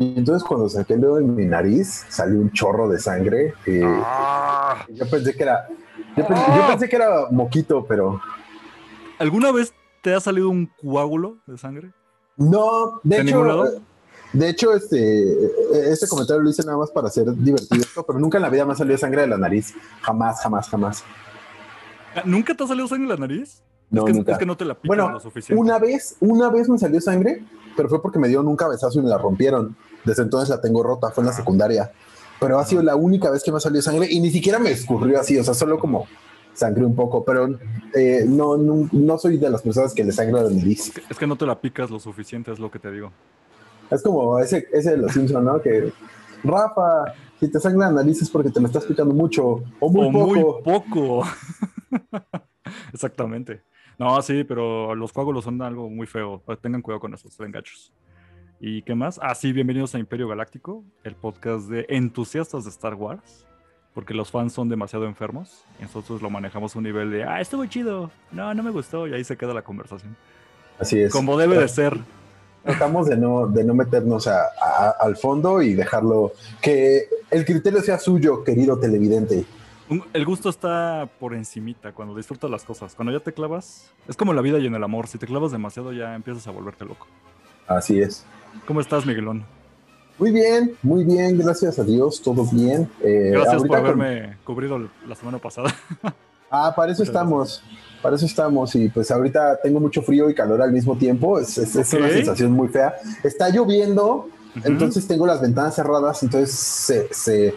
Y 0.00 0.16
entonces 0.16 0.42
cuando 0.48 0.66
saqué 0.66 0.94
el 0.94 1.02
dedo 1.02 1.18
en 1.18 1.34
mi 1.36 1.44
nariz, 1.44 2.06
salió 2.08 2.40
un 2.40 2.50
chorro 2.52 2.88
de 2.88 2.98
sangre. 2.98 3.52
y 3.66 3.80
Ah. 3.84 4.86
Yo 4.88 5.08
pensé 5.10 5.34
que 5.36 5.42
era, 5.42 5.68
yo, 6.16 6.26
pen- 6.26 6.36
yo 6.56 6.66
pensé 6.68 6.88
que 6.88 6.96
era 6.96 7.26
moquito, 7.30 7.84
pero 7.86 8.18
¿Alguna 9.18 9.52
vez 9.52 9.74
te 10.00 10.14
ha 10.14 10.20
salido 10.20 10.48
un 10.48 10.70
coágulo 10.82 11.36
de 11.46 11.58
sangre? 11.58 11.92
no. 12.38 12.98
De 13.02 13.16
¿De 13.16 13.22
hecho, 13.22 13.24
ningún 13.36 13.48
lado? 13.48 13.66
eh, 13.66 13.78
de 14.32 14.48
hecho, 14.48 14.72
este, 14.72 15.32
eh, 15.44 15.50
este 15.90 16.08
comentario 16.08 16.40
lo 16.42 16.48
hice 16.48 16.64
nada 16.64 16.78
más 16.78 16.90
para 16.90 17.08
hacer 17.08 17.26
divertido 17.34 17.82
esto, 17.82 18.02
pero 18.06 18.18
nunca 18.18 18.38
en 18.38 18.42
la 18.42 18.48
vida 18.48 18.64
me 18.64 18.72
ha 18.72 18.76
salido 18.76 18.96
sangre 18.96 19.20
de 19.20 19.26
la 19.26 19.36
nariz. 19.36 19.74
Jamás, 20.00 20.40
jamás, 20.42 20.66
jamás. 20.70 21.04
Ah, 22.16 22.22
¿Nunca 22.24 22.54
te 22.54 22.64
ha 22.64 22.66
salido 22.66 22.88
sangre 22.88 23.04
en 23.04 23.08
la 23.10 23.16
nariz? 23.18 23.62
No, 23.90 24.02
es, 24.02 24.06
que, 24.06 24.12
nunca. 24.14 24.32
es 24.32 24.38
que 24.38 24.46
no 24.46 24.56
te 24.56 24.64
la 24.64 24.78
Bueno, 24.84 25.10
lo 25.10 25.20
suficiente. 25.20 25.60
Una 25.60 25.78
vez, 25.78 26.16
una 26.20 26.48
vez 26.48 26.70
me 26.70 26.78
salió 26.78 26.98
sangre, 27.02 27.42
pero 27.76 27.90
fue 27.90 28.00
porque 28.00 28.18
me 28.18 28.28
dieron 28.28 28.48
un 28.48 28.56
cabezazo 28.56 28.98
y 29.00 29.02
me 29.02 29.08
la 29.10 29.18
rompieron. 29.18 29.76
Desde 30.04 30.22
entonces 30.22 30.48
la 30.48 30.60
tengo 30.60 30.82
rota, 30.82 31.10
fue 31.10 31.22
en 31.22 31.28
la 31.28 31.32
secundaria. 31.32 31.92
Pero 32.40 32.58
ha 32.58 32.64
sido 32.64 32.82
la 32.82 32.96
única 32.96 33.30
vez 33.30 33.42
que 33.42 33.50
me 33.50 33.58
ha 33.58 33.60
salido 33.60 33.82
sangre 33.82 34.08
y 34.10 34.20
ni 34.20 34.30
siquiera 34.30 34.58
me 34.58 34.70
escurrió 34.70 35.20
así, 35.20 35.38
o 35.38 35.44
sea, 35.44 35.54
solo 35.54 35.78
como 35.78 36.06
sangre 36.54 36.84
un 36.84 36.94
poco, 36.94 37.24
pero 37.24 37.58
eh, 37.94 38.24
no, 38.26 38.56
no, 38.56 38.88
no 38.92 39.18
soy 39.18 39.38
de 39.38 39.50
las 39.50 39.62
personas 39.62 39.94
que 39.94 40.04
le 40.04 40.12
sangra 40.12 40.42
la 40.42 40.50
nariz. 40.50 40.92
Es 41.08 41.18
que 41.18 41.26
no 41.26 41.36
te 41.36 41.46
la 41.46 41.60
picas 41.60 41.90
lo 41.90 41.98
suficiente, 42.00 42.52
es 42.52 42.58
lo 42.58 42.70
que 42.70 42.78
te 42.78 42.90
digo. 42.90 43.12
Es 43.90 44.02
como 44.02 44.38
ese, 44.38 44.68
ese 44.72 44.92
de 44.92 44.96
los 44.98 45.12
Simpsons, 45.12 45.44
¿no? 45.44 45.60
Que 45.60 45.92
Rafa, 46.44 47.14
si 47.38 47.48
te 47.48 47.58
sangra 47.60 47.88
la 47.88 48.02
nariz 48.02 48.22
es 48.22 48.30
porque 48.30 48.50
te 48.50 48.60
la 48.60 48.68
estás 48.68 48.84
picando 48.84 49.14
mucho 49.14 49.62
o 49.80 49.90
muy 49.90 50.08
o 50.08 50.12
poco. 50.12 50.34
muy 50.34 50.62
poco. 50.62 51.22
Exactamente. 52.92 53.62
No, 53.98 54.20
sí, 54.22 54.44
pero 54.44 54.94
los 54.94 55.12
coágulos 55.12 55.44
son 55.44 55.60
algo 55.60 55.90
muy 55.90 56.06
feo. 56.06 56.42
Tengan 56.62 56.82
cuidado 56.82 57.00
con 57.00 57.14
esos, 57.14 57.36
ven 57.36 57.52
gachos. 57.52 57.92
¿Y 58.60 58.82
qué 58.82 58.94
más? 58.94 59.18
Ah, 59.22 59.34
sí, 59.34 59.52
bienvenidos 59.52 59.94
a 59.94 59.98
Imperio 59.98 60.28
Galáctico, 60.28 60.84
el 61.02 61.14
podcast 61.14 61.68
de 61.68 61.86
entusiastas 61.88 62.64
de 62.64 62.70
Star 62.70 62.94
Wars. 62.94 63.46
Porque 63.94 64.14
los 64.14 64.30
fans 64.30 64.52
son 64.52 64.68
demasiado 64.68 65.06
enfermos. 65.06 65.64
Y 65.78 65.82
nosotros 65.82 66.22
lo 66.22 66.30
manejamos 66.30 66.74
a 66.74 66.78
un 66.78 66.84
nivel 66.84 67.10
de, 67.10 67.24
ah, 67.24 67.40
estuvo 67.40 67.64
chido. 67.66 68.10
No, 68.30 68.52
no 68.54 68.62
me 68.62 68.70
gustó. 68.70 69.06
Y 69.08 69.14
ahí 69.14 69.24
se 69.24 69.36
queda 69.36 69.52
la 69.54 69.62
conversación. 69.62 70.16
Así 70.78 71.00
es. 71.00 71.12
Como 71.12 71.36
debe 71.36 71.58
de 71.58 71.68
ser. 71.68 71.98
Tratamos 72.62 73.08
de 73.08 73.16
no, 73.16 73.46
de 73.46 73.64
no 73.64 73.74
meternos 73.74 74.26
a- 74.28 74.42
a- 74.62 74.90
al 75.00 75.16
fondo 75.16 75.62
y 75.62 75.72
dejarlo 75.72 76.32
que 76.60 77.08
el 77.30 77.44
criterio 77.46 77.80
sea 77.80 77.98
suyo, 77.98 78.44
querido 78.44 78.78
televidente. 78.78 79.44
El 80.12 80.24
gusto 80.24 80.50
está 80.50 81.08
por 81.18 81.34
encimita 81.34 81.92
cuando 81.92 82.14
disfrutas 82.14 82.50
las 82.50 82.62
cosas. 82.62 82.94
Cuando 82.94 83.12
ya 83.12 83.20
te 83.20 83.32
clavas, 83.32 83.90
es 84.06 84.16
como 84.16 84.34
la 84.34 84.42
vida 84.42 84.58
y 84.58 84.66
en 84.66 84.74
el 84.74 84.84
amor. 84.84 85.08
Si 85.08 85.16
te 85.18 85.26
clavas 85.26 85.50
demasiado 85.50 85.92
ya 85.92 86.14
empiezas 86.14 86.46
a 86.46 86.50
volverte 86.52 86.84
loco. 86.84 87.06
Así 87.66 88.00
es. 88.00 88.24
¿Cómo 88.66 88.80
estás, 88.80 89.06
Miguelón? 89.06 89.44
Muy 90.18 90.32
bien, 90.32 90.76
muy 90.82 91.04
bien, 91.04 91.38
gracias 91.38 91.78
a 91.78 91.84
Dios, 91.84 92.20
todo 92.22 92.44
bien. 92.52 92.88
Eh, 93.02 93.30
Gracias 93.32 93.62
por 93.62 93.68
con- 93.68 93.78
haberme 93.78 94.36
cubrido 94.44 94.78
la 95.06 95.14
semana 95.14 95.38
pasada. 95.38 95.74
Ah, 96.52 96.72
para 96.74 96.90
eso 96.90 97.02
Muchas 97.02 97.14
estamos, 97.14 97.62
para 98.02 98.16
eso 98.16 98.26
estamos. 98.26 98.74
Y 98.74 98.88
pues 98.88 99.08
ahorita 99.12 99.60
tengo 99.62 99.78
mucho 99.78 100.02
frío 100.02 100.28
y 100.28 100.34
calor 100.34 100.60
al 100.60 100.72
mismo 100.72 100.98
tiempo. 100.98 101.38
Es, 101.38 101.56
es- 101.58 101.76
es 101.76 101.92
una 101.92 102.08
sensación 102.10 102.50
muy 102.50 102.66
fea. 102.66 102.92
Está 103.22 103.50
lloviendo, 103.50 104.26
Ujú. 104.56 104.64
entonces 104.64 105.06
tengo 105.06 105.28
las 105.28 105.40
ventanas 105.40 105.76
cerradas, 105.76 106.20
entonces 106.24 106.50
se, 106.50 107.06
se, 107.14 107.54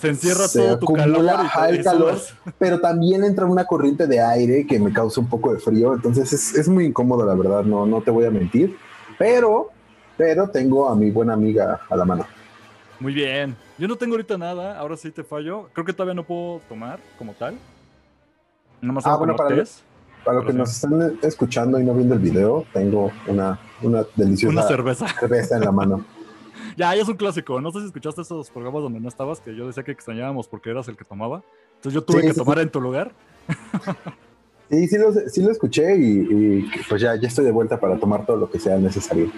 se 0.00 0.08
encierra 0.08 0.48
se 0.48 0.58
todo 0.58 0.78
tu 0.80 0.86
acumula, 0.86 1.04
calor 1.32 1.46
ajá, 1.46 1.68
el 1.68 1.84
calor, 1.84 2.18
pero 2.58 2.80
también 2.80 3.22
entra 3.22 3.46
una 3.46 3.64
corriente 3.66 4.08
de 4.08 4.18
aire 4.20 4.66
que 4.66 4.80
me 4.80 4.92
causa 4.92 5.20
un 5.20 5.28
poco 5.28 5.54
de 5.54 5.60
frío, 5.60 5.94
entonces 5.94 6.32
es, 6.32 6.56
es 6.56 6.68
muy 6.68 6.86
incómodo, 6.86 7.24
la 7.24 7.36
verdad, 7.36 7.62
no, 7.62 7.86
no 7.86 8.00
te 8.02 8.10
voy 8.10 8.24
a 8.24 8.32
mentir, 8.32 8.76
pero, 9.16 9.70
pero 10.22 10.48
tengo 10.48 10.88
a 10.88 10.94
mi 10.94 11.10
buena 11.10 11.32
amiga 11.32 11.80
a 11.90 11.96
la 11.96 12.04
mano. 12.04 12.24
Muy 13.00 13.12
bien. 13.12 13.56
Yo 13.76 13.88
no 13.88 13.96
tengo 13.96 14.14
ahorita 14.14 14.38
nada, 14.38 14.78
ahora 14.78 14.96
sí 14.96 15.10
te 15.10 15.24
fallo. 15.24 15.68
Creo 15.72 15.84
que 15.84 15.92
todavía 15.92 16.14
no 16.14 16.22
puedo 16.22 16.60
tomar 16.68 17.00
como 17.18 17.32
tal. 17.32 17.56
Nada 18.80 18.92
más 18.94 19.04
Ah, 19.04 19.16
bueno, 19.16 19.34
para 19.34 19.56
tés. 19.56 19.82
Para 20.24 20.36
los 20.36 20.46
que 20.46 20.52
nos 20.52 20.70
están 20.70 21.18
escuchando 21.22 21.80
y 21.80 21.84
no 21.84 21.92
viendo 21.92 22.14
el 22.14 22.20
video, 22.20 22.64
tengo 22.72 23.10
una, 23.26 23.58
una 23.82 24.04
deliciosa 24.14 24.52
Una 24.52 24.62
cerveza. 24.62 25.08
cerveza 25.20 25.56
en 25.56 25.62
la 25.64 25.72
mano. 25.72 26.04
Ya, 26.76 26.94
ya 26.94 27.02
es 27.02 27.08
un 27.08 27.16
clásico. 27.16 27.60
No 27.60 27.70
sé 27.72 27.80
si 27.80 27.86
escuchaste 27.86 28.22
esos 28.22 28.48
programas 28.48 28.82
donde 28.82 28.98
no 29.00 29.08
estabas, 29.08 29.40
que 29.40 29.54
yo 29.54 29.66
decía 29.66 29.82
que 29.82 29.90
extrañábamos 29.90 30.46
porque 30.48 30.70
eras 30.70 30.86
el 30.88 30.96
que 30.96 31.04
tomaba. 31.04 31.42
Entonces 31.74 31.92
yo 31.92 32.02
tuve 32.02 32.20
Sí, 32.22 32.28
que 32.28 32.32
sí, 32.32 32.38
tomar 32.38 32.60
en 32.60 32.70
tu 32.70 32.80
lugar. 32.80 33.12
Sí, 34.70 34.88
sí 34.88 34.96
lo, 34.98 35.12
sí 35.12 35.42
lo 35.42 35.50
escuché 35.50 35.96
y, 35.96 36.20
y, 36.20 36.70
pues 36.88 37.02
ya, 37.02 37.14
ya 37.16 37.28
estoy 37.28 37.44
de 37.44 37.50
vuelta 37.50 37.78
para 37.78 37.98
tomar 37.98 38.24
todo 38.24 38.36
lo 38.38 38.50
que 38.50 38.58
sea 38.58 38.78
necesario. 38.78 39.30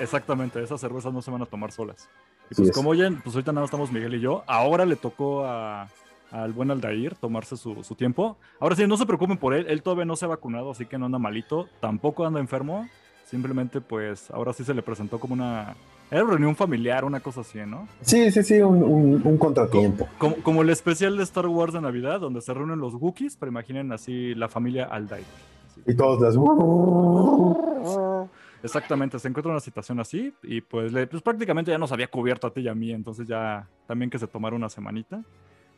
Exactamente, 0.00 0.62
esas 0.62 0.80
cervezas 0.80 1.12
no 1.12 1.20
se 1.22 1.30
van 1.30 1.42
a 1.42 1.46
tomar 1.46 1.72
solas. 1.72 2.08
Y 2.50 2.54
pues 2.54 2.68
es. 2.70 2.74
como 2.74 2.90
oyen, 2.90 3.20
pues 3.22 3.34
ahorita 3.36 3.52
nada 3.52 3.62
más 3.62 3.68
estamos 3.68 3.92
Miguel 3.92 4.14
y 4.14 4.20
yo. 4.20 4.44
Ahora 4.46 4.86
le 4.86 4.96
tocó 4.96 5.44
a- 5.44 5.88
al 6.30 6.52
buen 6.52 6.70
Aldair 6.70 7.14
tomarse 7.14 7.56
su, 7.56 7.82
su 7.84 7.94
tiempo. 7.94 8.36
Ahora 8.60 8.76
sí, 8.76 8.86
no 8.86 8.96
se 8.96 9.06
preocupen 9.06 9.36
por 9.38 9.54
él, 9.54 9.66
él 9.68 9.82
todavía 9.82 10.04
no 10.04 10.16
se 10.16 10.24
ha 10.24 10.28
vacunado, 10.28 10.70
así 10.70 10.86
que 10.86 10.98
no 10.98 11.06
anda 11.06 11.18
malito, 11.18 11.68
tampoco 11.80 12.24
anda 12.26 12.40
enfermo. 12.40 12.88
Simplemente 13.26 13.80
pues 13.82 14.30
ahora 14.30 14.52
sí 14.54 14.64
se 14.64 14.72
le 14.74 14.82
presentó 14.82 15.18
como 15.20 15.34
una... 15.34 15.74
Era 16.10 16.24
reunión 16.24 16.56
familiar, 16.56 17.04
una 17.04 17.20
cosa 17.20 17.42
así, 17.42 17.58
¿no? 17.66 17.86
Sí, 18.00 18.30
sí, 18.30 18.42
sí, 18.42 18.60
un, 18.60 18.82
un- 18.82 19.20
un 19.24 19.38
contratiempo. 19.38 20.08
Como, 20.18 20.36
como 20.36 20.62
el 20.62 20.70
especial 20.70 21.16
de 21.18 21.22
Star 21.24 21.46
Wars 21.46 21.74
de 21.74 21.80
Navidad, 21.82 22.20
donde 22.20 22.40
se 22.40 22.54
reúnen 22.54 22.78
los 22.80 22.94
Wookiees, 22.94 23.36
pero 23.36 23.50
imaginen 23.52 23.92
así 23.92 24.34
la 24.34 24.48
familia 24.48 24.84
Aldair. 24.86 25.24
Así. 25.70 25.82
Y 25.86 25.94
todos 25.94 26.20
las... 26.20 26.34
Exactamente, 28.62 29.18
se 29.20 29.28
encuentra 29.28 29.52
una 29.52 29.60
situación 29.60 30.00
así 30.00 30.32
y 30.42 30.60
pues, 30.62 30.92
le- 30.92 31.06
pues 31.06 31.22
prácticamente 31.22 31.70
ya 31.70 31.78
nos 31.78 31.92
había 31.92 32.08
cubierto 32.08 32.46
a 32.48 32.52
ti 32.52 32.62
y 32.62 32.68
a 32.68 32.74
mí, 32.74 32.90
entonces 32.90 33.28
ya 33.28 33.68
también 33.86 34.10
que 34.10 34.18
se 34.18 34.26
tomara 34.26 34.56
una 34.56 34.68
semanita. 34.68 35.22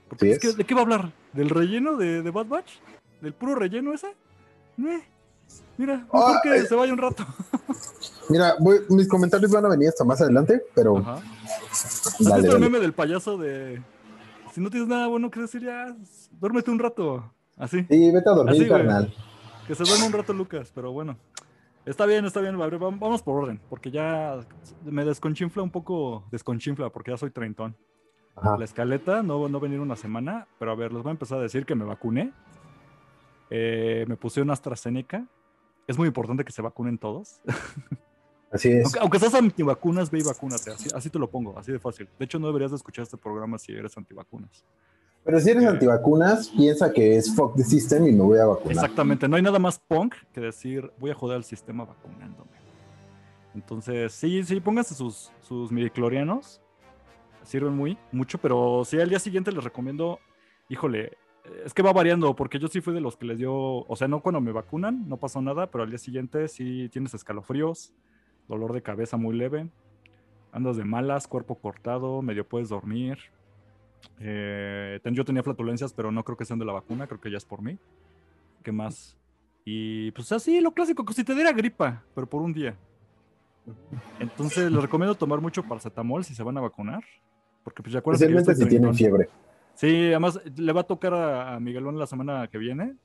Porque 0.09 0.33
Así 0.33 0.47
es. 0.49 0.57
¿De 0.57 0.65
qué 0.65 0.75
va 0.75 0.81
a 0.81 0.85
hablar? 0.85 1.11
¿Del 1.33 1.51
relleno 1.51 1.97
de, 1.97 2.23
de 2.23 2.31
Bad 2.31 2.47
Batch? 2.47 2.71
¿Del 3.21 3.35
puro 3.35 3.55
relleno 3.55 3.93
ese? 3.93 4.07
Eh, 4.79 5.01
Mira, 5.79 5.97
mejor 5.99 6.37
Ah, 6.37 6.41
que 6.43 6.57
eh. 6.57 6.67
se 6.67 6.75
vaya 6.75 6.93
un 6.93 6.99
rato. 6.99 7.25
Mira, 8.29 8.55
voy- 8.61 8.81
mis 8.91 9.09
comentarios 9.09 9.51
van 9.51 9.65
a 9.65 9.69
venir 9.69 9.89
hasta 9.89 10.05
más 10.05 10.21
adelante, 10.21 10.63
pero 10.75 10.99
Ajá. 10.99 11.21
¿Has 11.71 12.17
dale, 12.21 12.43
visto 12.43 12.57
el 12.57 12.63
meme 12.63 12.79
del 12.81 12.93
payaso 12.93 13.39
de 13.39 13.83
si 14.55 14.61
no 14.61 14.69
tienes 14.71 14.89
nada 14.89 15.07
bueno 15.07 15.31
que 15.31 15.41
decir 15.41 15.63
ya, 15.63 15.95
duérmete 16.33 16.71
un 16.71 16.79
rato? 16.79 17.33
Así. 17.57 17.85
Sí, 17.89 18.11
vete 18.11 18.29
a 18.29 18.33
dormir, 18.33 18.55
Así, 18.55 18.69
carnal. 18.69 19.13
Que 19.67 19.75
se 19.75 19.85
duerma 19.85 20.07
un 20.07 20.13
rato 20.13 20.33
Lucas, 20.33 20.71
pero 20.75 20.93
bueno. 20.93 21.17
Está 21.87 22.05
bien, 22.07 22.25
está 22.27 22.41
bien. 22.41 22.59
Vamos 22.59 23.23
por 23.23 23.43
orden, 23.43 23.61
porque 23.71 23.91
ya 23.91 24.39
me 24.85 25.05
desconchinfla 25.05 25.63
un 25.63 25.71
poco, 25.71 26.25
desconchinfla, 26.31 26.91
porque 26.91 27.11
ya 27.13 27.17
soy 27.17 27.31
treintón. 27.31 27.75
Ajá. 28.37 28.57
La 28.59 28.65
escaleta, 28.65 29.23
no, 29.23 29.49
no 29.49 29.61
venir 29.61 29.81
una 29.81 29.97
semana, 29.97 30.47
pero 30.59 30.73
a 30.73 30.75
ver, 30.75 30.93
les 30.93 31.03
voy 31.03 31.11
a 31.11 31.13
empezar 31.13 31.39
a 31.39 31.43
decir 31.43 31.65
que 31.67 31.75
me 31.75 31.85
vacuné. 31.85 32.33
Eh, 33.51 34.05
me 34.09 34.17
puse 34.17 34.41
una 34.43 34.53
AstraZeneca. 34.53 35.27
Es 35.87 35.99
muy 35.99 36.07
importante 36.09 36.45
que 36.45 36.53
se 36.53 36.63
vacunen 36.63 36.99
todos. 36.99 37.41
Así 38.51 38.69
es. 38.73 38.85
aunque, 38.85 38.99
aunque 39.01 39.19
seas 39.19 39.35
antivacunas, 39.35 40.11
ve 40.11 40.21
y 40.21 40.23
vacúnate. 40.23 40.71
Así, 40.71 40.89
así 40.95 41.11
te 41.11 41.19
lo 41.19 41.31
pongo, 41.31 41.59
así 41.59 41.73
de 41.73 41.79
fácil. 41.79 42.09
De 42.19 42.25
hecho, 42.25 42.39
no 42.39 42.47
deberías 42.47 42.71
de 42.71 42.77
escuchar 42.77 43.03
este 43.03 43.17
programa 43.17 43.59
si 43.59 43.73
eres 43.73 43.97
antivacunas. 43.97 44.65
Pero 45.25 45.39
si 45.41 45.51
eres 45.51 45.65
Eh. 45.65 45.69
antivacunas, 45.69 46.49
piensa 46.49 46.93
que 46.93 47.17
es 47.17 47.35
fuck 47.35 47.55
the 47.57 47.65
system 47.65 48.07
y 48.07 48.13
me 48.13 48.23
voy 48.23 48.39
a 48.39 48.47
vacunar. 48.47 48.73
Exactamente, 48.73 49.29
no 49.29 49.37
hay 49.37 49.43
nada 49.43 49.59
más 49.59 49.79
punk 49.79 50.15
que 50.33 50.41
decir 50.41 50.91
voy 50.99 51.11
a 51.11 51.15
joder 51.15 51.37
al 51.37 51.45
sistema 51.45 51.85
vacunándome. 51.85 52.51
Entonces, 53.55 54.13
sí, 54.13 54.43
sí, 54.45 54.61
pónganse 54.61 54.95
sus, 54.95 55.31
sus 55.43 55.73
midiclorianos. 55.73 56.61
Sirven 57.43 57.75
muy, 57.75 57.99
mucho, 58.13 58.39
pero 58.39 58.83
sí, 58.85 59.01
al 59.01 59.09
día 59.09 59.19
siguiente 59.19 59.51
les 59.51 59.65
recomiendo, 59.65 60.21
híjole, 60.69 61.17
es 61.65 61.75
que 61.75 61.83
va 61.83 61.93
variando, 61.93 62.35
porque 62.37 62.59
yo 62.59 62.69
sí 62.69 62.81
fui 62.81 62.95
de 62.95 63.01
los 63.01 63.17
que 63.17 63.27
les 63.27 63.39
dio, 63.39 63.53
o 63.55 63.97
sea, 63.97 64.09
no 64.09 64.21
cuando 64.21 64.41
me 64.41 64.53
vacunan, 64.53 65.09
no 65.09 65.17
pasó 65.17 65.41
nada, 65.41 65.71
pero 65.71 65.85
al 65.85 65.91
día 65.91 65.99
siguiente 65.99 66.49
sí 66.49 66.89
tienes 66.93 67.15
escalofríos, 67.15 67.93
dolor 68.49 68.73
de 68.73 68.83
cabeza 68.83 69.17
muy 69.17 69.37
leve, 69.37 69.69
andas 70.53 70.77
de 70.77 70.85
malas, 70.85 71.27
cuerpo 71.27 71.57
cortado, 71.57 72.23
medio 72.23 72.47
puedes 72.47 72.69
dormir. 72.69 73.19
Eh, 74.19 75.01
yo 75.05 75.25
tenía 75.25 75.43
flatulencias, 75.43 75.93
pero 75.93 76.11
no 76.11 76.25
creo 76.25 76.37
que 76.37 76.45
sean 76.45 76.59
de 76.59 76.65
la 76.65 76.73
vacuna, 76.73 77.07
creo 77.07 77.21
que 77.21 77.31
ya 77.31 77.37
es 77.37 77.45
por 77.45 77.63
mí. 77.63 77.79
¿Qué 78.63 78.73
más? 78.73 79.17
Y 79.65 80.11
pues 80.13 80.33
así, 80.33 80.61
lo 80.61 80.73
clásico, 80.73 81.05
que 81.05 81.15
si 81.15 81.25
te 81.25 81.35
diera 81.35 81.53
gripa, 81.53 82.03
pero 82.15 82.27
por 82.27 82.43
un 82.43 82.53
día. 82.53 82.77
Entonces 84.19 84.71
les 84.71 84.83
recomiendo 84.83 85.15
tomar 85.15 85.41
mucho 85.41 85.63
paracetamol 85.63 86.25
si 86.25 86.35
se 86.35 86.43
van 86.43 86.57
a 86.59 86.61
vacunar. 86.61 87.05
Porque 87.63 87.83
pues 87.83 87.93
ya 87.93 88.03
yo 88.03 88.13
Especialmente 88.13 88.55
si 88.55 88.67
tienen 88.67 88.95
fiebre. 88.95 89.29
Sí, 89.81 90.09
además 90.09 90.39
le 90.57 90.73
va 90.75 90.83
a 90.83 90.87
tocar 90.87 91.15
a, 91.15 91.55
a 91.55 91.59
Miguelón 91.59 91.99
la 91.99 92.07
semana 92.07 92.47
que 92.49 92.59
viene. 92.59 92.97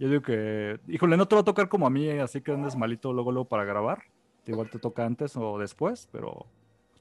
Yo 0.00 0.08
digo 0.08 0.20
que, 0.20 0.80
híjole, 0.88 1.16
no 1.16 1.28
te 1.28 1.36
va 1.36 1.42
a 1.42 1.44
tocar 1.44 1.68
como 1.68 1.86
a 1.86 1.90
mí, 1.90 2.10
así 2.10 2.40
que 2.40 2.50
andes 2.50 2.74
malito 2.74 3.12
luego, 3.12 3.30
luego 3.30 3.48
para 3.48 3.62
grabar. 3.64 4.02
Igual 4.44 4.68
te 4.68 4.80
toca 4.80 5.06
antes 5.06 5.36
o 5.36 5.60
después, 5.60 6.08
pero 6.10 6.46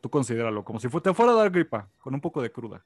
tú 0.02 0.12
considéralo 0.12 0.64
como 0.64 0.80
si 0.80 0.88
te 0.88 1.14
fuera 1.16 1.32
a 1.32 1.36
dar 1.36 1.50
gripa, 1.50 1.88
con 2.00 2.14
un 2.14 2.22
poco 2.22 2.44
de 2.44 2.52
cruda. 2.52 2.84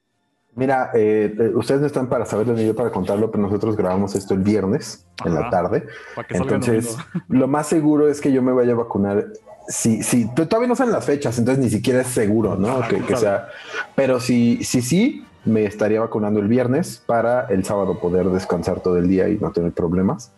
Mira, 0.54 0.90
eh, 0.94 1.36
eh, 1.38 1.52
ustedes 1.54 1.82
no 1.82 1.86
están 1.86 2.08
para 2.08 2.24
saberlo 2.24 2.54
ni 2.54 2.66
yo 2.66 2.74
para 2.74 2.90
contarlo, 2.90 3.30
pero 3.30 3.42
nosotros 3.42 3.76
grabamos 3.76 4.14
esto 4.14 4.32
el 4.32 4.40
viernes 4.40 5.06
en 5.26 5.34
la 5.34 5.50
tarde. 5.50 5.86
Para 6.14 6.26
que 6.26 6.38
salgan 6.38 6.62
Entonces, 6.62 6.96
lo 7.28 7.46
más 7.46 7.66
seguro 7.66 8.08
es 8.08 8.22
que 8.22 8.32
yo 8.32 8.40
me 8.40 8.52
vaya 8.52 8.72
a 8.72 8.76
vacunar 8.76 9.26
sí, 9.68 10.02
sí, 10.02 10.28
todavía 10.34 10.68
no 10.68 10.74
saben 10.74 10.92
las 10.92 11.04
fechas, 11.04 11.38
entonces 11.38 11.62
ni 11.62 11.70
siquiera 11.70 12.00
es 12.00 12.08
seguro, 12.08 12.56
¿no? 12.56 12.80
Que, 12.88 13.16
sea. 13.16 13.48
Pero 13.94 14.18
sí, 14.18 14.60
sí, 14.64 14.82
sí, 14.82 15.24
me 15.48 15.64
estaría 15.64 16.00
vacunando 16.00 16.40
el 16.40 16.48
viernes 16.48 17.02
para 17.04 17.46
el 17.46 17.64
sábado 17.64 17.98
poder 17.98 18.26
descansar 18.26 18.80
todo 18.80 18.98
el 18.98 19.08
día 19.08 19.28
y 19.28 19.38
no 19.38 19.50
tener 19.52 19.72
problemas. 19.72 20.32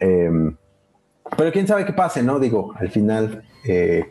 Eh, 0.00 0.52
pero 1.36 1.52
quién 1.52 1.66
sabe 1.66 1.84
qué 1.84 1.92
pase, 1.92 2.22
¿no? 2.22 2.38
Digo, 2.38 2.74
al 2.76 2.90
final 2.90 3.44
eh, 3.64 4.10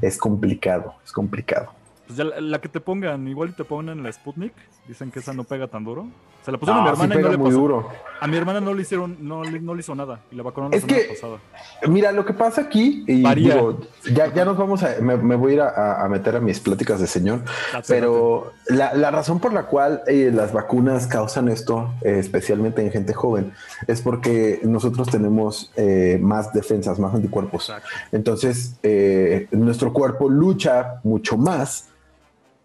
es 0.00 0.18
complicado, 0.18 0.94
es 1.04 1.12
complicado. 1.12 1.72
Pues 2.10 2.16
ya 2.18 2.24
la, 2.24 2.40
la 2.40 2.60
que 2.60 2.68
te 2.68 2.80
pongan, 2.80 3.28
igual 3.28 3.50
y 3.50 3.52
te 3.52 3.62
pongan 3.62 4.02
la 4.02 4.10
Sputnik, 4.10 4.52
dicen 4.88 5.12
que 5.12 5.20
esa 5.20 5.32
no 5.32 5.44
pega 5.44 5.68
tan 5.68 5.84
duro. 5.84 6.08
Se 6.44 6.50
la 6.50 6.58
pusieron 6.58 6.80
a 6.88 6.90
mi 6.90 6.96
sí 6.96 7.02
hermana 7.02 7.20
y 7.20 7.22
no 7.22 7.28
le 7.30 7.38
pasó. 7.38 7.50
duro. 7.50 7.88
A 8.20 8.26
mi 8.26 8.36
hermana 8.36 8.60
no 8.60 8.72
le 8.74 8.82
hicieron, 8.82 9.16
no 9.20 9.44
le, 9.44 9.60
no 9.60 9.74
le 9.74 9.80
hizo 9.80 9.94
nada. 9.94 10.20
Y 10.32 10.34
la 10.36 10.42
vacunaron 10.42 10.72
la 10.72 10.78
Es 10.78 10.82
semana 10.84 11.02
que- 11.02 11.08
pasada. 11.14 11.38
Mira, 11.86 12.10
lo 12.12 12.24
que 12.24 12.32
pasa 12.32 12.62
aquí, 12.62 13.04
y 13.06 13.22
Varía. 13.22 13.54
digo, 13.54 13.78
ya, 14.12 14.32
ya 14.34 14.44
nos 14.44 14.56
vamos 14.56 14.82
a, 14.82 14.96
me, 15.00 15.16
me 15.18 15.36
voy 15.36 15.52
a 15.52 15.54
ir 15.54 15.60
a, 15.60 16.02
a 16.04 16.08
meter 16.08 16.34
a 16.36 16.40
mis 16.40 16.58
pláticas 16.58 16.98
de 16.98 17.06
señor, 17.06 17.44
Date, 17.72 17.84
pero 17.86 18.52
la, 18.68 18.92
la 18.94 19.10
razón 19.12 19.38
por 19.38 19.52
la 19.52 19.64
cual 19.66 20.02
eh, 20.08 20.32
las 20.34 20.52
vacunas 20.52 21.06
causan 21.06 21.48
esto, 21.48 21.92
eh, 22.02 22.16
especialmente 22.18 22.82
en 22.82 22.90
gente 22.90 23.12
joven, 23.12 23.52
es 23.86 24.00
porque 24.00 24.60
nosotros 24.64 25.08
tenemos 25.10 25.70
eh, 25.76 26.18
más 26.20 26.52
defensas, 26.54 26.98
más 26.98 27.14
anticuerpos. 27.14 27.68
Exacto. 27.68 27.88
Entonces, 28.12 28.76
eh, 28.82 29.46
nuestro 29.52 29.92
cuerpo 29.92 30.28
lucha 30.28 31.00
mucho 31.04 31.36
más 31.36 31.86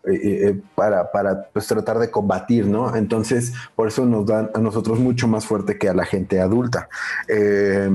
eh, 0.08 0.50
eh, 0.50 0.62
para, 0.76 1.12
para 1.12 1.50
pues, 1.54 1.68
tratar 1.68 2.00
de 2.00 2.10
combatir, 2.12 2.66
¿no? 2.68 2.96
Entonces, 2.96 3.54
por 3.76 3.88
eso 3.88 4.06
nos 4.06 4.26
dan 4.26 4.50
a 4.54 4.60
nosotros 4.60 5.00
mucho 5.00 5.28
más 5.28 5.46
fuerte 5.46 5.78
que 5.78 5.90
a 5.90 5.94
la 5.94 6.06
gente 6.06 6.40
adulta. 6.40 6.88
Eh, 7.28 7.90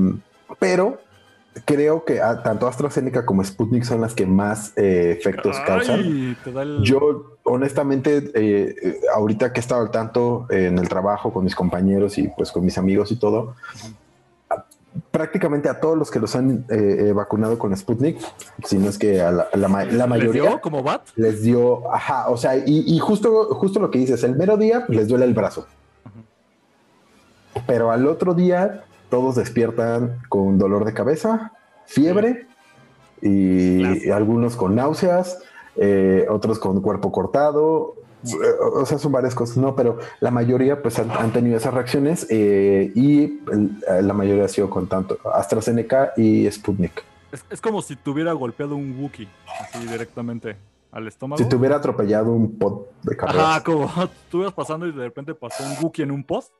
pero 0.59 0.99
creo 1.65 2.05
que 2.05 2.21
a- 2.21 2.43
tanto 2.43 2.67
AstraZeneca 2.67 3.25
como 3.25 3.43
Sputnik 3.43 3.83
son 3.83 4.01
las 4.01 4.13
que 4.13 4.25
más 4.25 4.73
eh, 4.77 5.15
efectos 5.19 5.57
causan. 5.65 5.99
Ay, 5.99 6.37
el... 6.45 6.81
Yo, 6.83 7.37
honestamente, 7.43 8.31
eh, 8.35 8.99
ahorita 9.13 9.51
que 9.51 9.59
he 9.59 9.63
estado 9.63 9.81
al 9.81 9.91
tanto 9.91 10.47
eh, 10.49 10.67
en 10.67 10.77
el 10.77 10.87
trabajo 10.87 11.33
con 11.33 11.43
mis 11.43 11.55
compañeros 11.55 12.17
y 12.17 12.29
pues 12.29 12.51
con 12.51 12.63
mis 12.63 12.77
amigos 12.77 13.11
y 13.11 13.17
todo, 13.17 13.55
prácticamente 15.11 15.67
a 15.67 15.79
todos 15.79 15.97
los 15.97 16.09
que 16.09 16.19
los 16.19 16.35
han 16.35 16.65
eh, 16.69 17.07
eh, 17.09 17.11
vacunado 17.13 17.59
con 17.59 17.75
Sputnik, 17.75 18.17
si 18.63 18.77
no 18.77 18.87
es 18.89 18.97
que 18.97 19.21
a 19.21 19.31
la, 19.31 19.47
a 19.53 19.57
la 19.57 19.67
ma- 19.67 19.83
la 19.83 19.91
¿Les 19.91 20.07
mayoría 20.07 20.41
dio 20.43 20.61
como 20.61 20.81
bat? 20.83 21.01
les 21.17 21.41
dio, 21.41 21.91
ajá, 21.93 22.29
o 22.29 22.37
sea, 22.37 22.55
y, 22.55 22.83
y 22.87 22.97
justo, 22.99 23.53
justo 23.55 23.79
lo 23.81 23.91
que 23.91 23.99
dices, 23.99 24.23
el 24.23 24.35
mero 24.37 24.55
día 24.57 24.85
les 24.87 25.07
duele 25.09 25.25
el 25.25 25.33
brazo, 25.33 25.67
pero 27.67 27.91
al 27.91 28.07
otro 28.07 28.33
día 28.33 28.83
todos 29.09 29.35
despiertan 29.35 30.19
con 30.29 30.57
dolor 30.57 30.85
de 30.85 30.93
cabeza, 30.93 31.51
fiebre 31.85 32.47
y 33.21 34.09
algunos 34.09 34.55
con 34.55 34.75
náuseas, 34.75 35.39
eh, 35.75 36.25
otros 36.29 36.57
con 36.59 36.81
cuerpo 36.81 37.11
cortado. 37.11 37.95
Eh, 38.25 38.55
O 38.73 38.85
sea, 38.85 38.97
son 38.97 39.11
varias 39.11 39.33
cosas, 39.35 39.57
¿no? 39.57 39.75
Pero 39.75 39.99
la 40.19 40.31
mayoría 40.31 40.81
pues 40.81 40.97
han, 40.99 41.09
han 41.11 41.31
tenido 41.31 41.57
esas 41.57 41.73
reacciones 41.73 42.27
eh, 42.29 42.91
y 42.95 43.39
el- 43.51 43.79
la 44.07 44.13
mayoría 44.13 44.45
ha 44.45 44.49
sido 44.49 44.69
con 44.69 44.87
tanto 44.87 45.17
AstraZeneca 45.33 46.13
y 46.17 46.49
Sputnik. 46.51 47.03
Es, 47.31 47.45
es 47.49 47.61
como 47.61 47.81
si 47.81 47.95
te 47.95 48.09
hubiera 48.09 48.33
golpeado 48.33 48.75
un 48.75 48.99
Wookiee, 48.99 49.27
así 49.61 49.85
directamente 49.87 50.57
al 50.91 51.07
estómago. 51.07 51.41
Si 51.41 51.47
te 51.47 51.55
hubiera 51.55 51.77
atropellado 51.77 52.31
un 52.33 52.57
pot 52.57 52.89
de 53.03 53.15
carrera. 53.15 53.51
Ajá, 53.55 53.63
como 53.63 53.89
tú 54.29 54.41
ibas 54.41 54.53
pasando 54.53 54.85
y 54.87 54.91
de 54.91 55.03
repente 55.03 55.33
pasó 55.33 55.63
un 55.63 55.73
Wookiee 55.81 56.03
en 56.03 56.11
un 56.11 56.23
post 56.23 56.51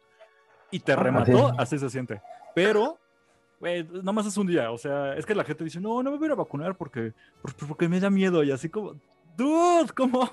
y 0.71 0.79
te 0.79 0.93
Ah, 0.93 0.95
remató, 0.95 1.49
sí. 1.49 1.55
así 1.57 1.77
se 1.77 1.89
siente. 1.89 2.21
Pero, 2.55 2.97
güey, 3.59 3.83
nada 3.83 4.13
más 4.13 4.25
es 4.25 4.37
un 4.37 4.47
día. 4.47 4.71
O 4.71 4.77
sea, 4.77 5.15
es 5.17 5.25
que 5.25 5.35
la 5.35 5.43
gente 5.43 5.65
dice, 5.65 5.81
no, 5.81 6.01
no 6.01 6.09
me 6.11 6.17
voy 6.17 6.29
a 6.29 6.35
vacunar 6.35 6.75
porque, 6.77 7.11
por- 7.41 7.53
porque 7.67 7.89
me 7.89 7.99
da 7.99 8.09
miedo. 8.09 8.41
Y 8.41 8.51
así 8.51 8.69
como, 8.69 8.95
dude, 9.35 9.91
¿cómo? 9.93 10.29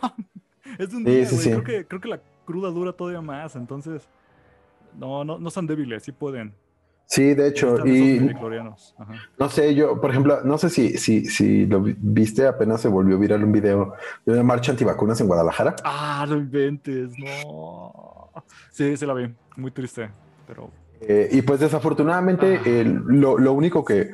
es 0.79 0.91
de 0.91 0.97
un 0.97 1.05
día, 1.05 1.27
sí, 1.27 1.35
güey. 1.35 1.45
sí. 1.45 1.51
Creo, 1.51 1.65
que, 1.65 1.87
creo 1.87 2.01
que 2.01 2.09
la 2.09 2.21
cruda 2.45 2.71
dura 2.71 2.93
todavía 2.93 3.21
más. 3.21 3.57
Entonces, 3.57 4.09
no, 4.99 5.25
no, 5.25 5.39
no 5.39 5.51
son 5.51 5.67
débiles, 5.67 6.03
sí 6.03 6.13
pueden. 6.13 6.55
Sí, 7.11 7.33
de 7.33 7.49
hecho, 7.49 7.87
y 7.87 8.21
no 9.39 9.49
sé, 9.49 9.75
yo, 9.75 9.99
por 9.99 10.11
ejemplo, 10.11 10.43
no 10.45 10.59
sé 10.59 10.69
si, 10.69 10.99
si, 10.99 11.25
si 11.25 11.65
lo 11.65 11.81
vi- 11.81 11.97
viste, 11.99 12.47
apenas 12.47 12.83
se 12.83 12.89
volvió 12.89 13.19
viral 13.19 13.45
un 13.45 13.53
video 13.53 13.95
de 14.27 14.33
una 14.35 14.43
marcha 14.43 14.73
antivacunas 14.73 15.19
en 15.23 15.27
Guadalajara. 15.27 15.75
Ah, 15.85 16.27
no 16.29 16.37
inventes, 16.37 17.13
no. 17.19 18.31
Sí, 18.71 18.95
se 18.99 19.07
la 19.07 19.15
vi. 19.15 19.35
Muy 19.57 19.71
triste, 19.71 20.11
pero 20.47 20.71
Eh, 21.01 21.31
y 21.33 21.41
pues 21.43 21.61
desafortunadamente 21.61 22.61
Ah. 22.63 23.01
lo, 23.07 23.39
lo 23.39 23.53
único 23.55 23.83
que, 23.87 24.11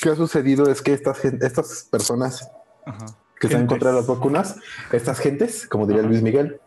que 0.00 0.08
ha 0.08 0.14
sucedido 0.16 0.70
es 0.70 0.80
que 0.80 0.94
estas, 0.94 1.22
estas 1.24 1.86
personas 1.90 2.50
ajá. 2.86 3.04
Que 3.38 3.48
están 3.48 3.62
en 3.62 3.66
contra 3.66 3.90
de 3.90 3.96
las 3.96 4.06
vacunas, 4.06 4.56
estas 4.92 5.18
gentes, 5.18 5.66
como 5.66 5.86
diría 5.86 6.02
Ajá. 6.02 6.10
Luis 6.10 6.22
Miguel, 6.22 6.60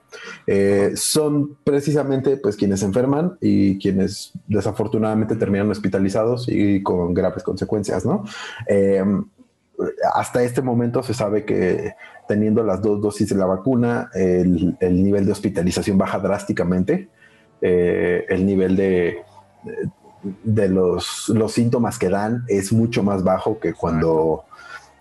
eh, 0.45 0.91
son 0.95 1.57
precisamente 1.63 2.37
pues 2.37 2.55
quienes 2.55 2.79
se 2.79 2.85
enferman 2.85 3.37
y 3.41 3.77
quienes 3.79 4.31
desafortunadamente 4.47 5.35
terminan 5.35 5.69
hospitalizados 5.69 6.47
y 6.47 6.81
con 6.83 7.13
graves 7.13 7.43
consecuencias, 7.43 8.05
¿no? 8.05 8.23
Eh, 8.67 9.03
hasta 10.13 10.43
este 10.43 10.61
momento 10.61 11.03
se 11.03 11.13
sabe 11.13 11.45
que 11.45 11.93
teniendo 12.27 12.63
las 12.63 12.81
dos 12.81 13.01
dosis 13.01 13.29
de 13.29 13.35
la 13.35 13.45
vacuna, 13.45 14.09
el, 14.13 14.75
el 14.79 15.03
nivel 15.03 15.25
de 15.25 15.31
hospitalización 15.31 15.97
baja 15.97 16.19
drásticamente, 16.19 17.09
eh, 17.61 18.25
el 18.29 18.45
nivel 18.45 18.75
de, 18.75 19.17
de 20.43 20.69
los, 20.69 21.29
los 21.29 21.51
síntomas 21.51 21.97
que 21.97 22.09
dan 22.09 22.43
es 22.47 22.71
mucho 22.71 23.03
más 23.03 23.23
bajo 23.23 23.59
que 23.59 23.73
cuando, 23.73 24.45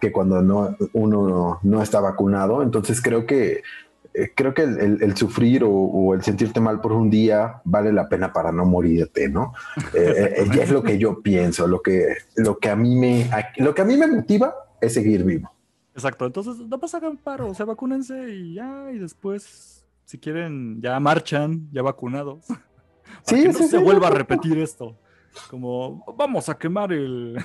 que 0.00 0.12
cuando 0.12 0.43
no, 0.43 0.76
uno 0.93 1.60
no, 1.62 1.82
está 1.82 2.00
vacunado. 2.00 2.62
Entonces 2.62 3.00
creo 3.02 3.26
que 3.26 3.62
eh, 4.14 4.32
creo 4.34 4.54
que 4.54 4.62
el, 4.62 4.81
el- 4.81 5.02
el 5.02 5.16
sufrir 5.16 5.64
o, 5.64 5.70
o 5.70 6.14
el 6.14 6.22
sentirte 6.22 6.60
mal 6.60 6.81
por 6.81 6.93
un 6.93 7.10
día 7.10 7.60
vale 7.64 7.93
la 7.93 8.08
pena 8.08 8.32
para 8.32 8.50
no 8.52 8.64
morirte, 8.64 9.28
¿no? 9.28 9.52
Eh, 9.94 10.34
eh, 10.38 10.46
ya 10.54 10.62
es 10.62 10.70
lo 10.70 10.82
que 10.82 10.96
yo 10.98 11.20
pienso, 11.22 11.66
lo 11.66 11.82
que, 11.82 12.16
lo 12.37 12.58
que 12.58 12.70
a 12.70 12.76
mí 12.76 12.96
me, 12.96 13.25
a- 13.25 13.48
lo 13.58 13.75
que 13.75 13.82
a 13.82 13.84
mí 13.84 13.96
me 13.96 14.06
motiva 14.06 14.54
es 14.81 14.94
seguir 14.94 15.25
vivo. 15.25 15.50
Exacto, 15.94 16.26
entonces 16.26 16.56
no 16.58 16.78
pasa 16.78 17.00
paro, 17.25 17.49
o 17.49 17.54
sea, 17.54 17.64
vacúnense 17.66 18.28
y 18.34 18.54
ya, 18.54 18.90
y 18.92 18.99
después, 18.99 19.87
si 20.04 20.19
quieren, 20.19 20.81
ya 20.81 21.00
marchan, 21.00 21.69
ya 21.72 21.82
vacunados. 21.82 22.46
Para 23.25 23.37
Sí, 23.37 23.42
que 23.42 23.49
no 23.49 23.54
sí, 23.54 23.64
se 23.64 23.78
sí, 23.78 23.82
vuelva 23.84 24.08
a 24.08 24.10
no, 24.10 24.16
repetir 24.16 24.58
esto. 24.58 24.96
Como, 25.50 26.04
vamos 26.16 26.49
a 26.49 26.56
quemar 26.56 26.92
el, 26.92 27.37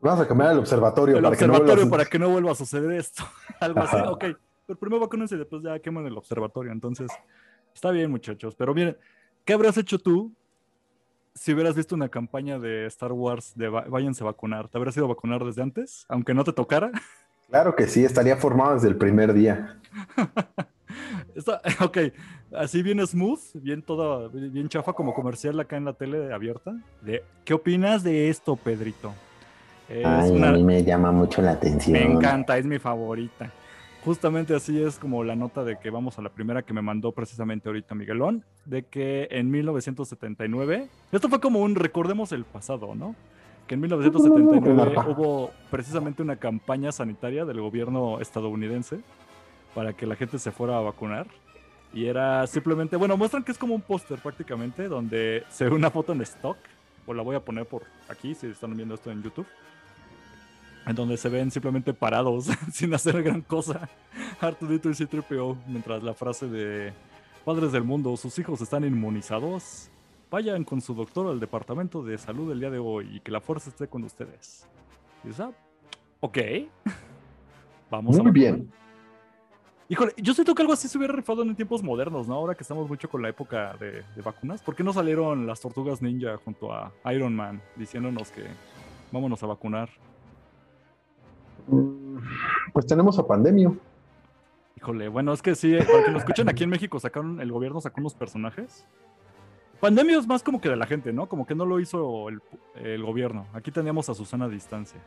Vamos 0.00 0.20
a 0.20 0.28
cambiar 0.28 0.52
el 0.52 0.58
observatorio 0.58 1.16
el 1.16 1.22
para 1.22 1.36
que 1.36 1.46
no 1.46 1.52
observatorio 1.52 1.90
para 1.90 2.04
que 2.06 2.18
no 2.18 2.30
vuelva 2.30 2.52
a 2.52 2.54
suceder 2.54 2.92
esto. 2.92 3.24
Algo 3.60 3.80
así, 3.80 3.96
ok. 3.96 4.24
Pero 4.66 4.78
primero 4.78 5.00
vacúnense 5.00 5.34
y 5.34 5.38
después 5.38 5.62
ya 5.62 5.78
queman 5.78 6.06
el 6.06 6.16
observatorio. 6.16 6.72
Entonces, 6.72 7.10
está 7.74 7.90
bien, 7.90 8.10
muchachos. 8.10 8.54
Pero 8.54 8.74
miren, 8.74 8.96
¿qué 9.44 9.52
habrías 9.52 9.76
hecho 9.78 9.98
tú 9.98 10.32
si 11.34 11.54
hubieras 11.54 11.74
visto 11.74 11.94
una 11.94 12.08
campaña 12.08 12.58
de 12.58 12.86
Star 12.86 13.12
Wars 13.12 13.52
de 13.56 13.68
váyanse 13.68 14.24
a 14.24 14.26
vacunar? 14.26 14.68
¿Te 14.68 14.76
habrías 14.76 14.96
ido 14.96 15.06
a 15.06 15.08
vacunar 15.08 15.44
desde 15.44 15.62
antes? 15.62 16.04
Aunque 16.08 16.34
no 16.34 16.44
te 16.44 16.52
tocara. 16.52 16.90
Claro 17.48 17.74
que 17.74 17.86
sí, 17.86 18.04
estaría 18.04 18.36
formado 18.36 18.74
desde 18.74 18.88
el 18.88 18.96
primer 18.98 19.32
día. 19.32 19.80
Está, 21.34 21.62
ok, 21.80 21.96
así 22.54 22.82
bien 22.82 23.06
smooth, 23.06 23.40
bien 23.54 23.80
toda, 23.80 24.28
bien 24.28 24.68
chafa 24.68 24.92
como 24.92 25.14
comercial 25.14 25.58
acá 25.58 25.78
en 25.78 25.86
la 25.86 25.94
tele 25.94 26.30
abierta. 26.30 26.76
De, 27.00 27.24
¿Qué 27.46 27.54
opinas 27.54 28.02
de 28.02 28.28
esto, 28.28 28.54
Pedrito? 28.56 29.14
Es 29.88 30.30
una- 30.30 30.52
me 30.52 30.84
llama 30.84 31.10
mucho 31.12 31.40
la 31.42 31.52
atención. 31.52 31.92
me 31.92 32.04
encanta, 32.04 32.58
es 32.58 32.66
mi 32.66 32.78
favorita. 32.78 33.50
Justamente 34.04 34.54
así 34.54 34.80
es 34.82 34.98
como 34.98 35.24
la 35.24 35.34
nota 35.34 35.64
de 35.64 35.78
que 35.78 35.90
vamos 35.90 36.18
a 36.18 36.22
la 36.22 36.28
primera 36.30 36.62
que 36.62 36.72
me 36.72 36.80
mandó 36.82 37.12
precisamente 37.12 37.68
ahorita 37.68 37.94
Miguelón, 37.94 38.44
de 38.64 38.84
que 38.84 39.28
en 39.30 39.50
1979, 39.50 40.88
esto 41.12 41.28
fue 41.28 41.40
como 41.40 41.60
un 41.60 41.74
recordemos 41.74 42.32
el 42.32 42.44
pasado, 42.44 42.94
¿no? 42.94 43.14
Que 43.66 43.74
en 43.74 43.80
1979 43.80 44.94
Marta. 44.94 45.10
hubo 45.10 45.50
precisamente 45.70 46.22
una 46.22 46.36
campaña 46.36 46.90
sanitaria 46.92 47.44
del 47.44 47.60
gobierno 47.60 48.20
estadounidense 48.20 49.00
para 49.74 49.92
que 49.92 50.06
la 50.06 50.16
gente 50.16 50.38
se 50.38 50.50
fuera 50.52 50.78
a 50.78 50.80
vacunar. 50.80 51.26
Y 51.92 52.06
era 52.06 52.46
simplemente, 52.46 52.96
bueno, 52.96 53.16
muestran 53.16 53.42
que 53.42 53.52
es 53.52 53.58
como 53.58 53.74
un 53.74 53.80
póster 53.82 54.18
prácticamente, 54.20 54.88
donde 54.88 55.42
se 55.50 55.64
ve 55.64 55.70
una 55.74 55.90
foto 55.90 56.12
en 56.12 56.20
stock, 56.22 56.56
o 57.06 57.12
la 57.14 57.22
voy 57.22 57.36
a 57.36 57.40
poner 57.40 57.66
por 57.66 57.82
aquí 58.08 58.34
si 58.34 58.46
están 58.46 58.74
viendo 58.76 58.94
esto 58.94 59.10
en 59.10 59.22
YouTube 59.22 59.46
en 60.88 60.96
donde 60.96 61.16
se 61.18 61.28
ven 61.28 61.50
simplemente 61.50 61.92
parados 61.92 62.48
sin 62.72 62.92
hacer 62.94 63.22
gran 63.22 63.42
cosa. 63.42 63.88
Artudito 64.40 64.88
y 64.88 64.94
C-3PO, 64.94 65.56
mientras 65.66 66.02
la 66.02 66.14
frase 66.14 66.48
de 66.48 66.92
Padres 67.44 67.72
del 67.72 67.84
mundo, 67.84 68.16
sus 68.16 68.38
hijos 68.38 68.60
están 68.60 68.84
inmunizados. 68.84 69.90
Vayan 70.30 70.64
con 70.64 70.80
su 70.80 70.94
doctor 70.94 71.28
al 71.28 71.40
departamento 71.40 72.02
de 72.02 72.16
salud 72.18 72.50
el 72.52 72.60
día 72.60 72.70
de 72.70 72.78
hoy 72.78 73.16
y 73.16 73.20
que 73.20 73.30
la 73.30 73.40
fuerza 73.40 73.70
esté 73.70 73.86
con 73.86 74.02
ustedes. 74.04 74.66
Y 75.24 75.28
dices, 75.28 75.40
ah, 75.40 75.52
ok. 76.20 76.38
Vamos 77.90 78.18
a 78.18 78.22
Muy 78.22 78.30
vacunar. 78.30 78.32
bien. 78.32 78.72
Híjole, 79.90 80.12
yo 80.18 80.34
siento 80.34 80.54
que 80.54 80.60
algo 80.62 80.74
así 80.74 80.86
se 80.86 80.98
hubiera 80.98 81.14
rifado 81.14 81.42
en 81.42 81.54
tiempos 81.54 81.82
modernos, 81.82 82.28
¿no? 82.28 82.34
Ahora 82.34 82.54
que 82.54 82.62
estamos 82.62 82.86
mucho 82.88 83.08
con 83.08 83.22
la 83.22 83.30
época 83.30 83.74
de, 83.80 84.02
de 84.14 84.22
vacunas. 84.22 84.60
¿Por 84.62 84.74
qué 84.76 84.84
no 84.84 84.92
salieron 84.92 85.46
las 85.46 85.60
tortugas 85.60 86.02
ninja 86.02 86.36
junto 86.44 86.72
a 86.74 86.92
Iron 87.12 87.34
Man 87.34 87.62
diciéndonos 87.76 88.30
que 88.30 88.44
vámonos 89.10 89.42
a 89.42 89.46
vacunar? 89.46 89.88
Pues 92.72 92.86
tenemos 92.86 93.18
a 93.18 93.26
Pandemio. 93.26 93.76
Híjole, 94.76 95.08
bueno, 95.08 95.32
es 95.32 95.42
que 95.42 95.54
sí, 95.54 95.76
para 95.76 96.04
que 96.04 96.10
nos 96.12 96.20
escuchen 96.22 96.48
aquí 96.48 96.64
en 96.64 96.70
México, 96.70 97.00
sacaron, 97.00 97.40
el 97.40 97.50
gobierno 97.50 97.80
sacó 97.80 98.00
unos 98.00 98.14
personajes. 98.14 98.86
Pandemia 99.80 100.18
es 100.18 100.26
más 100.26 100.42
como 100.42 100.60
que 100.60 100.68
de 100.68 100.76
la 100.76 100.86
gente, 100.86 101.12
¿no? 101.12 101.28
Como 101.28 101.46
que 101.46 101.54
no 101.54 101.64
lo 101.64 101.80
hizo 101.80 102.28
el, 102.28 102.40
el 102.82 103.02
gobierno. 103.04 103.46
Aquí 103.52 103.70
teníamos 103.70 104.08
a 104.08 104.14
Susana 104.14 104.46
a 104.46 104.48
distancia. 104.48 105.00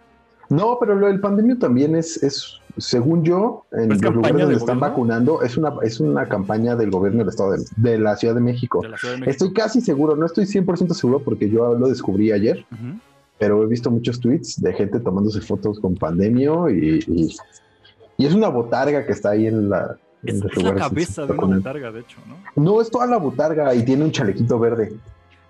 No, 0.50 0.78
pero 0.80 0.96
lo 0.96 1.08
del 1.08 1.22
pandemio 1.22 1.58
también 1.58 1.96
es, 1.96 2.22
es 2.22 2.60
según 2.78 3.24
yo, 3.24 3.66
en 3.72 3.84
¿Pero 3.84 3.94
es 3.94 4.02
los 4.02 4.16
lugares 4.16 4.40
donde 4.42 4.56
están 4.56 4.80
gobierno? 4.80 4.90
vacunando, 4.90 5.42
es 5.44 5.56
una, 5.58 5.74
es 5.82 6.00
una 6.02 6.28
campaña 6.28 6.76
del 6.76 6.92
gobierno 6.92 7.20
del 7.20 7.30
Estado 7.30 7.52
de, 7.54 7.64
de 7.78 7.98
la 7.98 8.18
Ciudad 8.18 8.36
de 8.36 8.42
México. 8.42 8.82
De 8.82 8.90
la 8.90 8.98
Ciudad 8.98 9.14
de 9.14 9.20
México. 9.22 9.32
Estoy 9.32 9.54
casi 9.54 9.80
seguro, 9.80 10.18
no 10.18 10.26
estoy 10.26 10.44
100% 10.44 10.94
seguro 10.94 11.20
porque 11.24 11.50
yo 11.50 11.74
lo 11.76 11.88
descubrí 11.88 12.34
ayer, 12.34 12.66
Ujú. 12.70 13.00
Pero 13.42 13.64
he 13.64 13.66
visto 13.66 13.90
muchos 13.90 14.20
tweets 14.20 14.62
de 14.62 14.72
gente 14.72 15.00
tomándose 15.00 15.42
fotos 15.42 15.80
con 15.80 15.96
pandemio 15.96 16.70
y, 16.70 17.04
y, 17.08 17.36
y 18.16 18.26
es 18.28 18.36
una 18.36 18.50
botarga 18.50 19.04
que 19.04 19.14
está 19.14 19.32
ahí 19.32 19.48
en 19.48 19.68
la... 19.68 19.98
en 20.22 20.36
Es, 20.36 20.64
la 20.64 20.76
cabeza 20.76 21.26
de 21.26 21.34
una 21.34 21.58
botarga, 21.58 21.92
de 21.92 22.02
hecho, 22.02 22.20
¿no? 22.28 22.64
No, 22.64 22.80
es 22.80 22.92
toda 22.92 23.08
la 23.08 23.18
botarga 23.18 23.74
y 23.74 23.84
tiene 23.84 24.04
un 24.04 24.12
chalequito 24.12 24.60
verde. 24.60 24.94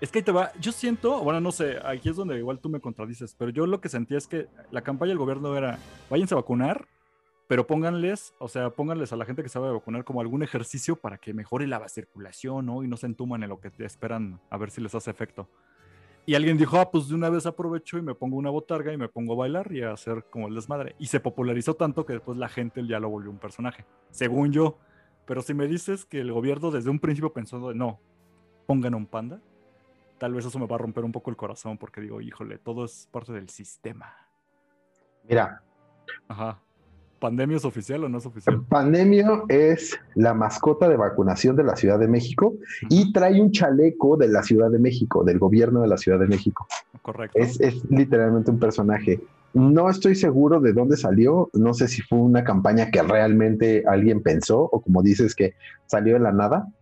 Es 0.00 0.10
que 0.10 0.20
ahí 0.20 0.22
te 0.24 0.32
va, 0.32 0.52
yo 0.58 0.72
siento, 0.72 1.22
bueno, 1.22 1.38
no 1.42 1.52
sé, 1.52 1.76
aquí 1.84 2.08
es 2.08 2.16
donde 2.16 2.38
igual 2.38 2.60
tú 2.60 2.70
me 2.70 2.80
contradices, 2.80 3.36
pero 3.38 3.50
yo 3.50 3.66
lo 3.66 3.82
que 3.82 3.90
sentía 3.90 4.16
es 4.16 4.26
que 4.26 4.46
la 4.70 4.80
campaña 4.80 5.10
del 5.10 5.18
gobierno 5.18 5.54
era, 5.54 5.78
váyanse 6.08 6.32
a 6.32 6.38
vacunar, 6.38 6.86
pero 7.46 7.66
pónganles, 7.66 8.32
o 8.38 8.48
sea, 8.48 8.70
pónganles 8.70 9.12
a 9.12 9.16
la 9.16 9.26
gente 9.26 9.42
que 9.42 9.50
sabe 9.50 9.70
vacunar 9.70 10.04
como 10.04 10.22
algún 10.22 10.42
ejercicio 10.42 10.96
para 10.96 11.18
que 11.18 11.34
mejore 11.34 11.66
la 11.66 11.86
circulación, 11.90 12.64
¿no? 12.64 12.82
Y 12.84 12.88
no 12.88 12.96
se 12.96 13.04
entuman 13.04 13.42
en 13.42 13.50
lo 13.50 13.60
que 13.60 13.68
te 13.68 13.84
esperan 13.84 14.40
a 14.48 14.56
ver 14.56 14.70
si 14.70 14.80
les 14.80 14.94
hace 14.94 15.10
efecto. 15.10 15.46
Y 16.24 16.34
alguien 16.36 16.56
dijo, 16.56 16.78
ah, 16.78 16.90
pues 16.90 17.08
de 17.08 17.14
una 17.14 17.30
vez 17.30 17.46
aprovecho 17.46 17.98
y 17.98 18.02
me 18.02 18.14
pongo 18.14 18.36
una 18.36 18.50
botarga 18.50 18.92
y 18.92 18.96
me 18.96 19.08
pongo 19.08 19.32
a 19.32 19.36
bailar 19.36 19.72
y 19.72 19.82
a 19.82 19.92
hacer 19.92 20.24
como 20.30 20.46
el 20.48 20.54
desmadre. 20.54 20.94
Y 20.98 21.06
se 21.06 21.18
popularizó 21.18 21.74
tanto 21.74 22.06
que 22.06 22.12
después 22.12 22.38
la 22.38 22.48
gente 22.48 22.86
ya 22.86 23.00
lo 23.00 23.10
volvió 23.10 23.30
un 23.30 23.38
personaje, 23.38 23.84
según 24.10 24.52
yo. 24.52 24.78
Pero 25.26 25.42
si 25.42 25.54
me 25.54 25.66
dices 25.66 26.04
que 26.04 26.20
el 26.20 26.32
gobierno 26.32 26.70
desde 26.70 26.90
un 26.90 27.00
principio 27.00 27.32
pensó, 27.32 27.68
de, 27.68 27.74
no, 27.74 27.98
pongan 28.66 28.94
un 28.94 29.06
panda, 29.06 29.40
tal 30.18 30.34
vez 30.34 30.46
eso 30.46 30.58
me 30.60 30.66
va 30.66 30.76
a 30.76 30.78
romper 30.78 31.04
un 31.04 31.12
poco 31.12 31.30
el 31.30 31.36
corazón 31.36 31.76
porque 31.76 32.00
digo, 32.00 32.20
híjole, 32.20 32.58
todo 32.58 32.84
es 32.84 33.08
parte 33.10 33.32
del 33.32 33.48
sistema. 33.48 34.14
Mira, 35.24 35.62
Ajá. 36.28 36.60
¿Pandemia 37.22 37.56
es 37.56 37.64
oficial 37.64 38.02
o 38.02 38.08
no 38.08 38.18
es 38.18 38.26
oficial? 38.26 38.64
Pandemio 38.68 39.44
es 39.48 39.96
la 40.16 40.34
mascota 40.34 40.88
de 40.88 40.96
vacunación 40.96 41.54
de 41.54 41.62
la 41.62 41.76
Ciudad 41.76 42.00
de 42.00 42.08
México 42.08 42.56
y 42.88 43.12
trae 43.12 43.40
un 43.40 43.52
chaleco 43.52 44.16
de 44.16 44.26
la 44.26 44.42
Ciudad 44.42 44.72
de 44.72 44.80
México, 44.80 45.22
del 45.22 45.38
gobierno 45.38 45.82
de 45.82 45.86
la 45.86 45.98
Ciudad 45.98 46.18
de 46.18 46.26
México. 46.26 46.66
Correcto. 47.00 47.38
Es, 47.38 47.60
es 47.60 47.88
literalmente 47.88 48.50
un 48.50 48.58
personaje. 48.58 49.20
No 49.54 49.88
estoy 49.88 50.16
seguro 50.16 50.58
de 50.58 50.72
dónde 50.72 50.96
salió, 50.96 51.48
no 51.52 51.74
sé 51.74 51.86
si 51.86 52.02
fue 52.02 52.18
una 52.18 52.42
campaña 52.42 52.90
que 52.90 53.00
realmente 53.04 53.84
alguien 53.86 54.20
pensó 54.20 54.58
o 54.62 54.80
como 54.80 55.00
dices 55.00 55.36
que 55.36 55.54
salió 55.86 56.14
de 56.14 56.20
la 56.20 56.32
nada, 56.32 56.72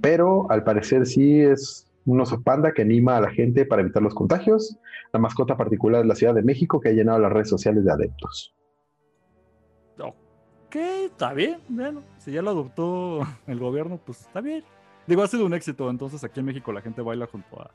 pero 0.00 0.50
al 0.50 0.64
parecer 0.64 1.04
sí 1.04 1.40
es 1.40 1.90
un 2.06 2.22
oso 2.22 2.40
panda 2.40 2.72
que 2.72 2.80
anima 2.80 3.18
a 3.18 3.20
la 3.20 3.30
gente 3.30 3.66
para 3.66 3.82
evitar 3.82 4.02
los 4.02 4.14
contagios, 4.14 4.78
la 5.12 5.20
mascota 5.20 5.58
particular 5.58 6.00
de 6.00 6.08
la 6.08 6.14
Ciudad 6.14 6.34
de 6.34 6.42
México 6.42 6.80
que 6.80 6.88
ha 6.88 6.92
llenado 6.92 7.18
las 7.18 7.32
redes 7.32 7.50
sociales 7.50 7.84
de 7.84 7.92
adeptos. 7.92 8.53
Está 10.74 11.32
bien. 11.32 11.58
Bueno, 11.68 12.02
si 12.18 12.32
ya 12.32 12.42
lo 12.42 12.50
adoptó 12.50 13.20
el 13.46 13.58
gobierno, 13.58 13.98
pues 14.04 14.22
está 14.22 14.40
bien. 14.40 14.64
Digo, 15.06 15.22
ha 15.22 15.28
sido 15.28 15.46
un 15.46 15.54
éxito. 15.54 15.88
Entonces 15.90 16.24
aquí 16.24 16.40
en 16.40 16.46
México 16.46 16.72
la 16.72 16.80
gente 16.80 17.02
baila 17.02 17.26
junto 17.26 17.60
a 17.60 17.70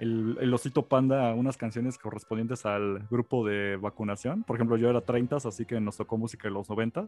el, 0.00 0.38
el 0.40 0.54
osito 0.54 0.86
panda 0.86 1.34
unas 1.34 1.56
canciones 1.56 1.98
correspondientes 1.98 2.64
al 2.66 3.06
grupo 3.10 3.46
de 3.46 3.76
vacunación. 3.76 4.44
Por 4.44 4.56
ejemplo, 4.56 4.76
yo 4.76 4.90
era 4.90 5.00
30, 5.00 5.36
así 5.36 5.64
que 5.64 5.80
nos 5.80 5.96
tocó 5.96 6.16
música 6.16 6.48
de 6.48 6.54
los 6.54 6.68
90. 6.68 7.06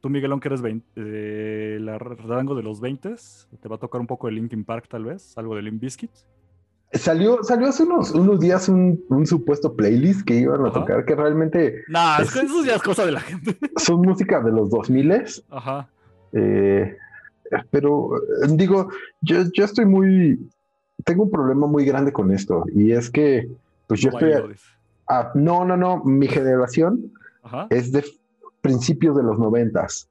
Tú, 0.00 0.10
Miguelón, 0.10 0.38
que 0.38 0.48
eres 0.48 0.62
20, 0.62 0.86
eh, 0.96 1.76
el 1.76 1.98
rango 1.98 2.54
de 2.54 2.62
los 2.62 2.80
20, 2.80 3.16
te 3.60 3.68
va 3.68 3.76
a 3.76 3.78
tocar 3.78 4.00
un 4.00 4.06
poco 4.06 4.28
de 4.28 4.34
Linkin 4.34 4.64
Park, 4.64 4.86
tal 4.88 5.04
vez, 5.04 5.36
algo 5.36 5.56
de 5.56 5.62
Limp 5.62 5.80
Bizkit. 5.80 6.10
Salió, 6.92 7.42
salió 7.44 7.68
hace 7.68 7.82
unos, 7.82 8.12
unos 8.12 8.40
días 8.40 8.68
un, 8.68 8.98
un 9.10 9.26
supuesto 9.26 9.74
playlist 9.76 10.22
que 10.26 10.34
iban 10.36 10.64
a 10.64 10.68
Ajá. 10.68 10.80
tocar 10.80 11.04
que 11.04 11.14
realmente 11.14 11.82
Nah, 11.88 12.20
es 12.22 12.34
eso 12.34 12.64
ya 12.64 12.76
es 12.76 12.82
cosa 12.82 13.04
de 13.04 13.12
la 13.12 13.20
gente. 13.20 13.58
son 13.76 14.00
música 14.00 14.40
de 14.40 14.50
los 14.52 14.70
2000 14.70 15.12
Ajá. 15.50 15.90
eh, 16.32 16.96
pero 17.70 18.16
eh, 18.16 18.48
digo, 18.52 18.88
yo, 19.20 19.42
yo 19.54 19.64
estoy 19.64 19.84
muy, 19.84 20.38
tengo 21.04 21.24
un 21.24 21.30
problema 21.30 21.66
muy 21.66 21.84
grande 21.84 22.10
con 22.12 22.30
esto 22.32 22.64
y 22.74 22.92
es 22.92 23.10
que, 23.10 23.46
pues 23.86 24.00
yo 24.00 24.10
No 24.10 24.18
estoy, 24.18 24.32
a- 25.08 25.30
no, 25.34 25.64
no, 25.66 25.76
no, 25.76 26.02
mi 26.04 26.26
generación 26.26 27.12
Ajá. 27.42 27.66
es 27.70 27.92
de 27.92 28.04
principios 28.62 29.14
de 29.16 29.22
los 29.22 29.38
noventas, 29.38 30.08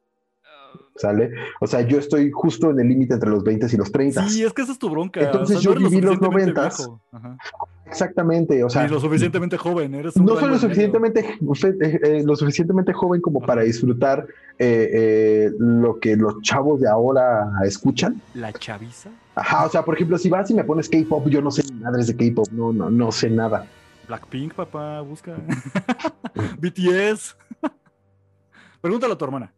¿sale? 0.98 1.32
O 1.62 1.68
sea, 1.68 1.82
yo 1.82 1.98
estoy 1.98 2.32
justo 2.32 2.72
en 2.72 2.80
el 2.80 2.90
límite 2.90 3.14
entre 3.14 3.30
los 3.30 3.44
20 3.44 3.68
y 3.72 3.78
los 3.78 3.92
30. 3.92 4.28
Sí, 4.28 4.44
es 4.44 4.54
que 4.54 4.62
esa 4.64 4.72
es 4.72 4.80
tu 4.80 4.90
bronca. 4.90 5.22
Entonces 5.22 5.62
yo 5.62 5.74
viví 5.74 6.02
los 6.02 6.16
suficientemente 6.16 6.62
90s. 6.62 6.78
viejo. 6.78 7.02
Ajá. 7.12 7.38
Exactamente, 7.86 8.64
o 8.64 8.70
sea, 8.70 8.84
Ni 8.84 8.90
lo 8.90 9.00
suficientemente 9.00 9.58
joven, 9.58 9.96
eres 9.96 10.16
un 10.18 10.26
no 10.26 10.38
soy 10.38 10.50
lo 10.50 10.60
suficientemente, 10.60 11.22
eh, 11.22 12.00
eh, 12.04 12.24
lo 12.26 12.36
suficientemente 12.36 12.92
joven 12.92 13.22
como 13.22 13.40
para 13.40 13.62
disfrutar 13.62 14.28
eh, 14.60 14.90
eh, 14.92 15.52
lo 15.58 15.98
que 16.00 16.18
los 16.18 16.42
chavos 16.42 16.82
de 16.82 16.90
ahora 16.90 17.50
escuchan. 17.64 18.22
La 18.34 18.52
chaviza, 18.52 19.10
Ajá, 19.36 19.66
o 19.66 19.70
sea, 19.70 19.86
por 19.86 19.96
ejemplo, 19.96 20.18
si 20.18 20.30
vas 20.30 20.50
y 20.52 20.54
me 20.54 20.64
pones 20.64 20.90
K-pop, 20.90 21.28
yo 21.30 21.42
no 21.42 21.50
sé 21.50 21.64
ni 21.64 21.80
madres 21.80 22.08
de 22.08 22.16
K-pop, 22.18 22.48
no, 22.52 22.74
no, 22.74 22.90
no 22.90 23.12
sé 23.12 23.30
nada. 23.30 23.66
Blackpink, 24.08 24.54
papá, 24.54 25.02
busca. 25.02 25.36
BTS. 26.60 27.38
Pregúntale 28.82 29.14
a 29.14 29.18
tu 29.18 29.26
hermana. 29.26 29.54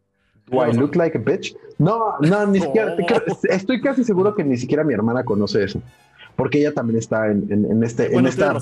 Do 0.52 0.66
I 0.66 0.72
look 0.74 0.96
like 0.96 1.18
a 1.18 1.22
bitch? 1.22 1.56
No, 1.78 2.16
no, 2.22 2.46
ni 2.48 2.60
siquiera. 2.60 2.96
Estoy 3.50 3.82
casi 3.82 4.04
seguro 4.04 4.36
que 4.36 4.44
ni 4.44 4.58
siquiera 4.58 4.84
mi 4.84 4.94
hermana 4.94 5.24
conoce 5.24 5.64
eso. 5.64 5.82
Porque 6.36 6.60
ella 6.60 6.74
también 6.74 6.98
está 7.00 7.28
en, 7.30 7.46
en- 7.52 7.66
en 7.70 7.84
este, 7.84 8.16
en 8.16 8.26
esta 8.26 8.54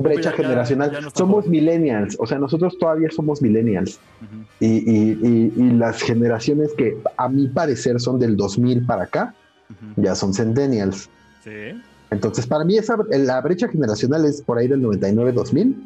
brecha 0.00 0.30
ya- 0.30 0.36
generacional. 0.36 0.90
ya 0.90 1.00
no 1.00 1.08
está 1.08 1.18
somos 1.18 1.46
millennials, 1.46 2.16
o 2.18 2.26
sea, 2.26 2.38
nosotros 2.40 2.76
todavía 2.76 3.08
somos 3.10 3.40
millennials. 3.40 4.00
Ujú. 4.20 4.42
Y, 4.58 4.66
y- 4.66 5.18
y- 5.22 5.52
y 5.56 5.70
las 5.74 6.02
generaciones 6.02 6.72
que 6.76 6.98
a 7.16 7.28
mi 7.28 7.46
parecer 7.46 8.00
son 8.00 8.18
del 8.18 8.36
2000 8.36 8.84
para 8.84 9.04
acá, 9.04 9.34
Ujú. 9.70 10.02
ya 10.02 10.16
son 10.16 10.34
centennials. 10.34 11.08
Sí. 11.44 11.80
Entonces, 12.10 12.48
para 12.48 12.64
mí, 12.64 12.76
esa, 12.76 12.96
la 13.08 13.40
brecha 13.40 13.68
generacional 13.68 14.24
es 14.24 14.42
por 14.42 14.58
ahí 14.58 14.66
del 14.66 14.82
99-2000, 14.82 15.76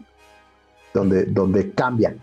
donde, 0.94 1.24
donde 1.26 1.70
cambia. 1.72 2.14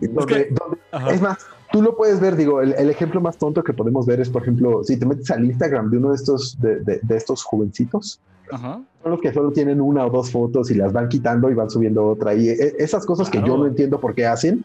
Donde, 0.00 0.26
que- 0.26 0.48
donde- 0.50 0.78
Ajá. 0.90 1.10
es 1.12 1.20
más, 1.20 1.38
tú 1.74 1.82
lo 1.82 1.96
puedes 1.96 2.20
ver, 2.20 2.36
digo, 2.36 2.60
el, 2.60 2.72
el 2.74 2.88
ejemplo 2.88 3.20
más 3.20 3.36
tonto 3.36 3.64
que 3.64 3.72
podemos 3.72 4.06
ver 4.06 4.20
es, 4.20 4.30
por 4.30 4.42
ejemplo, 4.42 4.84
si 4.84 4.96
te 4.96 5.06
metes 5.06 5.28
al 5.32 5.44
Instagram 5.44 5.90
de 5.90 5.96
uno 5.98 6.10
de 6.10 6.14
estos, 6.14 6.56
de, 6.60 6.76
de- 6.84 7.00
de 7.02 7.16
estos 7.16 7.42
jovencitos, 7.42 8.20
Ajá. 8.52 8.80
son 9.02 9.10
los 9.10 9.20
que 9.20 9.32
solo 9.32 9.50
tienen 9.50 9.80
una 9.80 10.06
o 10.06 10.10
dos 10.10 10.30
fotos 10.30 10.70
y 10.70 10.74
las 10.74 10.92
van 10.92 11.08
quitando 11.08 11.50
y 11.50 11.54
van 11.54 11.68
subiendo 11.68 12.06
otra. 12.06 12.32
Y 12.32 12.48
e- 12.48 12.74
esas 12.78 13.04
cosas 13.04 13.28
que 13.28 13.38
yo 13.38 13.44
Claro. 13.46 13.58
no 13.58 13.66
entiendo 13.66 13.98
por 13.98 14.14
qué 14.14 14.24
hacen, 14.24 14.64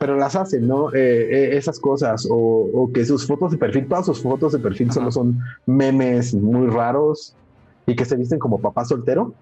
pero 0.00 0.16
las 0.16 0.34
hacen, 0.34 0.66
¿no? 0.66 0.92
Eh, 0.92 1.28
eh, 1.52 1.56
esas 1.56 1.78
cosas, 1.78 2.26
o, 2.28 2.34
o 2.36 2.90
que 2.92 3.04
sus 3.06 3.24
fotos 3.24 3.52
de 3.52 3.56
perfil, 3.58 3.86
todas 3.86 4.06
sus 4.06 4.20
fotos 4.20 4.54
de 4.54 4.58
perfil 4.58 4.90
solo 4.90 5.06
Ajá. 5.06 5.12
son 5.12 5.38
memes 5.66 6.34
muy 6.34 6.66
raros 6.66 7.36
y 7.86 7.94
que 7.94 8.04
se 8.04 8.16
visten 8.16 8.40
como 8.40 8.60
papá 8.60 8.84
soltero. 8.84 9.34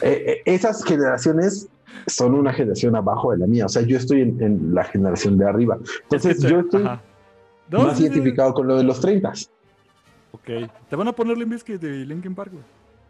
Eh, 0.00 0.24
eh, 0.26 0.36
esas 0.46 0.82
generaciones 0.82 1.68
son 2.06 2.34
una 2.34 2.52
generación 2.52 2.96
abajo 2.96 3.32
de 3.32 3.38
la 3.38 3.46
mía, 3.46 3.66
o 3.66 3.68
sea, 3.68 3.82
yo 3.82 3.96
estoy 3.96 4.22
en, 4.22 4.42
en 4.42 4.74
la 4.74 4.84
generación 4.84 5.36
de 5.38 5.46
arriba. 5.48 5.78
Entonces, 6.02 6.36
Es 6.36 6.42
que 6.42 6.46
te- 6.48 6.52
yo 6.52 6.60
estoy 6.60 6.82
ajá. 6.82 7.02
No, 7.70 7.84
más 7.84 8.00
identificado 8.00 8.52
con 8.52 8.66
lo 8.66 8.76
de 8.76 8.82
los 8.84 9.00
30. 9.00 9.32
Ok. 10.32 10.48
Te 10.88 10.96
van 10.96 11.06
a 11.08 11.12
poner 11.12 11.36
Limp 11.38 11.52
Bizkit 11.52 11.80
de 11.80 12.04
Linkin 12.04 12.34
Park, 12.34 12.52
güey. 12.52 12.64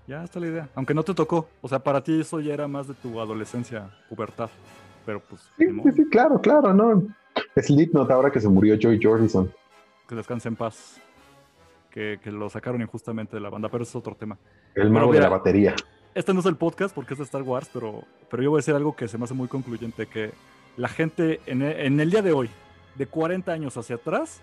Ya 0.07 0.23
está 0.25 0.39
la 0.41 0.49
idea. 0.49 0.69
Aunque 0.75 0.93
no 0.93 1.03
te 1.03 1.15
tocó. 1.15 1.49
O 1.63 1.69
sea, 1.69 1.79
para 1.79 2.03
ti 2.03 2.21
eso 2.21 2.41
ya 2.41 2.53
era 2.53 2.67
más 2.69 2.87
de 2.89 2.95
tu 2.95 3.19
adolescencia, 3.21 3.89
pubertad. 4.09 4.51
Pero 5.07 5.21
pues, 5.21 5.41
Sí, 5.57 5.67
sí, 5.67 5.93
sí, 5.97 6.05
claro, 6.11 6.41
claro, 6.41 6.75
¿no? 6.75 7.03
Slipknot 7.57 8.11
ahora 8.11 8.31
que 8.31 8.41
se 8.41 8.49
murió 8.49 8.77
Joy 8.79 9.01
Jordison. 9.03 9.51
que 10.09 10.15
descanse 10.15 10.49
en 10.49 10.57
paz. 10.57 11.01
Que, 11.91 12.19
que 12.23 12.31
lo 12.31 12.49
sacaron 12.51 12.81
injustamente 12.83 13.37
de 13.37 13.41
la 13.41 13.51
banda, 13.51 13.69
pero 13.69 13.83
es 13.85 13.97
otro 13.97 14.15
tema. 14.15 14.37
El 14.75 14.91
mago 14.91 15.13
de 15.13 15.21
la 15.21 15.29
batería. 15.29 15.75
Este 16.13 16.35
no 16.35 16.41
es 16.41 16.47
el 16.47 16.57
podcast 16.57 16.93
porque 16.93 17.15
es 17.15 17.19
de 17.19 17.25
Star 17.25 17.43
Wars, 17.43 17.71
pero, 17.73 18.03
pero 18.29 18.43
yo 18.43 18.51
voy 18.51 18.59
a 18.59 18.63
decir 18.63 18.75
algo 18.75 18.97
que 18.97 19.07
se 19.07 19.17
me 19.17 19.25
hace 19.25 19.35
muy 19.35 19.47
concluyente, 19.47 20.07
que 20.07 20.33
la 20.77 20.89
gente 20.89 21.41
en 21.47 21.63
en 21.63 22.01
el 22.01 22.11
día 22.11 22.21
de 22.21 22.33
hoy, 22.33 22.51
de 22.97 23.07
40 23.07 23.53
años 23.53 23.77
hacia 23.77 23.95
atrás, 23.95 24.43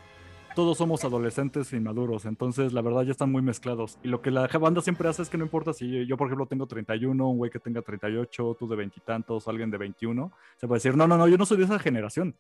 todos 0.56 0.78
somos 0.78 1.04
adolescentes 1.04 1.74
inmaduros, 1.74 2.26
entonces 2.26 2.72
la 2.72 2.82
verdad 2.82 3.04
ya 3.04 3.12
están 3.12 3.34
muy 3.34 3.42
mezclados. 3.42 4.00
Y 4.02 4.08
lo 4.08 4.22
que 4.22 4.32
la 4.32 4.48
banda 4.48 4.82
siempre 4.82 5.10
hace 5.10 5.24
es 5.24 5.30
que 5.30 5.38
no 5.38 5.44
importa 5.44 5.74
si 5.74 6.08
yo, 6.08 6.16
por 6.16 6.28
ejemplo, 6.28 6.46
tengo 6.46 6.68
31, 6.68 7.30
un 7.30 7.38
güey 7.38 7.52
que 7.52 7.60
tenga 7.60 7.82
38, 7.82 8.56
tú 8.58 8.68
de 8.68 8.76
veintitantos, 8.78 9.48
alguien 9.50 9.70
de 9.70 9.78
21, 9.78 10.32
se 10.56 10.68
puede 10.68 10.78
decir, 10.78 10.96
no, 10.96 11.06
no, 11.06 11.18
no, 11.18 11.28
yo 11.28 11.38
no 11.38 11.46
soy 11.46 11.58
de 11.58 11.66
esa 11.66 11.80
generación, 11.80 12.34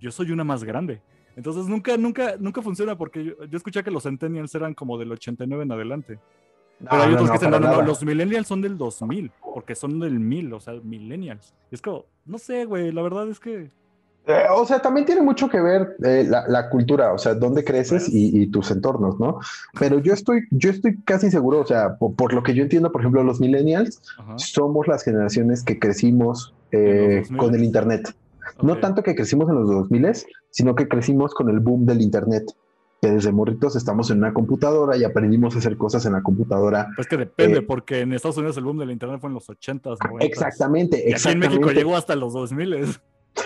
yo 0.00 0.10
soy 0.10 0.30
una 0.30 0.42
más 0.42 0.64
grande. 0.64 1.02
Entonces 1.36 1.66
nunca, 1.66 1.98
nunca, 1.98 2.36
nunca 2.38 2.62
funciona 2.62 2.96
porque 2.96 3.24
yo, 3.24 3.44
yo 3.44 3.56
escuché 3.58 3.84
que 3.84 3.90
los 3.90 4.04
centennials 4.04 4.54
eran 4.54 4.72
como 4.72 4.96
del 4.96 5.12
89 5.12 5.64
en 5.64 5.72
adelante. 5.72 6.18
Pero 6.88 7.02
hay 7.02 7.14
otros 7.14 7.38
que 7.38 7.48
no, 7.48 7.60
no, 7.60 7.82
los 7.82 8.02
millennials 8.04 8.46
son 8.46 8.62
del 8.62 8.78
2000, 8.78 9.30
porque 9.54 9.74
son 9.74 10.00
del 10.00 10.18
1000, 10.18 10.52
o 10.54 10.60
sea, 10.60 10.74
millennials. 10.82 11.54
Es 11.70 11.82
como, 11.82 12.06
no 12.24 12.38
sé, 12.38 12.64
güey, 12.64 12.92
la 12.92 13.02
verdad 13.02 13.28
es 13.28 13.38
que... 13.38 13.70
Eh, 14.26 14.44
o 14.54 14.66
sea, 14.66 14.80
también 14.80 15.06
tiene 15.06 15.22
mucho 15.22 15.48
que 15.48 15.60
ver 15.60 15.96
eh, 16.04 16.26
la, 16.28 16.68
cultura, 16.68 17.12
o 17.12 17.18
sea, 17.18 17.34
dónde 17.34 17.64
creces 17.64 18.06
y, 18.08 18.46
tus 18.48 18.70
entornos, 18.70 19.18
¿no? 19.18 19.40
Pero 19.78 19.98
yo 19.98 20.12
estoy, 20.12 20.42
yo 20.50 20.70
estoy 20.70 20.98
casi 21.04 21.30
seguro, 21.30 21.60
o 21.60 21.66
sea, 21.66 21.96
por, 21.96 22.32
lo 22.32 22.42
que 22.42 22.54
yo 22.54 22.62
entiendo, 22.62 22.92
por 22.92 23.00
ejemplo, 23.00 23.24
los 23.24 23.40
millennials 23.40 24.00
somos 24.36 24.86
las 24.86 25.04
generaciones 25.04 25.64
que 25.64 25.78
crecimos 25.78 26.54
eh, 26.70 27.24
con 27.36 27.54
el 27.54 27.64
Internet. 27.64 28.14
No 28.62 28.78
tanto 28.78 29.02
que 29.02 29.14
crecimos 29.14 29.48
en 29.48 29.54
los 29.56 29.68
2000, 29.68 30.12
sino 30.50 30.74
que 30.74 30.86
crecimos 30.86 31.34
con 31.34 31.48
el 31.48 31.60
boom 31.60 31.86
del 31.86 32.02
Internet 32.02 32.44
que 33.00 33.10
desde 33.10 33.32
morritos 33.32 33.76
estamos 33.76 34.10
en 34.10 34.18
una 34.18 34.32
computadora 34.32 34.96
y 34.96 35.04
aprendimos 35.04 35.54
a 35.54 35.58
hacer 35.58 35.76
cosas 35.76 36.04
en 36.06 36.12
la 36.12 36.22
computadora. 36.22 36.88
Pues 36.96 37.08
que 37.08 37.16
depende, 37.16 37.58
eh, 37.58 37.62
porque 37.62 38.00
en 38.00 38.12
Estados 38.12 38.36
Unidos 38.36 38.56
el 38.58 38.64
boom 38.64 38.78
del 38.78 38.90
internet 38.90 39.20
fue 39.20 39.28
en 39.28 39.34
los 39.34 39.48
80s, 39.48 39.96
90 40.04 40.26
Exactamente, 40.26 41.04
y 41.08 41.12
aquí 41.12 41.28
en 41.28 41.38
México 41.38 41.70
llegó 41.70 41.96
hasta 41.96 42.14
los 42.14 42.32
2000 42.32 43.00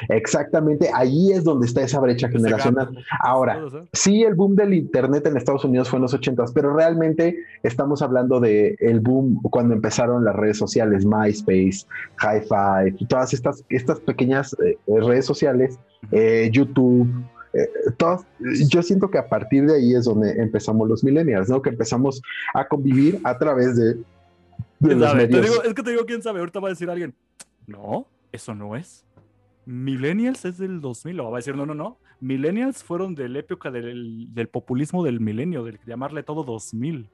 Exactamente, 0.08 0.90
ahí 0.92 1.32
es 1.32 1.44
donde 1.44 1.66
está 1.66 1.82
esa 1.82 2.00
brecha 2.00 2.28
generacional. 2.28 3.04
Ahora, 3.20 3.60
sí, 3.92 4.22
el 4.22 4.34
boom 4.34 4.56
del 4.56 4.74
Internet 4.74 5.26
en 5.26 5.36
Estados 5.36 5.64
Unidos 5.64 5.88
fue 5.88 5.98
en 5.98 6.02
los 6.02 6.14
80, 6.14 6.46
pero 6.54 6.74
realmente 6.74 7.36
estamos 7.62 8.02
hablando 8.02 8.40
de 8.40 8.76
el 8.80 9.00
boom 9.00 9.40
cuando 9.42 9.74
empezaron 9.74 10.24
las 10.24 10.34
redes 10.34 10.58
sociales, 10.58 11.04
MySpace, 11.04 11.86
Hi-Fi, 12.20 13.06
todas 13.06 13.34
estas, 13.34 13.64
estas 13.68 14.00
pequeñas 14.00 14.56
eh, 14.64 14.76
redes 14.86 15.26
sociales, 15.26 15.78
eh, 16.10 16.50
YouTube, 16.52 17.08
eh, 17.54 17.70
yo 18.68 18.82
siento 18.82 19.10
que 19.10 19.18
a 19.18 19.28
partir 19.28 19.66
de 19.66 19.76
ahí 19.76 19.94
es 19.94 20.04
donde 20.04 20.32
empezamos 20.32 20.88
los 20.88 21.04
millennials, 21.04 21.48
¿no? 21.48 21.62
Que 21.62 21.70
empezamos 21.70 22.20
a 22.52 22.66
convivir 22.66 23.20
a 23.24 23.38
través 23.38 23.76
de, 23.76 23.96
los 24.80 25.14
medios. 25.14 25.62
es 25.64 25.74
que 25.74 25.82
te 25.82 25.90
digo, 25.90 26.04
quién 26.04 26.22
sabe, 26.22 26.40
ahorita 26.40 26.60
va 26.60 26.68
a 26.68 26.70
decir 26.70 26.90
alguien, 26.90 27.14
no, 27.66 28.06
eso 28.32 28.54
no 28.54 28.76
es. 28.76 29.04
Millennials 29.66 30.44
es 30.44 30.58
del 30.58 30.80
2000, 30.80 31.20
o 31.20 31.30
va 31.30 31.38
a 31.38 31.40
decir, 31.40 31.56
no, 31.56 31.64
no, 31.64 31.74
no. 31.74 31.98
Millennials 32.20 32.82
fueron 32.82 33.14
de 33.14 33.28
la 33.28 33.38
época 33.38 33.70
del, 33.70 34.48
populismo 34.50 35.04
del 35.04 35.20
milenio, 35.20 35.64
del 35.64 35.78
llamarle 35.86 36.22
todo 36.22 36.44
2000. 36.44 37.08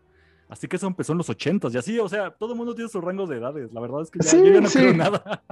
Así 0.48 0.66
que 0.66 0.76
eso 0.76 0.88
empezó 0.88 1.12
en 1.12 1.18
los 1.18 1.30
80 1.30 1.68
y 1.70 1.76
así, 1.76 1.98
o 2.00 2.08
sea, 2.08 2.30
todo 2.32 2.52
el 2.52 2.58
mundo 2.58 2.74
tiene 2.74 2.88
sus 2.88 3.02
rangos 3.02 3.28
de 3.28 3.36
edades. 3.36 3.72
La 3.72 3.80
verdad 3.80 4.02
es 4.02 4.10
que 4.10 4.18
ya, 4.20 4.36
yo 4.36 4.52
ya 4.52 4.60
no 4.60 4.68
creo 4.68 4.94
nada. 4.94 5.42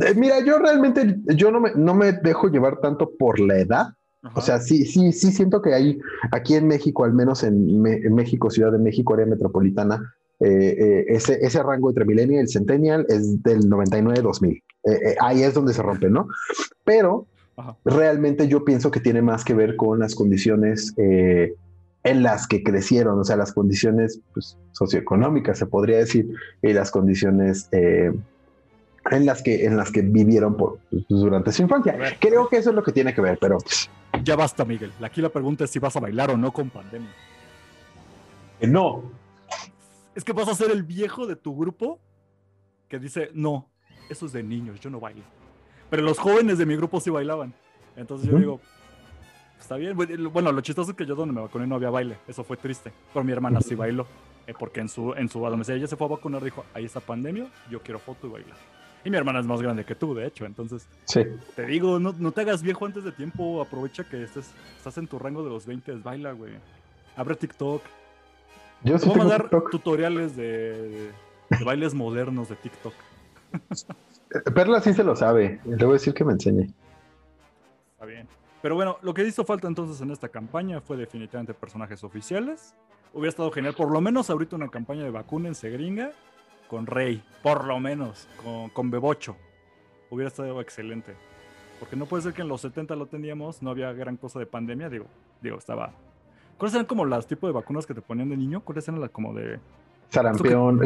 Eh, 0.00 0.14
mira, 0.16 0.44
yo 0.44 0.58
realmente, 0.58 1.18
yo 1.36 1.50
no 1.50 1.60
me, 1.60 1.72
no 1.74 1.94
me 1.94 2.12
dejo 2.12 2.48
llevar 2.48 2.80
tanto 2.80 3.10
por 3.16 3.38
la 3.38 3.58
edad, 3.58 3.94
o 4.34 4.40
sea, 4.40 4.60
sí, 4.60 4.84
sí, 4.86 5.12
sí 5.12 5.32
siento 5.32 5.60
que 5.60 5.74
hay, 5.74 5.98
aquí 6.30 6.54
en 6.54 6.68
México, 6.68 7.04
al 7.04 7.12
menos 7.12 7.42
en, 7.42 7.82
México, 7.82 8.50
Ciudad 8.50 8.70
de 8.70 8.78
México, 8.78 9.14
área 9.14 9.26
metropolitana, 9.26 10.14
eh, 10.38 10.76
eh, 10.78 11.04
ese, 11.08 11.38
ese 11.44 11.62
rango 11.62 11.90
entre 11.90 12.04
millennial 12.04 12.38
y 12.38 12.42
el 12.42 12.48
centennial 12.48 13.06
es 13.08 13.42
del 13.42 13.68
99-2000. 13.68 14.62
Eh, 14.84 15.16
ahí 15.20 15.42
es 15.42 15.54
donde 15.54 15.72
se 15.72 15.82
rompe, 15.82 16.08
¿no? 16.08 16.28
Pero 16.84 17.26
realmente 17.84 18.48
yo 18.48 18.64
pienso 18.64 18.90
que 18.90 19.00
tiene 19.00 19.22
más 19.22 19.44
que 19.44 19.54
ver 19.54 19.76
con 19.76 19.98
las 19.98 20.14
condiciones 20.14 20.94
en 20.96 22.22
las 22.22 22.46
que 22.48 22.62
crecieron, 22.62 23.20
o 23.20 23.24
sea, 23.24 23.36
las 23.36 23.52
condiciones 23.52 24.20
pues, 24.32 24.56
socioeconómicas, 24.72 25.58
se 25.58 25.66
podría 25.66 25.98
decir, 25.98 26.28
y 26.62 26.72
las 26.72 26.90
condiciones 26.90 27.68
en 27.72 29.26
las 29.26 29.42
que 29.42 29.64
en 29.64 29.76
las 29.76 29.90
que 29.90 30.02
vivieron 30.02 30.56
por, 30.56 30.78
pues, 30.90 31.04
durante 31.08 31.52
su 31.52 31.62
infancia. 31.62 31.96
Creo 32.20 32.48
que 32.48 32.56
eso 32.56 32.70
es 32.70 32.76
lo 32.76 32.82
que 32.82 32.92
tiene 32.92 33.14
que 33.14 33.20
ver, 33.20 33.38
pero 33.40 33.58
ya 34.22 34.36
basta, 34.36 34.64
Miguel. 34.64 34.92
Aquí 35.02 35.20
la 35.20 35.28
pregunta 35.28 35.64
es 35.64 35.70
si 35.70 35.78
vas 35.78 35.96
a 35.96 36.00
bailar 36.00 36.30
o 36.30 36.36
no 36.36 36.52
con 36.52 36.70
pandemia. 36.70 37.12
no. 38.62 39.02
Es 40.14 40.24
que 40.24 40.32
vas 40.32 40.48
a 40.48 40.54
ser 40.54 40.70
el 40.70 40.82
viejo 40.82 41.26
de 41.26 41.36
tu 41.36 41.56
grupo 41.56 41.98
que 42.86 42.98
dice, 42.98 43.30
no, 43.32 43.70
eso 44.10 44.26
es 44.26 44.32
de 44.32 44.42
niños, 44.42 44.78
yo 44.78 44.90
no 44.90 45.00
bailo. 45.00 45.22
Pero 45.88 46.02
los 46.02 46.18
jóvenes 46.18 46.58
de 46.58 46.66
mi 46.66 46.76
grupo 46.76 47.00
sí 47.00 47.08
bailaban. 47.08 47.54
Entonces 47.96 48.30
yo 48.30 48.38
digo, 48.38 48.60
está 49.58 49.76
bien. 49.76 49.96
Bueno, 50.32 50.52
lo 50.52 50.60
chistoso 50.60 50.90
es 50.90 50.96
que 50.96 51.06
yo 51.06 51.14
donde 51.14 51.34
me 51.34 51.40
vacuné 51.40 51.66
no 51.66 51.76
había 51.76 51.90
baile. 51.90 52.18
Eso 52.28 52.44
fue 52.44 52.56
triste. 52.56 52.92
Pero 53.12 53.24
mi 53.24 53.32
hermana 53.32 53.60
sí 53.60 53.74
bailó. 53.74 54.06
Eh, 54.46 54.54
porque 54.58 54.80
en 54.80 54.88
su, 54.88 55.14
en 55.14 55.28
su 55.28 55.38
adolescencia 55.46 55.76
ella 55.76 55.86
se 55.86 55.96
fue 55.96 56.06
a 56.06 56.10
vacunar, 56.10 56.42
dijo, 56.42 56.64
ahí 56.74 56.84
está 56.84 57.00
pandemia, 57.00 57.46
yo 57.70 57.80
quiero 57.80 57.98
foto 57.98 58.26
y 58.26 58.30
bailar. 58.30 58.56
Y 59.04 59.10
mi 59.10 59.16
hermana 59.16 59.40
es 59.40 59.46
más 59.46 59.60
grande 59.60 59.84
que 59.84 59.94
tú, 59.94 60.14
de 60.14 60.26
hecho. 60.26 60.46
Entonces, 60.46 60.86
te 61.56 61.66
digo, 61.66 61.98
no, 61.98 62.32
te 62.32 62.40
hagas 62.40 62.62
viejo 62.62 62.86
antes 62.86 63.02
de 63.04 63.12
tiempo. 63.12 63.60
Aprovecha 63.60 64.04
que 64.04 64.22
estés, 64.22 64.52
estás 64.76 64.96
en 64.98 65.08
tu 65.08 65.18
rango 65.18 65.42
de 65.42 65.50
los 65.50 65.66
20. 65.66 65.92
Baila, 65.96 66.32
güey. 66.32 66.52
Abre 67.16 67.34
TikTok. 67.34 67.82
Yo 68.84 68.98
sí 68.98 69.08
Vamos 69.08 69.26
a 69.26 69.28
dar 69.28 69.50
tutoriales 69.70 70.36
de, 70.36 71.10
bailes 71.64 71.94
modernos 71.94 72.48
de 72.48 72.56
TikTok. 72.56 72.94
Perla 74.54 74.80
sí 74.80 74.94
se 74.94 75.04
lo 75.04 75.16
sabe. 75.16 75.60
Le 75.64 75.76
voy 75.84 75.90
a 75.90 75.92
decir 75.94 76.14
que 76.14 76.24
me 76.24 76.32
enseñe. 76.32 76.72
Está 77.94 78.06
bien. 78.06 78.28
Pero 78.62 78.76
bueno, 78.76 78.98
lo 79.02 79.12
que 79.12 79.24
hizo 79.24 79.44
falta 79.44 79.66
entonces 79.66 80.00
en 80.00 80.12
esta 80.12 80.28
campaña 80.28 80.80
fue 80.80 80.96
definitivamente 80.96 81.54
personajes 81.54 82.04
oficiales. 82.04 82.74
Hubiera 83.12 83.30
estado 83.30 83.50
genial, 83.50 83.74
por 83.74 83.90
lo 83.90 84.00
menos 84.00 84.30
ahorita 84.30 84.56
una 84.56 84.68
campaña 84.68 85.02
de 85.02 85.10
vacúnense 85.10 85.68
gringa 85.70 86.12
con 86.72 86.86
Rey, 86.86 87.22
por 87.42 87.66
lo 87.66 87.78
menos, 87.80 88.26
con, 88.42 88.70
con 88.70 88.90
Bebocho. 88.90 89.36
Hubiera 90.08 90.28
estado 90.28 90.58
excelente. 90.62 91.12
Porque 91.78 91.96
no 91.96 92.06
puede 92.06 92.22
ser 92.22 92.32
que 92.32 92.40
en 92.40 92.48
los 92.48 92.62
70 92.62 92.96
lo 92.96 93.04
teníamos, 93.04 93.62
no 93.62 93.68
había 93.68 93.92
gran 93.92 94.16
cosa 94.16 94.38
de 94.38 94.46
pandemia, 94.46 94.88
digo, 94.88 95.04
digo, 95.42 95.58
estaba... 95.58 95.92
¿Cuáles 96.56 96.74
eran 96.74 96.86
como 96.86 97.04
las 97.04 97.26
tipos 97.26 97.50
de 97.50 97.52
vacunas 97.52 97.84
que 97.84 97.92
te 97.92 98.00
ponían 98.00 98.30
de 98.30 98.38
niño? 98.38 98.62
¿Cuáles 98.64 98.88
eran 98.88 99.02
las 99.02 99.10
como 99.10 99.34
de... 99.34 99.60
Sarampión. 100.08 100.80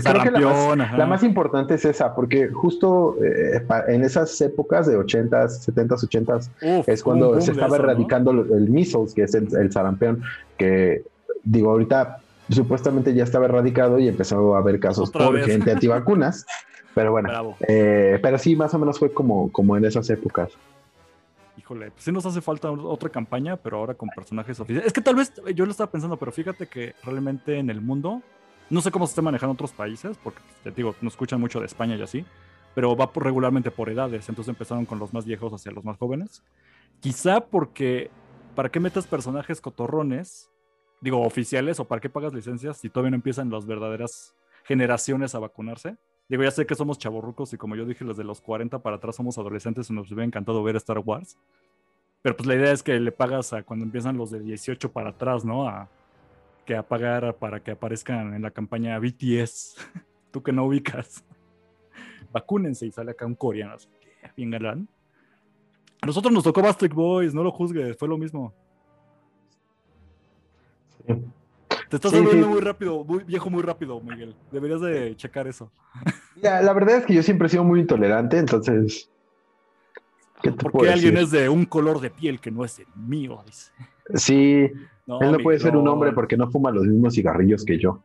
la, 0.97 1.07
más, 1.07 1.23
importante 1.23 1.75
es 1.75 1.85
esa, 1.85 2.17
porque 2.17 2.49
justo 2.49 3.17
eh, 3.23 3.65
en 3.87 4.03
esas 4.03 4.41
épocas 4.41 4.89
de 4.89 4.99
80s, 4.99 5.73
70s, 5.73 6.51
80s, 6.61 6.85
es 6.89 7.03
cuando 7.05 7.41
se 7.41 7.53
estaba 7.53 7.77
erradicando 7.77 8.33
el 8.33 8.71
measles, 8.71 9.15
que 9.15 9.23
es 9.23 9.35
el, 9.37 9.55
el 9.57 9.71
sarampión, 9.71 10.23
que 10.59 11.05
digo, 11.45 11.71
ahorita 11.71 12.19
supuestamente 12.55 13.15
ya 13.15 13.25
estaba 13.25 13.47
erradicado 13.47 13.99
y 13.99 14.09
empezó 14.09 14.55
a 14.55 14.59
haber 14.59 14.79
casos 14.81 15.11
por 15.11 15.39
gente 15.41 15.73
antivacunas. 15.73 16.47
Pero 16.95 17.13
bueno, 17.13 17.55
eh, 17.69 18.19
pero 18.23 18.39
sí, 18.39 18.57
más 18.57 18.73
o 18.73 18.79
menos 18.79 18.99
fue 18.99 19.13
como, 19.13 19.53
como 19.53 19.77
en 19.77 19.85
esas 19.85 20.09
épocas. 20.09 20.49
Híjole, 21.59 21.91
pues 21.91 22.05
sí 22.05 22.11
nos 22.11 22.25
hace 22.25 22.41
falta 22.41 22.71
otra 22.71 23.11
campaña, 23.11 23.59
pero 23.59 23.77
ahora 23.77 23.93
con 23.93 24.09
personajes 24.09 24.59
oficiales. 24.61 24.87
Es 24.87 24.95
que 24.95 25.03
tal 25.03 25.15
vez 25.15 25.31
yo 25.55 25.67
lo 25.67 25.73
estaba 25.73 25.91
pensando, 25.91 26.17
pero 26.17 26.33
fíjate 26.33 26.69
que 26.69 26.95
realmente 27.05 27.59
en 27.59 27.69
el 27.69 27.83
mundo, 27.83 28.23
no 28.71 28.81
sé 28.81 28.91
cómo 28.91 29.07
se 29.07 29.11
está 29.11 29.21
manejando 29.21 29.53
otros 29.53 29.73
países, 29.73 30.17
porque 30.25 30.41
te 30.65 30.71
digo, 30.71 30.95
no 31.03 31.09
escuchan 31.09 31.39
mucho 31.39 31.61
de 31.61 31.67
España 31.67 31.97
y 31.97 32.03
así, 32.03 32.25
pero 32.75 32.97
va 32.97 33.13
por, 33.13 33.25
regularmente 33.25 33.71
por 33.71 33.91
edades, 33.91 34.27
entonces 34.31 34.49
empezaron 34.49 34.87
con 34.87 34.99
los 34.99 35.13
más 35.13 35.27
viejos 35.27 35.53
hacia 35.53 35.73
los 35.73 35.85
más 35.85 35.99
jóvenes. 35.99 36.43
Quizá 37.01 37.41
porque, 37.41 38.11
¿para 38.55 38.71
qué 38.71 38.81
metes 38.81 39.07
personajes 39.07 39.61
cotorrones 39.61 40.51
digo, 41.01 41.21
oficiales 41.23 41.81
o 41.81 41.85
para 41.85 42.01
qué 42.01 42.09
pagas 42.09 42.33
licencias 42.33 42.79
si 42.79 42.89
todavía 42.89 43.11
no 43.11 43.17
empiezan 43.17 43.51
las 43.51 43.67
verdaderas 43.67 44.35
generaciones 44.65 45.35
a 45.35 45.39
vacunarse. 45.39 45.97
Digo, 46.29 46.43
ya 46.43 46.51
sé 46.51 46.67
que 46.67 46.75
somos 46.75 46.99
chavorrucos 46.99 47.53
y 47.53 47.57
como 47.57 47.77
yo 47.77 47.85
dije, 47.85 48.05
los 48.05 48.17
de 48.17 48.25
los 48.25 48.41
40 48.41 48.81
para 48.81 48.97
atrás 48.97 49.17
somos 49.17 49.39
adolescentes 49.39 49.89
y 49.91 49.93
nos 49.93 50.11
hubiera 50.11 50.25
encantado 50.25 50.63
ver 50.63 50.77
Star 50.77 50.99
Wars. 50.99 51.39
Pero 52.23 52.37
pues 52.37 52.49
la 52.49 52.57
idea 52.57 52.73
es 52.73 52.83
que 52.83 52.99
le 52.99 53.13
pagas 53.13 53.53
a 53.53 53.63
cuando 53.63 53.85
empiezan 53.85 54.17
los 54.17 54.31
de 54.33 54.41
18 54.41 54.91
para 54.91 55.11
atrás, 55.11 55.45
¿no? 55.45 55.69
A 55.69 55.89
que 56.65 56.75
a 56.75 56.83
pagar 56.83 57.37
para 57.37 57.61
que 57.61 57.71
aparezcan 57.71 58.35
en 58.35 58.43
la 58.43 58.51
campaña 58.51 58.99
BTS. 58.99 59.77
Tú 60.33 60.43
que 60.43 60.53
no 60.53 60.65
ubicas. 60.65 61.25
Vacúnense 62.33 62.87
y 62.87 62.91
sale 62.91 63.13
acá 63.13 63.25
un 63.25 63.37
coreano. 63.37 63.75
Así, 63.75 63.89
bien 64.37 64.51
galán. 64.51 64.89
A 66.03 66.07
nosotros 66.07 66.33
nos 66.33 66.43
tocó 66.43 66.61
Bastric 66.61 66.93
Boys, 66.93 67.33
no 67.33 67.45
lo 67.45 67.53
juzgues, 67.53 67.97
fue 67.97 68.09
lo 68.09 68.19
mismo. 68.19 68.53
Te 71.89 71.97
estás 71.97 72.13
volviendo 72.13 72.49
muy 72.49 72.61
rápido, 72.61 73.05
muy 73.05 73.23
viejo 73.23 73.49
muy 73.49 73.63
rápido, 73.63 74.01
Miguel. 74.01 74.35
Deberías 74.51 74.81
de 74.81 75.15
checar 75.17 75.47
eso. 75.47 75.71
la 76.43 76.73
verdad 76.73 76.99
es 76.99 77.07
que 77.07 77.15
yo 77.15 77.23
siempre 77.23 77.47
he 77.47 77.51
sido 77.51 77.65
muy 77.65 77.81
intolerante, 77.81 78.39
entonces. 78.39 79.11
Porque 80.61 80.91
alguien 80.91 81.17
es 81.17 81.31
de 81.31 81.49
un 81.49 81.65
color 81.65 82.01
de 82.01 82.11
piel 82.11 82.41
que 82.41 82.51
no 82.51 82.65
es 82.65 82.79
el 82.79 82.87
mío, 82.97 83.43
dice. 83.47 83.73
Sí, 84.15 84.35
él 84.65 84.73
no 85.07 85.39
puede 85.39 85.59
ser 85.59 85.77
un 85.77 85.87
hombre 85.89 86.13
porque 86.13 86.37
no 86.37 86.51
fuma 86.51 86.71
los 86.71 86.85
mismos 86.85 87.15
cigarrillos 87.15 87.65
que 87.65 87.79
yo. 87.79 88.03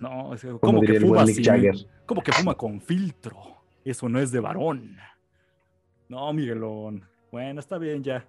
No, 0.00 0.34
es 0.34 0.46
como, 0.60 0.80
que 0.82 1.00
fuma 1.00 1.24
como 2.06 2.22
que 2.22 2.32
fuma 2.32 2.54
con 2.54 2.80
filtro. 2.80 3.38
Eso 3.84 4.08
no 4.08 4.18
es 4.18 4.30
de 4.30 4.40
varón. 4.40 4.96
No, 6.08 6.32
Miguelón. 6.32 7.04
Bueno, 7.32 7.60
está 7.60 7.78
bien 7.78 8.02
ya. 8.02 8.26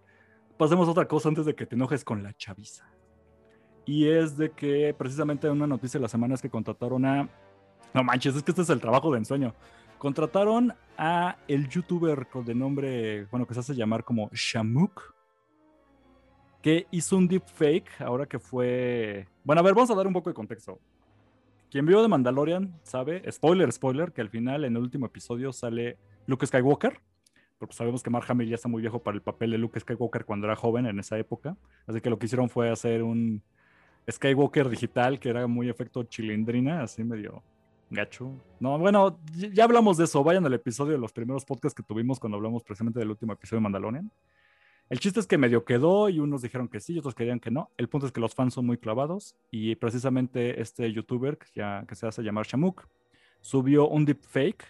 Pasemos 0.57 0.87
a 0.87 0.91
otra 0.91 1.05
cosa 1.05 1.29
antes 1.29 1.45
de 1.45 1.53
que 1.53 1.65
te 1.65 1.75
enojes 1.75 2.03
con 2.03 2.23
la 2.23 2.33
chaviza 2.33 2.85
y 3.85 4.07
es 4.07 4.37
de 4.37 4.51
que 4.51 4.95
precisamente 4.97 5.49
una 5.49 5.67
noticia 5.67 5.99
de 5.99 6.03
la 6.03 6.09
semana 6.09 6.35
es 6.35 6.41
que 6.41 6.49
contrataron 6.49 7.05
a... 7.05 7.29
No 7.93 8.03
manches, 8.03 8.35
es 8.35 8.43
que 8.43 8.51
este 8.51 8.63
es 8.63 8.69
el 8.69 8.81
trabajo 8.81 9.11
de 9.11 9.19
ensueño. 9.19 9.53
Contrataron 9.97 10.73
a 10.97 11.37
el 11.47 11.69
youtuber 11.69 12.27
de 12.45 12.55
nombre, 12.55 13.25
bueno, 13.25 13.45
que 13.45 13.53
se 13.53 13.59
hace 13.61 13.75
llamar 13.75 14.03
como 14.03 14.29
Shamuk, 14.33 15.13
que 16.61 16.87
hizo 16.91 17.15
un 17.15 17.27
deepfake 17.27 18.01
ahora 18.01 18.25
que 18.25 18.39
fue... 18.39 19.27
Bueno, 19.43 19.59
a 19.59 19.63
ver, 19.63 19.75
vamos 19.75 19.91
a 19.91 19.95
dar 19.95 20.07
un 20.07 20.13
poco 20.13 20.29
de 20.29 20.33
contexto. 20.33 20.79
quien 21.69 21.85
vio 21.85 22.01
de 22.01 22.07
Mandalorian 22.07 22.79
sabe, 22.83 23.23
spoiler, 23.31 23.71
spoiler, 23.71 24.11
que 24.11 24.21
al 24.21 24.29
final 24.29 24.65
en 24.65 24.75
el 24.75 24.81
último 24.81 25.05
episodio 25.05 25.53
sale 25.53 25.97
Luke 26.25 26.45
Skywalker. 26.45 26.99
Pero 27.57 27.67
pues 27.67 27.77
sabemos 27.77 28.03
que 28.03 28.09
Mark 28.09 28.25
Hamill 28.27 28.49
ya 28.49 28.55
está 28.55 28.67
muy 28.67 28.81
viejo 28.81 29.01
para 29.01 29.15
el 29.15 29.21
papel 29.21 29.51
de 29.51 29.57
Luke 29.57 29.79
Skywalker 29.79 30.25
cuando 30.25 30.47
era 30.47 30.55
joven 30.55 30.87
en 30.87 30.99
esa 30.99 31.17
época. 31.17 31.55
Así 31.87 32.01
que 32.01 32.09
lo 32.09 32.19
que 32.19 32.25
hicieron 32.25 32.49
fue 32.49 32.69
hacer 32.69 33.03
un 33.03 33.43
Skywalker 34.09 34.69
digital 34.69 35.19
que 35.19 35.29
era 35.29 35.47
muy 35.47 35.69
efecto 35.69 36.03
chilindrina, 36.03 36.83
así 36.83 37.03
medio 37.03 37.43
gacho. 37.89 38.31
No, 38.59 38.77
bueno, 38.77 39.19
ya 39.53 39.63
hablamos 39.63 39.97
de 39.97 40.05
eso. 40.05 40.23
Vayan 40.23 40.45
al 40.45 40.53
episodio 40.53 40.93
de 40.93 40.99
los 40.99 41.11
primeros 41.11 41.45
podcasts 41.45 41.75
que 41.75 41.83
tuvimos 41.83 42.19
cuando 42.19 42.37
hablamos 42.37 42.63
precisamente 42.63 42.99
del 42.99 43.09
último 43.09 43.33
episodio 43.33 43.59
de 43.59 43.63
Mandalorian. 43.63 44.11
El 44.87 44.99
chiste 44.99 45.19
es 45.19 45.25
que 45.25 45.39
medio 45.39 45.65
quedó 45.65 46.09
y 46.09 46.19
unos 46.19 46.43
dijeron 46.43 46.67
que 46.67 46.79
sí 46.79 46.93
y 46.93 46.99
otros 46.99 47.15
querían 47.15 47.39
que 47.39 47.49
no. 47.49 47.71
El 47.77 47.89
punto 47.89 48.05
es 48.05 48.11
que 48.11 48.21
los 48.21 48.35
fans 48.35 48.53
son 48.53 48.67
muy 48.67 48.77
clavados 48.77 49.35
y 49.49 49.75
precisamente 49.75 50.61
este 50.61 50.91
youtuber 50.91 51.37
que, 51.39 51.95
se 51.95 52.07
hace 52.07 52.21
llamar 52.21 52.45
Shamuk 52.45 52.87
subió 53.41 53.87
un 53.87 54.05
deepfake. 54.05 54.63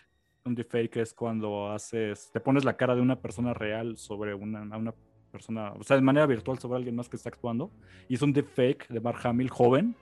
Un 0.45 0.55
deepfake 0.55 0.97
es 0.97 1.13
cuando 1.13 1.69
haces, 1.69 2.29
te 2.31 2.39
pones 2.39 2.63
la 2.63 2.77
cara 2.77 2.95
de 2.95 3.01
una 3.01 3.19
persona 3.19 3.53
real 3.53 3.97
sobre 3.97 4.33
una 4.33 4.93
persona, 5.35 5.73
o 5.77 5.83
sea, 5.83 5.97
de 5.97 6.01
manera 6.01 6.25
virtual 6.25 6.57
sobre 6.59 6.77
alguien 6.77 6.95
más 6.95 7.09
que 7.09 7.17
está 7.17 7.27
actuando. 7.27 7.69
Y 8.07 8.15
es 8.15 8.21
un 8.21 8.31
deepfake 8.31 8.87
de 8.87 9.01
Mark 9.01 9.19
Hamill 9.23 9.49
joven 9.49 9.93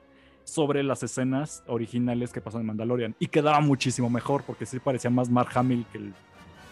sobre 0.43 0.83
las 0.83 1.01
escenas 1.01 1.63
originales 1.65 2.31
que 2.31 2.39
pasan 2.39 2.61
en 2.61 2.67
Mandalorian. 2.67 3.15
Y 3.17 3.27
quedaba 3.27 3.59
muchísimo 3.59 4.11
mejor 4.11 4.43
porque 4.43 4.67
sí 4.67 4.79
parecía 4.79 5.09
más 5.09 5.31
Mark 5.31 5.49
Hamill 5.55 5.87
que 5.91 5.97
el 5.97 6.13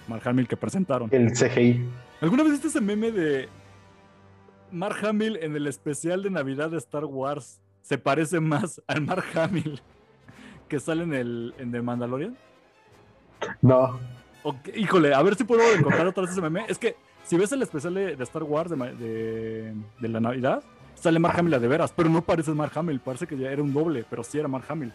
Mark 0.08 0.22
Hamill 0.26 0.48
que 0.48 0.58
presentaron. 0.58 1.10
El 1.12 1.32
CGI. 1.32 1.84
¿Alguna 2.22 2.44
vez 2.44 2.52
viste 2.54 2.68
ese 2.68 2.82
meme 2.82 3.12
de 3.12 3.50
Mark 4.72 5.04
Hamill 5.04 5.38
en 5.42 5.56
el 5.56 5.66
especial 5.66 6.22
de 6.22 6.30
Navidad 6.30 6.70
de 6.70 6.78
Star 6.78 7.06
Wars? 7.06 7.62
Se 7.82 7.98
parece 7.98 8.40
más 8.40 8.80
al 8.86 9.02
Mark 9.02 9.26
Hamill 9.34 9.82
que 10.70 10.80
sale 10.80 11.04
en 11.04 11.14
el 11.16 11.56
en 11.58 11.72
The 11.72 11.82
Mandalorian. 11.82 12.38
No. 13.64 14.00
híjole, 14.76 15.16
a 15.16 15.22
ver 15.24 15.34
si 15.34 15.46
puedo 15.46 15.64
encontrar 15.74 16.06
otra 16.06 16.22
vez 16.22 16.32
ese 16.34 16.42
meme. 16.42 16.66
Es 16.68 16.78
que 16.78 16.96
si 17.24 17.38
ves 17.38 17.52
el 17.52 17.62
especial 17.62 17.94
de, 17.94 18.24
Star 18.24 18.44
Wars 18.44 18.70
de, 18.72 19.74
de, 20.00 20.08
la 20.08 20.20
Navidad, 20.20 20.64
sale 20.96 21.20
Mark 21.20 21.38
Hamill 21.38 21.54
a 21.54 21.60
de 21.60 21.68
veras, 21.68 21.94
pero 21.96 22.10
no 22.10 22.22
parece 22.22 22.52
Mark 22.52 22.72
Hamill, 22.76 23.00
parece 23.00 23.28
que 23.28 23.38
ya 23.38 23.52
era 23.52 23.62
un 23.62 23.74
doble, 23.74 24.06
pero 24.10 24.24
sí 24.24 24.38
era 24.38 24.48
Mark 24.48 24.66
Hamill. 24.68 24.92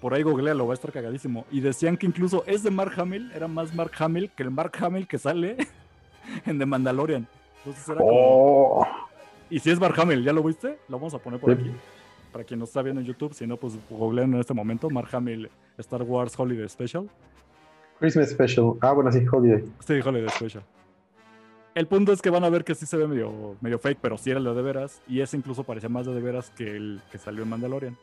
Por 0.00 0.12
ahí 0.12 0.22
lo 0.22 0.66
va 0.66 0.72
a 0.72 0.74
estar 0.74 0.92
cagadísimo. 0.92 1.46
Y 1.50 1.60
decían 1.60 1.96
que 1.96 2.06
incluso 2.06 2.44
ese 2.46 2.70
Mark 2.70 2.92
Hamill 2.96 3.32
era 3.34 3.48
más 3.48 3.74
Mark 3.74 3.92
Hamill 3.98 4.30
que 4.30 4.42
el 4.42 4.50
Mark 4.50 4.72
Hamill 4.78 5.06
que 5.08 5.18
sale 5.18 5.56
en 6.46 6.58
The 6.58 6.66
Mandalorian. 6.66 7.26
Entonces 7.58 7.88
era 7.88 7.98
como... 7.98 8.12
Oh. 8.12 8.86
Y 9.48 9.58
si 9.58 9.70
es 9.70 9.80
Mark 9.80 9.98
Hamill, 9.98 10.22
¿ya 10.22 10.32
lo 10.32 10.42
viste? 10.42 10.78
Lo 10.88 10.98
vamos 10.98 11.14
a 11.14 11.18
poner 11.18 11.40
por 11.40 11.52
aquí. 11.52 11.72
Para 12.30 12.44
quien 12.44 12.58
no 12.58 12.64
está 12.64 12.82
viendo 12.82 13.00
en 13.00 13.06
YouTube, 13.06 13.32
si 13.32 13.46
no, 13.46 13.56
pues 13.56 13.78
googleen 13.88 14.34
en 14.34 14.40
este 14.40 14.52
momento. 14.52 14.90
Mark 14.90 15.08
Hamill, 15.12 15.48
Star 15.78 16.02
Wars 16.02 16.38
Holiday 16.38 16.68
Special. 16.68 17.08
Christmas 17.98 18.30
Special. 18.30 18.74
Ah, 18.82 18.92
bueno, 18.92 19.10
sí, 19.10 19.24
Holiday. 19.30 19.64
Sí, 19.80 19.94
Holiday 20.04 20.28
Special. 20.28 20.62
El 21.76 21.88
punto 21.88 22.10
es 22.10 22.22
que 22.22 22.30
van 22.30 22.42
a 22.42 22.48
ver 22.48 22.64
que 22.64 22.74
sí 22.74 22.86
se 22.86 22.96
ve 22.96 23.06
medio, 23.06 23.58
medio 23.60 23.78
fake, 23.78 23.98
pero 24.00 24.16
sí 24.16 24.30
era 24.30 24.40
lo 24.40 24.54
de 24.54 24.62
veras. 24.62 25.02
Y 25.06 25.20
ese 25.20 25.36
incluso 25.36 25.62
parecía 25.62 25.90
más 25.90 26.06
de 26.06 26.18
veras 26.22 26.48
que 26.48 26.74
el 26.74 27.02
que 27.12 27.18
salió 27.18 27.42
en 27.42 27.50
Mandalorian. 27.50 27.98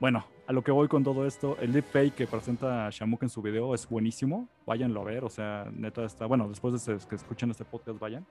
Bueno, 0.00 0.26
a 0.48 0.52
lo 0.52 0.64
que 0.64 0.72
voy 0.72 0.88
con 0.88 1.04
todo 1.04 1.24
esto, 1.24 1.56
el 1.60 1.72
deepfake 1.72 2.12
que 2.12 2.26
presenta 2.26 2.90
Shamuk 2.90 3.22
en 3.22 3.28
su 3.28 3.40
video 3.40 3.72
es 3.72 3.88
buenísimo. 3.88 4.48
Váyanlo 4.66 5.00
a 5.00 5.04
ver, 5.04 5.22
o 5.22 5.28
sea, 5.28 5.70
neta 5.72 6.04
está. 6.04 6.26
Bueno, 6.26 6.48
después 6.48 6.84
de 6.84 6.98
que 7.08 7.14
escuchen 7.14 7.52
este 7.52 7.64
podcast, 7.64 8.00
vayan. 8.00 8.26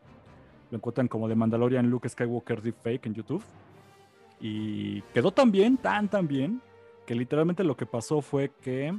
Lo 0.69 0.79
encuentran 0.79 1.07
como 1.07 1.29
de 1.29 1.35
Mandalorian 1.35 1.89
Luke 1.89 2.09
Skywalker 2.09 2.61
deepfake 2.61 3.05
en 3.05 3.13
YouTube. 3.13 3.45
Y 4.41 5.01
quedó 5.13 5.31
tan 5.31 5.49
bien, 5.53 5.77
tan, 5.77 6.09
tan 6.09 6.27
bien, 6.27 6.61
que 7.05 7.15
literalmente 7.15 7.63
lo 7.63 7.77
que 7.77 7.85
pasó 7.85 8.21
fue 8.21 8.51
que 8.61 8.93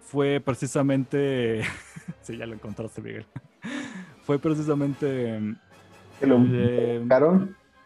fue 0.00 0.40
precisamente. 0.40 1.60
sí, 2.22 2.38
ya 2.38 2.46
lo 2.46 2.54
encontraste, 2.54 3.02
Miguel. 3.02 3.26
Fue 4.24 4.38
precisamente. 4.38 5.56
¿Que 6.18 6.26
lo 6.26 6.38
eh, 6.50 7.02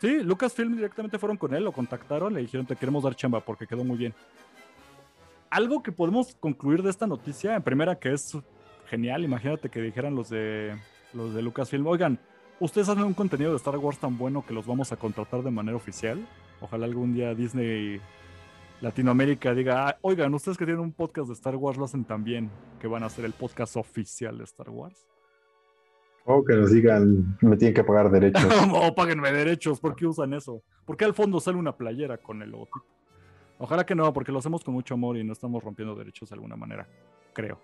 Sí, 0.01 0.23
Lucasfilm 0.23 0.77
directamente 0.77 1.19
fueron 1.19 1.39
con 1.39 1.55
él, 1.55 1.65
lo 1.65 1.73
contactaron, 1.73 2.35
le 2.35 2.41
dijeron 2.41 2.67
te 2.67 2.77
queremos 2.77 3.03
dar 3.03 3.17
chamba 3.17 3.41
porque 3.41 3.67
quedó 3.67 3.83
muy 3.83 3.97
bien. 3.97 4.15
Algo 5.49 5.83
que 5.83 5.91
podemos 5.91 6.37
concluir 6.39 6.83
de 6.83 6.91
esta 6.91 7.07
noticia, 7.07 7.55
en 7.55 7.63
primera 7.63 7.95
que 7.99 8.13
es 8.13 8.37
genial, 8.89 9.25
imagínate 9.25 9.71
que 9.71 9.81
dijeran 9.81 10.15
los 10.15 10.29
de 10.29 10.77
los 11.15 11.33
de 11.33 11.41
Lucasfilm, 11.41 11.87
oigan, 11.87 12.19
ustedes 12.61 12.91
hacen 12.91 13.05
un 13.05 13.15
contenido 13.15 13.53
de 13.53 13.57
Star 13.57 13.79
Wars 13.79 13.99
tan 13.99 14.19
bueno 14.19 14.45
que 14.47 14.53
los 14.53 14.67
vamos 14.67 14.93
a 14.93 14.97
contratar 14.97 15.43
de 15.43 15.51
manera 15.51 15.77
oficial. 15.77 16.27
Ojalá 16.61 16.85
algún 16.85 17.15
día 17.15 17.35
Disney 17.35 18.01
Latinoamérica 18.83 19.55
diga, 19.55 19.89
ah, 19.89 19.99
oigan, 20.03 20.35
ustedes 20.35 20.59
que 20.59 20.67
tienen 20.67 20.83
un 20.83 20.93
podcast 20.93 21.29
de 21.29 21.35
Star 21.35 21.57
Wars 21.57 21.79
lo 21.79 21.87
hacen 21.87 22.05
tan 22.05 22.23
bien 22.23 22.51
que 22.81 22.87
van 22.87 23.03
a 23.03 23.07
hacer 23.07 23.25
el 23.25 23.33
podcast 23.33 23.77
oficial 23.77 24.37
de 24.37 24.45
Star 24.45 24.69
Wars. 24.69 25.07
O 26.29 26.45
que 26.45 26.55
nos 26.57 26.73
digan, 26.73 27.39
me 27.41 27.57
tienen 27.57 27.73
que 27.73 27.85
pagar 27.85 28.11
derechos. 28.11 28.45
o 28.73 28.95
páguenme 28.95 29.31
derechos, 29.31 29.79
¿por 29.79 29.95
qué 29.95 30.07
usan 30.07 30.35
eso? 30.35 30.61
¿Por 30.85 30.97
qué 30.97 31.05
al 31.05 31.15
fondo 31.15 31.39
sale 31.39 31.57
una 31.57 31.77
playera 31.77 32.19
con 32.19 32.43
el 32.43 32.51
logotipo? 32.51 32.85
Ojalá 33.59 33.87
que 33.87 33.95
no, 33.95 34.13
porque 34.13 34.33
lo 34.33 34.41
hacemos 34.41 34.65
con 34.65 34.75
mucho 34.75 34.95
amor 34.95 35.17
y 35.17 35.25
no 35.25 35.33
estamos 35.33 35.63
rompiendo 35.63 35.95
derechos 35.95 36.29
de 36.29 36.35
alguna 36.35 36.57
manera, 36.57 36.87
creo. 37.33 37.61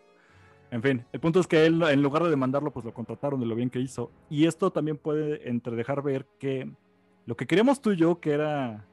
En 0.70 0.80
fin, 0.80 1.04
el 1.12 1.20
punto 1.20 1.40
es 1.40 1.46
que 1.46 1.66
él, 1.66 1.82
en 1.82 2.02
lugar 2.02 2.22
de 2.22 2.30
demandarlo, 2.30 2.72
pues 2.72 2.86
lo 2.86 2.94
contrataron 2.94 3.40
de 3.40 3.46
lo 3.46 3.54
bien 3.56 3.68
que 3.68 3.80
hizo. 3.80 4.10
Y 4.30 4.46
esto 4.46 4.70
también 4.70 4.96
puede 4.96 5.48
entredejar 5.48 6.02
ver 6.02 6.26
que 6.38 6.72
lo 7.26 7.36
que 7.36 7.46
queríamos 7.46 7.82
tú 7.82 7.90
y 7.90 7.96
yo, 7.96 8.20
que 8.20 8.30
era 8.30 8.86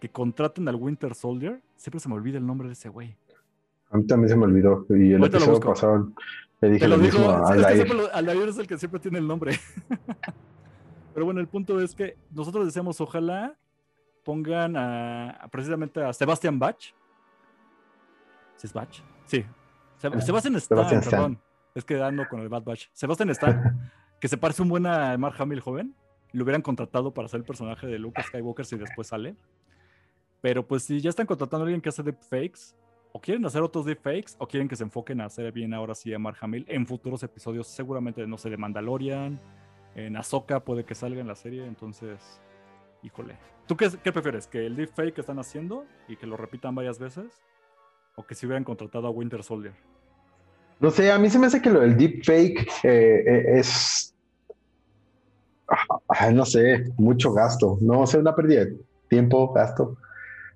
que 0.00 0.10
contraten 0.10 0.68
al 0.68 0.76
Winter 0.76 1.14
Soldier, 1.14 1.62
siempre 1.76 1.98
se 1.98 2.08
me 2.08 2.14
olvida 2.14 2.36
el 2.36 2.46
nombre 2.46 2.68
de 2.68 2.74
ese 2.74 2.88
güey. 2.88 3.16
A 3.90 3.96
mí 3.96 4.06
también 4.06 4.28
se 4.28 4.36
me 4.36 4.44
olvidó. 4.44 4.86
Y 4.90 5.12
el 5.14 5.24
episodio 5.24 5.60
pasado 5.60 6.12
le 6.62 6.70
dije 6.70 6.88
lo, 6.88 6.96
mismo 6.96 7.28
a 7.28 7.56
es 7.56 7.76
que 7.76 8.44
es 8.48 8.58
el 8.58 8.66
que 8.68 8.78
siempre 8.78 9.00
tiene 9.00 9.18
el 9.18 9.26
nombre. 9.26 9.58
Pero 11.14 11.26
bueno, 11.26 11.40
el 11.40 11.48
punto 11.48 11.80
es 11.80 11.94
que 11.94 12.16
nosotros 12.30 12.64
decíamos, 12.64 13.00
ojalá 13.00 13.56
pongan 14.24 14.76
a, 14.76 15.48
precisamente 15.50 16.02
a 16.02 16.12
Sebastian 16.12 16.58
Bach. 16.58 16.78
¿Sí 18.56 18.66
es 18.66 18.72
Bach? 18.72 18.88
Sí. 19.26 19.44
Sebastian 19.98 20.56
Stan, 20.56 21.00
perdón. 21.00 21.40
Es 21.74 21.84
que 21.84 22.00
ando 22.00 22.28
con 22.28 22.40
el 22.40 22.48
Bad 22.48 22.62
Batch. 22.62 22.88
Sebastian 22.92 23.30
Stan, 23.30 23.90
que 24.20 24.28
se 24.28 24.36
parece 24.36 24.62
un 24.62 24.68
buen 24.68 24.86
a 24.86 25.16
Mark 25.18 25.34
Hamill 25.38 25.60
joven. 25.60 25.94
Lo 26.32 26.44
hubieran 26.44 26.62
contratado 26.62 27.12
para 27.12 27.28
ser 27.28 27.38
el 27.38 27.44
personaje 27.44 27.86
de 27.86 27.98
Luke 27.98 28.22
Skywalker 28.22 28.64
si 28.64 28.76
después 28.76 29.08
sale. 29.08 29.36
Pero 30.40 30.66
pues 30.66 30.84
si 30.84 31.00
ya 31.00 31.10
están 31.10 31.26
contratando 31.26 31.64
a 31.64 31.66
alguien 31.66 31.80
que 31.80 31.88
hace 31.88 32.02
deepfakes, 32.02 32.74
o 33.12 33.20
quieren 33.20 33.44
hacer 33.44 33.62
otros 33.62 33.84
deepfakes 33.84 34.36
o 34.38 34.48
quieren 34.48 34.68
que 34.68 34.76
se 34.76 34.84
enfoquen 34.84 35.20
a 35.20 35.26
hacer 35.26 35.52
bien 35.52 35.74
ahora 35.74 35.94
sí 35.94 36.12
a 36.12 36.18
Mark 36.18 36.38
en 36.42 36.86
futuros 36.86 37.22
episodios, 37.22 37.66
seguramente, 37.66 38.26
no 38.26 38.38
sé, 38.38 38.48
de 38.48 38.56
Mandalorian, 38.56 39.38
en 39.94 40.16
Ahsoka 40.16 40.60
puede 40.60 40.84
que 40.84 40.94
salga 40.94 41.20
en 41.20 41.28
la 41.28 41.34
serie, 41.34 41.66
entonces, 41.66 42.40
híjole. 43.02 43.36
¿Tú 43.66 43.76
qué, 43.76 43.90
prefieres? 44.12 44.46
¿Que 44.46 44.66
el 44.66 44.76
deepfake 44.76 45.14
que 45.14 45.20
están 45.20 45.38
haciendo 45.38 45.84
y 46.08 46.16
que 46.16 46.26
lo 46.26 46.36
repitan 46.36 46.74
varias 46.74 46.98
veces? 46.98 47.42
¿O 48.16 48.26
que 48.26 48.34
si 48.34 48.46
hubieran 48.46 48.64
contratado 48.64 49.06
a 49.06 49.10
Winter 49.10 49.42
Soldier? 49.42 49.74
No 50.80 50.90
sé, 50.90 51.12
a 51.12 51.18
mí 51.18 51.28
se 51.30 51.38
me 51.38 51.46
hace 51.46 51.60
que 51.60 51.70
lo 51.70 51.80
del 51.80 51.96
deepfake 51.96 52.66
eh, 52.82 53.24
eh, 53.26 53.58
es, 53.58 54.14
ah, 55.68 56.30
no 56.32 56.44
sé, 56.44 56.90
mucho 56.96 57.32
gasto, 57.32 57.78
no 57.82 58.06
sé, 58.06 58.18
una 58.18 58.34
pérdida 58.34 58.64
de 58.64 58.76
tiempo, 59.08 59.52
gasto 59.52 59.96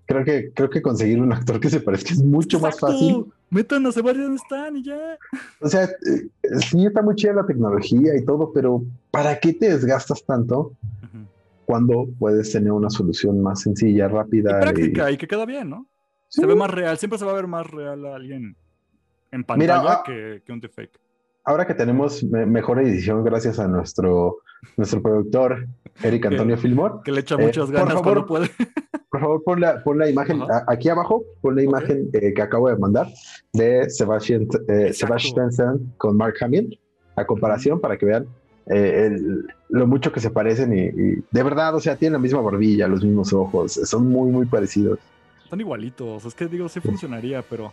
creo 0.07 0.25
que, 0.25 0.51
creo 0.53 0.71
que 0.71 0.81
conseguir 0.81 1.21
un 1.21 1.33
actor 1.33 1.61
que 1.61 1.69
se 1.69 1.81
parezca 1.81 2.13
es 2.13 2.23
mucho 2.23 2.59
más 2.61 2.79
fácil. 2.79 3.27
Metan 3.51 3.87
a 3.87 3.93
Sebastián 3.93 4.35
Stan 4.35 4.77
y 4.77 4.85
ya. 4.85 5.19
O 5.61 5.69
sea, 5.69 5.85
eh, 5.85 6.29
sí 6.61 6.87
está 6.87 7.03
muy 7.03 7.15
chida 7.17 7.35
la 7.35 7.47
tecnología 7.47 8.17
y 8.17 8.25
todo, 8.25 8.53
pero 8.53 8.85
¿para 9.11 9.39
qué 9.39 9.53
te 9.53 9.69
desgastas 9.69 10.25
tanto 10.25 10.73
cuando 11.65 12.09
puedes 12.19 12.53
tener 12.53 12.73
una 12.73 12.91
solución 12.91 13.43
más 13.43 13.63
sencilla, 13.63 14.09
rápida? 14.09 14.59
Y 14.59 14.63
práctica 14.63 15.11
y, 15.11 15.17
que 15.17 15.27
queda 15.27 15.45
bien, 15.45 15.71
¿no? 15.71 15.87
Se 16.29 16.47
ve 16.47 16.55
más 16.55 16.71
real, 16.71 16.99
siempre 16.99 17.19
se 17.19 17.25
va 17.25 17.33
a 17.33 17.37
ver 17.37 17.47
más 17.47 17.67
real 17.69 18.05
a 18.07 18.17
alguien 18.17 18.57
en 19.31 19.45
pantalla 19.45 19.93
ah, 19.93 20.03
que, 20.05 20.43
que, 20.45 20.53
un 20.53 20.61
defect 20.61 20.97
ahora 21.47 21.67
que 21.67 21.75
tenemos 21.75 22.23
mejor 22.25 22.81
edición 22.81 23.25
gracias 23.25 23.59
a 23.59 23.69
nuestro, 23.69 24.39
nuestro 24.77 25.01
productor, 25.01 25.67
Eric 26.03 26.27
Antonio 26.27 26.59
Filmor. 26.59 27.03
Que 27.05 27.13
le 27.13 27.21
echa 27.21 27.39
muchas 27.39 27.71
eh, 27.71 27.73
ganas 27.73 27.95
por 27.95 28.05
favor, 28.05 28.27
puede. 28.27 28.51
Por 29.09 29.21
favor, 29.21 29.43
pon 29.45 29.61
la, 29.61 29.83
pon 29.83 29.99
la 29.99 30.11
imagen 30.11 30.43
aquí 30.67 30.89
abajo, 30.91 31.25
pon 31.41 31.55
la 31.57 31.63
imagen 31.63 32.11
eh, 32.13 32.35
que 32.35 32.43
acabo 32.43 32.69
de 32.69 32.77
mandar 32.77 33.07
de 33.53 33.89
Sebastian, 33.89 34.47
eh, 34.69 34.93
Sebastian 34.93 35.49
con 35.97 36.17
Mark 36.17 36.35
Hamill, 36.43 36.79
a 37.15 37.25
comparación 37.25 37.81
para 37.81 37.97
que 37.97 38.05
vean 38.05 38.27
lo 39.69 39.87
mucho 39.87 40.11
que 40.11 40.19
se 40.19 40.29
parecen 40.29 40.77
y, 40.77 41.23
de 41.31 41.43
verdad, 41.43 41.77
o 41.77 41.81
sea, 41.81 41.95
tienen 41.95 42.15
la 42.15 42.19
misma 42.19 42.41
barbilla, 42.41 42.89
los 42.89 43.05
mismos 43.05 43.33
ojos, 43.33 43.75
son 43.85 44.09
muy, 44.09 44.31
muy 44.33 44.45
parecidos. 44.47 44.99
Están 45.45 45.61
igualitos, 45.61 46.25
es 46.25 46.35
que 46.35 46.49
digo, 46.49 46.69
sí 46.69 46.81
funcionaría, 46.81 47.43
pero... 47.49 47.67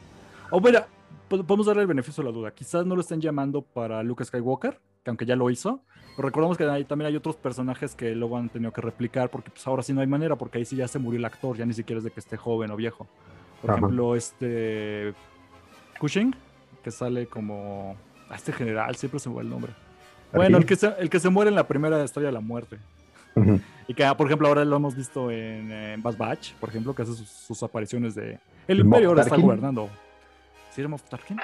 O 0.51 0.57
oh, 0.57 0.62
mira, 0.62 0.86
podemos 1.27 1.65
darle 1.65 1.81
el 1.81 1.88
beneficio 1.88 2.23
de 2.23 2.29
la 2.29 2.36
duda. 2.36 2.51
Quizás 2.51 2.86
no 2.86 2.95
lo 2.95 3.01
estén 3.01 3.21
llamando 3.21 3.62
para 3.62 4.03
Luke 4.03 4.23
Skywalker, 4.23 4.79
que 5.03 5.09
aunque 5.09 5.25
ya 5.25 5.36
lo 5.36 5.49
hizo. 5.49 5.81
Pero 6.15 6.27
recordemos 6.27 6.57
que 6.57 6.63
ahí 6.65 6.86
también 6.86 7.07
hay 7.07 7.15
otros 7.15 7.36
personajes 7.36 7.95
que 7.95 8.13
luego 8.15 8.38
han 8.38 8.49
tenido 8.49 8.71
que 8.71 8.81
replicar 8.81 9.29
porque 9.29 9.49
pues 9.49 9.65
ahora 9.65 9.81
sí 9.81 9.93
no 9.93 10.01
hay 10.01 10.07
manera, 10.07 10.36
porque 10.36 10.59
ahí 10.59 10.65
sí 10.65 10.75
ya 10.75 10.88
se 10.88 10.99
murió 10.99 11.17
el 11.17 11.25
actor, 11.25 11.57
ya 11.57 11.65
ni 11.65 11.73
siquiera 11.73 11.97
es 11.97 12.03
de 12.03 12.12
que 12.12 12.19
esté 12.19 12.38
joven 12.38 12.71
o 12.71 12.75
viejo. 12.75 13.07
Por 13.62 13.71
Ajá. 13.71 13.79
ejemplo, 13.79 14.15
este 14.15 15.13
Cushing, 15.99 16.36
que 16.83 16.91
sale 16.91 17.25
como 17.27 17.95
a 18.29 18.36
este 18.36 18.51
general, 18.51 18.95
siempre 18.95 19.19
se 19.19 19.29
me 19.29 19.36
va 19.36 19.41
el 19.41 19.49
nombre. 19.49 19.73
Bueno, 20.33 20.57
el 20.57 20.65
que, 20.65 20.75
se, 20.75 20.88
el 20.99 21.09
que 21.09 21.19
se 21.19 21.29
muere 21.29 21.49
en 21.49 21.55
la 21.55 21.67
primera 21.67 22.03
historia 22.03 22.27
de 22.27 22.33
la 22.33 22.41
muerte. 22.41 22.77
Y 23.88 23.93
que, 23.93 24.05
ah, 24.05 24.15
por 24.15 24.27
ejemplo, 24.27 24.47
ahora 24.47 24.63
lo 24.63 24.75
hemos 24.75 24.95
visto 24.95 25.31
en, 25.31 26.01
Bad 26.01 26.17
Batch, 26.17 26.53
por 26.55 26.69
ejemplo, 26.69 26.93
que 26.93 27.01
hace 27.01 27.13
sus, 27.13 27.29
sus 27.29 27.63
apariciones 27.63 28.15
de... 28.15 28.39
El 28.67 28.79
Imperio 28.79 29.09
ahora 29.09 29.23
está 29.23 29.36
gobernando. 29.36 29.89
¿Sí 30.73 30.81
era 30.81 30.88
Moff 30.89 31.03
Tarkin? 31.03 31.39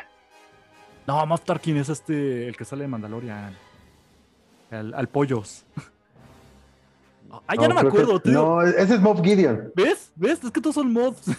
No, 1.08 1.26
Moff 1.26 1.44
Tarkin 1.44 1.78
es 1.78 1.90
este, 1.90 2.48
el 2.48 2.56
que 2.58 2.66
sale 2.66 2.84
de 2.84 2.88
Mandalorian. 2.88 3.56
Al, 4.72 4.94
al 4.94 5.08
Pollos. 5.08 5.66
Ah, 7.48 7.54
ya 7.56 7.68
no, 7.68 7.76
me 7.76 7.82
que- 7.82 7.88
acuerdo, 7.90 8.20
tío. 8.20 8.34
No, 8.34 8.62
ese 8.64 8.96
es 8.96 9.02
Moff 9.02 9.22
Gideon. 9.22 9.72
¿Ves? 9.76 10.12
¿Ves? 10.16 10.44
Es 10.44 10.50
que 10.50 10.60
todos 10.60 10.74
son 10.74 10.92
Moffs. 10.92 11.30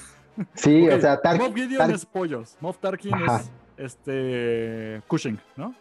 Sí, 0.55 0.89
o 0.89 1.01
sea, 1.01 1.21
Tark, 1.21 1.41
Moff 1.41 1.53
Gideon 1.53 1.91
es 1.91 2.07
Pollos. 2.07 2.57
Moff 2.61 2.79
Tarkin 2.79 3.13
Ajá. 3.13 3.39
es 3.41 3.51
este... 3.97 5.03
Cushing, 5.09 5.41
¿no? 5.57 5.75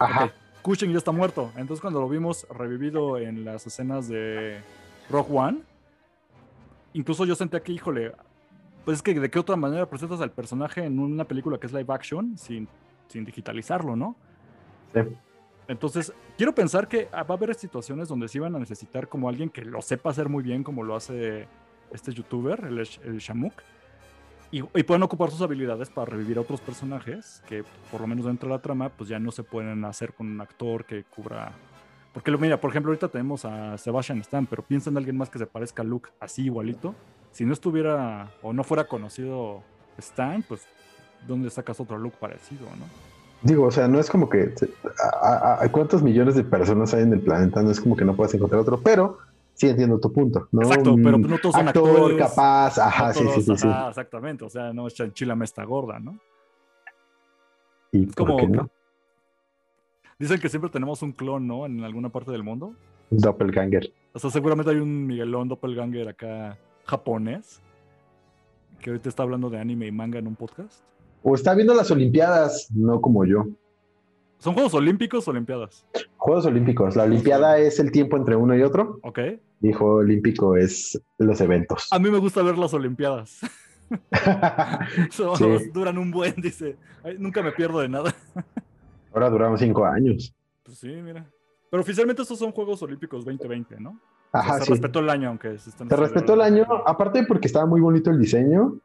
Ajá. 0.00 0.32
Cushing 0.62 0.90
ya 0.90 0.98
está 0.98 1.12
muerto. 1.12 1.52
Entonces, 1.56 1.80
cuando 1.80 2.00
lo 2.00 2.08
vimos 2.08 2.44
revivido 2.50 3.18
en 3.18 3.44
las 3.44 3.64
escenas 3.64 4.08
de 4.08 4.60
Rogue 5.08 5.28
One, 5.32 5.62
incluso 6.94 7.24
yo 7.24 7.36
sentía 7.36 7.62
que, 7.62 7.70
híjole, 7.70 8.16
pues 8.84 8.96
es 8.98 9.02
que 9.02 9.18
de 9.18 9.30
qué 9.30 9.38
otra 9.38 9.56
manera 9.56 9.88
presentas 9.88 10.20
al 10.20 10.30
personaje 10.30 10.84
en 10.84 10.98
una 10.98 11.24
película 11.24 11.58
que 11.58 11.66
es 11.66 11.72
live 11.72 11.92
action 11.92 12.36
sin, 12.36 12.68
sin 13.08 13.24
digitalizarlo, 13.24 13.96
¿no? 13.96 14.16
Sí. 14.92 15.00
Entonces, 15.68 16.12
quiero 16.36 16.54
pensar 16.54 16.88
que 16.88 17.08
ah, 17.12 17.22
va 17.22 17.34
a 17.34 17.38
haber 17.38 17.54
situaciones 17.54 18.08
donde 18.08 18.28
sí 18.28 18.38
van 18.38 18.54
a 18.54 18.58
necesitar 18.58 19.08
como 19.08 19.28
alguien 19.28 19.48
que 19.48 19.64
lo 19.64 19.80
sepa 19.80 20.10
hacer 20.10 20.28
muy 20.28 20.42
bien, 20.42 20.64
como 20.64 20.82
lo 20.82 20.96
hace 20.96 21.46
este 21.92 22.12
youtuber, 22.12 22.64
el, 22.64 22.78
el 22.78 23.18
Shamuk. 23.18 23.54
Y, 24.50 24.58
y 24.58 24.82
pueden 24.82 25.02
ocupar 25.02 25.30
sus 25.30 25.40
habilidades 25.40 25.88
para 25.88 26.10
revivir 26.10 26.36
a 26.36 26.42
otros 26.42 26.60
personajes 26.60 27.42
que, 27.48 27.64
por 27.90 28.02
lo 28.02 28.06
menos 28.06 28.26
dentro 28.26 28.48
de 28.48 28.56
la 28.56 28.60
trama, 28.60 28.90
pues 28.90 29.08
ya 29.08 29.18
no 29.18 29.30
se 29.30 29.44
pueden 29.44 29.84
hacer 29.84 30.12
con 30.12 30.26
un 30.26 30.40
actor 30.40 30.84
que 30.84 31.04
cubra. 31.04 31.52
Porque, 32.12 32.30
mira, 32.36 32.60
por 32.60 32.68
ejemplo, 32.70 32.90
ahorita 32.90 33.08
tenemos 33.08 33.46
a 33.46 33.78
Sebastian 33.78 34.18
Stan, 34.18 34.44
pero 34.44 34.62
piensa 34.62 34.90
en 34.90 34.98
alguien 34.98 35.16
más 35.16 35.30
que 35.30 35.38
se 35.38 35.46
parezca 35.46 35.80
a 35.80 35.84
Luke 35.86 36.10
así 36.20 36.44
igualito. 36.44 36.94
Si 37.32 37.44
no 37.44 37.52
estuviera 37.52 38.30
o 38.42 38.52
no 38.52 38.62
fuera 38.64 38.84
conocido 38.84 39.62
Stan, 39.98 40.42
pues, 40.42 40.66
¿dónde 41.26 41.50
sacas 41.50 41.80
otro 41.80 41.98
Luke 41.98 42.16
parecido, 42.20 42.66
no? 42.78 42.84
Digo, 43.42 43.64
o 43.64 43.70
sea, 43.70 43.88
no 43.88 43.98
es 43.98 44.08
como 44.08 44.28
que 44.28 44.54
a, 45.02 45.28
a- 45.58 45.64
a- 45.64 45.72
cuántos 45.72 46.02
millones 46.02 46.34
de 46.36 46.44
personas 46.44 46.94
hay 46.94 47.02
en 47.02 47.12
el 47.12 47.20
planeta, 47.20 47.62
no 47.62 47.70
es 47.70 47.80
como 47.80 47.96
que 47.96 48.04
no 48.04 48.14
puedas 48.14 48.32
encontrar 48.34 48.60
otro, 48.60 48.80
pero 48.80 49.18
sí 49.54 49.68
entiendo 49.68 49.98
tu 49.98 50.12
punto, 50.12 50.48
¿no? 50.52 50.62
Exacto, 50.62 50.94
pero 51.02 51.18
no 51.18 51.38
todos 51.38 51.54
son 51.56 51.68
actor 51.68 51.86
actores. 51.88 52.18
capaz, 52.18 52.78
ajá, 52.78 53.08
No 53.08 53.14
sí, 53.14 53.26
sí, 53.34 53.42
sí, 53.42 53.56
sí. 53.56 53.66
ajá, 53.68 53.88
exactamente. 53.88 54.44
O 54.44 54.48
sea, 54.48 54.72
no 54.72 54.86
es 54.86 54.94
Chanchila 54.94 55.34
me 55.34 55.44
está 55.44 55.64
gorda, 55.64 55.98
¿no? 55.98 56.18
¿Y 57.90 58.04
Es 58.08 58.14
por 58.14 58.26
como. 58.28 58.36
qué 58.38 58.46
no? 58.48 58.70
Dicen 60.18 60.40
que 60.40 60.48
siempre 60.48 60.70
tenemos 60.70 61.02
un 61.02 61.12
clon, 61.12 61.46
¿no? 61.46 61.66
En 61.66 61.82
alguna 61.82 62.10
parte 62.10 62.30
del 62.30 62.44
mundo. 62.44 62.74
Doppelganger. 63.10 63.92
O 64.12 64.18
sea, 64.18 64.30
seguramente 64.30 64.70
hay 64.70 64.76
un 64.78 65.06
Miguelón 65.06 65.48
Doppelganger 65.48 66.08
acá 66.08 66.56
japonés 66.84 67.60
que 68.80 68.90
ahorita 68.90 69.08
está 69.08 69.22
hablando 69.22 69.48
de 69.48 69.58
anime 69.58 69.86
y 69.86 69.92
manga 69.92 70.18
en 70.18 70.26
un 70.26 70.36
podcast. 70.36 70.82
O 71.22 71.34
está 71.34 71.54
viendo 71.54 71.72
las 71.74 71.90
Olimpiadas, 71.90 72.68
no 72.74 73.00
como 73.00 73.24
yo. 73.24 73.46
¿Son 74.38 74.54
Juegos 74.54 74.74
Olímpicos 74.74 75.26
o 75.28 75.30
Olimpiadas? 75.30 75.86
Juegos 76.16 76.46
Olímpicos. 76.46 76.96
La 76.96 77.04
Olimpiada 77.04 77.58
es 77.58 77.78
el 77.78 77.92
tiempo 77.92 78.16
entre 78.16 78.34
uno 78.34 78.56
y 78.56 78.62
otro. 78.62 78.98
Ok. 79.02 79.20
Y 79.60 79.72
Juego 79.72 79.96
Olímpico 79.96 80.56
es 80.56 81.00
los 81.18 81.40
eventos. 81.40 81.86
A 81.92 81.98
mí 82.00 82.10
me 82.10 82.18
gusta 82.18 82.42
ver 82.42 82.58
las 82.58 82.74
Olimpiadas. 82.74 83.40
Sí. 85.10 85.70
Duran 85.74 85.98
un 85.98 86.10
buen, 86.10 86.34
dice. 86.38 86.78
Ay, 87.04 87.16
nunca 87.18 87.42
me 87.42 87.52
pierdo 87.52 87.80
de 87.80 87.90
nada. 87.90 88.14
Ahora 89.12 89.28
duraron 89.28 89.58
cinco 89.58 89.84
años. 89.84 90.34
Pues 90.62 90.78
sí, 90.78 90.88
mira. 90.88 91.30
Pero 91.70 91.82
oficialmente 91.82 92.22
estos 92.22 92.38
son 92.38 92.52
Juegos 92.52 92.82
Olímpicos 92.82 93.22
2020, 93.24 93.78
¿no? 93.80 94.00
O 94.34 94.40
sea, 94.40 94.40
Ajá, 94.40 94.58
se 94.60 94.64
sí. 94.64 94.70
respetó 94.70 95.00
el 95.00 95.10
año, 95.10 95.28
aunque 95.28 95.58
se 95.58 95.70
están 95.70 95.88
Se 95.88 95.96
respetó 95.96 96.34
el 96.34 96.40
año, 96.40 96.66
aparte 96.86 97.24
porque 97.24 97.46
estaba 97.48 97.66
muy 97.66 97.80
bonito 97.80 98.10
el 98.10 98.18
diseño. 98.18 98.78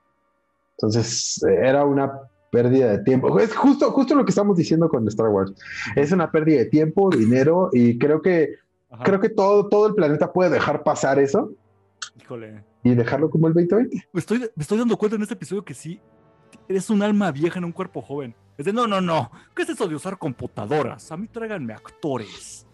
Entonces, 0.78 1.42
era 1.44 1.86
una 1.86 2.12
pérdida 2.52 2.92
de 2.92 3.00
tiempo. 3.00 3.40
Es 3.40 3.56
justo, 3.56 3.92
justo 3.92 4.14
lo 4.14 4.26
que 4.26 4.32
estamos 4.32 4.58
diciendo 4.58 4.90
con 4.90 5.08
Star 5.08 5.30
Wars. 5.30 5.54
Es 5.96 6.12
una 6.12 6.30
pérdida 6.32 6.60
de 6.60 6.66
tiempo, 6.66 7.10
dinero, 7.10 7.70
y 7.72 7.98
creo 7.98 8.22
que, 8.22 8.56
Ajá. 8.92 9.04
creo 9.06 9.20
que 9.22 9.30
todo, 9.30 9.70
todo 9.70 9.88
el 9.88 9.96
planeta 9.96 10.32
puede 10.34 10.50
dejar 10.50 10.84
pasar 10.84 11.18
eso 11.18 11.52
Híjole. 12.22 12.64
y 12.84 12.94
dejarlo 12.94 13.30
como 13.30 13.48
el 13.48 13.54
2020. 13.54 14.08
Me 14.12 14.20
estoy, 14.20 14.40
me 14.40 14.62
estoy 14.62 14.78
dando 14.78 14.98
cuenta 14.98 15.16
en 15.16 15.22
este 15.22 15.34
episodio 15.34 15.64
que 15.64 15.74
sí, 15.74 16.02
eres 16.68 16.90
un 16.90 17.02
alma 17.02 17.32
vieja 17.32 17.58
en 17.58 17.66
un 17.66 17.72
cuerpo 17.72 18.02
joven. 18.02 18.36
Es 18.58 18.66
de, 18.66 18.74
no, 18.74 18.86
no, 18.86 19.00
no. 19.00 19.32
¿Qué 19.56 19.62
es 19.64 19.70
eso 19.70 19.88
de 19.88 19.96
usar 19.96 20.18
computadoras? 20.18 21.10
A 21.12 21.18
mí 21.18 21.28
tráiganme 21.28 21.74
actores. 21.74 22.67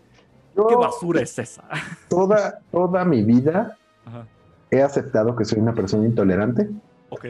Yo 0.56 0.68
¿Qué 0.68 0.76
basura 0.76 1.22
es 1.22 1.38
esa? 1.39 1.63
toda, 2.10 2.60
toda 2.72 3.04
mi 3.06 3.24
vida 3.24 3.78
Ajá. 4.06 4.28
he 4.70 4.82
aceptado 4.82 5.36
que 5.36 5.46
soy 5.46 5.60
una 5.60 5.74
persona 5.74 6.06
intolerante 6.06 6.70
Ok. 7.10 7.26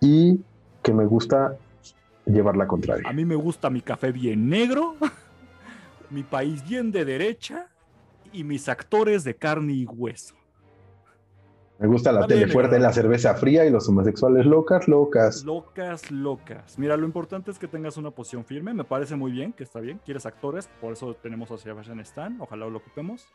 y 0.00 0.40
que 0.82 0.92
me 0.92 1.06
gusta 1.06 1.56
llevar 2.26 2.56
la 2.56 2.66
contraria. 2.66 3.08
A 3.08 3.12
mí 3.12 3.24
me 3.24 3.34
gusta 3.34 3.70
mi 3.70 3.80
café 3.80 4.12
bien 4.12 4.48
negro, 4.48 4.96
mi 6.10 6.22
país 6.22 6.66
bien 6.68 6.90
de 6.92 7.04
derecha 7.04 7.68
y 8.32 8.44
mis 8.44 8.68
actores 8.68 9.24
de 9.24 9.34
carne 9.36 9.72
y 9.72 9.86
hueso. 9.86 10.34
Me 11.78 11.88
gusta 11.88 12.12
la 12.12 12.26
tele 12.26 12.46
fuerte, 12.46 12.78
la 12.78 12.92
cerveza 12.92 13.34
fría 13.34 13.66
y 13.66 13.70
los 13.70 13.88
homosexuales 13.88 14.46
locas, 14.46 14.86
locas. 14.86 15.44
Locas, 15.44 16.10
locas. 16.10 16.78
Mira, 16.78 16.96
lo 16.96 17.04
importante 17.04 17.50
es 17.50 17.58
que 17.58 17.66
tengas 17.66 17.96
una 17.96 18.12
posición 18.12 18.44
firme. 18.44 18.72
Me 18.72 18.84
parece 18.84 19.16
muy 19.16 19.32
bien, 19.32 19.52
que 19.52 19.64
está 19.64 19.80
bien. 19.80 20.00
Quieres 20.04 20.24
actores, 20.24 20.68
por 20.80 20.92
eso 20.92 21.14
tenemos 21.14 21.50
a 21.50 21.58
Sebastian 21.58 21.98
Stan. 22.00 22.40
Ojalá 22.40 22.66
lo 22.68 22.78
ocupemos. 22.78 23.26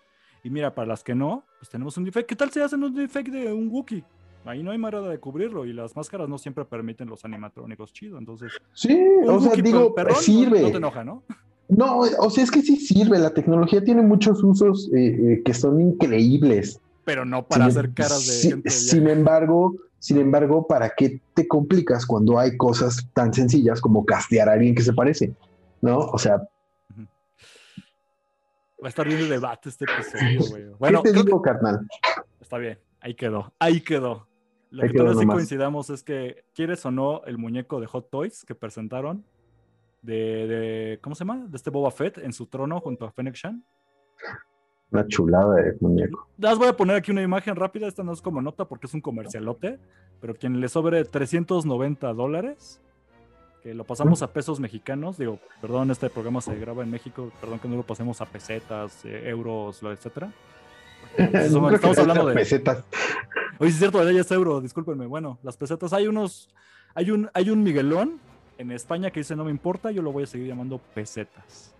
Y 0.41 0.49
mira, 0.49 0.73
para 0.73 0.87
las 0.87 1.03
que 1.03 1.13
no, 1.15 1.43
pues 1.59 1.69
tenemos 1.69 1.97
un 1.97 2.05
defect. 2.05 2.29
¿Qué 2.29 2.35
tal 2.37 2.49
si 2.49 2.61
hacen 2.61 2.81
un 2.81 2.95
defect 2.95 3.27
de 3.27 3.51
un 3.51 3.67
Wookiee? 3.69 4.05
Ahí 4.45 4.63
no 4.63 4.71
hay 4.71 4.77
manera 4.77 5.01
de 5.01 5.19
cubrirlo 5.19 5.65
y 5.65 5.73
las 5.73 5.93
máscaras 5.97 6.29
no 6.29 6.37
siempre 6.37 6.63
permiten 6.63 7.09
los 7.09 7.25
animatrónicos 7.25 7.91
chido. 7.91 8.17
Entonces, 8.17 8.53
Sí, 8.71 8.93
un 9.23 9.29
o 9.29 9.41
sea, 9.41 9.51
digo, 9.61 9.93
per- 9.93 10.05
perrón 10.05 10.15
no- 10.17 10.21
sirve. 10.23 10.61
No, 10.61 10.71
te 10.71 10.77
enoja, 10.77 11.03
¿no? 11.03 11.23
No, 11.67 11.97
o 11.99 12.29
sea, 12.29 12.45
es 12.45 12.49
que 12.51 12.61
sí 12.61 12.77
sirve. 12.77 13.19
La 13.19 13.31
tecnología 13.33 13.83
tiene 13.83 14.01
muchos 14.01 14.41
usos 14.41 14.89
eh, 14.95 15.07
eh, 15.33 15.41
que 15.43 15.53
son 15.53 15.81
increíbles. 15.81 16.79
Pero 17.09 17.25
no 17.25 17.47
para 17.47 17.65
Sin- 17.65 17.71
hacer 17.79 17.91
caras 17.95 18.27
de 18.27 18.33
si- 18.33 18.49
gente. 18.51 18.69
Sin 18.69 19.07
embargo, 19.09 19.73
sin 19.97 20.19
embargo, 20.19 20.67
¿para 20.67 20.91
qué 20.95 21.19
te 21.33 21.47
complicas 21.47 22.05
cuando 22.05 22.37
hay 22.37 22.55
cosas 22.55 23.07
tan 23.13 23.33
sencillas 23.33 23.81
como 23.81 24.05
castear 24.05 24.47
a 24.47 24.53
alguien 24.53 24.75
que 24.75 24.83
se 24.83 24.93
parece? 24.93 25.33
¿No? 25.81 25.97
O 25.97 26.19
sea, 26.19 26.37
Va 28.81 28.85
a 28.85 28.89
estar 28.89 29.07
bien 29.07 29.19
el 29.21 29.27
debate 29.29 29.69
este 29.69 29.85
episodio, 29.85 30.39
güey. 30.51 30.65
Bueno, 30.77 31.01
¿qué 31.03 31.09
te 31.11 31.17
que- 31.17 31.23
digo, 31.23 31.41
carnal? 31.41 31.79
Está 32.39 32.57
bien, 32.59 32.77
ahí 33.01 33.15
quedó, 33.15 33.51
ahí 33.57 33.81
quedó. 33.81 34.27
Lo 34.69 34.83
Ahí 34.83 34.91
que 34.91 35.01
vez 35.01 35.17
sí 35.17 35.25
coincidamos 35.25 35.89
es 35.89 36.03
que, 36.03 36.45
¿quieres 36.53 36.85
o 36.85 36.91
no 36.91 37.23
el 37.25 37.39
muñeco 37.39 37.81
de 37.81 37.87
Hot 37.87 38.11
Toys 38.11 38.45
que 38.45 38.53
presentaron? 38.53 39.25
De, 40.03 40.13
de- 40.47 40.99
¿cómo 41.01 41.15
se 41.15 41.25
llama? 41.25 41.47
De 41.49 41.57
este 41.57 41.71
Boba 41.71 41.89
Fett 41.89 42.19
en 42.19 42.31
su 42.33 42.45
trono 42.45 42.79
junto 42.79 43.05
a 43.05 43.11
Fennec 43.11 43.33
Shan. 43.35 43.65
Una 44.91 45.07
chulada 45.07 45.55
de 45.55 45.77
muñeco. 45.79 46.27
Les 46.37 46.57
voy 46.57 46.67
a 46.67 46.75
poner 46.75 46.95
aquí 46.95 47.11
una 47.11 47.21
imagen 47.21 47.55
rápida, 47.55 47.87
esta 47.87 48.03
no 48.03 48.11
es 48.11 48.21
como 48.21 48.41
nota 48.41 48.65
porque 48.65 48.87
es 48.87 48.93
un 48.93 49.01
comercialote, 49.01 49.79
pero 50.19 50.35
quien 50.35 50.59
le 50.59 50.67
sobre 50.67 51.05
390 51.05 52.11
dólares, 52.13 52.81
que 53.61 53.75
lo 53.75 53.83
pasamos 53.83 54.23
a 54.23 54.33
pesos 54.33 54.59
mexicanos, 54.59 55.17
digo, 55.17 55.39
perdón, 55.61 55.91
este 55.91 56.09
programa 56.09 56.41
se 56.41 56.55
graba 56.55 56.83
en 56.83 56.89
México, 56.89 57.31
perdón 57.39 57.59
que 57.59 57.67
no 57.67 57.75
lo 57.75 57.83
pasemos 57.83 58.19
a 58.21 58.25
pesetas, 58.25 59.05
eh, 59.05 59.29
euros, 59.29 59.83
etcétera. 59.83 60.31
Estamos 61.17 61.97
hablando 61.99 62.27
de, 62.27 62.33
pesetas. 62.33 62.83
Oye, 63.59 63.69
es 63.69 63.77
cierto, 63.77 64.09
ya 64.09 64.21
es 64.21 64.31
euro, 64.31 64.59
discúlpenme. 64.59 65.05
Bueno, 65.05 65.37
las 65.43 65.55
pesetas, 65.55 65.93
hay 65.93 66.07
unos, 66.07 66.49
hay 66.95 67.11
un, 67.11 67.29
hay 67.33 67.51
un 67.51 67.61
Miguelón 67.61 68.19
en 68.57 68.71
España 68.71 69.11
que 69.11 69.19
dice 69.19 69.35
no 69.35 69.45
me 69.45 69.51
importa, 69.51 69.91
yo 69.91 70.01
lo 70.01 70.11
voy 70.11 70.23
a 70.23 70.27
seguir 70.27 70.47
llamando 70.47 70.79
pesetas. 70.95 71.75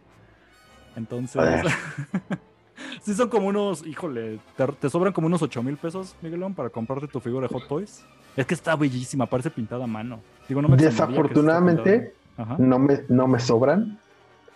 Entonces. 0.95 1.41
sí 3.02 3.13
son 3.13 3.30
como 3.30 3.48
unos, 3.48 3.86
híjole, 3.86 4.39
te, 4.58 4.68
te 4.68 4.89
sobran 4.89 5.13
como 5.13 5.28
unos 5.28 5.42
8 5.42 5.62
mil 5.63 5.78
pesos, 5.78 6.15
Miguelón, 6.22 6.54
para 6.54 6.70
comprarte 6.70 7.08
tu 7.08 7.20
figura 7.20 7.48
de 7.48 7.54
Hot 7.54 7.68
Toys. 7.68 8.04
Es 8.36 8.46
que 8.46 8.54
está 8.54 8.76
bellísima, 8.76 9.26
parece 9.26 9.50
pintada 9.50 9.84
a 9.84 9.88
mano. 9.88 10.20
Digo, 10.48 10.62
no 10.62 10.70
me 10.70 10.78
Desafortunadamente, 10.78 12.13
no 12.58 12.80
me, 12.80 13.02
no 13.10 13.28
me 13.28 13.39
sobran. 13.39 14.00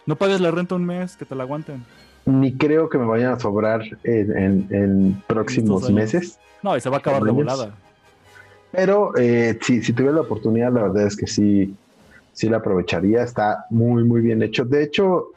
No 0.05 0.15
pagues 0.15 0.39
la 0.41 0.51
renta 0.51 0.75
un 0.75 0.85
mes, 0.85 1.15
que 1.17 1.25
te 1.25 1.35
la 1.35 1.43
aguanten. 1.43 1.83
Ni 2.25 2.55
creo 2.55 2.87
que 2.89 2.97
me 2.97 3.05
vayan 3.05 3.33
a 3.33 3.39
sobrar 3.39 3.81
en, 4.03 4.37
en- 4.37 4.67
en 4.71 5.23
próximos 5.27 5.89
meses. 5.89 6.37
No, 6.61 6.77
y 6.77 6.81
se 6.81 6.89
va 6.89 6.97
a 6.97 6.99
acabar 6.99 7.23
de 7.23 7.31
volada. 7.31 7.75
Pero 8.71 9.15
eh, 9.17 9.59
si, 9.61 9.81
si 9.83 9.93
tuviera 9.93 10.15
la 10.15 10.21
oportunidad, 10.21 10.71
la 10.73 10.83
verdad 10.83 11.05
es 11.07 11.15
que 11.17 11.27
sí, 11.27 11.75
sí 12.31 12.49
la 12.49 12.57
aprovecharía. 12.57 13.23
Está 13.23 13.65
muy, 13.69 14.03
muy 14.03 14.21
bien 14.21 14.41
hecho. 14.41 14.65
De 14.65 14.83
hecho, 14.83 15.27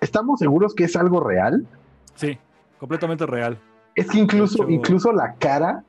¿estamos 0.00 0.38
seguros 0.38 0.74
que 0.74 0.84
es 0.84 0.96
algo 0.96 1.20
real? 1.20 1.66
Sí, 2.14 2.38
completamente 2.78 3.26
real. 3.26 3.58
Es 3.94 4.10
que 4.10 4.18
incluso, 4.18 4.62
hecho- 4.64 4.70
incluso 4.70 5.12
la 5.12 5.34
cara 5.34 5.84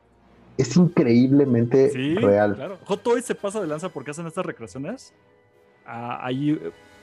es 0.57 0.75
increíblemente 0.77 1.89
Sí, 1.89 2.15
real. 2.15 2.55
claro. 2.55 2.77
Hot 2.85 3.03
Toys 3.03 3.25
se 3.25 3.35
pasa 3.35 3.59
de 3.61 3.67
lanza 3.67 3.89
porque 3.89 4.11
hacen 4.11 4.27
estas 4.27 4.45
recreaciones. 4.45 5.13
Ah, 5.85 6.19
ahí, 6.25 6.59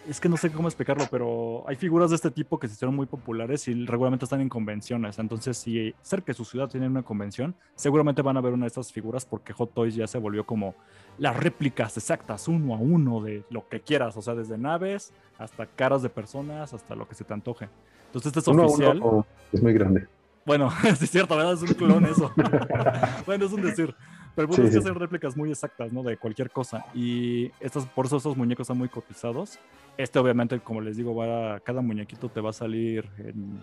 es 0.09 0.19
que 0.21 0.29
no 0.29 0.37
sé 0.37 0.51
cómo 0.51 0.67
explicarlo, 0.69 1.05
pero 1.11 1.63
hay 1.69 1.77
figuras 1.77 2.11
de 2.11 2.17
este 2.17 2.31
tipo 2.31 2.59
que 2.59 2.67
se 2.67 2.75
hicieron 2.75 2.97
muy 2.97 3.07
populares 3.07 3.69
y 3.69 3.87
regularmente 3.87 4.25
están 4.25 4.41
en 4.41 4.49
convenciones. 4.49 5.19
Entonces, 5.19 5.57
si 5.59 5.95
cerca 6.03 6.27
de 6.29 6.35
su 6.35 6.45
ciudad 6.45 6.69
tienen 6.69 6.91
una 6.91 7.03
convención, 7.03 7.55
seguramente 7.77 8.23
van 8.23 8.37
a 8.37 8.41
ver 8.41 8.53
una 8.55 8.65
de 8.65 8.69
estas 8.69 8.91
figuras 8.93 9.25
porque 9.25 9.53
Hot 9.53 9.73
Toys 9.75 9.95
ya 9.95 10.07
se 10.07 10.19
volvió 10.19 10.45
como 10.45 10.75
las 11.19 11.37
réplicas 11.37 11.97
exactas, 11.97 12.49
uno 12.49 12.75
a 12.75 12.79
uno, 12.79 13.21
de 13.21 13.45
lo 13.51 13.69
que 13.69 13.81
quieras. 13.81 14.17
O 14.17 14.23
sea, 14.23 14.35
desde 14.35 14.57
naves 14.59 15.13
hasta 15.39 15.67
caras 15.67 16.03
de 16.03 16.09
personas, 16.09 16.73
hasta 16.75 16.95
lo 16.97 17.07
que 17.07 17.15
se 17.15 17.25
te 17.25 17.35
antoje. 17.35 17.69
Entonces, 18.13 18.29
este 18.37 18.41
es 18.41 18.47
Uno 18.49 18.67
oficial. 18.67 19.01
uno 19.03 19.27
es 19.53 19.63
muy 19.63 19.73
grande. 19.73 20.07
Bueno, 20.45 20.71
sí 20.99 21.05
es 21.05 21.11
cierto, 21.11 21.35
¿verdad? 21.37 21.55
Es 21.55 21.63
un 21.63 21.69
clon 21.69 22.05
eso. 22.05 22.31
bueno, 23.27 23.47
es 23.47 23.53
un 23.53 23.63
decir. 23.63 23.95
Pero 24.35 24.49
el 24.49 24.55
Sí, 24.55 24.63
es 24.63 24.71
que 24.73 24.79
hacen 24.79 24.95
réplicas 24.95 25.37
muy 25.37 25.51
exactas, 25.51 25.93
¿no? 25.93 26.03
De 26.03 26.17
cualquier 26.19 26.51
cosa. 26.51 26.85
Y 26.95 27.51
estos, 27.61 27.87
por 27.87 28.07
eso 28.07 28.17
estos 28.19 28.37
muñecos 28.37 28.65
están 28.65 28.77
muy 28.79 28.89
cotizados. 28.89 29.59
Este, 29.97 30.19
obviamente, 30.19 30.59
como 30.61 30.81
les 30.81 30.97
digo, 30.97 31.15
va 31.15 31.55
a- 31.57 31.61
cada 31.61 31.81
muñequito 31.83 32.29
te 32.29 32.41
va 32.41 32.51
a 32.51 32.53
salir 32.55 33.09
en... 33.19 33.61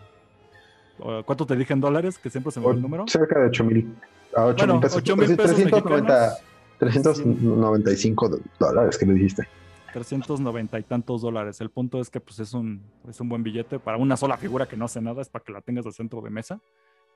¿Cuánto 1.25 1.45
te 1.45 1.55
dije 1.55 1.71
en 1.73 1.79
dólares? 1.79 2.17
Que 2.17 2.29
siempre 2.29 2.51
se 2.51 2.59
me 2.59 2.65
va 2.65 2.73
el 2.73 2.81
número. 2.81 3.05
Cerca 3.07 3.39
de 3.39 3.47
8 3.47 3.63
mil. 3.63 3.95
A 4.35 4.45
8 4.45 4.57
Bueno, 4.57 4.73
mil 4.73 4.81
pesos. 4.81 4.97
8 4.97 5.15
mil 5.15 5.27
pesos 5.37 5.55
390, 5.55 6.13
mexicanos. 6.13 6.39
395 6.79 8.29
do- 8.29 8.39
dólares 8.59 8.97
que 8.97 9.05
me 9.05 9.13
dijiste. 9.13 9.47
390 9.93 10.79
y 10.79 10.83
tantos 10.83 11.21
dólares. 11.21 11.59
El 11.61 11.69
punto 11.69 11.99
es 11.99 12.09
que 12.09 12.19
pues 12.19 12.39
es 12.39 12.53
un, 12.53 12.81
es 13.07 13.19
un 13.21 13.29
buen 13.29 13.43
billete 13.43 13.79
para 13.79 13.97
una 13.97 14.17
sola 14.17 14.37
figura 14.37 14.67
que 14.67 14.77
no 14.77 14.85
hace 14.85 15.01
nada, 15.01 15.21
es 15.21 15.29
para 15.29 15.43
que 15.43 15.51
la 15.51 15.61
tengas 15.61 15.85
de 15.85 15.91
centro 15.91 16.21
de 16.21 16.29
mesa, 16.29 16.59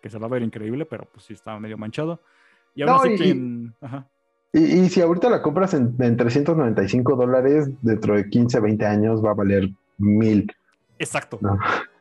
que 0.02 0.10
se 0.10 0.18
va 0.20 0.28
a 0.28 0.30
ver 0.30 0.42
increíble, 0.44 0.86
pero 0.86 1.06
pues 1.12 1.26
sí 1.26 1.34
está 1.34 1.58
medio 1.60 1.78
manchado. 1.78 2.20
Y 2.76 2.82
aún 2.82 2.92
No, 2.92 2.98
así 3.02 3.10
y- 3.14 3.18
que 3.18 3.30
en- 3.30 3.74
ajá. 3.82 4.08
Y, 4.56 4.60
y 4.60 4.90
si 4.90 5.02
ahorita 5.02 5.30
la 5.32 5.42
compras 5.42 5.74
en, 5.74 5.96
en 6.00 6.16
395 6.16 7.16
dólares, 7.16 7.70
dentro 7.82 8.16
de 8.16 8.30
15, 8.30 8.60
20 8.60 8.86
años 8.86 9.24
va 9.26 9.32
a 9.32 9.34
valer 9.34 9.70
mil. 9.98 10.52
Exacto. 11.00 11.40
No. 11.42 11.58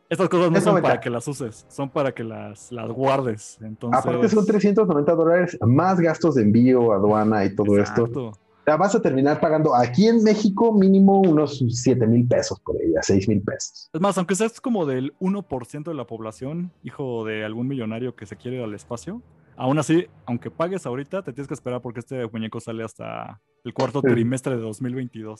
Estas 0.07 0.29
cosas 0.29 0.51
no 0.51 0.57
Es 0.59 0.63
son 0.63 0.73
90. 0.73 0.87
para 0.89 0.99
que 1.01 1.09
las 1.09 1.27
uses, 1.27 1.65
son 1.69 1.89
para 1.89 2.11
que 2.11 2.23
las, 2.23 2.71
las 2.71 2.91
guardes. 2.91 3.57
Entonces, 3.61 3.99
Aparte 3.99 4.29
son 4.29 4.45
390 4.45 5.15
dólares 5.15 5.57
más 5.61 5.99
gastos 5.99 6.35
de 6.35 6.43
envío, 6.43 6.93
aduana 6.93 7.43
y 7.45 7.55
todo 7.55 7.79
esto. 7.79 8.33
La 8.65 8.77
vas 8.77 8.95
a 8.95 9.01
terminar 9.01 9.41
pagando 9.41 9.75
aquí 9.75 10.07
en 10.07 10.23
México 10.23 10.71
mínimo 10.73 11.19
unos 11.21 11.61
7 11.67 12.07
mil 12.07 12.25
pesos 12.27 12.59
por 12.61 12.81
ella, 12.81 13.01
6 13.01 13.27
mil 13.27 13.41
pesos. 13.41 13.89
Es 13.91 13.99
más, 13.99 14.17
aunque 14.17 14.35
seas 14.35 14.61
como 14.61 14.85
del 14.85 15.13
1% 15.19 15.83
de 15.91 15.93
la 15.93 16.07
población, 16.07 16.71
hijo 16.81 17.25
de 17.25 17.43
algún 17.43 17.67
millonario 17.67 18.15
que 18.15 18.25
se 18.25 18.37
quiere 18.37 18.57
ir 18.57 18.63
al 18.63 18.73
espacio, 18.73 19.21
aún 19.57 19.79
así, 19.79 20.07
aunque 20.25 20.49
pagues 20.49 20.85
ahorita, 20.85 21.23
te 21.23 21.33
tienes 21.33 21.49
que 21.49 21.55
esperar 21.55 21.81
porque 21.81 21.99
este 21.99 22.25
muñeco 22.31 22.61
sale 22.61 22.83
hasta 22.85 23.41
el 23.65 23.73
cuarto 23.73 23.99
Sí. 23.99 24.07
trimestre 24.07 24.55
de 24.55 24.61
2022. 24.61 25.39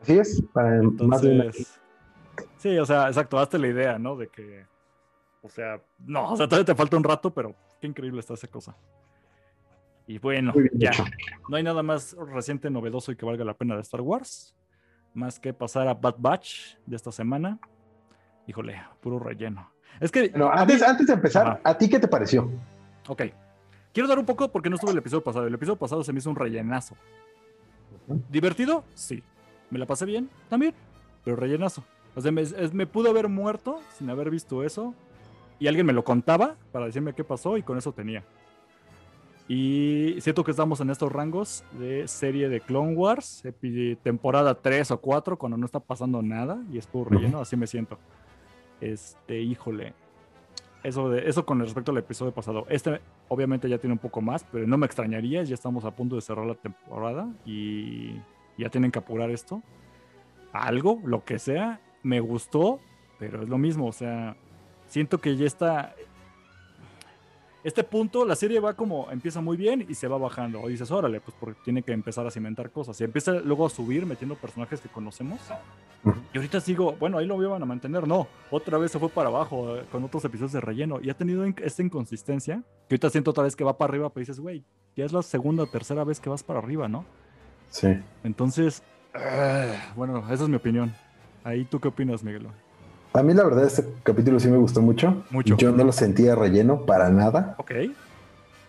Así 0.00 0.18
es, 0.18 0.42
para 0.54 0.80
más 0.82 1.20
de 1.20 1.34
una- 1.34 1.44
Entonces, 1.44 1.78
sí, 2.56 2.78
o 2.78 2.86
sea, 2.86 3.08
exacto, 3.08 3.38
hazte 3.38 3.58
la 3.58 3.68
idea, 3.68 3.98
¿no? 3.98 4.16
De 4.16 4.28
que, 4.28 4.64
o 5.42 5.50
sea, 5.50 5.82
no, 5.98 6.32
o 6.32 6.36
sea, 6.36 6.46
todavía 6.48 6.64
te 6.64 6.74
falta 6.74 6.96
un 6.96 7.04
rato, 7.04 7.30
pero 7.34 7.54
qué 7.78 7.88
increíble 7.88 8.20
está 8.20 8.32
esa 8.34 8.48
cosa. 8.48 8.74
Y 10.08 10.18
bueno, 10.18 10.52
ya, 10.72 10.88
hecho. 10.90 11.04
no 11.48 11.56
hay 11.56 11.62
nada 11.62 11.82
más 11.84 12.16
reciente, 12.32 12.70
novedoso 12.70 13.12
y 13.12 13.16
que 13.16 13.24
valga 13.26 13.44
la 13.44 13.54
pena 13.54 13.74
de 13.76 13.82
Star 13.82 14.00
Wars, 14.00 14.54
más 15.14 15.38
que 15.38 15.52
pasar 15.52 15.86
a 15.86 15.92
Bad 15.94 16.14
Batch 16.18 16.76
de 16.86 16.96
esta 16.96 17.12
semana. 17.12 17.58
Híjole, 18.46 18.80
puro 19.00 19.18
relleno. 19.18 19.70
Es 20.00 20.10
que, 20.10 20.30
Bueno, 20.30 20.50
antes, 20.50 20.80
mí- 20.80 20.86
antes 20.86 21.06
de 21.06 21.12
empezar, 21.12 21.46
Ajá. 21.46 21.60
¿a 21.62 21.76
ti 21.76 21.88
qué 21.90 21.98
te 22.00 22.08
pareció? 22.08 22.50
ok, 23.06 23.22
quiero 23.92 24.08
dar 24.08 24.18
un 24.18 24.24
poco 24.24 24.50
porque 24.50 24.70
no 24.70 24.76
estuve 24.76 24.92
el 24.92 24.98
episodio 24.98 25.22
pasado. 25.22 25.46
El 25.46 25.54
episodio 25.54 25.76
pasado 25.78 26.02
se 26.02 26.12
me 26.12 26.18
hizo 26.20 26.30
un 26.30 26.36
rellenazo. 26.36 26.96
¿Divertido? 28.30 28.84
Sí. 28.94 29.22
¿Me 29.70 29.78
la 29.78 29.84
pasé 29.86 30.06
bien? 30.06 30.30
También. 30.48 30.74
Pero 31.24 31.36
rellenazo. 31.36 31.84
O 32.16 32.20
sea, 32.22 32.32
me, 32.32 32.42
me 32.72 32.86
pudo 32.86 33.10
haber 33.10 33.28
muerto 33.28 33.80
sin 33.98 34.08
haber 34.08 34.30
visto 34.30 34.64
eso. 34.64 34.94
Y 35.58 35.66
alguien 35.66 35.84
me 35.84 35.92
lo 35.92 36.04
contaba 36.04 36.56
para 36.72 36.86
decirme 36.86 37.12
qué 37.12 37.24
pasó 37.24 37.58
y 37.58 37.62
con 37.62 37.76
eso 37.76 37.92
tenía. 37.92 38.24
Y 39.48 40.16
siento 40.20 40.44
que 40.44 40.50
estamos 40.50 40.80
en 40.80 40.90
estos 40.90 41.10
rangos 41.10 41.64
de 41.72 42.06
serie 42.06 42.50
de 42.50 42.60
Clone 42.60 42.94
Wars, 42.94 43.42
temporada 44.02 44.54
3 44.54 44.90
o 44.90 45.00
4, 45.00 45.38
cuando 45.38 45.56
no 45.56 45.64
está 45.64 45.80
pasando 45.80 46.20
nada 46.20 46.62
y 46.70 46.76
es 46.76 46.86
puro 46.86 47.08
relleno, 47.08 47.40
así 47.40 47.56
me 47.56 47.66
siento. 47.66 47.98
Este, 48.80 49.40
híjole. 49.40 49.94
Eso, 50.84 51.08
de, 51.10 51.28
eso 51.28 51.46
con 51.46 51.60
respecto 51.60 51.90
al 51.92 51.98
episodio 51.98 52.32
pasado. 52.32 52.66
Este 52.68 53.00
obviamente 53.28 53.68
ya 53.68 53.78
tiene 53.78 53.94
un 53.94 53.98
poco 53.98 54.20
más, 54.20 54.44
pero 54.52 54.66
no 54.66 54.76
me 54.76 54.86
extrañaría, 54.86 55.42
ya 55.42 55.54
estamos 55.54 55.84
a 55.84 55.90
punto 55.92 56.16
de 56.16 56.22
cerrar 56.22 56.46
la 56.46 56.54
temporada 56.54 57.28
y 57.44 58.20
ya 58.58 58.68
tienen 58.70 58.90
que 58.90 58.98
apurar 58.98 59.30
esto. 59.30 59.62
Algo, 60.52 61.00
lo 61.04 61.24
que 61.24 61.38
sea, 61.38 61.80
me 62.02 62.20
gustó, 62.20 62.80
pero 63.18 63.42
es 63.42 63.48
lo 63.48 63.58
mismo, 63.58 63.86
o 63.86 63.92
sea, 63.92 64.36
siento 64.86 65.18
que 65.18 65.36
ya 65.36 65.46
está... 65.46 65.94
Este 67.64 67.82
punto, 67.82 68.24
la 68.24 68.36
serie 68.36 68.60
va 68.60 68.74
como, 68.74 69.10
empieza 69.10 69.40
muy 69.40 69.56
bien 69.56 69.84
y 69.88 69.94
se 69.94 70.06
va 70.06 70.16
bajando. 70.16 70.60
O 70.62 70.68
dices, 70.68 70.90
órale, 70.90 71.20
pues 71.20 71.36
porque 71.38 71.60
tiene 71.64 71.82
que 71.82 71.92
empezar 71.92 72.26
a 72.26 72.30
cimentar 72.30 72.70
cosas. 72.70 73.00
Y 73.00 73.04
empieza 73.04 73.32
luego 73.32 73.66
a 73.66 73.70
subir 73.70 74.06
metiendo 74.06 74.36
personajes 74.36 74.80
que 74.80 74.88
conocemos. 74.88 75.40
Y 76.32 76.38
ahorita 76.38 76.60
sigo, 76.60 76.92
bueno, 76.92 77.18
ahí 77.18 77.26
lo 77.26 77.42
iban 77.42 77.60
a 77.60 77.66
mantener. 77.66 78.06
No, 78.06 78.28
otra 78.52 78.78
vez 78.78 78.92
se 78.92 78.98
fue 79.00 79.08
para 79.08 79.28
abajo 79.28 79.76
eh, 79.76 79.84
con 79.90 80.04
otros 80.04 80.24
episodios 80.24 80.52
de 80.52 80.60
relleno. 80.60 81.00
Y 81.02 81.10
ha 81.10 81.14
tenido 81.14 81.44
in- 81.46 81.56
esta 81.62 81.82
inconsistencia 81.82 82.62
que 82.88 82.94
ahorita 82.94 83.10
siento 83.10 83.32
otra 83.32 83.42
vez 83.44 83.56
que 83.56 83.64
va 83.64 83.76
para 83.76 83.90
arriba, 83.90 84.08
pero 84.08 84.20
dices, 84.22 84.38
güey, 84.38 84.64
ya 84.96 85.04
es 85.04 85.12
la 85.12 85.22
segunda 85.22 85.64
o 85.64 85.66
tercera 85.66 86.04
vez 86.04 86.20
que 86.20 86.30
vas 86.30 86.44
para 86.44 86.60
arriba, 86.60 86.86
¿no? 86.88 87.04
Sí. 87.70 87.88
Entonces, 88.22 88.82
ah, 89.14 89.92
bueno, 89.96 90.18
esa 90.32 90.44
es 90.44 90.48
mi 90.48 90.56
opinión. 90.56 90.94
Ahí 91.42 91.64
tú 91.64 91.80
qué 91.80 91.88
opinas, 91.88 92.22
Miguel. 92.22 92.46
A 93.18 93.22
mí 93.24 93.34
la 93.34 93.42
verdad 93.42 93.64
este 93.64 93.84
capítulo 94.04 94.38
sí 94.38 94.46
me 94.46 94.58
gustó 94.58 94.80
mucho. 94.80 95.24
Mucho. 95.30 95.56
Yo 95.56 95.72
no 95.72 95.82
lo 95.82 95.90
sentía 95.90 96.36
relleno 96.36 96.86
para 96.86 97.08
nada. 97.08 97.56
Ok. 97.58 97.72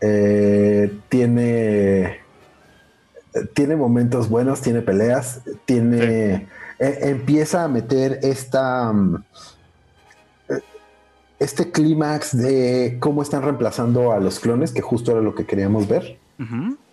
Eh, 0.02 0.98
tiene, 1.08 2.22
tiene 3.54 3.76
momentos 3.76 4.28
buenos, 4.28 4.62
tiene 4.62 4.82
peleas, 4.82 5.42
tiene 5.66 6.48
eh, 6.80 7.00
empieza 7.02 7.64
a 7.64 7.68
meter 7.68 8.22
esta 8.24 8.92
mm, 8.92 9.24
eh, 10.50 10.60
este 11.38 11.70
clímax 11.70 12.36
de 12.36 12.98
cómo 13.00 13.22
están 13.22 13.44
reemplazando 13.44 14.14
a 14.14 14.20
los 14.20 14.40
clones, 14.40 14.72
que 14.72 14.82
justo 14.82 15.12
era 15.12 15.22
lo 15.22 15.36
que 15.36 15.46
queríamos 15.46 15.88
ver. 15.88 16.18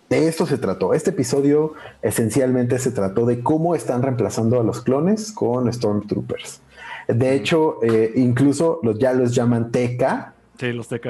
De 0.09 0.27
esto 0.27 0.45
se 0.45 0.59
trató. 0.59 0.93
Este 0.93 1.09
episodio 1.09 1.73
esencialmente 2.03 2.77
se 2.77 2.91
trató 2.91 3.25
de 3.25 3.41
cómo 3.41 3.73
están 3.73 4.03
reemplazando 4.03 4.59
a 4.59 4.63
los 4.63 4.81
clones 4.81 5.31
con 5.31 5.73
Stormtroopers. 5.73 6.61
De 7.07 7.33
hecho, 7.35 7.79
eh, 7.83 8.11
incluso 8.15 8.79
los, 8.83 8.99
ya 8.99 9.13
los 9.13 9.33
llaman 9.33 9.71
TK, 9.71 10.33
Sí, 10.59 10.73
los 10.73 10.87
TK. 10.87 11.07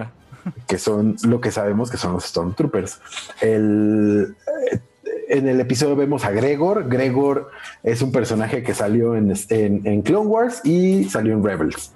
que 0.67 0.77
son 0.77 1.15
lo 1.23 1.41
que 1.41 1.51
sabemos 1.51 1.89
que 1.89 1.97
son 1.97 2.13
los 2.13 2.25
Stormtroopers. 2.25 2.99
El, 3.41 4.35
eh, 4.71 4.79
en 5.29 5.47
el 5.47 5.59
episodio 5.59 5.95
vemos 5.95 6.23
a 6.25 6.31
Gregor. 6.31 6.87
Gregor 6.87 7.49
es 7.83 8.01
un 8.01 8.11
personaje 8.11 8.63
que 8.63 8.73
salió 8.73 9.15
en, 9.15 9.33
en- 9.49 9.85
en 9.87 10.01
Clone 10.01 10.27
Wars 10.27 10.61
y 10.63 11.05
salió 11.05 11.33
en 11.33 11.43
Rebels. 11.43 11.91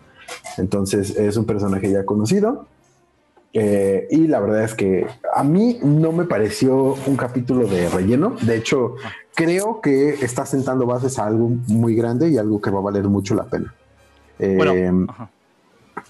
Entonces 0.57 1.15
es 1.17 1.37
un 1.37 1.45
personaje 1.45 1.89
ya 1.91 2.05
conocido. 2.05 2.65
Eh, 3.53 4.07
y 4.09 4.27
la 4.27 4.39
verdad 4.39 4.63
es 4.63 4.73
que 4.73 5.05
a 5.35 5.43
mí 5.43 5.77
no 5.83 6.13
me 6.13 6.23
pareció 6.23 6.95
un 7.05 7.17
capítulo 7.17 7.67
de 7.67 7.89
relleno. 7.89 8.35
De 8.41 8.55
hecho, 8.55 8.95
creo 9.35 9.81
que 9.81 10.11
está 10.11 10.45
sentando 10.45 10.85
bases 10.85 11.19
a 11.19 11.25
algo 11.27 11.49
muy 11.67 11.93
grande 11.95 12.29
y 12.29 12.37
algo 12.37 12.61
que 12.61 12.69
va 12.69 12.79
a 12.79 12.83
valer 12.83 13.03
mucho 13.05 13.35
la 13.35 13.43
pena. 13.43 13.73
Eh, 14.41 14.55
Bueno, 14.57 15.07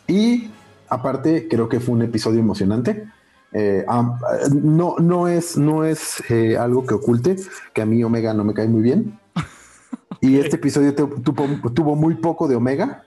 y 0.08 0.50
aparte, 0.90 1.48
creo 1.50 1.70
que 1.70 1.80
fue 1.80 1.96
un 1.96 2.02
episodio 2.02 2.40
emocionante. 2.40 3.06
Eh, 3.54 3.84
am- 3.88 4.18
no, 4.64 4.96
no 5.00 5.28
es, 5.28 5.58
no 5.58 5.84
es 5.84 6.24
eh, 6.30 6.58
algo 6.58 6.86
que 6.86 6.94
oculte 6.94 7.36
que 7.74 7.82
a 7.82 7.86
mí 7.86 8.02
Omega 8.04 8.34
no 8.34 8.44
me 8.44 8.54
cae 8.54 8.68
muy 8.68 8.82
bien. 8.82 9.20
Y 10.24 10.38
este 10.38 10.56
episodio 10.58 10.94
tu- 10.94 11.20
tuvo, 11.22 11.48
tuvo 11.72 11.96
muy 11.96 12.14
poco 12.16 12.48
de 12.48 12.56
Omega. 12.56 13.04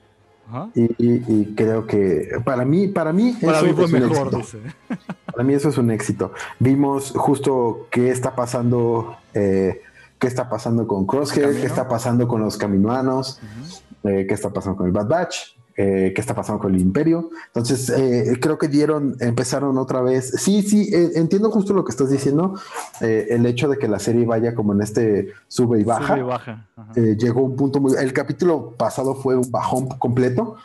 Ajá. 0.49 0.69
Y, 0.75 0.83
y- 0.99 1.25
y 1.29 1.55
creo 1.57 1.87
que 1.87 2.29
para 2.45 2.65
mí, 2.65 2.89
para 2.89 3.13
mí, 3.13 3.37
Para 3.41 3.59
eso 3.59 3.67
mí 3.67 3.73
fue 3.73 3.85
es 3.85 3.93
un 3.93 4.01
mejor, 4.01 4.27
éxito. 4.35 4.37
dice. 4.39 4.59
Para 5.27 5.43
mí 5.45 5.55
eso 5.55 5.69
es 5.69 5.79
un 5.79 5.91
éxito. 5.91 6.33
Vimos 6.61 7.13
justo 7.17 7.87
qué 7.91 8.11
está 8.11 8.35
pasando, 8.37 9.17
eh, 9.33 9.81
qué 10.19 10.27
está 10.29 10.49
pasando 10.51 10.87
con 10.87 11.07
Crosshair, 11.07 11.61
qué 11.61 11.67
está 11.67 11.89
pasando 11.89 12.29
con 12.29 12.41
los 12.41 12.57
caminoanos, 12.57 13.41
Ujú. 13.43 13.84
Eh, 14.05 14.27
qué 14.29 14.35
está 14.35 14.53
pasando 14.53 14.77
con 14.77 14.87
el 14.87 14.93
Bad 14.93 15.09
Batch, 15.09 15.37
eh, 15.77 16.13
qué 16.15 16.21
está 16.21 16.35
pasando 16.35 16.61
con 16.61 16.75
el 16.75 16.81
Imperio. 16.81 17.31
Entonces, 17.47 17.91
eh, 17.91 18.39
creo 18.41 18.59
que 18.59 18.69
dieron, 18.69 19.17
empezaron 19.19 19.77
otra 19.77 20.03
vez. 20.03 20.31
Sí, 20.39 20.63
sí, 20.63 20.89
eh, 20.95 21.11
entiendo 21.17 21.51
justo 21.51 21.75
lo 21.75 21.85
que 21.85 21.91
estás 21.91 22.11
diciendo. 22.11 22.59
el 23.01 23.45
hecho 23.47 23.69
de 23.69 23.77
que 23.77 23.89
la 23.89 23.99
serie 23.99 24.25
vaya 24.25 24.55
como 24.55 24.73
en 24.73 24.83
este 24.83 25.33
sube 25.49 25.81
y 25.81 25.85
baja. 25.85 26.15
Sube 26.15 26.21
y 26.21 26.23
baja. 26.23 26.69
Llegó 26.95 27.43
un 27.43 27.57
punto 27.57 27.81
muy... 27.81 27.95
El 27.97 28.13
capítulo 28.13 28.75
pasado 28.77 29.17
fue 29.17 29.37
un 29.37 29.51
bajón 29.51 29.89
completo. 29.89 30.57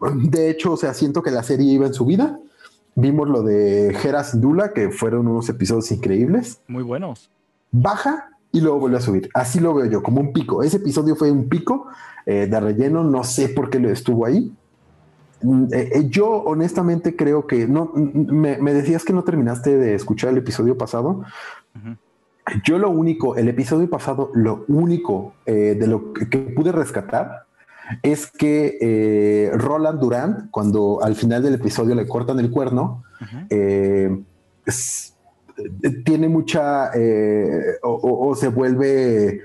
De 0.00 0.48
hecho, 0.48 0.72
o 0.72 0.76
sea, 0.76 0.94
siento 0.94 1.22
que 1.22 1.30
la 1.30 1.42
serie 1.42 1.70
iba 1.70 1.86
en 1.86 1.94
su 1.94 2.06
vida. 2.06 2.40
Vimos 2.94 3.28
lo 3.28 3.42
de 3.42 3.88
Hera 3.90 4.24
Dula, 4.32 4.72
que 4.72 4.90
fueron 4.90 5.28
unos 5.28 5.48
episodios 5.50 5.90
increíbles. 5.92 6.60
Muy 6.66 6.82
buenos. 6.82 7.30
Baja 7.70 8.30
y 8.52 8.60
luego 8.60 8.78
vuelve 8.78 8.98
a 8.98 9.00
subir. 9.00 9.28
Así 9.34 9.60
lo 9.60 9.74
veo 9.74 9.86
yo, 9.86 10.02
como 10.02 10.20
un 10.20 10.32
pico. 10.32 10.62
Ese 10.62 10.78
episodio 10.78 11.16
fue 11.16 11.30
un 11.30 11.48
pico 11.48 11.88
eh, 12.26 12.46
de 12.46 12.60
relleno, 12.60 13.04
no 13.04 13.24
sé 13.24 13.48
por 13.48 13.70
qué 13.70 13.78
lo 13.78 13.90
estuvo 13.90 14.26
ahí. 14.26 14.52
Mm, 15.42 15.64
eh, 15.72 15.90
eh, 15.94 16.08
yo 16.08 16.28
honestamente 16.28 17.14
creo 17.14 17.46
que 17.46 17.66
no, 17.66 17.92
me, 17.94 18.56
decías 18.74 19.04
que 19.04 19.12
no 19.12 19.22
terminaste 19.22 19.76
de 19.76 19.94
escuchar 19.94 20.30
el 20.30 20.38
episodio 20.38 20.76
pasado. 20.76 21.24
Yo 22.64 22.78
lo 22.78 22.88
único, 22.88 23.36
el 23.36 23.48
episodio 23.48 23.90
pasado, 23.90 24.30
lo 24.34 24.64
único 24.68 25.34
de 25.44 25.86
lo 25.86 26.14
que, 26.14 26.38
pude 26.38 26.72
rescatar 26.72 27.44
es 28.02 28.30
que 28.30 29.50
Roland 29.54 30.00
Durant, 30.00 30.50
cuando 30.50 31.00
al 31.02 31.14
final 31.14 31.42
del 31.42 31.54
episodio 31.54 31.94
le 31.94 32.08
cortan 32.08 32.40
el 32.40 32.50
cuerno, 32.50 33.04
tiene 36.04 36.28
mucha 36.28 36.90
o, 37.82 38.34
se 38.34 38.48
vuelve 38.48 39.40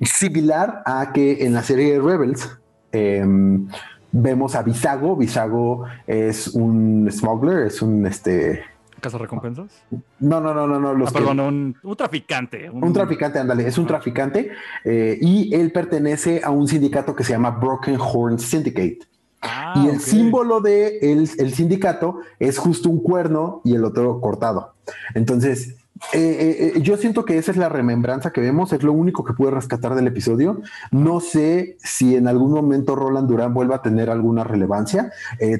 similar 0.00 0.82
a 0.84 1.12
que 1.12 1.44
en 1.44 1.52
la 1.54 1.62
serie 1.62 1.94
de 1.94 2.00
Rebels 2.00 2.58
em, 2.92 3.68
vemos 4.12 4.54
a 4.54 4.62
Visago. 4.62 5.16
Visago 5.16 5.84
es 6.06 6.48
un 6.48 7.08
smuggler, 7.10 7.66
es 7.66 7.82
un 7.82 8.06
este. 8.06 8.62
¿Casa 9.00 9.18
recompensas? 9.18 9.82
No, 10.20 10.40
no, 10.40 10.54
no, 10.54 10.66
no, 10.66 10.78
no. 10.78 11.06
Ah, 11.06 11.10
perdón, 11.12 11.40
un, 11.82 11.96
traficante. 11.96 12.70
Un... 12.70 12.92
traficante, 12.92 13.40
ándale, 13.40 13.66
es 13.66 13.76
un 13.76 13.86
traficante 13.86 14.52
eh, 14.84 15.18
y 15.20 15.52
él 15.56 15.72
pertenece 15.72 16.40
a 16.44 16.50
un 16.50 16.68
sindicato 16.68 17.16
que 17.16 17.24
se 17.24 17.32
llama 17.32 17.50
Broken 17.50 17.98
Horn 17.98 18.38
Syndicate. 18.38 19.00
Ah, 19.42 19.74
y 19.84 19.88
el 19.88 20.00
símbolo 20.00 20.60
de 20.60 20.98
el, 20.98 21.28
el 21.38 21.54
sindicato 21.54 22.20
es 22.38 22.58
justo 22.58 22.88
un 22.88 23.02
cuerno 23.02 23.60
y 23.64 23.74
el 23.74 23.84
otro 23.84 24.20
cortado. 24.20 24.74
Entonces, 25.14 25.76
eh, 26.12 26.18
eh, 26.18 26.72
eh, 26.76 26.80
yo 26.82 26.96
siento 26.96 27.24
que 27.24 27.38
esa 27.38 27.52
es 27.52 27.56
la 27.56 27.68
remembranza 27.68 28.32
que 28.32 28.40
vemos, 28.40 28.72
es 28.72 28.82
lo 28.82 28.92
único 28.92 29.24
que 29.24 29.32
pude 29.32 29.50
rescatar 29.50 29.94
del 29.94 30.06
episodio. 30.08 30.60
No 30.90 31.20
sé 31.20 31.76
si 31.78 32.16
en 32.16 32.26
algún 32.28 32.52
momento 32.52 32.96
Roland 32.96 33.28
Durán 33.28 33.54
vuelva 33.54 33.76
a 33.76 33.82
tener 33.82 34.10
alguna 34.10 34.44
relevancia. 34.44 35.12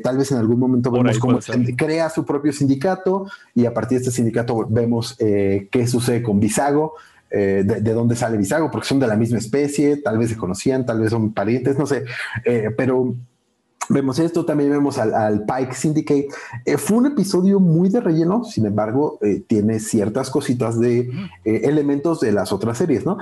tal 0.03 0.19
vez 0.19 0.33
en 0.33 0.39
algún 0.39 0.59
momento 0.59 0.91
vemos 0.91 1.19
cómo 1.19 1.39
crea 1.77 2.11
su 2.11 2.25
propio 2.25 2.53
sindicato 2.53 3.27
y 3.55 3.67
a 3.67 3.73
partir 3.73 3.99
de 3.99 4.05
este 4.05 4.17
sindicato 4.17 4.67
vemos 4.69 5.17
qué 5.19 5.87
sucede 5.87 6.23
con 6.23 6.41
Bisago. 6.41 6.95
de, 7.31 7.63
de, 7.65 7.93
dónde 7.95 8.15
sale 8.15 8.37
Bisago, 8.37 8.71
porque 8.71 8.87
son 8.87 9.01
de 9.01 9.07
la 9.07 9.17
misma 9.17 9.39
especie, 9.39 9.97
tal 9.97 10.19
vez 10.19 10.29
se 10.29 10.37
conocían, 10.37 10.85
tal 10.85 11.01
vez 11.01 11.11
son 11.11 11.33
parientes, 11.33 11.79
no 11.79 11.87
sé, 11.87 12.05
pero 12.77 13.15
Vemos 13.89 14.19
esto, 14.19 14.45
también 14.45 14.71
vemos 14.71 14.99
al, 14.99 15.45
Pike 15.45 15.75
Syndicate. 15.75 16.29
Eh, 16.65 16.77
fue 16.77 16.99
un 16.99 17.07
episodio 17.07 17.61
muy 17.61 17.89
de 17.89 18.01
relleno, 18.01 18.45
sin 18.45 18.67
embargo, 18.67 19.19
eh, 19.23 19.43
tiene 19.47 19.81
ciertas 19.81 20.31
cositas 20.31 20.79
de 20.79 21.11
eh, 21.45 21.61
elementos 21.65 22.21
de 22.21 22.33
las 22.33 22.53
otras 22.53 22.79
series, 22.79 23.05
¿no? 23.05 23.19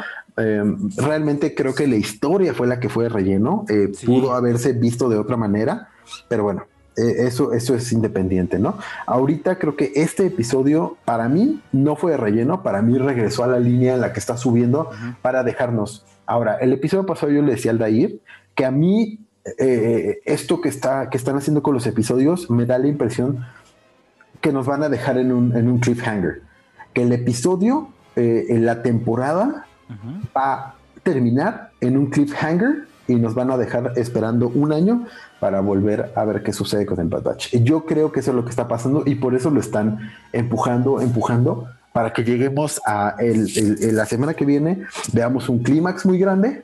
realmente 0.96 1.54
creo 1.54 1.74
que 1.74 1.86
la 1.86 1.96
historia 1.96 2.54
fue 2.54 2.66
la 2.66 2.80
que 2.80 2.88
fue 2.88 3.04
de 3.04 3.10
relleno, 3.10 3.66
pudo 4.06 4.32
haberse 4.32 4.72
visto 4.72 5.10
de 5.10 5.18
otra 5.18 5.36
manera, 5.36 5.90
pero 6.28 6.44
bueno, 6.44 6.64
eso, 6.96 7.52
eso 7.52 7.74
es 7.74 7.92
independiente, 7.92 8.58
¿no? 8.58 8.78
Ahorita 9.04 9.58
creo 9.58 9.76
que 9.76 9.92
este 9.96 10.24
episodio 10.24 10.96
para 11.04 11.28
mí 11.28 11.60
no 11.72 11.94
fue 11.94 12.12
de 12.12 12.16
relleno, 12.16 12.62
para 12.62 12.80
mí 12.80 12.96
regresó 12.96 13.44
a 13.44 13.48
la 13.48 13.58
línea 13.58 13.94
en 13.94 14.00
la 14.00 14.14
que 14.14 14.18
está 14.18 14.38
subiendo 14.38 14.88
para 15.20 15.42
dejarnos. 15.42 16.06
Ahora, 16.24 16.56
el 16.56 16.72
episodio 16.72 17.04
pasado 17.04 17.32
yo 17.32 17.42
le 17.42 17.52
decía 17.52 17.72
al 17.72 17.78
Dair 17.78 18.20
que 18.54 18.64
a 18.64 18.70
mí 18.70 19.18
eh, 19.58 20.20
esto 20.24 20.60
que, 20.60 20.68
está, 20.68 21.10
que 21.10 21.16
están 21.16 21.36
haciendo 21.36 21.62
con 21.62 21.74
los 21.74 21.86
episodios 21.86 22.50
me 22.50 22.66
da 22.66 22.78
la 22.78 22.86
impresión 22.86 23.44
que 24.40 24.52
nos 24.52 24.66
van 24.66 24.82
a 24.82 24.88
dejar 24.88 25.18
en 25.18 25.32
un, 25.32 25.56
en 25.56 25.68
un 25.68 25.78
cliffhanger. 25.78 26.42
Que 26.92 27.02
el 27.02 27.12
episodio, 27.12 27.88
eh, 28.16 28.46
en 28.48 28.66
la 28.66 28.82
temporada, 28.82 29.66
va 30.36 30.54
a 30.54 30.74
terminar 31.02 31.70
en 31.80 31.96
un 31.96 32.06
cliffhanger 32.06 32.86
y 33.08 33.16
nos 33.16 33.34
van 33.34 33.50
a 33.50 33.56
dejar 33.56 33.92
esperando 33.96 34.48
un 34.48 34.72
año 34.72 35.06
para 35.40 35.60
volver 35.60 36.12
a 36.14 36.24
ver 36.24 36.42
qué 36.42 36.52
sucede 36.52 36.86
con 36.86 37.00
el 37.00 37.08
Bad 37.08 37.22
Batch. 37.22 37.56
Yo 37.56 37.84
creo 37.84 38.12
que 38.12 38.20
eso 38.20 38.30
es 38.30 38.36
lo 38.36 38.44
que 38.44 38.50
está 38.50 38.68
pasando 38.68 39.02
y 39.04 39.16
por 39.16 39.34
eso 39.34 39.50
lo 39.50 39.60
están 39.60 40.10
empujando, 40.32 41.00
empujando, 41.00 41.66
para 41.92 42.12
que 42.12 42.22
lleguemos 42.22 42.80
a 42.86 43.16
la 43.18 44.06
semana 44.06 44.34
que 44.34 44.44
viene, 44.44 44.84
veamos 45.12 45.48
un 45.48 45.60
clímax 45.60 46.06
muy 46.06 46.18
grande 46.18 46.62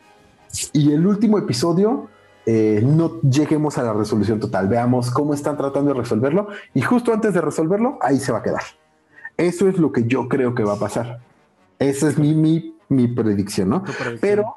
y 0.73 0.93
el 0.93 1.07
último 1.07 1.39
episodio 1.39 2.09
eh, 2.49 2.81
no 2.85 3.21
lleguemos 3.23 3.77
a 3.77 3.83
la 3.83 3.93
resolución 3.93 4.39
total. 4.39 4.69
Veamos 4.69 5.11
cómo 5.11 5.35
están 5.35 5.57
tratando 5.57 5.93
de 5.93 5.99
resolverlo 5.99 6.49
y 6.75 6.81
justo 6.81 7.13
antes 7.13 7.35
de 7.35 7.41
resolverlo, 7.41 7.99
ahí 8.01 8.19
se 8.19 8.31
va 8.31 8.39
a 8.39 8.43
quedar. 8.43 8.63
Eso 9.37 9.69
es 9.69 9.79
lo 9.79 9.93
que 9.93 10.05
yo 10.05 10.29
creo 10.29 10.55
que 10.55 10.63
va 10.63 10.75
a 10.75 10.79
pasar. 10.79 11.19
Esa 11.81 12.09
es 12.09 12.19
mi, 12.19 12.35
mi, 12.89 13.09
predicción, 13.09 13.69
¿no? 13.69 13.85
Pero 14.21 14.55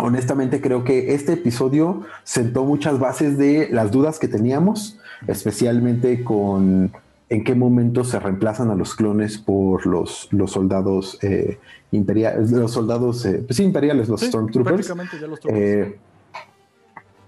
honestamente 0.00 0.60
creo 0.60 0.84
que 0.84 1.14
este 1.14 1.34
episodio 1.34 2.02
sentó 2.24 2.64
muchas 2.64 2.98
bases 2.98 3.38
de 3.38 3.68
las 3.70 3.92
dudas 3.92 4.18
que 4.18 4.28
teníamos, 4.28 4.98
especialmente 5.26 6.24
con 6.24 6.92
en 7.30 7.44
qué 7.44 7.54
momento 7.54 8.04
se 8.04 8.18
reemplazan 8.18 8.70
a 8.70 8.74
los 8.74 8.94
clones 8.94 9.38
por 9.38 9.86
los, 9.86 10.28
los 10.32 10.50
soldados 10.50 11.18
eh, 11.22 11.58
imperiales, 11.92 12.50
los 12.50 12.72
soldados 12.72 13.24
eh, 13.26 13.44
pues 13.46 13.60
imperiales, 13.60 14.08
los 14.08 14.22
Stormtroopers. 14.22 14.88
Ya 15.20 15.26
los 15.26 15.40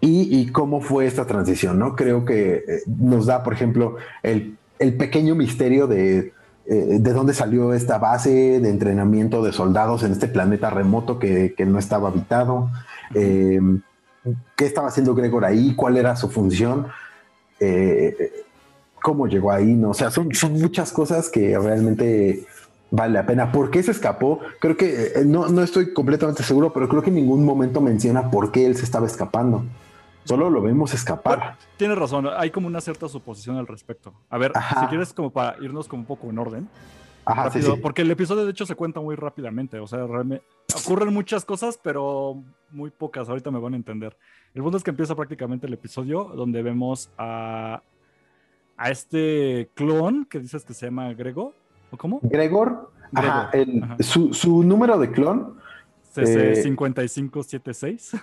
y, 0.02 0.46
cómo 0.50 0.80
fue 0.80 1.06
esta 1.06 1.26
transición, 1.26 1.78
¿no? 1.78 1.94
Creo 1.94 2.24
que 2.24 2.64
eh, 2.66 2.82
nos 2.86 3.26
da, 3.26 3.42
por 3.42 3.52
ejemplo, 3.52 3.96
el, 4.22 4.56
pequeño 4.78 5.34
misterio 5.34 5.86
de, 5.86 6.32
eh, 6.66 6.98
de 7.00 7.12
dónde 7.12 7.34
salió 7.34 7.74
esta 7.74 7.98
base 7.98 8.60
de 8.60 8.70
entrenamiento 8.70 9.42
de 9.42 9.52
soldados 9.52 10.02
en 10.02 10.12
este 10.12 10.26
planeta 10.26 10.70
remoto 10.70 11.18
que, 11.18 11.54
no 11.66 11.78
estaba 11.78 12.08
habitado, 12.08 12.70
em, 13.14 13.82
qué 14.56 14.64
estaba 14.64 14.88
haciendo 14.88 15.14
Gregor 15.14 15.44
ahí, 15.44 15.74
cuál 15.74 15.98
era 15.98 16.16
su 16.16 16.30
función, 16.30 16.86
eh, 17.58 18.32
cómo 19.02 19.26
llegó 19.26 19.52
ahí, 19.52 19.74
¿no? 19.74 19.90
O 19.90 19.94
sea, 19.94 20.10
son, 20.10 20.34
son 20.34 20.54
muchas 20.54 20.92
cosas 20.92 21.28
que 21.28 21.58
realmente 21.58 22.46
vale 22.90 23.12
la 23.14 23.26
pena. 23.26 23.52
¿Por 23.52 23.70
qué 23.70 23.82
se 23.82 23.90
escapó? 23.90 24.40
Creo 24.60 24.78
que 24.78 25.12
no, 25.26 25.48
no 25.48 25.62
estoy 25.62 25.92
completamente 25.92 26.42
seguro, 26.42 26.72
pero 26.72 26.88
creo 26.88 27.02
que 27.02 27.10
en 27.10 27.16
ningún 27.16 27.44
momento 27.44 27.82
menciona 27.82 28.30
por 28.30 28.50
qué 28.50 28.64
él 28.64 28.76
se 28.76 28.84
estaba 28.84 29.06
escapando. 29.06 29.62
Solo 30.30 30.48
lo 30.48 30.62
vemos 30.62 30.94
escapar. 30.94 31.56
tienes 31.76 31.98
razón, 31.98 32.28
hay 32.36 32.50
como 32.50 32.68
una 32.68 32.80
cierta 32.80 33.08
suposición 33.08 33.56
al 33.56 33.66
respecto. 33.66 34.14
A 34.28 34.38
ver, 34.38 34.52
si 34.80 34.86
quieres 34.86 35.12
como 35.12 35.30
para 35.30 35.56
irnos 35.62 35.88
como 35.88 36.02
un 36.02 36.06
poco 36.06 36.28
en 36.30 36.38
orden. 36.38 36.68
Ajá, 37.24 37.50
Porque 37.82 38.02
el 38.02 38.10
episodio 38.10 38.44
de 38.44 38.50
hecho 38.50 38.64
se 38.64 38.74
cuenta 38.74 39.00
muy 39.00 39.14
rápidamente, 39.14 39.78
o 39.78 39.86
sea, 39.86 40.06
realmente 40.06 40.44
ocurren 40.74 41.12
muchas 41.12 41.44
cosas, 41.44 41.78
pero 41.82 42.42
muy 42.70 42.90
pocas, 42.90 43.28
ahorita 43.28 43.50
me 43.50 43.58
van 43.58 43.74
a 43.74 43.76
entender. 43.76 44.16
El 44.54 44.62
punto 44.62 44.78
es 44.78 44.84
que 44.84 44.90
empieza 44.90 45.14
prácticamente 45.14 45.66
el 45.66 45.72
episodio 45.72 46.24
donde 46.24 46.62
vemos 46.62 47.10
a, 47.18 47.82
a 48.76 48.90
este 48.90 49.68
clon 49.74 50.24
que 50.24 50.38
dices 50.38 50.64
que 50.64 50.74
se 50.74 50.86
llama 50.86 51.12
Gregor, 51.12 51.52
¿o 51.90 51.96
cómo? 51.96 52.20
Gregor, 52.22 52.90
Ajá, 53.12 53.50
Su, 53.98 54.32
su 54.32 54.62
número 54.62 54.96
de 54.98 55.10
clon 55.10 55.56
CC5576. 56.14 58.14
Eh, 58.14 58.18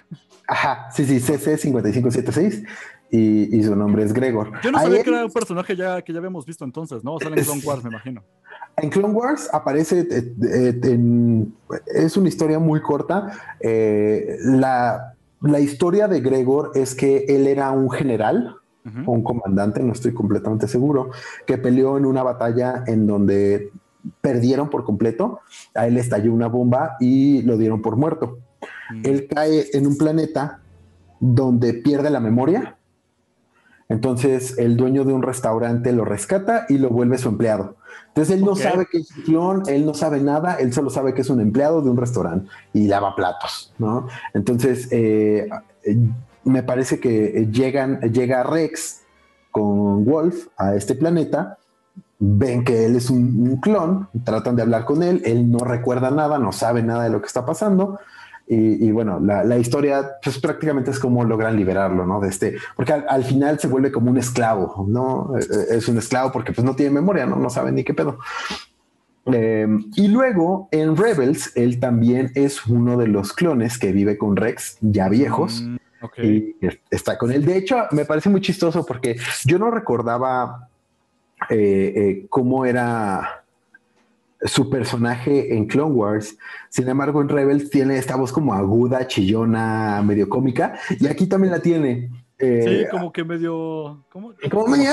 ajá, 0.47 0.89
sí, 0.91 1.05
sí, 1.05 1.15
CC5576 1.15 2.65
y, 3.11 3.57
y, 3.57 3.63
su 3.63 3.75
nombre 3.75 4.03
es 4.03 4.13
Gregor. 4.13 4.51
Yo 4.61 4.71
no 4.71 4.79
sabía 4.79 5.03
que 5.03 5.09
era 5.09 5.25
un 5.25 5.31
personaje 5.31 5.75
ya, 5.75 6.01
que 6.01 6.11
ya 6.11 6.19
habíamos 6.19 6.45
visto 6.45 6.65
entonces, 6.65 7.03
¿no? 7.03 7.15
O 7.15 7.19
sea, 7.19 7.29
en 7.29 7.43
Clone 7.43 7.61
Wars, 7.63 7.83
me 7.83 7.89
imagino. 7.89 8.23
En 8.75 8.89
Clone 8.89 9.13
Wars 9.13 9.49
aparece, 9.53 10.01
eh, 10.01 10.33
eh, 10.43 10.79
en, 10.83 11.55
es 11.95 12.17
una 12.17 12.27
historia 12.27 12.59
muy 12.59 12.81
corta. 12.81 13.31
la, 13.61 15.13
la, 15.41 15.59
historia 15.59 16.07
de 16.07 16.21
Gregor 16.21 16.71
es 16.75 16.93
que 16.93 17.25
él 17.27 17.47
era 17.47 17.71
un 17.71 17.89
general, 17.89 18.57
o 19.05 19.11
un 19.11 19.23
comandante, 19.23 19.83
no 19.83 19.91
estoy 19.91 20.13
completamente 20.13 20.67
seguro, 20.67 21.11
que 21.45 21.57
peleó 21.57 21.97
en 21.97 22.05
una 22.05 22.23
batalla 22.23 22.83
en 22.88 23.05
donde 23.05 23.71
perdieron 24.22 24.70
por 24.70 24.84
completo, 24.84 25.39
a 25.74 25.88
él 25.88 25.97
estalló 25.97 26.34
una 26.34 26.47
bomba 26.47 26.97
y 26.99 27.41
lo 27.43 27.58
dieron 27.58 27.82
por 27.82 27.95
muerto. 27.95 28.39
Mm. 28.91 29.01
Él 29.05 29.28
cae 29.28 29.66
en 29.74 29.88
un 29.88 29.97
planeta 29.97 30.62
donde 31.20 31.74
pierde 31.74 32.10
la 32.10 32.20
memoria. 32.20 32.78
Entonces 33.89 34.58
el 34.58 34.76
dueño 34.76 35.05
de 35.05 35.14
un 35.14 35.22
restaurante 35.22 35.93
lo 35.93 36.03
rescata 36.03 36.66
y 36.68 36.78
lo 36.78 36.89
vuelve 36.89 37.18
su 37.18 37.30
empleado. 37.30 37.78
Entonces 38.10 38.36
él 38.36 38.43
no 38.43 38.55
sabe 38.55 38.88
que 38.91 38.97
es 38.97 39.12
un 39.16 39.24
clon, 39.24 39.64
él 39.68 39.86
no 39.86 39.93
sabe 39.93 40.20
nada, 40.20 40.55
él 40.55 40.74
solo 40.74 40.89
sabe 40.89 41.14
que 41.14 41.22
es 41.22 41.30
un 41.30 41.39
empleado 41.39 41.82
de 41.82 41.89
un 41.89 41.97
restaurante 41.97 42.49
y 42.74 42.88
lava 42.88 43.16
platos, 43.16 43.74
¿no? 43.78 44.08
Entonces 44.34 44.89
eh, 44.91 45.47
me 46.43 46.64
parece 46.64 46.99
que 46.99 47.47
llegan, 47.51 48.01
llega 48.12 48.43
Rex 48.43 49.03
con 49.51 50.03
Wolf 50.03 50.47
a 50.58 50.76
este 50.76 50.95
planeta 50.95 51.58
ven 52.20 52.63
que 52.63 52.86
él 52.86 52.95
es 52.95 53.09
un, 53.09 53.59
clon, 53.61 54.09
tratan 54.24 54.55
de 54.55 54.63
hablar 54.63 54.86
con 54.86 55.03
él, 55.03 55.22
él 55.26 55.49
no 55.49 55.59
recuerda 55.59 56.11
nada, 56.11 56.39
no 56.39 56.51
sabe 56.51 56.82
nada 56.84 57.03
de 57.03 57.09
lo 57.09 57.22
que 57.22 57.28
está 57.28 57.45
pasando. 57.45 57.99
Y, 58.49 58.91
bueno, 58.91 59.20
la, 59.20 59.57
historia 59.57 60.09
pues 60.24 60.39
prácticamente 60.39 60.89
es 60.89 60.99
como 60.99 61.26
logran 61.26 61.57
liberarlo, 61.57 62.05
¿no? 62.05 62.22
De 62.22 62.30
este, 62.30 62.55
porque 62.78 62.93
al, 62.93 63.26
final 63.26 63.59
se 63.59 63.68
vuelve 63.68 63.91
como 63.91 64.09
un 64.09 64.18
esclavo, 64.18 64.86
¿no? 64.88 65.38
Eh, 65.38 65.43
eh, 65.43 65.65
es 65.72 65.89
un 65.89 65.97
esclavo 65.97 66.32
porque 66.32 66.53
pues 66.53 66.63
no 66.63 66.74
tiene 66.74 66.93
memoria, 66.93 67.26
¿no? 67.26 67.36
No 67.36 67.49
sabe 67.49 67.74
ni 67.74 67.84
qué 67.84 67.93
pedo. 67.93 68.20
Em, 69.26 69.91
y 69.95 70.07
luego 70.07 70.70
en 70.72 70.95
Rebels, 70.95 71.51
él 71.57 71.82
también 71.82 72.32
es 72.36 72.65
uno 72.68 72.95
de 72.95 73.07
los 73.07 73.34
clones 73.34 73.78
que 73.78 73.91
vive 73.91 74.18
con 74.18 74.38
Rex, 74.38 74.78
ya 74.80 75.09
viejos. 75.09 75.61
Mm, 75.61 75.78
y 76.24 76.55
está 76.89 77.18
con 77.18 77.34
él. 77.34 77.45
De 77.45 77.57
hecho, 77.57 77.84
me 77.91 78.05
parece 78.05 78.30
muy 78.30 78.39
chistoso 78.39 78.86
porque 78.86 79.18
yo 79.45 79.59
no 79.59 79.72
recordaba 79.72 80.70
eh, 81.49 81.93
eh, 81.95 82.25
cómo 82.29 82.65
era 82.65 83.43
su 84.43 84.69
personaje 84.69 85.55
en 85.55 85.65
Clone 85.65 85.93
Wars. 85.93 86.38
Sin 86.69 86.88
embargo, 86.88 87.21
en 87.21 87.29
Rebels 87.29 87.69
tiene 87.69 87.97
esta 87.97 88.15
voz 88.15 88.31
como 88.31 88.53
aguda, 88.53 89.07
chillona, 89.07 90.01
medio 90.03 90.29
cómica. 90.29 90.79
Y 90.99 91.07
aquí 91.07 91.27
también 91.27 91.51
la 91.51 91.59
tiene. 91.59 92.09
Eh, 92.39 92.83
sí, 92.83 92.89
como 92.91 93.11
que 93.11 93.23
medio. 93.23 94.03
¿Cómo? 94.11 94.33
Como 94.51 94.67
medio. 94.67 94.91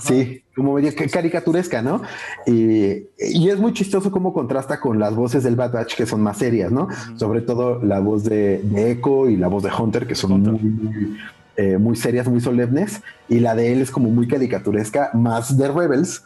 Sí, 0.00 0.42
como 0.56 0.72
medio 0.72 0.90
caricaturesca, 1.10 1.82
¿no? 1.82 2.00
Y, 2.46 3.08
es 3.18 3.58
muy 3.58 3.74
chistoso 3.74 4.10
cómo 4.10 4.32
contrasta 4.32 4.80
con 4.80 4.98
las 4.98 5.14
voces 5.14 5.42
del 5.42 5.54
Bad 5.54 5.72
Batch 5.72 5.96
que 5.96 6.06
son 6.06 6.22
más 6.22 6.38
serias, 6.38 6.72
¿no? 6.72 6.88
Sobre 7.16 7.42
todo 7.42 7.82
la 7.82 8.00
voz 8.00 8.24
de, 8.24 8.62
Echo 8.74 9.28
y 9.28 9.36
la 9.36 9.48
voz 9.48 9.62
de 9.62 9.70
Hunter, 9.70 10.06
que 10.06 10.14
son 10.14 10.40
muy, 10.40 11.18
eh, 11.56 11.78
muy, 11.78 11.96
serias, 11.96 12.28
muy 12.28 12.40
solemnes, 12.40 13.02
y 13.28 13.40
la 13.40 13.54
de 13.54 13.72
él 13.72 13.80
es 13.82 13.90
como 13.90 14.10
muy 14.10 14.28
caricaturesca, 14.28 15.10
más 15.14 15.56
de 15.56 15.68
Rebels, 15.68 16.24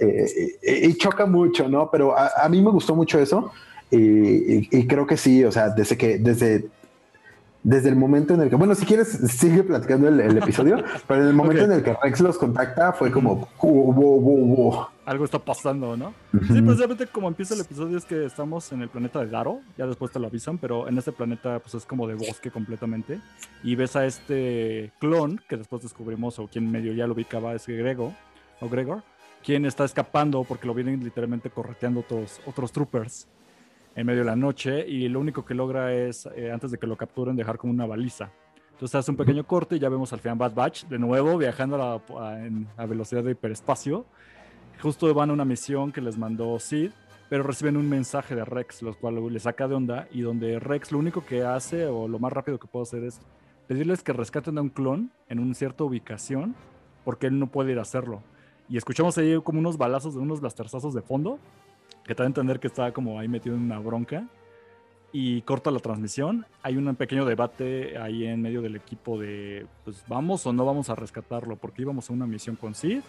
eh, 0.00 0.58
y 0.62 0.94
choca 0.94 1.26
mucho, 1.26 1.68
¿no? 1.68 1.90
Pero 1.90 2.14
a, 2.16 2.48
mí 2.48 2.60
me 2.60 2.70
gustó 2.70 2.94
mucho 2.94 3.18
eso, 3.18 3.52
y, 3.90 4.76
y, 4.76 4.86
creo 4.86 5.06
que 5.06 5.16
sí, 5.16 5.44
o 5.44 5.52
sea, 5.52 5.68
desde 5.68 5.96
que, 5.96 6.18
desde 6.18 6.68
desde 7.64 7.88
el 7.88 7.96
momento 7.96 8.34
en 8.34 8.42
el 8.42 8.50
que, 8.50 8.56
bueno, 8.56 8.74
si 8.74 8.84
quieres, 8.84 9.08
sigue 9.08 9.64
platicando 9.64 10.06
el, 10.06 10.36
episodio, 10.36 10.84
pero 11.08 11.22
en 11.22 11.28
el 11.28 11.34
momento 11.34 11.64
en 11.64 11.72
el 11.72 11.82
que 11.82 11.96
Rex 12.00 12.20
los 12.20 12.38
contacta 12.38 12.92
fue 12.92 13.10
como, 13.10 13.48
algo 15.06 15.24
está 15.24 15.38
pasando, 15.38 15.96
¿no? 15.96 16.14
Sí, 16.32 16.60
precisamente 16.62 17.06
como 17.06 17.28
empieza 17.28 17.54
el 17.54 17.60
episodio 17.60 17.98
es 17.98 18.04
que 18.04 18.24
estamos 18.24 18.72
en 18.72 18.82
el 18.82 18.88
planeta 18.88 19.20
de 19.20 19.26
Daro, 19.26 19.60
ya 19.76 19.86
después 19.86 20.10
te 20.10 20.18
lo 20.18 20.26
avisan, 20.26 20.58
pero 20.58 20.88
en 20.88 20.96
este 20.98 21.12
planeta 21.12 21.58
pues 21.58 21.74
es 21.74 21.84
como 21.84 22.06
de 22.06 22.14
bosque 22.14 22.50
completamente, 22.50 23.20
y 23.62 23.74
ves 23.74 23.96
a 23.96 24.06
este 24.06 24.92
clon, 24.98 25.40
que 25.48 25.56
después 25.56 25.82
descubrimos, 25.82 26.38
o 26.38 26.48
quien 26.48 26.70
medio 26.70 26.92
ya 26.92 27.06
lo 27.06 27.14
ubicaba, 27.14 27.54
es 27.54 27.66
Grego, 27.66 28.14
o 28.60 28.68
Gregor, 28.68 29.02
quien 29.44 29.66
está 29.66 29.84
escapando 29.84 30.44
porque 30.44 30.66
lo 30.66 30.74
vienen 30.74 31.04
literalmente 31.04 31.50
correteando 31.50 32.00
otros, 32.00 32.40
otros 32.46 32.72
troopers 32.72 33.28
en 33.94 34.06
medio 34.06 34.20
de 34.20 34.26
la 34.26 34.36
noche 34.36 34.86
y 34.88 35.08
lo 35.08 35.20
único 35.20 35.44
que 35.44 35.54
logra 35.54 35.92
es, 35.92 36.26
eh, 36.34 36.50
antes 36.50 36.70
de 36.70 36.78
que 36.78 36.86
lo 36.86 36.96
capturen, 36.96 37.36
dejar 37.36 37.58
como 37.58 37.72
una 37.72 37.86
baliza. 37.86 38.30
Entonces 38.72 38.96
hace 38.96 39.10
un 39.12 39.16
pequeño 39.16 39.46
corte 39.46 39.76
y 39.76 39.78
ya 39.78 39.88
vemos 39.88 40.12
al 40.12 40.18
final 40.18 40.36
Bad 40.36 40.54
Batch 40.54 40.84
de 40.86 40.98
nuevo 40.98 41.38
viajando 41.38 42.02
a, 42.16 42.86
velocidad 42.86 43.22
de 43.22 43.30
hiperespacio. 43.32 44.04
Justo 44.82 45.12
van 45.14 45.30
a 45.30 45.32
una 45.32 45.44
misión 45.44 45.92
que 45.92 46.00
les 46.00 46.18
mandó 46.18 46.58
Sid, 46.58 46.90
pero 47.28 47.42
reciben 47.42 47.76
un 47.76 47.88
mensaje 47.88 48.34
de 48.34 48.44
Rex, 48.44 48.82
los 48.82 48.96
cual 48.96 49.32
les 49.32 49.44
saca 49.44 49.66
de 49.66 49.74
onda 49.74 50.08
y 50.12 50.20
donde 50.20 50.58
Rex 50.58 50.92
lo 50.92 50.98
único 50.98 51.24
que 51.24 51.42
hace 51.42 51.86
o 51.86 52.06
lo 52.06 52.18
más 52.18 52.32
rápido 52.32 52.58
que 52.58 52.66
puede 52.66 52.82
hacer 52.82 53.04
es 53.04 53.20
pedirles 53.66 54.02
que 54.02 54.12
rescaten 54.12 54.58
a 54.58 54.62
un 54.62 54.68
clon 54.68 55.10
en 55.28 55.38
una 55.38 55.54
cierta 55.54 55.84
ubicación 55.84 56.54
porque 57.04 57.26
él 57.26 57.38
no 57.38 57.46
puede 57.46 57.72
ir 57.72 57.78
a 57.78 57.82
hacerlo. 57.82 58.22
Y 58.68 58.76
escuchamos 58.76 59.16
ahí 59.18 59.40
como 59.42 59.58
unos 59.58 59.76
balazos 59.76 60.14
de 60.14 60.20
unos 60.20 60.40
blasterzazos 60.40 60.94
de 60.94 61.02
fondo 61.02 61.38
que 62.04 62.14
te 62.14 62.22
da 62.22 62.24
a 62.24 62.26
entender 62.26 62.60
que 62.60 62.66
está 62.66 62.92
como 62.92 63.18
ahí 63.18 63.28
metido 63.28 63.56
en 63.56 63.62
una 63.62 63.78
bronca 63.78 64.26
y 65.12 65.42
corta 65.42 65.70
la 65.70 65.78
transmisión. 65.78 66.44
Hay 66.62 66.76
un 66.76 66.94
pequeño 66.96 67.24
debate 67.24 67.96
ahí 67.98 68.24
en 68.26 68.42
medio 68.42 68.60
del 68.62 68.76
equipo 68.76 69.18
de, 69.18 69.66
pues 69.84 70.04
vamos 70.08 70.44
o 70.46 70.52
no 70.52 70.64
vamos 70.64 70.90
a 70.90 70.94
rescatarlo, 70.94 71.56
porque 71.56 71.82
íbamos 71.82 72.10
a 72.10 72.12
una 72.12 72.26
misión 72.26 72.56
con 72.56 72.74
Sid, 72.74 73.00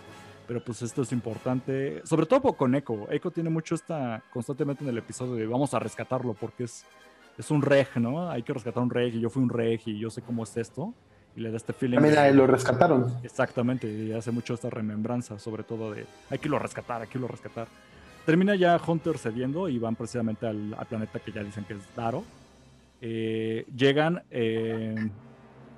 pero 0.48 0.64
pues 0.64 0.82
esto 0.82 1.02
es 1.02 1.12
importante, 1.12 2.02
sobre 2.06 2.26
todo 2.26 2.54
con 2.54 2.76
Echo. 2.76 3.08
Echo 3.12 3.32
tiene 3.32 3.50
mucho 3.50 3.76
esta, 3.76 4.22
constantemente 4.32 4.84
en 4.84 4.90
el 4.90 4.98
episodio 4.98 5.36
de 5.36 5.46
vamos 5.46 5.74
a 5.74 5.80
rescatarlo, 5.80 6.34
porque 6.34 6.66
es, 6.66 6.86
es 7.38 7.52
un 7.52 7.62
reg, 7.62 7.88
¿no? 7.98 8.30
Hay 8.30 8.44
que 8.44 8.54
rescatar 8.54 8.82
un 8.82 8.90
reg 8.90 9.16
y 9.16 9.20
yo 9.20 9.30
fui 9.30 9.44
un 9.44 9.50
reg 9.50 9.82
y 9.86 10.00
yo 10.00 10.10
sé 10.10 10.22
cómo 10.22 10.44
es 10.44 10.56
esto. 10.58 10.94
Y 11.36 11.42
le 11.42 11.52
da 11.52 11.58
este 11.58 11.74
feeling. 11.74 11.98
También 11.98 12.38
lo 12.38 12.48
rescataron. 12.48 13.14
Exactamente, 13.24 13.92
y 13.92 14.14
hace 14.14 14.32
mucho 14.32 14.54
esta 14.54 14.70
remembranza, 14.70 15.38
sobre 15.38 15.64
todo 15.64 15.92
de 15.92 16.06
hay 16.30 16.40
que 16.40 16.48
lo 16.48 16.58
rescatar, 16.60 17.02
hay 17.02 17.08
que 17.08 17.20
lo 17.20 17.28
rescatar. 17.28 17.68
Termina 18.26 18.56
ya 18.56 18.80
Hunter 18.86 19.18
cediendo 19.18 19.68
y 19.68 19.78
van 19.78 19.96
precisamente 19.96 20.48
al, 20.48 20.76
planeta 20.88 21.20
que 21.20 21.32
ya 21.32 21.44
dicen 21.44 21.66
que 21.66 21.74
es 21.74 21.96
Daro. 21.96 22.24
Eh, 23.02 23.66
llegan, 23.76 24.24
eh, 24.32 24.96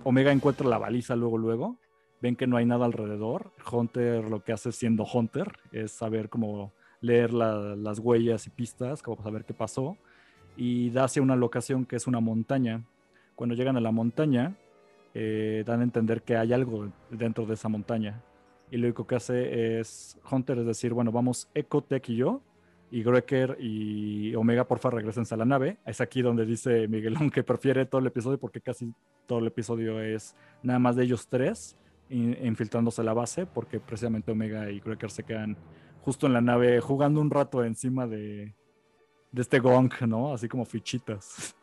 Omega 0.03 0.31
encuentra 0.31 0.67
la 0.67 0.77
baliza 0.77 1.15
luego, 1.15 1.37
luego. 1.37 1.77
Ven 2.21 2.35
que 2.35 2.47
no 2.47 2.57
hay 2.57 2.65
nada 2.65 2.85
alrededor. 2.85 3.51
Hunter 3.71 4.29
lo 4.29 4.43
que 4.43 4.53
hace 4.53 4.71
siendo 4.71 5.05
Hunter 5.05 5.53
es 5.71 5.91
saber 5.91 6.29
cómo 6.29 6.73
leer 7.01 7.33
las 7.33 7.99
huellas 7.99 8.47
y 8.47 8.49
pistas, 8.49 9.03
como 9.03 9.21
saber 9.21 9.45
qué 9.45 9.53
pasó. 9.53 9.97
Y 10.55 10.89
da 10.89 11.03
hacia 11.03 11.21
una 11.21 11.35
locación 11.35 11.85
que 11.85 11.95
es 11.95 12.07
una 12.07 12.19
montaña. 12.19 12.83
Cuando 13.35 13.53
llegan 13.55 13.77
a 13.77 13.81
la 13.81 13.91
montaña, 13.91 14.55
eh, 15.13 15.63
dan 15.65 15.81
a 15.81 15.83
entender 15.83 16.23
que 16.23 16.35
hay 16.35 16.53
algo 16.53 16.91
dentro 17.11 17.45
de 17.45 17.53
esa 17.53 17.69
montaña 17.69 18.23
y 18.71 18.77
lo 18.77 18.87
único 18.87 19.07
que 19.07 19.15
hace 19.15 19.79
es 19.79 20.17
Hunter, 20.29 20.59
es 20.59 20.65
decir, 20.65 20.93
bueno, 20.93 21.11
vamos 21.11 21.49
Echo, 21.53 21.81
Tech 21.81 22.07
y 22.09 22.17
yo, 22.17 22.41
y 22.91 23.03
Greker 23.03 23.57
y 23.59 24.35
Omega, 24.35 24.67
porfa, 24.67 24.89
regresen 24.89 25.25
a 25.29 25.35
la 25.37 25.45
nave. 25.45 25.77
Es 25.85 26.01
aquí 26.01 26.21
donde 26.21 26.45
dice 26.45 26.87
Miguelón 26.87 27.29
que 27.29 27.43
prefiere 27.43 27.85
todo 27.85 27.99
el 27.99 28.07
episodio 28.07 28.37
porque 28.37 28.61
casi 28.61 28.93
todo 29.25 29.39
el 29.39 29.47
episodio 29.47 30.01
es 30.01 30.35
nada 30.63 30.79
más 30.79 30.95
de 30.95 31.03
ellos 31.03 31.27
tres 31.27 31.77
infiltrándose 32.09 33.01
a 33.01 33.03
la 33.03 33.13
base, 33.13 33.45
porque 33.45 33.79
precisamente 33.79 34.31
Omega 34.31 34.69
y 34.71 34.79
Greker 34.79 35.11
se 35.11 35.23
quedan 35.23 35.57
justo 36.01 36.27
en 36.27 36.33
la 36.33 36.41
nave 36.41 36.79
jugando 36.79 37.19
un 37.19 37.29
rato 37.29 37.63
encima 37.63 38.07
de, 38.07 38.53
de 39.31 39.41
este 39.41 39.59
gong, 39.59 39.91
¿no? 40.07 40.33
Así 40.33 40.47
como 40.47 40.65
fichitas. 40.65 41.55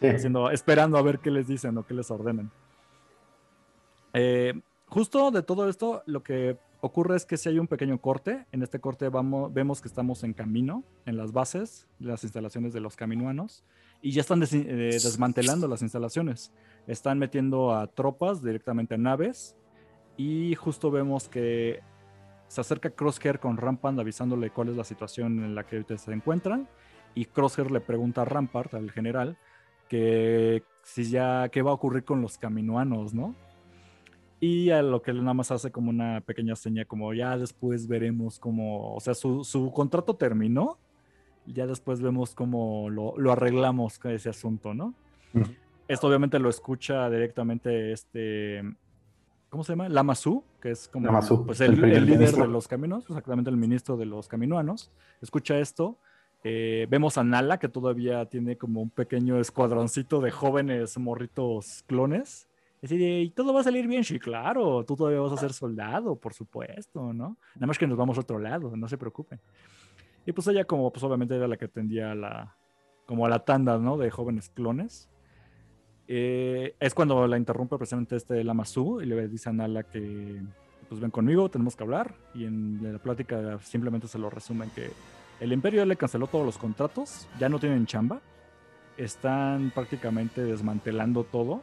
Haciendo, 0.00 0.50
esperando 0.50 0.96
a 0.96 1.02
ver 1.02 1.18
qué 1.18 1.30
les 1.30 1.46
dicen 1.46 1.76
o 1.76 1.84
qué 1.84 1.94
les 1.94 2.10
ordenan. 2.10 2.50
Eh, 4.12 4.60
justo 4.86 5.30
de 5.30 5.42
todo 5.42 5.68
esto, 5.68 6.02
lo 6.06 6.22
que 6.22 6.58
ocurre 6.80 7.16
es 7.16 7.26
que 7.26 7.36
si 7.36 7.48
hay 7.48 7.58
un 7.58 7.66
pequeño 7.66 8.00
corte, 8.00 8.46
en 8.52 8.62
este 8.62 8.80
corte 8.80 9.08
vamos, 9.08 9.52
vemos 9.52 9.80
que 9.80 9.88
estamos 9.88 10.24
en 10.24 10.32
camino, 10.32 10.84
en 11.04 11.16
las 11.16 11.32
bases, 11.32 11.86
las 11.98 12.24
instalaciones 12.24 12.72
de 12.72 12.80
los 12.80 12.96
caminuanos, 12.96 13.64
y 14.02 14.12
ya 14.12 14.22
están 14.22 14.42
eh, 14.42 14.46
desmantelando 14.92 15.68
las 15.68 15.82
instalaciones. 15.82 16.52
Están 16.86 17.18
metiendo 17.18 17.74
a 17.74 17.86
tropas 17.86 18.42
directamente 18.42 18.94
a 18.94 18.98
naves, 18.98 19.56
y 20.20 20.54
justo 20.54 20.90
vemos 20.90 21.30
que 21.30 21.80
se 22.46 22.60
acerca 22.60 22.90
Crosshair 22.90 23.38
con 23.38 23.56
Rampart 23.56 23.98
avisándole 23.98 24.50
cuál 24.50 24.68
es 24.68 24.76
la 24.76 24.84
situación 24.84 25.42
en 25.42 25.54
la 25.54 25.64
que 25.64 25.82
se 25.96 26.12
encuentran, 26.12 26.68
y 27.14 27.24
Crosshair 27.24 27.70
le 27.70 27.80
pregunta 27.80 28.20
a 28.20 28.24
Rampart, 28.26 28.74
al 28.74 28.90
general, 28.90 29.38
que 29.88 30.62
si 30.82 31.04
ya, 31.04 31.48
qué 31.48 31.62
va 31.62 31.70
a 31.70 31.74
ocurrir 31.74 32.04
con 32.04 32.20
los 32.20 32.36
caminuanos, 32.36 33.14
¿no? 33.14 33.34
Y 34.40 34.68
a 34.68 34.82
lo 34.82 35.00
que 35.00 35.10
él 35.12 35.20
nada 35.20 35.32
más 35.32 35.50
hace 35.52 35.70
como 35.70 35.88
una 35.88 36.20
pequeña 36.20 36.54
seña, 36.54 36.84
como 36.84 37.14
ya 37.14 37.38
después 37.38 37.88
veremos 37.88 38.38
cómo, 38.38 38.94
o 38.94 39.00
sea, 39.00 39.14
su, 39.14 39.42
su 39.42 39.72
contrato 39.72 40.16
terminó, 40.16 40.76
ya 41.46 41.66
después 41.66 42.02
vemos 42.02 42.34
cómo 42.34 42.90
lo, 42.90 43.16
lo 43.16 43.32
arreglamos 43.32 43.98
con 43.98 44.10
ese 44.10 44.28
asunto, 44.28 44.74
¿no? 44.74 44.92
Esto 45.88 46.08
obviamente 46.08 46.38
lo 46.38 46.50
escucha 46.50 47.08
directamente 47.08 47.92
este, 47.92 48.62
¿cómo 49.50 49.64
se 49.64 49.72
llama? 49.72 49.88
Lamasu, 49.88 50.42
que 50.60 50.70
es 50.70 50.88
como 50.88 51.10
pues 51.44 51.60
el, 51.60 51.78
líder 52.06 52.32
de 52.32 52.46
los 52.48 52.66
caminos, 52.66 53.04
exactamente 53.06 53.50
el 53.50 53.56
ministro 53.56 53.96
de 53.96 54.06
los 54.06 54.28
caminuanos. 54.28 54.90
Escucha 55.20 55.58
esto. 55.58 55.98
Eh, 56.42 56.86
vemos 56.88 57.18
a 57.18 57.24
Nala, 57.24 57.58
que 57.58 57.68
todavía 57.68 58.24
tiene 58.24 58.56
como 58.56 58.80
un 58.80 58.88
pequeño 58.88 59.38
escuadroncito 59.38 60.22
de 60.22 60.30
jóvenes 60.30 60.96
morritos 60.96 61.84
clones 61.86 62.48
y 62.82 63.30
todo 63.30 63.52
va 63.52 63.60
a 63.60 63.64
salir 63.64 63.86
bien, 63.86 64.04
sí, 64.04 64.18
claro, 64.18 64.84
tú 64.84 64.96
todavía 64.96 65.20
vas 65.20 65.32
a 65.32 65.36
ser 65.36 65.52
soldado, 65.52 66.16
por 66.16 66.32
supuesto, 66.32 67.12
¿no? 67.12 67.36
Nada 67.54 67.66
más 67.66 67.78
que 67.78 67.86
nos 67.86 67.98
vamos 67.98 68.16
a 68.16 68.22
otro 68.22 68.38
lado, 68.38 68.74
no 68.74 68.88
se 68.88 68.96
preocupen. 68.96 69.38
Y 70.24 70.32
pues 70.32 70.46
ella 70.46 70.64
como, 70.64 70.90
pues 70.90 71.02
obviamente 71.04 71.36
era 71.36 71.46
la 71.46 71.58
que 71.58 71.66
atendía 71.66 72.12
a 72.12 72.14
la, 72.14 72.56
como 73.04 73.26
a 73.26 73.28
la 73.28 73.44
tanda, 73.44 73.78
¿no? 73.78 73.98
De 73.98 74.10
jóvenes 74.10 74.48
clones. 74.48 75.10
Eh, 76.12 76.74
es 76.80 76.92
cuando 76.92 77.24
la 77.28 77.36
interrumpe 77.36 77.76
precisamente 77.76 78.16
este 78.16 78.42
Lamasu 78.42 79.00
y 79.00 79.06
le 79.06 79.28
dice 79.28 79.48
a 79.48 79.52
Nala 79.52 79.84
que, 79.84 80.42
pues 80.88 81.00
ven 81.00 81.12
conmigo, 81.12 81.48
tenemos 81.48 81.76
que 81.76 81.84
hablar. 81.84 82.16
Y 82.34 82.46
en 82.46 82.80
la 82.82 82.98
plática 82.98 83.60
simplemente 83.60 84.08
se 84.08 84.18
lo 84.18 84.28
resumen 84.28 84.70
que 84.74 84.90
el 85.38 85.52
imperio 85.52 85.86
le 85.86 85.94
canceló 85.94 86.26
todos 86.26 86.44
los 86.44 86.58
contratos, 86.58 87.28
ya 87.38 87.48
no 87.48 87.60
tienen 87.60 87.86
chamba, 87.86 88.20
están 88.96 89.70
prácticamente 89.70 90.42
desmantelando 90.42 91.22
todo 91.22 91.62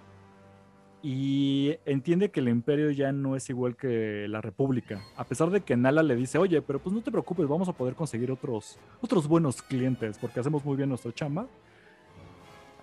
y 1.04 1.76
entiende 1.86 2.32
que 2.32 2.40
el 2.40 2.48
imperio 2.48 2.90
ya 2.92 3.12
no 3.12 3.36
es 3.36 3.50
igual 3.50 3.76
que 3.76 4.30
la 4.30 4.40
república. 4.40 5.04
A 5.18 5.26
pesar 5.26 5.50
de 5.50 5.60
que 5.60 5.76
Nala 5.76 6.04
le 6.04 6.16
dice, 6.16 6.38
oye, 6.38 6.62
pero 6.62 6.80
pues 6.80 6.96
no 6.96 7.02
te 7.02 7.12
preocupes, 7.12 7.50
vamos 7.50 7.68
a 7.68 7.74
poder 7.74 7.96
conseguir 7.96 8.32
otros, 8.32 8.80
otros 9.02 9.28
buenos 9.28 9.62
clientes 9.62 10.18
porque 10.18 10.40
hacemos 10.40 10.64
muy 10.64 10.78
bien 10.78 10.88
nuestra 10.88 11.12
chamba. 11.14 11.48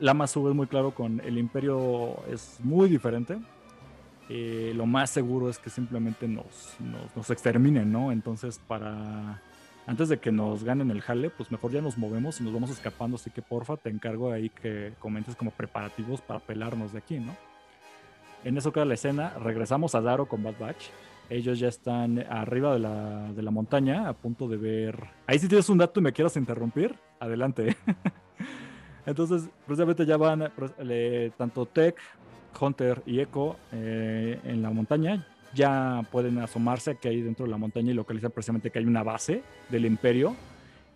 Lama 0.04 0.26
sube 0.26 0.52
muy 0.52 0.66
claro 0.66 0.90
con 0.90 1.20
el 1.20 1.38
imperio 1.38 2.22
es 2.30 2.58
muy 2.62 2.90
diferente. 2.90 3.38
Eh, 4.28 4.74
lo 4.76 4.84
más 4.84 5.08
seguro 5.08 5.48
es 5.48 5.58
que 5.58 5.70
simplemente 5.70 6.28
nos, 6.28 6.76
nos, 6.78 7.16
nos 7.16 7.30
exterminen, 7.30 7.90
¿no? 7.90 8.12
Entonces, 8.12 8.60
para 8.68 9.40
antes 9.86 10.10
de 10.10 10.18
que 10.18 10.30
nos 10.30 10.62
ganen 10.62 10.90
el 10.90 11.00
jale, 11.00 11.30
pues 11.30 11.50
mejor 11.50 11.72
ya 11.72 11.80
nos 11.80 11.96
movemos 11.96 12.38
y 12.38 12.44
nos 12.44 12.52
vamos 12.52 12.68
escapando. 12.68 13.16
Así 13.16 13.30
que 13.30 13.40
porfa, 13.40 13.78
te 13.78 13.88
encargo 13.88 14.30
ahí 14.30 14.50
que 14.50 14.92
comentes 14.98 15.36
como 15.36 15.52
preparativos 15.52 16.20
para 16.20 16.38
pelarnos 16.38 16.92
de 16.92 16.98
aquí, 16.98 17.18
¿no? 17.18 17.34
En 18.44 18.58
eso 18.58 18.74
queda 18.74 18.84
la 18.84 18.94
escena. 18.94 19.30
Regresamos 19.42 19.94
a 19.94 20.02
Daro 20.02 20.26
con 20.26 20.42
Bad 20.42 20.58
Batch. 20.60 20.84
Ellos 21.30 21.58
ya 21.58 21.68
están 21.68 22.18
arriba 22.28 22.74
de 22.74 22.80
la, 22.80 23.32
de 23.32 23.42
la 23.42 23.50
montaña, 23.50 24.06
a 24.06 24.12
punto 24.12 24.48
de 24.48 24.58
ver. 24.58 25.02
Ahí 25.26 25.38
si 25.38 25.48
tienes 25.48 25.70
un 25.70 25.78
dato 25.78 26.00
y 26.00 26.02
me 26.02 26.12
quieras 26.12 26.36
interrumpir, 26.36 26.94
adelante. 27.20 27.74
Entonces, 29.06 29.48
precisamente 29.66 30.06
ya 30.06 30.16
van 30.16 30.50
tanto 31.36 31.66
Tech, 31.66 31.96
Hunter 32.58 33.02
y 33.06 33.20
Echo 33.20 33.56
eh, 33.72 34.38
en 34.44 34.62
la 34.62 34.70
montaña. 34.70 35.26
Ya 35.54 36.02
pueden 36.10 36.38
asomarse 36.38 36.92
aquí 36.92 37.08
ahí 37.08 37.22
dentro 37.22 37.44
de 37.44 37.50
la 37.50 37.58
montaña 37.58 37.92
y 37.92 37.94
localizar 37.94 38.30
precisamente 38.30 38.70
que 38.70 38.78
hay 38.78 38.86
una 38.86 39.02
base 39.02 39.42
del 39.70 39.86
Imperio. 39.86 40.34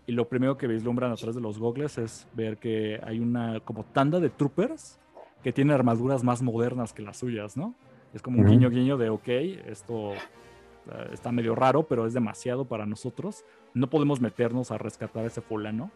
Y 0.07 0.13
lo 0.13 0.27
primero 0.27 0.57
que 0.57 0.67
vislumbran 0.67 1.13
a 1.13 1.17
través 1.17 1.37
de 1.37 1.43
los 1.43 1.59
gogles 1.59 1.99
es 1.99 2.27
ver 2.35 2.57
que 2.57 3.01
hay 3.05 3.21
una 3.21 3.61
como 3.61 3.85
tanda 3.85 4.21
de 4.21 4.31
troopers 4.31 4.99
que 5.43 5.53
tiene 5.53 5.75
armaduras 5.75 6.25
más 6.25 6.43
modernas 6.43 6.93
que 6.93 7.03
las 7.03 7.19
suyas, 7.19 7.57
¿no? 7.57 7.75
Es 8.15 8.23
como 8.23 8.41
un 8.41 8.47
guiño 8.47 8.71
guiño 8.71 8.97
de, 8.97 9.11
ok, 9.11 9.29
esto 9.67 10.15
eh, 10.15 11.11
está 11.13 11.31
medio 11.31 11.55
raro, 11.55 11.83
pero 11.85 12.07
es 12.07 12.15
demasiado 12.15 12.65
para 12.65 12.87
nosotros. 12.87 13.45
No 13.75 13.91
podemos 13.91 14.21
meternos 14.21 14.71
a 14.71 14.79
rescatar 14.79 15.25
a 15.25 15.27
ese 15.27 15.43
fulano. 15.43 15.91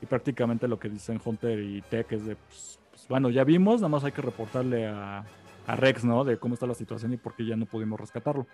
Y 0.00 0.06
prácticamente 0.06 0.68
lo 0.68 0.78
que 0.78 0.88
dicen 0.88 1.20
Hunter 1.24 1.58
y 1.58 1.82
Tech 1.82 2.10
es 2.12 2.24
de, 2.24 2.36
pues, 2.36 2.78
pues, 2.90 3.08
bueno, 3.08 3.30
ya 3.30 3.44
vimos, 3.44 3.80
nada 3.80 3.88
más 3.88 4.04
hay 4.04 4.12
que 4.12 4.22
reportarle 4.22 4.86
a, 4.86 5.24
a, 5.66 5.76
Rex, 5.76 6.04
¿no? 6.04 6.24
De 6.24 6.38
cómo 6.38 6.54
está 6.54 6.66
la 6.66 6.74
situación 6.74 7.12
y 7.12 7.16
por 7.16 7.34
qué 7.34 7.44
ya 7.44 7.56
no 7.56 7.66
pudimos 7.66 7.98
rescatarlo. 7.98 8.46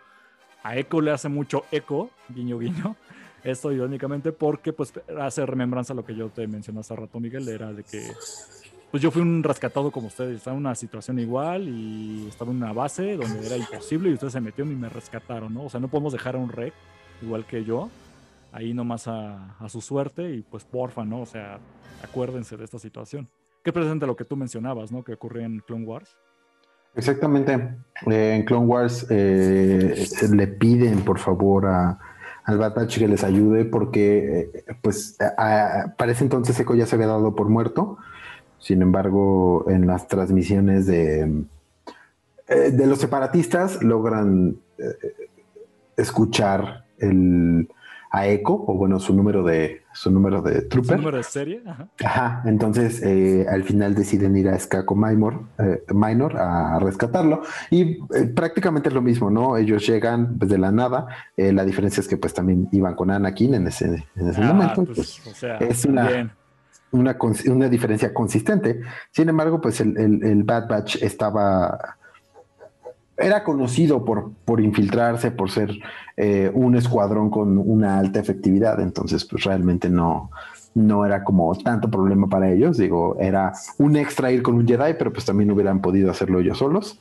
A 0.62 0.76
Echo 0.76 1.01
le 1.01 1.11
hace 1.11 1.28
mucho 1.28 1.64
eco, 1.70 2.11
guiño 2.28 2.59
guiño. 2.59 2.97
Esto 3.45 3.70
irónicamente 3.72 4.32
porque 4.32 4.72
pues 4.72 4.95
hace 5.20 5.45
remembranza 5.45 5.92
a 5.92 5.97
lo 5.97 6.05
que 6.05 6.14
yo 6.14 6.30
te 6.30 6.47
mencioné 6.47 6.80
hace 6.80 6.97
rato, 6.97 7.20
Miguel, 7.20 7.47
era 7.47 7.72
de 7.74 7.84
que 7.84 8.11
pues 8.90 9.03
yo 9.03 9.11
fui 9.11 9.20
un 9.20 9.42
rescatado 9.42 9.90
como 9.90 10.07
ustedes, 10.07 10.36
estaba 10.36 10.57
en 10.57 10.61
una 10.61 10.74
situación 10.74 11.18
igual 11.18 11.68
y 11.68 12.26
estaba 12.28 12.53
en 12.53 12.59
una 12.59 12.72
base 12.72 13.16
donde 13.16 13.45
era 13.45 13.57
imposible 13.57 14.09
y 14.09 14.14
ustedes 14.14 14.32
se 14.32 14.40
metieron 14.40 14.72
y 14.72 14.76
me 14.76 14.88
rescataron, 14.88 15.53
¿no? 15.53 15.64
O 15.64 15.68
sea, 15.68 15.80
no 15.80 15.88
podemos 15.88 16.12
dejar 16.12 16.36
a 16.36 16.38
un 16.38 16.49
rec, 16.49 16.72
igual 17.20 17.45
que 17.45 17.64
yo, 17.64 17.90
ahí 18.55 18.72
nomás 18.72 19.09
a, 19.09 19.57
a 19.59 19.68
su 19.68 19.80
suerte 19.80 20.30
y 20.30 20.42
pues 20.42 20.64
porfa, 20.64 21.05
¿no? 21.05 21.22
O 21.22 21.26
sea, 21.26 21.59
acuérdense 22.02 22.57
de 22.57 22.64
esta 22.64 22.78
situación. 22.78 23.28
Que 23.64 23.72
presente 23.72 24.07
lo 24.07 24.14
que 24.14 24.24
tú 24.24 24.36
mencionabas, 24.36 24.92
¿no? 24.92 25.02
Que 25.02 25.14
ocurrió 25.14 25.42
en 25.42 25.59
Clone 25.59 25.84
Wars. 25.84 26.16
Exactamente. 26.94 27.76
Eh, 28.07 28.36
en 28.36 28.44
Clone 28.44 28.66
Wars 28.66 29.07
eh, 29.11 30.07
le 30.30 30.46
piden, 30.46 31.00
por 31.00 31.18
favor, 31.18 31.66
a, 31.66 31.98
al 32.44 32.59
Batach 32.59 32.96
que 32.96 33.09
les 33.09 33.24
ayude 33.24 33.64
porque, 33.64 34.52
eh, 34.55 34.64
pues, 34.80 35.18
parece 35.98 36.22
entonces 36.22 36.59
Echo 36.61 36.76
ya 36.76 36.86
se 36.86 36.94
había 36.94 37.09
dado 37.09 37.34
por 37.34 37.48
muerto 37.48 37.98
sin 38.59 38.80
embargo, 38.80 39.66
en 39.68 39.86
las 39.86 40.09
transmisiones 40.09 40.86
de, 40.86 41.44
eh, 42.48 42.70
de 42.70 42.86
los 42.86 42.98
separatistas 42.98 43.82
logran 43.82 44.57
escuchar 45.98 46.86
el, 46.96 47.68
a 48.14 48.28
Echo, 48.28 48.64
o 48.66 48.74
bueno, 48.74 49.00
su 49.00 49.12
número 49.12 49.42
de 49.42 49.82
su 49.92 50.10
número 50.10 50.40
de 50.40 50.62
trooper. 50.62 50.96
¿Su 50.96 51.02
número 51.02 51.16
de 51.16 51.22
serie? 51.24 51.62
Ajá. 52.04 52.42
entonces 52.46 53.02
eh, 53.02 53.44
al 53.48 53.64
final 53.64 53.94
deciden 53.94 54.36
ir 54.36 54.48
a 54.48 54.58
Skako 54.58 54.94
Minor, 54.94 55.42
Minor 55.92 56.36
a 56.36 56.78
rescatarlo 56.78 57.42
y 57.70 58.02
prácticamente 58.34 58.88
es 58.88 58.94
lo 58.94 59.02
mismo, 59.02 59.30
¿no? 59.30 59.56
Ellos 59.56 59.86
llegan 59.86 60.38
desde 60.38 60.58
la 60.58 60.70
nada, 60.70 61.08
la 61.36 61.64
diferencia 61.64 62.00
es 62.00 62.08
que 62.08 62.16
pues 62.16 62.34
también 62.34 62.68
iban 62.70 62.94
con 62.94 63.10
Anakin 63.10 63.54
en 63.54 63.66
ese, 63.66 64.04
en 64.16 64.28
ese 64.28 64.42
ah, 64.42 64.52
momento. 64.52 64.84
Pues, 64.84 65.20
pues, 65.24 65.26
o 65.26 65.34
sea, 65.34 65.56
es 65.58 65.84
una 65.84 66.34
una, 66.94 67.16
una 67.46 67.68
diferencia 67.68 68.14
consistente. 68.14 68.80
Sin 69.10 69.28
embargo, 69.28 69.60
pues 69.60 69.80
el, 69.80 69.96
el, 69.96 70.42
Bad 70.44 70.68
Batch 70.68 71.02
estaba 71.02 71.96
era 73.16 73.44
conocido 73.44 74.04
por, 74.04 74.32
por 74.44 74.60
infiltrarse, 74.60 75.30
por 75.30 75.50
ser 75.50 75.70
eh, 76.16 76.50
un 76.52 76.76
escuadrón 76.76 77.30
con 77.30 77.58
una 77.58 77.98
alta 77.98 78.20
efectividad, 78.20 78.80
entonces 78.80 79.24
pues 79.24 79.44
realmente 79.44 79.88
no, 79.88 80.30
no 80.74 81.06
era 81.06 81.22
como 81.22 81.54
tanto 81.56 81.90
problema 81.90 82.28
para 82.28 82.50
ellos, 82.50 82.76
digo, 82.76 83.16
era 83.18 83.52
un 83.78 83.96
extra 83.96 84.32
ir 84.32 84.42
con 84.42 84.54
un 84.54 84.66
Jedi, 84.66 84.94
pero 84.98 85.12
pues 85.12 85.24
también 85.24 85.50
hubieran 85.50 85.80
podido 85.80 86.10
hacerlo 86.10 86.40
ellos 86.40 86.58
solos. 86.58 87.00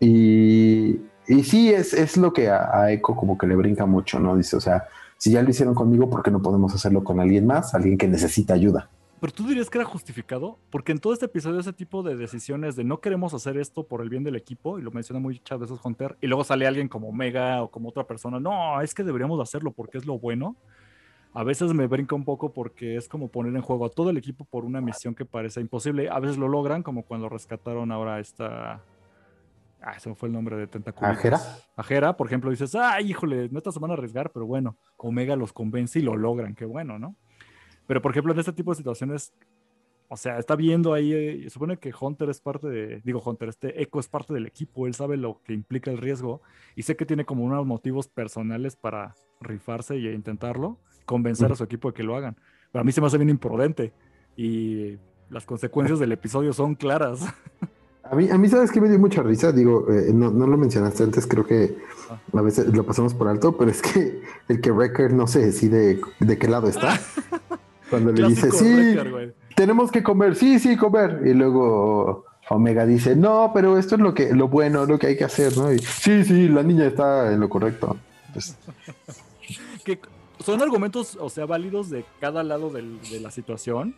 Y, 0.00 1.00
sí, 1.42 1.72
es, 1.72 1.92
es 1.94 2.16
lo 2.16 2.32
que 2.32 2.48
a, 2.50 2.70
a, 2.72 2.92
Echo 2.92 3.16
como 3.16 3.36
que 3.36 3.46
le 3.46 3.56
brinca 3.56 3.86
mucho, 3.86 4.20
¿no? 4.20 4.36
Dice, 4.36 4.56
o 4.56 4.60
sea, 4.60 4.84
si 5.16 5.32
ya 5.32 5.42
lo 5.42 5.50
hicieron 5.50 5.74
conmigo, 5.74 6.08
¿por 6.08 6.22
qué 6.22 6.30
no 6.30 6.40
podemos 6.40 6.74
hacerlo 6.74 7.02
con 7.02 7.18
alguien 7.20 7.46
más? 7.46 7.74
Alguien 7.74 7.98
que 7.98 8.06
necesita 8.06 8.54
ayuda. 8.54 8.88
Pero 9.20 9.32
tú 9.32 9.46
dirías 9.46 9.68
que 9.68 9.78
era 9.78 9.84
justificado, 9.84 10.58
porque 10.70 10.92
en 10.92 10.98
todo 10.98 11.12
este 11.12 11.26
episodio 11.26 11.58
ese 11.58 11.72
tipo 11.72 12.02
de 12.02 12.16
decisiones 12.16 12.76
de 12.76 12.84
no 12.84 13.00
queremos 13.00 13.34
hacer 13.34 13.56
esto 13.56 13.86
por 13.86 14.00
el 14.00 14.08
bien 14.08 14.22
del 14.22 14.36
equipo, 14.36 14.78
y 14.78 14.82
lo 14.82 14.90
menciona 14.90 15.20
muchas 15.20 15.58
veces 15.58 15.78
Hunter, 15.82 16.16
y 16.20 16.26
luego 16.26 16.44
sale 16.44 16.66
alguien 16.66 16.88
como 16.88 17.12
Mega 17.12 17.62
o 17.62 17.70
como 17.70 17.88
otra 17.88 18.04
persona, 18.04 18.38
no, 18.38 18.80
es 18.80 18.94
que 18.94 19.02
deberíamos 19.02 19.40
hacerlo 19.40 19.72
porque 19.72 19.98
es 19.98 20.06
lo 20.06 20.18
bueno. 20.18 20.56
A 21.34 21.44
veces 21.44 21.74
me 21.74 21.86
brinca 21.86 22.14
un 22.14 22.24
poco 22.24 22.52
porque 22.52 22.96
es 22.96 23.08
como 23.08 23.28
poner 23.28 23.54
en 23.54 23.62
juego 23.62 23.84
a 23.84 23.90
todo 23.90 24.10
el 24.10 24.16
equipo 24.16 24.44
por 24.44 24.64
una 24.64 24.80
misión 24.80 25.14
que 25.14 25.24
parece 25.24 25.60
imposible. 25.60 26.08
A 26.08 26.18
veces 26.20 26.38
lo 26.38 26.48
logran, 26.48 26.82
como 26.82 27.02
cuando 27.02 27.28
rescataron 27.28 27.92
ahora 27.92 28.18
esta... 28.18 28.82
Ah, 29.80 29.92
ese 29.96 30.12
fue 30.14 30.28
el 30.28 30.32
nombre 30.32 30.56
de 30.56 30.66
Tentáculos. 30.66 31.16
¿Ajera? 31.16 31.40
Ajera, 31.76 32.16
por 32.16 32.26
ejemplo, 32.26 32.50
dices, 32.50 32.74
ay, 32.74 33.10
híjole, 33.10 33.48
no 33.50 33.60
se 33.60 33.78
van 33.78 33.90
a 33.90 33.94
arriesgar, 33.94 34.30
pero 34.32 34.46
bueno, 34.46 34.76
Omega 34.96 35.36
los 35.36 35.52
convence 35.52 35.98
y 35.98 36.02
lo 36.02 36.16
logran, 36.16 36.54
qué 36.54 36.64
bueno, 36.64 36.98
¿no? 36.98 37.14
Pero, 37.88 38.02
por 38.02 38.12
ejemplo, 38.12 38.34
en 38.34 38.38
este 38.38 38.52
tipo 38.52 38.70
de 38.70 38.76
situaciones, 38.76 39.32
o 40.08 40.16
sea, 40.16 40.38
está 40.38 40.54
viendo 40.56 40.92
ahí, 40.92 41.12
eh, 41.12 41.46
supone 41.48 41.78
que 41.78 41.90
Hunter 41.98 42.28
es 42.28 42.38
parte 42.38 42.68
de, 42.68 43.00
digo 43.02 43.22
Hunter, 43.24 43.48
este 43.48 43.82
Echo 43.82 43.98
es 43.98 44.08
parte 44.08 44.34
del 44.34 44.46
equipo, 44.46 44.86
él 44.86 44.92
sabe 44.92 45.16
lo 45.16 45.40
que 45.42 45.54
implica 45.54 45.90
el 45.90 45.96
riesgo 45.96 46.42
y 46.76 46.82
sé 46.82 46.96
que 46.96 47.06
tiene 47.06 47.24
como 47.24 47.44
unos 47.44 47.64
motivos 47.66 48.06
personales 48.06 48.76
para 48.76 49.14
rifarse 49.40 49.94
e 49.94 50.12
intentarlo, 50.12 50.78
convencer 51.06 51.50
a 51.50 51.56
su 51.56 51.64
equipo 51.64 51.88
de 51.88 51.94
que 51.94 52.02
lo 52.02 52.14
hagan. 52.14 52.36
Pero 52.70 52.82
a 52.82 52.84
mí 52.84 52.92
se 52.92 53.00
me 53.00 53.06
hace 53.06 53.16
bien 53.16 53.30
imprudente 53.30 53.94
y 54.36 54.98
las 55.30 55.46
consecuencias 55.46 55.98
del 55.98 56.12
episodio 56.12 56.52
son 56.52 56.74
claras. 56.74 57.24
A 58.02 58.14
mí, 58.14 58.28
a 58.30 58.36
mí 58.36 58.48
sabes 58.50 58.70
que 58.70 58.82
me 58.82 58.88
dio 58.90 58.98
mucha 58.98 59.22
risa, 59.22 59.52
digo, 59.52 59.90
eh, 59.90 60.12
no, 60.14 60.30
no, 60.30 60.46
lo 60.46 60.56
mencionaste 60.56 61.04
antes, 61.04 61.26
creo 61.26 61.44
que 61.46 61.76
a 62.32 62.40
veces 62.42 62.66
lo 62.68 62.84
pasamos 62.84 63.14
por 63.14 63.28
alto, 63.28 63.56
pero 63.56 63.70
es 63.70 63.82
que 63.82 64.22
el 64.48 64.60
que 64.60 64.72
Wrecker 64.72 65.12
no 65.12 65.26
se 65.26 65.40
decide 65.40 66.00
de 66.20 66.38
qué 66.38 66.48
lado 66.48 66.68
está. 66.68 66.98
Cuando 67.90 68.12
le 68.12 68.28
dice, 68.28 68.50
sí, 68.50 68.96
tenemos 69.54 69.90
que 69.90 70.02
comer, 70.02 70.36
sí, 70.36 70.58
sí, 70.58 70.76
comer. 70.76 71.22
Y 71.24 71.34
luego 71.34 72.24
Omega 72.50 72.86
dice, 72.86 73.16
no, 73.16 73.50
pero 73.54 73.78
esto 73.78 73.94
es 73.94 74.00
lo 74.00 74.14
que, 74.14 74.34
lo 74.34 74.48
bueno, 74.48 74.86
lo 74.86 74.98
que 74.98 75.08
hay 75.08 75.16
que 75.16 75.24
hacer, 75.24 75.56
¿no? 75.56 75.72
Y, 75.72 75.78
sí, 75.78 76.24
sí, 76.24 76.48
la 76.48 76.62
niña 76.62 76.86
está 76.86 77.32
en 77.32 77.40
lo 77.40 77.48
correcto. 77.48 77.96
Pues, 78.32 78.56
que 79.84 79.98
son 80.44 80.62
argumentos, 80.62 81.16
o 81.20 81.28
sea, 81.28 81.46
válidos 81.46 81.90
de 81.90 82.04
cada 82.20 82.42
lado 82.42 82.70
del, 82.70 83.00
de 83.10 83.20
la 83.20 83.30
situación. 83.30 83.94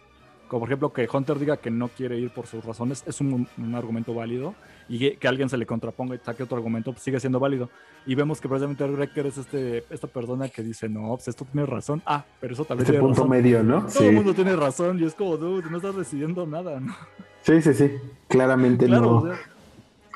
Como 0.51 0.63
por 0.63 0.69
ejemplo 0.69 0.93
que 0.93 1.09
Hunter 1.11 1.39
diga 1.39 1.59
que 1.59 1.71
no 1.71 1.87
quiere 1.87 2.19
ir 2.19 2.31
por 2.31 2.49
sus 2.49 2.65
razones, 2.65 3.05
es 3.07 3.21
un, 3.21 3.47
un 3.57 3.75
argumento 3.77 4.13
válido 4.13 4.57
y 4.89 5.15
que, 5.15 5.29
alguien 5.29 5.49
se 5.49 5.57
le 5.57 5.65
contraponga 5.65 6.17
y 6.17 6.19
saque 6.19 6.43
otro 6.43 6.57
argumento, 6.57 6.91
pues 6.91 7.05
sigue 7.05 7.21
siendo 7.21 7.39
válido. 7.39 7.71
Y 8.05 8.17
vemos 8.17 8.41
que 8.41 8.49
precisamente 8.49 8.85
el 8.85 8.97
Wrecker 8.97 9.27
es 9.27 9.39
este, 9.39 9.85
esta 9.91 10.09
persona 10.09 10.49
que 10.49 10.65
dice, 10.65 10.89
no, 10.89 11.11
pues 11.15 11.29
esto 11.29 11.45
tiene 11.45 11.65
razón. 11.69 12.03
Ah, 12.05 12.25
pero 12.41 12.55
eso 12.55 12.65
también 12.65 12.83
este 12.83 12.95
tiene 12.95 13.07
punto 13.07 13.29
medio, 13.29 13.63
¿no? 13.63 13.87
Todo 13.87 14.09
el 14.09 14.13
mundo 14.13 14.35
tiene 14.35 14.57
razón 14.57 14.99
y 14.99 15.05
es 15.05 15.15
como, 15.15 15.37
dude, 15.37 15.71
no 15.71 15.77
estás 15.77 15.95
decidiendo 15.95 16.45
nada, 16.45 16.81
¿no? 16.81 16.97
Sí, 17.43 17.63
sí, 17.63 17.73
sí. 17.73 17.93
Claramente 18.27 18.89
no. 18.89 19.31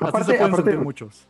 aparte, 0.01 0.37
aparte 0.37 0.75
muchos. 0.75 1.29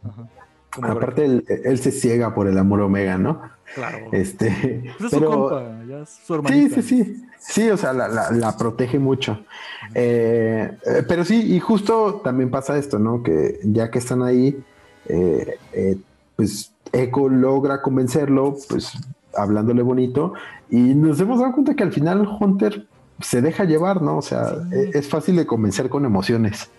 aparte 0.82 1.44
él, 1.64 1.78
se 1.78 1.92
ciega 1.92 2.34
por 2.34 2.48
el 2.48 2.58
amor 2.58 2.82
omega, 2.82 3.20
¿no? 3.20 3.40
Claro. 3.74 4.10
Este, 4.12 4.94
pues 5.00 5.14
es 5.14 5.20
su 5.20 5.26
compa, 5.26 5.84
ya 5.88 6.00
es 6.02 6.20
su 6.26 6.36
hermanita. 6.36 6.76
Sí, 6.76 6.82
sí, 6.82 7.04
sí. 7.04 7.26
Sí, 7.40 7.70
o 7.70 7.78
sea, 7.78 7.94
la, 7.94 8.58
protege 8.58 8.98
mucho. 8.98 9.40
Eh, 9.94 10.72
eh, 10.86 11.04
pero 11.08 11.24
sí, 11.24 11.54
y 11.54 11.60
justo 11.60 12.22
también 12.24 12.50
pasa 12.50 12.78
esto, 12.78 12.98
¿no? 12.98 13.22
Que 13.22 13.60
ya 13.64 13.92
que 13.92 14.00
están 14.00 14.24
ahí, 14.24 14.58
eh, 15.08 15.98
pues 16.36 16.72
Echo 16.92 17.30
logra 17.30 17.82
convencerlo, 17.82 18.56
pues 18.70 18.94
hablándole 19.36 19.84
bonito, 19.84 20.34
y 20.70 20.96
nos 20.96 21.20
hemos 21.20 21.40
dado 21.40 21.54
cuenta 21.54 21.76
que 21.76 21.84
al 21.84 21.92
final 21.92 22.28
Hunter 22.40 22.88
se 23.22 23.42
deja 23.42 23.64
llevar, 23.66 24.02
¿no? 24.02 24.18
O 24.18 24.22
sea, 24.22 24.56
e, 24.72 24.92
es 24.94 25.08
fácil 25.08 25.36
de 25.36 25.46
convencer 25.46 25.90
con 25.90 26.06
emociones. 26.06 26.70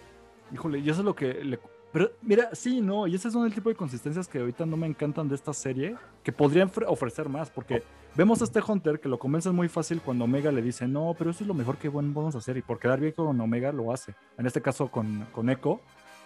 Híjole, 0.53 0.79
y 0.79 0.89
eso 0.89 1.01
es 1.01 1.05
lo 1.05 1.15
que 1.15 1.59
Pero 1.97 2.11
mira, 2.21 2.51
sí, 2.53 2.83
no, 2.83 3.07
y 3.07 3.15
ese 3.15 3.29
es 3.29 3.35
uno 3.35 3.45
del 3.45 3.55
tipo 3.55 3.71
de 3.71 3.75
consistencias 3.75 4.29
que 4.29 4.39
ahorita 4.39 4.67
no 4.67 4.77
me 4.77 4.87
encantan 4.87 5.31
de 5.31 5.35
esta 5.35 5.55
serie, 5.55 5.97
que 6.23 6.31
podrían 6.31 6.69
ofre- 6.71 6.85
ofrecer 6.87 7.27
más, 7.27 7.49
porque 7.49 7.83
vemos 8.15 8.43
a 8.43 8.45
este 8.45 8.61
Hunter 8.61 9.01
que 9.01 9.09
lo 9.09 9.19
convencen 9.19 9.55
muy 9.55 9.67
fácil 9.71 10.03
cuando 10.03 10.25
Omega 10.25 10.53
le 10.53 10.61
dice, 10.61 10.87
no, 10.87 11.15
pero 11.17 11.31
eso 11.31 11.43
es 11.43 11.49
lo 11.49 11.55
mejor 11.55 11.79
que 11.79 11.89
vamos 11.89 12.35
a 12.35 12.39
hacer, 12.39 12.59
y 12.59 12.61
por 12.61 12.79
quedar 12.79 13.01
bien 13.01 13.13
con 13.13 13.41
Omega 13.41 13.73
lo 13.73 13.95
hace. 13.95 14.15
En 14.37 14.45
este 14.45 14.61
caso 14.61 14.89
con, 14.89 15.27
con 15.33 15.49
Echo, 15.49 15.81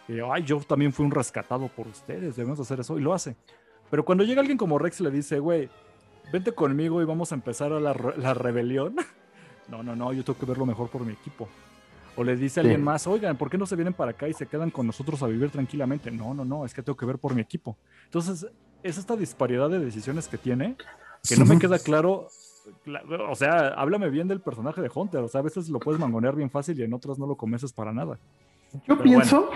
y, 0.09 0.18
ay, 0.18 0.43
yo 0.43 0.59
también 0.59 0.93
fui 0.93 1.05
un 1.07 1.12
rescatado 1.12 1.68
por 1.68 1.87
ustedes, 1.87 2.35
debemos 2.35 2.59
hacer 2.59 2.81
eso, 2.81 2.99
y 2.99 3.01
lo 3.03 3.14
hace. 3.14 3.37
Pero 3.93 4.05
cuando 4.05 4.25
llega 4.25 4.41
alguien 4.41 4.59
como 4.59 4.77
Rex 4.77 5.01
le 5.01 5.12
dice, 5.12 5.39
güey, 5.39 5.71
vente 6.33 6.51
conmigo 6.51 7.01
y 7.01 7.05
vamos 7.05 7.31
a 7.31 7.37
empezar 7.37 7.73
a 7.73 7.79
la, 7.79 7.95
la 8.16 8.35
rebelión. 8.35 8.97
No, 9.68 9.85
no, 9.85 9.95
no, 9.95 10.12
yo 10.12 10.25
tengo 10.25 10.37
que 10.37 10.47
ver 10.47 10.59
lo 10.59 10.66
mejor 10.66 10.89
por 10.89 11.03
mi 11.07 11.12
equipo. 11.12 11.49
O 12.21 12.25
le 12.25 12.37
dice 12.37 12.61
a 12.61 12.62
alguien 12.62 12.81
Sí. 12.81 12.85
más, 12.85 13.07
oigan, 13.07 13.35
¿por 13.39 13.49
qué 13.49 13.57
no 13.57 13.64
se 13.64 13.77
vienen 13.77 13.95
para 13.95 14.11
acá 14.11 14.29
y 14.29 14.35
se 14.35 14.45
quedan 14.47 14.71
con 14.71 14.87
nosotros 14.87 15.23
a 15.23 15.27
vivir 15.27 15.49
tranquilamente? 15.51 16.11
No, 16.11 16.35
no, 16.35 16.45
no, 16.45 16.66
es 16.66 16.75
que 16.75 16.83
tengo 16.83 16.95
que 16.95 17.07
ver 17.07 17.16
por 17.18 17.35
mi 17.35 17.41
equipo. 17.41 17.79
Entonces, 18.05 18.47
es 18.83 18.99
esta 18.99 19.16
disparidad 19.16 19.71
de 19.71 19.79
decisiones 19.79 20.29
que 20.29 20.37
tiene 20.37 20.77
que 21.27 21.37
no 21.39 21.47
me 21.47 21.59
queda 21.59 21.79
claro. 21.79 22.29
cla- 22.85 23.03
O 23.31 23.35
sea, 23.35 23.68
háblame 23.68 24.11
bien 24.11 24.29
del 24.29 24.43
personaje 24.43 24.83
de 24.83 24.91
Hunter. 24.95 25.21
O 25.23 25.29
sea, 25.29 25.39
a 25.41 25.45
veces 25.45 25.71
lo 25.71 25.79
puedes 25.81 25.99
mangonear 25.99 26.37
bien 26.37 26.51
fácil 26.51 26.79
y 26.79 26.83
en 26.83 26.93
otras 26.93 27.18
no 27.18 27.27
lo 27.27 27.37
convences 27.37 27.73
para 27.73 27.91
nada. 27.91 28.18
Yo 28.73 28.81
Pero 28.87 29.03
pienso, 29.03 29.51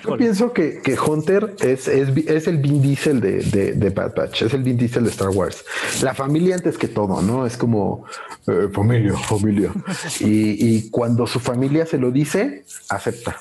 yo 0.00 0.16
pienso 0.16 0.52
que, 0.52 0.80
que 0.80 0.96
Hunter 0.96 1.56
es, 1.60 1.88
es, 1.88 2.16
es 2.16 2.46
el 2.46 2.58
Vin 2.58 2.80
Diesel 2.80 3.20
de, 3.20 3.42
de, 3.42 3.72
de 3.72 3.90
Bad 3.90 4.14
Batch, 4.14 4.42
es 4.42 4.54
el 4.54 4.62
Vin 4.62 4.76
Diesel 4.76 5.02
de 5.02 5.10
Star 5.10 5.30
Wars. 5.30 5.64
La 6.02 6.14
familia 6.14 6.54
antes 6.54 6.78
que 6.78 6.86
todo, 6.86 7.20
¿no? 7.20 7.46
Es 7.46 7.56
como 7.56 8.04
eh, 8.46 8.68
familia, 8.72 9.14
familia. 9.14 9.72
Y, 10.20 10.76
y 10.76 10.90
cuando 10.90 11.26
su 11.26 11.40
familia 11.40 11.84
se 11.84 11.98
lo 11.98 12.12
dice, 12.12 12.64
acepta. 12.90 13.40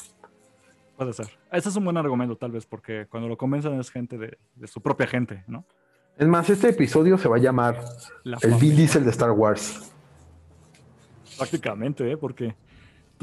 Puede 0.98 1.14
ser. 1.14 1.28
Ese 1.52 1.70
es 1.70 1.76
un 1.76 1.84
buen 1.86 1.98
argumento, 1.98 2.36
tal 2.36 2.52
vez, 2.52 2.66
porque 2.66 3.06
cuando 3.08 3.30
lo 3.30 3.38
convencen 3.38 3.80
es 3.80 3.92
gente 3.92 4.18
de, 4.18 4.38
de 4.56 4.68
su 4.68 4.82
propia 4.82 5.06
gente, 5.06 5.44
¿no? 5.48 5.64
Es 6.18 6.28
más, 6.28 6.50
este 6.50 6.70
episodio 6.70 7.20
se 7.20 7.28
va 7.28 7.36
a 7.36 7.40
llamar 7.40 7.84
La 8.24 8.40
el 8.42 8.56
Vin. 8.56 8.76
Diesel 8.76 9.04
de 9.04 9.12
Star 9.12 9.32
Wars. 9.32 9.92
Prácticamente, 11.38 12.12
¿eh? 12.12 12.18
Porque 12.18 12.56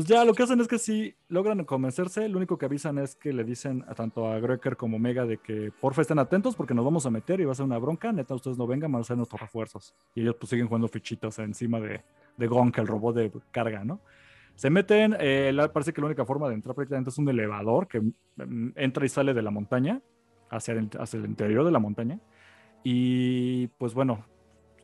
pues 0.01 0.09
ya 0.09 0.24
lo 0.24 0.32
que 0.32 0.42
hacen 0.42 0.59
es 0.61 0.66
que 0.66 0.78
si 0.78 1.14
logran 1.28 1.62
convencerse, 1.66 2.26
lo 2.26 2.38
único 2.38 2.57
que 2.57 2.64
avisan 2.64 2.96
es 2.96 3.16
que 3.16 3.34
le 3.34 3.44
dicen 3.44 3.84
a 3.86 3.94
tanto 3.94 4.26
a 4.26 4.40
Greker 4.40 4.78
como 4.78 4.96
Omega 4.96 5.26
de 5.26 5.36
que 5.36 5.70
porfa 5.78 6.01
estén 6.01 6.18
atentos 6.18 6.57
porque 6.57 6.72
nos 6.72 6.86
vamos 6.86 7.05
a 7.05 7.11
meter 7.11 7.38
y 7.38 7.44
va 7.44 7.53
a 7.53 7.55
ser 7.55 7.66
una 7.66 7.76
bronca, 7.76 8.11
neta 8.11 8.34
ustedes 8.34 8.57
no 8.57 8.66
vengan, 8.66 8.90
van 8.90 9.03
a 9.03 9.05
ser 9.05 9.18
nuestros 9.18 9.42
refuerzos. 9.42 9.94
Y 10.14 10.22
ellos 10.22 10.36
pues 10.40 10.48
siguen 10.48 10.68
jugando 10.68 10.88
fichitas 10.88 11.38
encima 11.40 11.80
de, 11.80 12.03
de 12.34 12.46
Gonk, 12.46 12.78
el 12.78 12.86
robot 12.86 13.14
de 13.14 13.30
carga, 13.51 13.84
¿no? 13.84 14.01
Se 14.55 14.70
meten, 14.70 15.16
eh, 15.20 15.53
parece 15.70 15.92
que 15.92 16.01
la 16.01 16.07
única 16.07 16.24
forma 16.24 16.48
de 16.48 16.55
entrar 16.55 16.74
prácticamente 16.74 17.11
es 17.11 17.18
un 17.18 17.28
elevador 17.28 17.86
que 17.86 18.01
mm, 18.01 18.72
entra 18.76 19.05
y 19.05 19.09
sale 19.11 19.34
de 19.34 19.42
la 19.42 19.51
montaña 19.51 20.01
hacia 20.48 20.72
el, 20.72 20.88
hacia 20.98 21.18
el 21.18 21.26
interior 21.26 21.62
de 21.62 21.72
la 21.72 21.78
montaña. 21.78 22.18
Y 22.82 23.66
pues 23.76 23.92
bueno, 23.92 24.24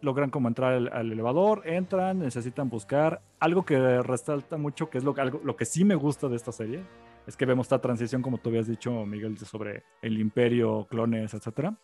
logran 0.06 0.30
como 0.30 0.48
entrar 0.48 0.72
al, 0.72 0.90
al 0.92 1.12
elevador, 1.12 1.62
entran, 1.66 2.20
necesitan 2.20 2.70
buscar. 2.70 3.20
Algo 3.40 3.66
que 3.66 4.00
resalta 4.02 4.56
mucho, 4.56 4.88
que 4.88 4.96
es 4.98 5.04
lo, 5.04 5.14
que- 5.14 5.20
algo, 5.20 5.40
lo 5.44 5.56
que 5.56 5.66
sí 5.66 5.84
me 5.84 5.94
gusta 5.96 6.28
de 6.28 6.36
esta 6.36 6.52
serie, 6.52 6.82
es 7.26 7.36
que 7.36 7.44
vemos 7.44 7.66
esta 7.66 7.80
transición, 7.80 8.22
como 8.22 8.38
tú 8.38 8.48
habías 8.48 8.66
dicho, 8.68 9.04
Miguel, 9.04 9.36
sobre 9.38 9.82
el 10.00 10.18
imperio, 10.18 10.86
clones, 10.88 11.34
etcétera. 11.34 11.76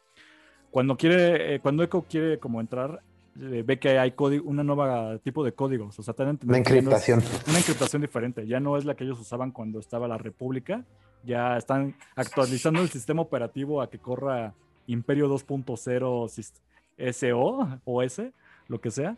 Cuando 0.70 0.97
quiere, 0.97 1.57
eh, 1.57 1.61
cuando 1.61 1.83
Echo 1.83 2.07
quiere 2.09 2.39
como 2.39 2.61
entrar, 2.61 3.03
eh, 3.41 3.62
ve 3.66 3.79
que 3.79 3.99
hay 3.99 4.12
código, 4.12 4.49
una 4.49 4.62
nueva 4.62 5.18
tipo 5.18 5.45
de 5.45 5.53
códigos. 5.53 5.99
O 5.99 6.03
sea, 6.03 6.14
Una 6.18 6.33
no 6.33 6.55
es- 6.55 6.59
encriptación. 6.59 7.20
una 7.49 7.59
encriptación 7.59 8.01
diferente. 8.03 8.47
Ya 8.47 8.61
no 8.61 8.77
es 8.79 8.85
la 8.85 8.95
que 8.95 9.05
ellos 9.05 9.20
usaban 9.20 9.51
cuando 9.51 9.79
estaba 9.81 10.07
la 10.09 10.16
República. 10.18 10.85
Ya 11.25 11.57
están 11.57 11.95
actualizando 12.16 12.81
el 12.81 12.89
sistema 12.89 13.20
operativo 13.23 13.83
a 13.83 13.91
que 13.91 13.99
corra 13.99 14.55
Imperio 14.87 15.29
2.0 15.29 16.29
sis- 16.29 16.61
SO 16.99 17.80
o 17.84 18.03
S, 18.03 18.32
lo 18.68 18.80
que 18.80 18.90
sea. 18.90 19.16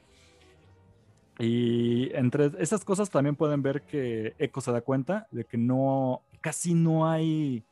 Y 1.39 2.15
entre 2.15 2.53
esas 2.59 2.85
cosas 2.85 3.11
también 3.11 3.35
pueden 3.35 3.63
ver 3.63 3.83
que 3.83 4.35
Echo 4.39 4.61
se 4.61 4.73
da 4.73 4.81
cuenta 4.83 5.27
de 5.31 5.45
que 5.45 5.57
no, 5.59 6.23
casi 6.41 6.75
no 6.75 7.09
hay 7.09 7.65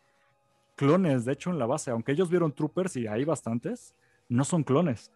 clones, 0.74 1.24
de 1.24 1.32
hecho, 1.32 1.50
en 1.50 1.58
la 1.58 1.66
base. 1.66 1.90
Aunque 1.90 2.12
ellos 2.12 2.28
vieron 2.28 2.52
troopers 2.52 2.96
y 2.96 3.06
hay 3.06 3.24
bastantes, 3.24 3.94
no 4.28 4.44
son 4.44 4.64
clones. 4.64 5.12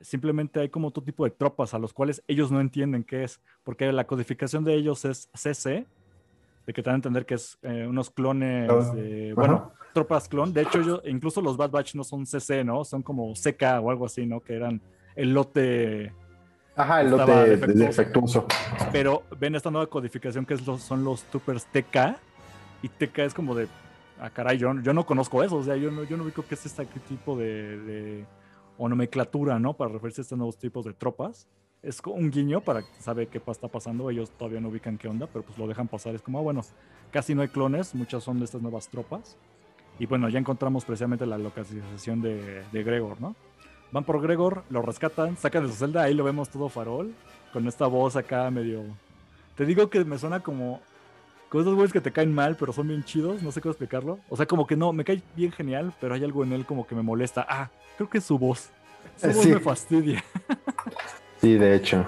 Simplemente 0.00 0.60
hay 0.60 0.70
como 0.70 0.88
otro 0.88 1.02
tipo 1.02 1.24
de 1.24 1.30
tropas 1.30 1.74
a 1.74 1.78
los 1.78 1.92
cuales 1.92 2.22
ellos 2.26 2.50
no 2.50 2.60
entienden 2.60 3.04
qué 3.04 3.24
es, 3.24 3.40
porque 3.64 3.92
la 3.92 4.06
codificación 4.06 4.64
de 4.64 4.74
ellos 4.74 5.04
es 5.04 5.28
CC, 5.34 5.86
de 6.66 6.72
que 6.72 6.82
te 6.82 6.90
dan 6.90 6.94
a 6.94 6.96
entender 6.96 7.26
que 7.26 7.34
es 7.34 7.58
eh, 7.62 7.86
unos 7.88 8.10
clones, 8.10 8.68
de, 8.94 9.32
ajá. 9.32 9.34
bueno, 9.34 9.72
tropas 9.92 10.28
clon. 10.28 10.52
De 10.52 10.62
hecho, 10.62 10.80
ellos, 10.80 11.02
incluso 11.06 11.40
los 11.40 11.56
Bad 11.56 11.70
Batch 11.70 11.94
no 11.94 12.04
son 12.04 12.26
CC, 12.26 12.62
¿no? 12.64 12.84
Son 12.84 13.02
como 13.02 13.32
CK 13.34 13.62
o 13.82 13.90
algo 13.90 14.06
así, 14.06 14.26
¿no? 14.26 14.40
Que 14.40 14.54
eran 14.54 14.80
el 15.16 15.32
lote 15.34 16.12
Ajá, 16.76 17.00
el 17.02 17.10
lote 17.10 17.32
defectuoso. 17.32 17.84
defectuoso. 17.86 18.46
pero 18.92 19.22
ven 19.38 19.54
esta 19.54 19.70
nueva 19.70 19.86
codificación 19.88 20.46
que 20.46 20.54
es 20.54 20.66
los, 20.66 20.80
son 20.82 21.04
los 21.04 21.22
Troopers 21.24 21.66
TK. 21.66 22.16
Y 22.82 22.88
TK 22.88 23.18
es 23.20 23.34
como 23.34 23.54
de. 23.54 23.68
Ah, 24.20 24.30
caray, 24.30 24.56
yo, 24.58 24.72
yo 24.80 24.92
no 24.94 25.04
conozco 25.04 25.42
eso. 25.42 25.56
O 25.56 25.62
sea, 25.62 25.76
yo 25.76 25.90
no, 25.90 26.04
yo 26.04 26.16
no 26.16 26.22
ubico 26.24 26.44
qué 26.48 26.54
es 26.54 26.64
este 26.66 26.86
tipo 27.08 27.36
de, 27.36 27.78
de- 27.80 28.24
o 28.78 28.88
nomenclatura, 28.88 29.58
¿no? 29.58 29.74
Para 29.76 29.92
referirse 29.92 30.20
a 30.20 30.22
estos 30.22 30.38
nuevos 30.38 30.56
tipos 30.58 30.84
de 30.86 30.94
tropas. 30.94 31.46
Es 31.82 32.00
un 32.04 32.30
guiño 32.30 32.60
para 32.60 32.82
que 32.82 32.88
sabe 33.00 33.26
qué 33.26 33.38
está 33.46 33.68
pasando. 33.68 34.10
Ellos 34.10 34.30
todavía 34.30 34.60
no 34.60 34.68
ubican 34.68 34.98
qué 34.98 35.08
onda, 35.08 35.26
pero 35.26 35.44
pues 35.44 35.58
lo 35.58 35.66
dejan 35.66 35.88
pasar. 35.88 36.14
Es 36.14 36.20
como, 36.22 36.38
ah, 36.38 36.42
bueno, 36.42 36.60
casi 37.10 37.34
no 37.34 37.42
hay 37.42 37.48
clones. 37.48 37.94
Muchas 37.94 38.22
son 38.22 38.38
de 38.38 38.44
estas 38.44 38.60
nuevas 38.60 38.88
tropas. 38.88 39.36
Y 39.98 40.06
bueno, 40.06 40.28
ya 40.28 40.38
encontramos 40.38 40.84
precisamente 40.84 41.24
la 41.26 41.38
localización 41.38 42.20
de, 42.22 42.64
de 42.70 42.82
Gregor, 42.82 43.20
¿no? 43.20 43.34
Van 43.92 44.04
por 44.04 44.20
Gregor, 44.22 44.62
lo 44.70 44.82
rescatan, 44.82 45.36
sacan 45.36 45.64
de 45.66 45.70
su 45.72 45.76
celda, 45.76 46.02
ahí 46.02 46.14
lo 46.14 46.22
vemos 46.22 46.48
todo 46.48 46.68
farol, 46.68 47.12
con 47.52 47.66
esta 47.66 47.86
voz 47.86 48.14
acá 48.16 48.48
medio... 48.50 48.84
Te 49.56 49.66
digo 49.66 49.90
que 49.90 50.04
me 50.04 50.16
suena 50.16 50.40
como... 50.40 50.80
Con 51.48 51.62
esos 51.62 51.74
güeyes 51.74 51.92
que 51.92 52.00
te 52.00 52.12
caen 52.12 52.32
mal, 52.32 52.56
pero 52.56 52.72
son 52.72 52.86
bien 52.86 53.02
chidos, 53.04 53.42
no 53.42 53.50
sé 53.50 53.60
cómo 53.60 53.72
explicarlo. 53.72 54.20
O 54.28 54.36
sea, 54.36 54.46
como 54.46 54.66
que 54.66 54.76
no, 54.76 54.92
me 54.92 55.04
cae 55.04 55.20
bien 55.34 55.50
genial, 55.50 55.92
pero 56.00 56.14
hay 56.14 56.22
algo 56.22 56.44
en 56.44 56.52
él 56.52 56.64
como 56.64 56.86
que 56.86 56.94
me 56.94 57.02
molesta. 57.02 57.44
Ah, 57.48 57.68
creo 57.96 58.08
que 58.08 58.18
es 58.18 58.24
su 58.24 58.38
voz. 58.38 58.70
Su 59.16 59.26
Eh, 59.26 59.32
voz 59.34 59.42
sí. 59.42 59.48
me 59.50 59.60
fastidia. 59.60 60.24
Sí, 61.40 61.54
de 61.56 61.74
hecho. 61.74 62.06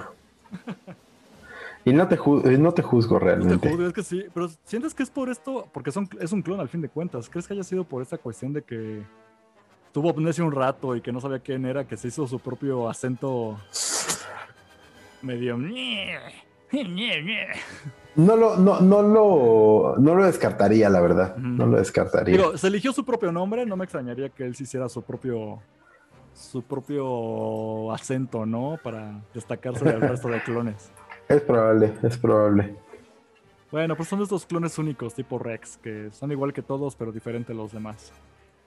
Y 1.85 1.91
no 1.91 2.07
te, 2.07 2.17
no 2.57 2.73
te 2.73 2.81
juzgo 2.81 3.15
No 3.15 3.19
te 3.19 3.25
realmente. 3.25 3.69
juzgo, 3.69 3.87
es 3.87 3.93
que 3.93 4.03
sí, 4.03 4.25
pero 4.33 4.47
¿sientes 4.63 4.93
que 4.93 5.03
es 5.03 5.09
por 5.09 5.29
esto? 5.29 5.67
Porque 5.73 5.91
son, 5.91 6.07
es 6.19 6.31
un 6.31 6.41
clon 6.41 6.59
al 6.59 6.69
fin 6.69 6.81
de 6.81 6.89
cuentas. 6.89 7.29
¿Crees 7.29 7.47
que 7.47 7.53
haya 7.53 7.63
sido 7.63 7.83
por 7.83 8.01
esta 8.01 8.17
cuestión 8.17 8.53
de 8.53 8.61
que 8.61 9.01
tuvo 9.91 10.11
amnesia 10.11 10.43
un 10.43 10.51
rato 10.51 10.95
y 10.95 11.01
que 11.01 11.11
no 11.11 11.19
sabía 11.19 11.39
quién 11.39 11.65
era, 11.65 11.85
que 11.85 11.97
se 11.97 12.07
hizo 12.07 12.25
su 12.27 12.39
propio 12.39 12.89
acento 12.89 13.57
medio... 15.21 15.57
No 18.15 18.35
lo, 18.35 18.57
no, 18.57 18.79
no 18.79 19.01
lo, 19.01 19.95
no 19.97 20.15
lo 20.15 20.25
descartaría, 20.25 20.89
la 20.89 21.01
verdad. 21.01 21.35
No 21.37 21.65
lo 21.65 21.77
descartaría. 21.77 22.37
Digo, 22.37 22.57
se 22.57 22.67
eligió 22.67 22.93
su 22.93 23.03
propio 23.03 23.31
nombre, 23.31 23.65
no 23.65 23.75
me 23.75 23.83
extrañaría 23.85 24.29
que 24.29 24.45
él 24.45 24.55
se 24.55 24.63
hiciera 24.63 24.87
su 24.87 25.01
propio 25.01 25.59
su 26.33 26.63
propio 26.63 27.91
acento, 27.91 28.45
¿no? 28.45 28.77
Para 28.83 29.21
destacarse 29.33 29.85
del 29.85 30.01
resto 30.01 30.27
de 30.27 30.41
clones. 30.43 30.91
Es 31.29 31.41
probable, 31.41 31.93
es 32.03 32.17
probable. 32.17 32.75
Bueno, 33.71 33.95
pues 33.95 34.09
son 34.09 34.21
estos 34.21 34.45
clones 34.45 34.77
únicos, 34.77 35.15
tipo 35.15 35.39
Rex, 35.39 35.77
que 35.77 36.11
son 36.11 36.33
igual 36.33 36.51
que 36.51 36.61
todos, 36.61 36.97
pero 36.97 37.13
diferentes 37.13 37.49
a 37.49 37.57
los 37.57 37.71
demás. 37.71 38.11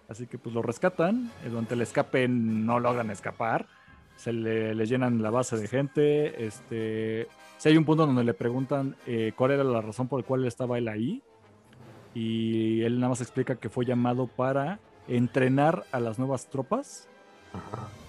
Así 0.09 0.27
que 0.27 0.39
pues 0.39 0.55
lo 0.55 0.63
rescatan, 0.63 1.31
y 1.45 1.51
durante 1.51 1.75
el 1.75 1.83
escape 1.83 2.27
no 2.29 2.81
logran 2.81 3.11
escapar, 3.11 3.67
se 4.17 4.33
le, 4.33 4.75
le 4.75 4.87
llenan 4.87 5.23
la 5.23 5.29
base 5.29 5.59
de 5.59 5.69
gente, 5.69 6.47
este, 6.47 7.29
si 7.59 7.69
hay 7.69 7.77
un 7.77 7.85
punto 7.85 8.07
donde 8.07 8.25
le 8.25 8.35
preguntan 8.35 8.97
eh, 9.07 9.33
cuál 9.37 9.51
era 9.53 9.63
la 9.63 9.83
razón 9.83 10.09
por 10.09 10.21
la 10.21 10.27
cual 10.27 10.47
estaba 10.47 10.79
él 10.79 10.89
ahí, 10.89 11.23
y 12.15 12.83
él 12.83 12.99
nada 12.99 13.11
más 13.11 13.21
explica 13.21 13.57
que 13.57 13.69
fue 13.69 13.85
llamado 13.85 14.27
para 14.27 14.81
entrenar 15.07 15.85
a 15.93 16.01
las 16.01 16.19
nuevas 16.19 16.49
tropas. 16.49 17.09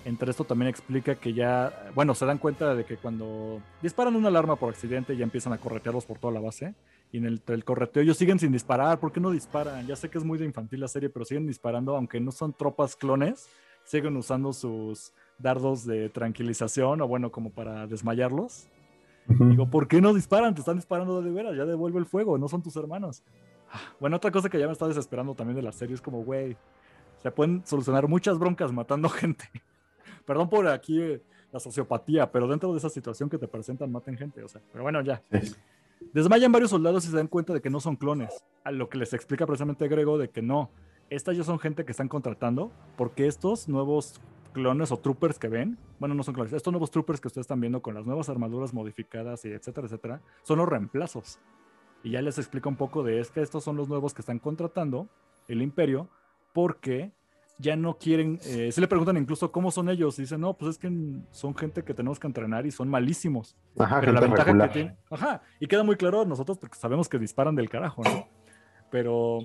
Entre 0.05 0.31
esto 0.31 0.45
también 0.45 0.69
explica 0.69 1.15
que 1.15 1.33
ya, 1.33 1.91
bueno, 1.93 2.15
se 2.15 2.25
dan 2.25 2.37
cuenta 2.37 2.73
de 2.75 2.85
que 2.85 2.95
cuando 2.95 3.61
disparan 3.81 4.15
una 4.15 4.29
alarma 4.29 4.55
por 4.55 4.69
accidente 4.69 5.17
ya 5.17 5.23
empiezan 5.23 5.51
a 5.51 5.57
corretearlos 5.57 6.05
por 6.05 6.17
toda 6.17 6.33
la 6.33 6.39
base. 6.39 6.75
Y 7.11 7.17
en 7.17 7.25
el, 7.25 7.41
el 7.47 7.63
correteo 7.65 8.03
ellos 8.03 8.17
siguen 8.17 8.39
sin 8.39 8.51
disparar. 8.51 8.99
¿Por 8.99 9.11
qué 9.11 9.19
no 9.19 9.31
disparan? 9.31 9.85
Ya 9.85 9.95
sé 9.95 10.09
que 10.09 10.17
es 10.17 10.23
muy 10.23 10.37
de 10.37 10.45
infantil 10.45 10.79
la 10.79 10.87
serie, 10.87 11.09
pero 11.09 11.25
siguen 11.25 11.45
disparando, 11.45 11.95
aunque 11.95 12.19
no 12.19 12.31
son 12.31 12.53
tropas 12.53 12.95
clones. 12.95 13.49
Siguen 13.83 14.15
usando 14.17 14.53
sus 14.53 15.13
dardos 15.39 15.85
de 15.85 16.09
tranquilización 16.09 17.01
o 17.01 17.07
bueno, 17.07 17.31
como 17.31 17.49
para 17.49 17.87
desmayarlos. 17.87 18.67
Digo, 19.27 19.69
¿por 19.69 19.87
qué 19.89 19.99
no 19.99 20.13
disparan? 20.13 20.53
Te 20.55 20.61
están 20.61 20.77
disparando 20.77 21.21
de 21.21 21.31
veras, 21.31 21.55
ya 21.55 21.65
devuelve 21.65 21.99
el 21.99 22.05
fuego, 22.05 22.37
no 22.37 22.47
son 22.47 22.63
tus 22.63 22.75
hermanos. 22.77 23.23
Ah, 23.69 23.81
Bueno, 23.99 24.15
otra 24.15 24.31
cosa 24.31 24.49
que 24.49 24.57
ya 24.57 24.67
me 24.67 24.71
está 24.71 24.87
desesperando 24.87 25.35
también 25.35 25.57
de 25.57 25.61
la 25.61 25.73
serie 25.73 25.95
es 25.95 26.01
como, 26.01 26.23
güey, 26.23 26.55
se 27.21 27.31
pueden 27.31 27.65
solucionar 27.65 28.07
muchas 28.07 28.37
broncas 28.37 28.71
matando 28.71 29.09
gente. 29.09 29.45
Perdón 30.25 30.49
por 30.49 30.67
aquí 30.67 31.01
eh, 31.01 31.21
la 31.51 31.59
sociopatía, 31.59 32.31
pero 32.31 32.47
dentro 32.47 32.71
de 32.71 32.77
esa 32.77 32.89
situación 32.89 33.29
que 33.29 33.37
te 33.37 33.47
presentan, 33.47 33.91
maten 33.91 34.17
gente, 34.17 34.43
o 34.43 34.47
sea, 34.47 34.61
pero 34.71 34.83
bueno, 34.83 35.01
ya. 35.01 35.21
Sí. 35.31 35.55
Desmayan 36.13 36.51
varios 36.51 36.69
soldados 36.69 37.05
y 37.05 37.09
se 37.09 37.15
dan 37.15 37.27
cuenta 37.27 37.53
de 37.53 37.61
que 37.61 37.69
no 37.69 37.79
son 37.79 37.95
clones. 37.95 38.43
A 38.63 38.71
lo 38.71 38.89
que 38.89 38.97
les 38.97 39.13
explica 39.13 39.45
precisamente 39.45 39.87
Grego 39.87 40.17
de 40.17 40.29
que 40.29 40.41
no. 40.41 40.69
Estas 41.09 41.37
ya 41.37 41.43
son 41.43 41.59
gente 41.59 41.85
que 41.85 41.91
están 41.91 42.07
contratando 42.07 42.71
porque 42.97 43.27
estos 43.27 43.67
nuevos 43.67 44.19
clones 44.53 44.91
o 44.91 44.97
troopers 44.97 45.39
que 45.39 45.47
ven, 45.47 45.77
bueno, 45.99 46.15
no 46.15 46.23
son 46.23 46.33
clones, 46.33 46.51
estos 46.51 46.73
nuevos 46.73 46.89
troopers 46.91 47.21
que 47.21 47.27
ustedes 47.27 47.43
están 47.43 47.61
viendo 47.61 47.81
con 47.81 47.93
las 47.93 48.05
nuevas 48.05 48.27
armaduras 48.29 48.73
modificadas 48.73 49.45
y 49.45 49.49
etcétera, 49.49 49.85
etcétera, 49.85 50.21
son 50.41 50.57
los 50.57 50.67
reemplazos. 50.67 51.39
Y 52.03 52.11
ya 52.11 52.21
les 52.21 52.37
explica 52.37 52.67
un 52.67 52.75
poco 52.75 53.03
de 53.03 53.19
es 53.19 53.29
que 53.29 53.41
estos 53.41 53.63
son 53.63 53.75
los 53.75 53.87
nuevos 53.87 54.13
que 54.13 54.21
están 54.21 54.39
contratando 54.39 55.07
el 55.47 55.61
imperio 55.61 56.09
porque 56.57 57.11
ya 57.59 57.75
no 57.75 57.99
quieren, 57.99 58.39
eh, 58.43 58.71
se 58.71 58.81
le 58.81 58.87
preguntan 58.87 59.15
incluso 59.15 59.51
cómo 59.51 59.69
son 59.69 59.89
ellos, 59.89 60.17
y 60.17 60.23
dicen, 60.23 60.41
no, 60.41 60.55
pues 60.55 60.71
es 60.71 60.77
que 60.79 60.91
son 61.29 61.53
gente 61.55 61.83
que 61.83 61.93
tenemos 61.93 62.19
que 62.19 62.25
entrenar 62.25 62.65
y 62.65 62.71
son 62.71 62.89
malísimos. 62.89 63.55
Ajá, 63.77 63.99
Pero 63.99 64.13
la 64.13 64.21
ventaja 64.21 64.43
regular. 64.45 64.69
que 64.69 64.73
tienen, 64.73 64.97
ajá, 65.11 65.43
y 65.59 65.67
queda 65.67 65.83
muy 65.83 65.97
claro 65.97 66.25
nosotros 66.25 66.57
porque 66.57 66.75
sabemos 66.75 67.07
que 67.07 67.19
disparan 67.19 67.53
del 67.53 67.69
carajo, 67.69 68.01
¿no? 68.03 68.27
Pero 68.89 69.41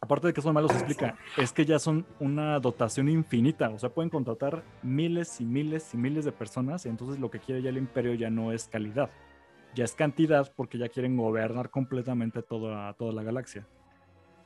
aparte 0.00 0.28
de 0.28 0.32
que 0.32 0.40
son 0.40 0.54
malos, 0.54 0.70
explica, 0.70 1.16
es 1.36 1.50
que 1.50 1.64
ya 1.64 1.80
son 1.80 2.06
una 2.20 2.60
dotación 2.60 3.08
infinita, 3.08 3.70
o 3.70 3.80
sea, 3.80 3.90
pueden 3.90 4.10
contratar 4.10 4.62
miles 4.84 5.40
y 5.40 5.44
miles 5.44 5.92
y 5.94 5.96
miles 5.96 6.24
de 6.24 6.30
personas, 6.30 6.86
y 6.86 6.88
entonces 6.88 7.18
lo 7.18 7.32
que 7.32 7.40
quiere 7.40 7.62
ya 7.62 7.70
el 7.70 7.78
imperio 7.78 8.14
ya 8.14 8.30
no 8.30 8.52
es 8.52 8.68
calidad, 8.68 9.10
ya 9.74 9.82
es 9.82 9.96
cantidad 9.96 10.52
porque 10.54 10.78
ya 10.78 10.88
quieren 10.88 11.16
gobernar 11.16 11.70
completamente 11.70 12.42
toda, 12.42 12.92
toda 12.92 13.12
la 13.12 13.24
galaxia. 13.24 13.66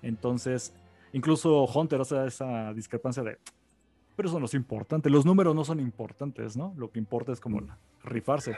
Entonces, 0.00 0.74
incluso 1.12 1.64
Hunter 1.64 2.00
hace 2.00 2.26
esa 2.26 2.72
discrepancia 2.72 3.22
de, 3.22 3.38
pero 4.16 4.28
eso 4.28 4.38
no 4.38 4.46
es 4.46 4.54
importante, 4.54 5.08
los 5.10 5.24
números 5.24 5.54
no 5.54 5.64
son 5.64 5.80
importantes, 5.80 6.56
¿no? 6.56 6.74
Lo 6.76 6.90
que 6.90 6.98
importa 6.98 7.32
es 7.32 7.40
como 7.40 7.60
la- 7.60 7.78
rifarse. 8.04 8.56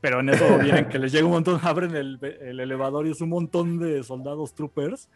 Pero 0.00 0.18
en 0.20 0.30
eso 0.30 0.58
vienen 0.58 0.88
que 0.88 0.98
les 0.98 1.12
llega 1.12 1.24
un 1.26 1.32
montón, 1.32 1.60
abren 1.62 1.94
el, 1.94 2.18
el 2.40 2.58
elevador 2.60 3.06
y 3.06 3.10
es 3.10 3.20
un 3.20 3.28
montón 3.28 3.78
de 3.78 4.02
soldados 4.02 4.52
troopers 4.54 5.08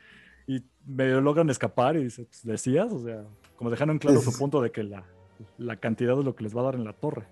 y 0.47 0.63
medio 0.87 1.21
logran 1.21 1.51
escapar 1.51 1.97
y 1.97 2.05
dice, 2.05 2.25
pues, 2.25 2.45
decías, 2.45 2.93
o 2.93 3.01
sea, 3.01 3.25
como 3.57 3.69
dejaron 3.71 3.99
claro 3.99 4.21
su 4.21 4.37
punto 4.39 4.61
de 4.61 4.71
que 4.71 4.85
la, 4.85 5.05
la 5.59 5.77
cantidad 5.77 6.17
es 6.19 6.25
lo 6.25 6.37
que 6.37 6.45
les 6.45 6.57
va 6.57 6.61
a 6.61 6.65
dar 6.65 6.75
en 6.77 6.85
la 6.85 6.93
torre. 6.93 7.27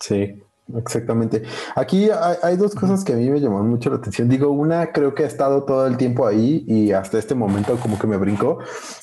Sí, 0.00 0.42
exactamente. 0.76 1.42
Aquí 1.74 2.08
hay, 2.10 2.36
hay 2.42 2.56
dos 2.56 2.74
cosas 2.74 3.04
que 3.04 3.12
a 3.12 3.16
mí 3.16 3.28
me 3.30 3.40
llamaron 3.40 3.68
mucho 3.68 3.90
la 3.90 3.96
atención. 3.96 4.28
Digo, 4.28 4.50
una 4.50 4.92
creo 4.92 5.14
que 5.14 5.24
ha 5.24 5.26
estado 5.26 5.64
todo 5.64 5.86
el 5.86 5.96
tiempo 5.96 6.26
ahí 6.26 6.64
y 6.66 6.92
hasta 6.92 7.18
este 7.18 7.34
momento 7.34 7.76
como 7.76 7.98
que 7.98 8.06
me 8.06 8.16
brincó. 8.16 8.58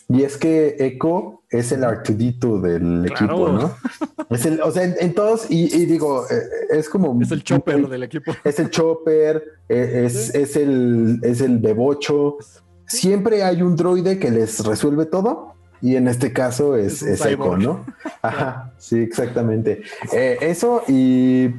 Y 0.10 0.24
es 0.24 0.38
que 0.38 0.76
Echo 0.80 1.44
es 1.50 1.72
el 1.72 1.84
Artudito 1.84 2.60
del 2.60 3.04
Claro. 3.16 3.26
equipo, 3.26 3.50
¿no? 3.50 3.76
Es 4.30 4.46
el, 4.46 4.62
o 4.62 4.72
sea, 4.72 4.84
en, 4.86 4.96
en 5.00 5.14
todos, 5.14 5.50
y, 5.52 5.66
y 5.76 5.86
digo, 5.86 6.24
eh, 6.30 6.42
es 6.72 6.88
como... 6.88 7.22
Es 7.22 7.32
el 7.32 7.44
chopper 7.44 7.88
del 7.90 8.04
equipo. 8.04 8.32
Es 8.44 8.58
el 8.60 8.70
chopper, 8.70 9.44
eh, 9.68 10.04
es, 10.06 10.28
Sí. 10.28 10.32
es 10.40 10.56
el, 10.56 11.20
es 11.24 11.42
el 11.42 11.60
bebocho. 11.60 12.38
Siempre 12.88 13.44
hay 13.44 13.62
un 13.62 13.76
droide 13.76 14.18
que 14.20 14.32
les 14.32 14.66
resuelve 14.66 15.06
todo. 15.06 15.54
Y 15.82 15.96
en 15.96 16.08
este 16.08 16.32
caso 16.32 16.76
es, 16.76 17.02
Es 17.02 17.22
es 17.22 17.26
Echo. 17.26 17.58
¿no? 17.58 17.86
Ajá, 18.22 18.72
sí, 18.78 19.00
exactamente. 19.00 19.82
Eh, 20.14 20.38
eso 20.42 20.84
y 20.88 21.50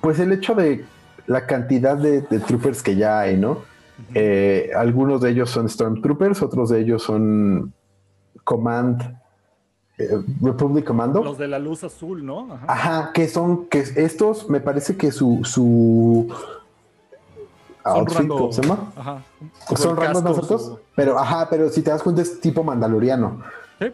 pues 0.00 0.18
el 0.18 0.32
hecho 0.32 0.54
de 0.54 0.84
la 1.26 1.46
cantidad 1.46 1.96
de, 1.96 2.22
de 2.22 2.38
troopers 2.40 2.82
que 2.82 2.96
ya 2.96 3.20
hay, 3.20 3.36
¿no? 3.36 3.58
Eh, 4.14 4.70
algunos 4.76 5.20
de 5.22 5.30
ellos 5.30 5.50
son 5.50 5.68
Stormtroopers, 5.68 6.42
otros 6.42 6.70
de 6.70 6.80
ellos 6.80 7.02
son 7.02 7.72
Command, 8.44 9.00
eh, 9.96 10.18
Republic 10.42 10.84
Commando. 10.84 11.22
Los 11.22 11.38
de 11.38 11.48
la 11.48 11.58
luz 11.58 11.84
azul, 11.84 12.24
¿no? 12.26 12.52
Ajá. 12.52 12.64
Ajá, 12.68 13.10
que 13.14 13.28
son, 13.28 13.66
que 13.68 13.78
estos 13.96 14.50
me 14.50 14.60
parece 14.60 14.96
que 14.96 15.12
su, 15.12 15.40
su 15.44 16.26
Son 17.84 17.96
outfit, 17.96 18.28
¿cómo 18.28 18.52
se 18.52 18.62
llama? 18.62 18.92
Ajá. 18.96 19.22
Son 19.76 19.96
rangos 19.96 20.22
nosotros, 20.22 20.62
su- 20.64 20.78
pero 20.96 21.18
ajá, 21.18 21.48
pero 21.48 21.68
si 21.68 21.82
te 21.82 21.90
das 21.90 22.02
cuenta 22.02 22.22
es 22.22 22.40
tipo 22.40 22.62
mandaloriano. 22.64 23.40
Sí. 23.80 23.86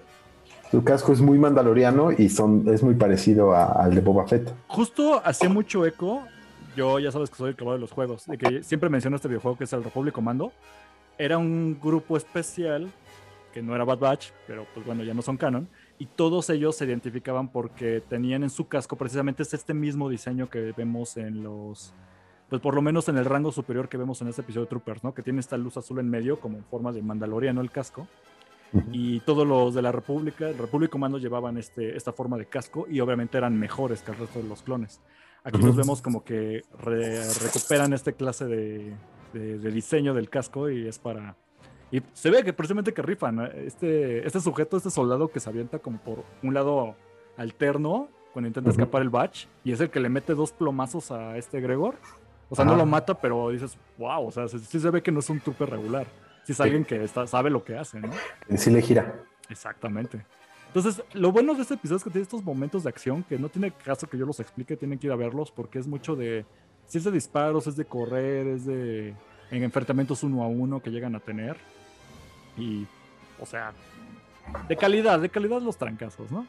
Su 0.71 0.85
casco 0.85 1.13
es 1.13 1.21
muy 1.21 1.39
mandaloriano 1.39 2.13
y 2.13 2.29
son, 2.29 2.65
es 2.69 2.83
muy 2.83 2.95
parecido 2.95 3.53
a- 3.55 3.73
al 3.85 3.95
de 3.95 4.01
Boba 4.03 4.27
Fett. 4.27 4.53
Justo 4.67 5.21
hacía 5.25 5.49
mucho 5.49 5.87
eco. 5.87 6.23
Yo 6.77 6.99
ya 6.99 7.11
sabes 7.11 7.31
que 7.31 7.37
soy 7.37 7.51
el 7.51 7.57
clavado 7.57 7.77
de 7.79 7.81
los 7.81 7.91
juegos. 7.93 8.27
De 8.27 8.37
que 8.39 8.63
siempre 8.63 8.89
menciono 8.91 9.17
este 9.17 9.29
videojuego 9.29 9.57
que 9.57 9.65
es 9.65 9.73
el 9.73 9.83
Republic 9.83 10.15
Commando. 10.15 10.53
Era 11.17 11.39
un 11.39 11.79
grupo 11.83 12.17
especial 12.17 12.91
que 13.53 13.63
no 13.63 13.75
era 13.75 13.83
Bad 13.85 13.99
Batch, 13.99 14.27
pero 14.47 14.67
pues 14.75 14.85
bueno, 14.85 15.03
ya 15.03 15.15
no 15.15 15.23
son 15.23 15.37
canon. 15.39 15.69
Y 15.99 16.07
todos 16.07 16.51
ellos 16.51 16.77
se 16.77 16.85
identificaban 16.85 17.49
porque 17.49 18.03
tenían 18.09 18.43
en 18.45 18.51
su 18.51 18.69
casco 18.69 18.95
precisamente 18.97 19.43
es 19.43 19.55
este 19.55 19.75
mismo 19.75 20.09
diseño 20.09 20.49
que 20.51 20.73
vemos 20.77 21.17
en 21.17 21.43
los. 21.43 21.93
Pues 22.51 22.61
por 22.63 22.75
lo 22.75 22.83
menos 22.83 23.09
en 23.09 23.17
el 23.19 23.25
rango 23.25 23.51
superior 23.53 23.89
que 23.89 23.97
vemos 23.97 24.21
en 24.23 24.29
este 24.29 24.43
episodio 24.43 24.67
de 24.67 24.71
Troopers, 24.71 25.03
¿no? 25.03 25.13
Que 25.15 25.23
tiene 25.23 25.41
esta 25.41 25.57
luz 25.57 25.77
azul 25.77 25.99
en 25.99 26.09
medio, 26.09 26.39
como 26.39 26.59
en 26.59 26.65
forma 26.65 26.93
de 26.93 27.03
mandaloriano 27.03 27.61
el 27.63 27.71
casco. 27.71 28.07
Y 28.93 29.21
todos 29.21 29.47
los 29.47 29.75
de 29.75 29.81
la 29.83 29.93
República, 29.93 30.49
el 30.49 30.59
Republic 30.59 30.91
Commando 30.91 31.19
llevaban 31.19 31.57
este, 31.57 31.97
esta 31.97 32.13
forma 32.13 32.37
de 32.37 32.47
casco 32.47 32.87
y 32.91 33.01
obviamente 33.01 33.39
eran 33.39 33.59
mejores 33.59 34.03
que 34.03 34.11
el 34.13 34.19
resto 34.19 34.41
de 34.43 34.49
los 34.49 34.63
clones. 34.63 35.01
Aquí 35.45 35.57
Ujú. 35.59 35.69
los 35.69 35.77
vemos 35.77 36.03
como 36.03 36.23
que 36.25 36.63
re- 36.79 37.33
recuperan 37.43 37.93
este 37.95 38.13
clase 38.13 38.45
de, 38.47 38.93
de- 39.33 39.59
de 39.59 39.71
diseño 39.71 40.13
del 40.15 40.29
casco 40.29 40.69
y 40.69 40.87
es 40.87 40.99
para... 40.99 41.35
Y 41.91 42.03
se 42.13 42.29
ve 42.29 42.43
que 42.45 42.53
precisamente 42.53 42.93
que 42.93 43.01
rifan. 43.01 43.37
¿no? 43.37 43.47
Este, 43.47 44.27
este 44.27 44.41
sujeto, 44.41 44.77
este 44.77 44.91
soldado 44.91 45.29
que 45.29 45.41
se 45.41 45.49
avienta 45.49 45.79
como 45.79 45.99
por 45.99 46.23
un 46.43 46.53
lado 46.53 46.95
alterno 47.39 48.09
cuando 48.35 48.49
intenta 48.49 48.69
Ujú. 48.71 48.79
escapar 48.81 49.01
el 49.01 49.09
batch 49.09 49.47
y 49.65 49.73
es 49.73 49.81
el 49.81 49.89
que 49.89 50.01
le 50.01 50.11
mete 50.11 50.35
dos 50.35 50.53
plomazos 50.53 51.11
a 51.11 51.39
este 51.39 51.61
Gregor. 51.63 51.95
O 52.51 52.55
sea, 52.57 52.65
no 52.65 52.73
Ajá. 52.73 52.79
lo 52.81 52.87
mata, 52.87 53.15
pero 53.19 53.49
dices, 53.51 53.79
wow, 53.99 54.27
o 54.27 54.31
sea, 54.31 54.49
sí, 54.49 54.59
se 54.81 54.91
ve 54.91 55.03
que 55.03 55.11
no 55.13 55.21
es 55.21 55.31
un 55.31 55.41
trooper 55.41 55.71
regular. 55.71 56.07
Sí 56.49 56.53
es 56.53 56.61
alguien 56.63 56.83
que 56.83 57.05
está, 57.05 57.27
sabe 57.27 57.51
lo 57.51 57.63
que 57.63 57.77
hace, 57.77 58.01
¿no? 58.01 58.09
Sí 58.57 58.71
le 58.71 58.81
gira. 58.81 59.23
Exactamente. 59.51 60.25
Entonces, 60.69 61.05
lo 61.13 61.31
bueno 61.31 61.55
de 61.55 61.61
este 61.61 61.75
episodio 61.75 61.99
es 61.99 62.05
que 62.05 62.09
tiene 62.09 62.23
estos 62.23 62.43
momentos 62.43 62.85
de 62.85 62.89
acción 62.89 63.23
que 63.23 63.39
no 63.39 63.51
tiene 63.51 63.71
caso 63.71 64.09
que 64.09 64.17
yo 64.17 64.25
los 64.25 64.41
explique, 64.41 64.75
tienen 64.75 64.99
que 64.99 65.09
ir 65.09 65.13
a 65.13 65.17
verlos 65.17 65.51
porque 65.51 65.79
es 65.79 65.87
mucho 65.87 66.17
de. 66.17 66.47
Si 66.87 66.97
es 66.97 67.05
de 67.05 67.11
disparos, 67.11 67.67
es 67.67 67.77
de 67.77 67.85
correr, 67.85 68.47
es 68.47 68.65
de. 68.65 69.13
En 69.51 69.63
enfrentamientos 69.63 70.23
uno 70.23 70.43
a 70.43 70.47
uno 70.47 70.81
que 70.81 70.89
llegan 70.89 71.15
a 71.15 71.21
tener. 71.21 71.59
Y. 72.57 72.87
O 73.39 73.45
sea. 73.45 73.75
De 74.69 74.75
calidad, 74.75 75.21
de 75.21 75.29
calidad 75.29 75.61
los 75.61 75.77
trancazos, 75.77 76.33
¿no? 76.33 76.47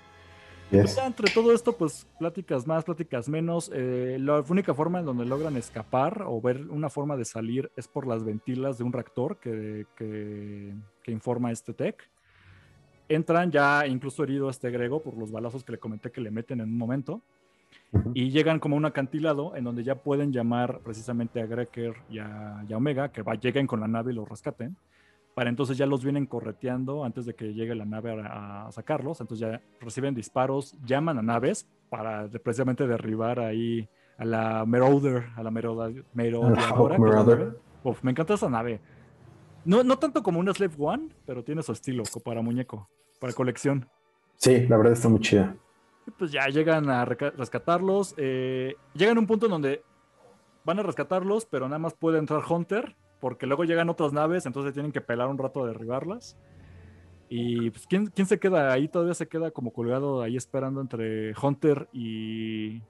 Yes. 0.72 0.96
Ya 0.96 1.08
entre 1.08 1.32
todo 1.32 1.52
esto, 1.52 1.76
pues 1.76 2.06
pláticas 2.20 2.68
más, 2.68 2.84
pláticas 2.84 3.28
menos. 3.28 3.72
eh, 3.74 4.18
la 4.20 4.42
única 4.48 4.74
forma 4.74 5.00
en 5.00 5.06
donde 5.06 5.26
logran 5.26 5.58
escapar 5.58 6.24
o 6.28 6.40
ver 6.42 6.70
una 6.70 6.90
forma 6.90 7.18
de 7.18 7.26
salir 7.26 7.72
es 7.76 7.88
por 7.88 8.06
las 8.06 8.24
ventilas 8.24 8.78
de 8.78 8.84
un 8.84 8.94
reactor 8.94 9.38
que, 9.38 9.88
que, 9.96 10.76
que 11.02 11.12
informa 11.12 11.52
este 11.52 11.74
tech. 11.74 12.08
Entran 13.08 13.50
ya 13.50 13.88
incluso 13.88 14.24
herido 14.24 14.50
este 14.50 14.70
Grego 14.70 15.02
por 15.02 15.18
los 15.18 15.32
balazos 15.32 15.64
que 15.64 15.72
le 15.72 15.80
comenté 15.80 16.12
que 16.12 16.22
le 16.22 16.30
meten 16.30 16.62
en 16.62 16.70
un 16.70 16.78
momento. 16.78 17.22
Y 18.14 18.30
llegan 18.30 18.60
como 18.60 18.76
a 18.76 18.78
un 18.78 18.86
acantilado 18.86 19.56
en 19.56 19.64
donde 19.64 19.84
ya 19.84 19.96
pueden 19.96 20.32
llamar 20.32 20.80
precisamente 20.84 21.42
a 21.42 21.48
Greker 21.48 21.96
y 22.10 22.20
a, 22.20 22.64
y 22.68 22.74
a 22.74 22.78
Omega, 22.78 23.12
que 23.12 23.24
va, 23.24 23.34
lleguen 23.34 23.66
con 23.66 23.80
la 23.80 23.88
nave 23.88 24.12
y 24.12 24.16
los 24.16 24.30
rescaten. 24.30 24.76
Para 25.40 25.50
entonces 25.50 25.78
ya 25.78 25.86
los 25.86 26.04
vienen 26.04 26.26
correteando 26.26 27.06
antes 27.06 27.26
de 27.26 27.34
que 27.34 27.54
llegue 27.54 27.74
la 27.74 27.86
nave 27.86 28.12
a, 28.28 28.68
a 28.68 28.72
sacarlos. 28.74 29.22
Entonces 29.22 29.48
ya 29.50 29.62
reciben 29.80 30.14
disparos, 30.14 30.76
llaman 30.84 31.18
a 31.18 31.22
naves 31.22 31.66
para 31.90 32.28
de- 32.28 32.40
precisamente 32.40 32.86
derribar 32.86 33.40
ahí 33.40 33.88
a 34.18 34.26
la 34.26 34.66
Marauder, 34.66 35.28
a 35.38 35.42
la 35.44 35.50
Marauder. 35.50 35.98
Uf, 37.86 38.04
me 38.04 38.12
encanta 38.12 38.34
esa 38.34 38.50
nave. 38.50 38.82
No, 39.64 39.82
no 39.82 39.98
tanto 39.98 40.22
como 40.24 40.42
una 40.42 40.54
Slave 40.54 40.74
One, 40.78 41.08
pero 41.26 41.42
tiene 41.42 41.64
su 41.64 41.72
estilo, 41.72 42.04
para 42.22 42.42
muñeco, 42.42 42.90
para 43.22 43.32
colección. 43.32 43.88
Sí, 44.36 44.68
la 44.68 44.76
verdad 44.76 44.92
está 44.92 45.08
muy 45.08 45.22
chida. 45.22 45.56
Y 46.06 46.12
pues 46.12 46.34
ya 46.34 46.48
llegan 46.48 46.90
a 46.90 47.06
rescatarlos. 47.06 48.14
eh, 48.18 48.76
llegan 48.94 49.16
a 49.16 49.20
un 49.22 49.26
punto 49.28 49.46
en 49.46 49.54
donde 49.54 49.84
van 50.66 50.80
a 50.80 50.84
rescatarlos, 50.84 51.46
pero 51.46 51.70
nada 51.70 51.80
más 51.80 51.94
puede 51.94 52.18
entrar 52.20 52.42
Hunter, 52.50 52.98
porque 53.20 53.46
luego 53.46 53.64
llegan 53.64 53.90
otras 53.90 54.14
naves, 54.14 54.46
entonces 54.46 54.74
tienen 54.74 54.92
que 54.92 55.02
pelar 55.02 55.28
un 55.28 55.38
rato 55.38 55.64
a 55.64 55.68
derribarlas. 55.68 56.38
Y 57.30 57.70
pues, 57.70 57.86
¿quién, 57.88 58.08
quién 58.08 58.26
se 58.28 58.40
queda 58.40 58.72
ahí? 58.74 58.88
Todavía 58.88 59.14
se 59.14 59.28
queda 59.28 59.52
como 59.52 59.72
colgado 59.72 60.22
ahí 60.22 60.36
esperando 60.36 60.82
entre 60.82 61.34
Hunter 61.40 61.88
y. 61.94 62.82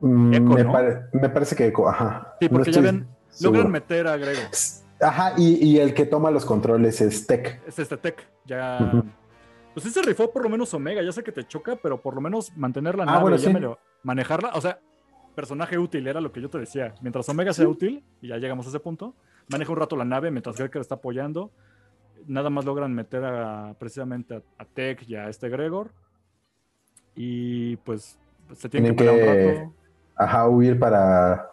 Mm, 0.00 0.32
Echo, 0.34 0.42
me, 0.44 0.64
¿no? 0.64 0.72
pare- 0.72 1.02
me 1.12 1.28
parece 1.28 1.56
que 1.56 1.66
Echo, 1.66 1.88
ajá. 1.88 2.36
Sí, 2.40 2.46
No 2.46 2.52
porque 2.58 2.72
ya 2.72 2.80
estoy 2.80 2.92
ven, 2.92 3.08
seguro. 3.28 3.58
logran 3.58 3.72
meter 3.72 4.06
a 4.06 4.16
Grego. 4.16 4.40
Ajá, 5.00 5.34
y, 5.36 5.62
y 5.66 5.78
el 5.78 5.92
que 5.92 6.06
toma 6.06 6.30
los 6.30 6.46
controles 6.46 7.00
es 7.02 7.26
Tech. 7.26 7.60
Es 7.66 7.78
este 7.78 7.98
tech. 7.98 8.26
Ya. 8.46 9.02
Pues 9.74 9.84
sí 9.84 9.90
se 9.90 10.00
rifó 10.00 10.32
por 10.32 10.42
lo 10.42 10.48
menos 10.48 10.72
Omega. 10.72 11.02
Ya 11.02 11.12
sé 11.12 11.22
que 11.22 11.32
te 11.32 11.44
choca, 11.44 11.76
pero 11.76 12.00
por 12.00 12.14
lo 12.14 12.22
menos 12.22 12.56
mantener 12.56 12.96
la 12.96 13.02
Ah, 13.02 13.06
nave, 13.06 13.20
bueno, 13.22 13.36
ya 13.36 13.48
sí. 13.48 13.52
medio- 13.52 13.78
manejarla. 14.02 14.52
O 14.54 14.60
sea, 14.62 14.78
personaje 15.36 15.78
útil 15.78 16.08
era 16.08 16.20
lo 16.20 16.32
que 16.32 16.40
yo 16.40 16.50
te 16.50 16.58
decía. 16.58 16.94
Mientras 17.00 17.28
Omega 17.28 17.52
sea 17.52 17.68
útil, 17.68 18.02
y 18.20 18.28
ya 18.28 18.38
llegamos 18.38 18.66
a 18.66 18.70
ese 18.70 18.80
punto, 18.80 19.14
maneja 19.48 19.70
un 19.70 19.78
rato 19.78 19.94
la 19.94 20.04
nave 20.04 20.32
mientras 20.32 20.56
Greker 20.56 20.80
está 20.80 20.96
apoyando. 20.96 21.52
Nada 22.26 22.50
más 22.50 22.64
logran 22.64 22.92
meter 22.92 23.24
a, 23.24 23.76
precisamente 23.78 24.34
a, 24.34 24.42
a 24.58 24.64
Tech 24.64 25.08
y 25.08 25.14
a 25.14 25.28
este 25.28 25.48
Gregor. 25.48 25.92
Y 27.14 27.76
pues 27.78 28.18
se 28.54 28.68
tienen, 28.68 28.96
Tienen 28.96 28.96
que, 28.96 29.04
pelear 29.22 29.36
un 29.38 29.44
que- 29.54 29.58
rato. 29.60 29.72
Ajá, 30.16 30.48
huir 30.48 30.78
para, 30.78 31.50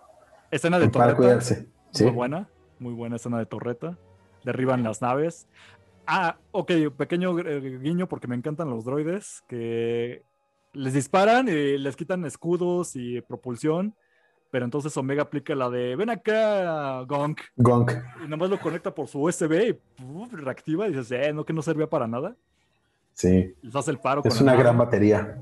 Escena 0.49 0.79
de 0.79 0.87
para 0.89 1.05
torreta. 1.05 1.17
cuidarse. 1.17 1.67
Muy 2.01 2.11
buena, 2.11 2.47
muy 2.79 2.93
buena 2.93 3.17
escena 3.17 3.37
de 3.37 3.45
torreta. 3.45 3.97
Derriban 4.45 4.83
las 4.83 5.01
naves. 5.01 5.47
Ah, 6.07 6.37
ok, 6.51 6.71
pequeño 6.97 7.37
eh, 7.39 7.79
guiño 7.81 8.07
porque 8.07 8.27
me 8.27 8.35
encantan 8.35 8.69
los 8.69 8.83
droides 8.85 9.43
que 9.47 10.23
les 10.73 10.93
disparan 10.93 11.47
y 11.47 11.77
les 11.77 11.95
quitan 11.95 12.25
escudos 12.25 12.95
y 12.95 13.21
propulsión. 13.21 13.95
Pero 14.51 14.65
entonces 14.65 14.95
Omega 14.97 15.23
aplica 15.23 15.55
la 15.55 15.69
de 15.69 15.95
ven 15.95 16.11
acá, 16.11 17.01
Gonk. 17.07 17.41
Gonk. 17.55 17.91
Y 18.23 18.27
nomás 18.27 18.51
lo 18.51 18.59
conecta 18.59 18.93
por 18.93 19.07
su 19.07 19.19
USB 19.19 19.75
y 19.97 20.35
reactiva 20.35 20.87
y 20.87 20.91
dices, 20.91 21.11
eh, 21.11 21.33
no, 21.33 21.43
que 21.43 21.53
no 21.53 21.63
servía 21.63 21.89
para 21.89 22.07
nada. 22.07 22.35
Sí. 23.13 23.55
Les 23.61 23.75
hace 23.75 23.91
el 23.91 23.99
paro. 23.99 24.21
Es 24.23 24.39
una 24.41 24.55
gran 24.55 24.77
batería. 24.77 25.41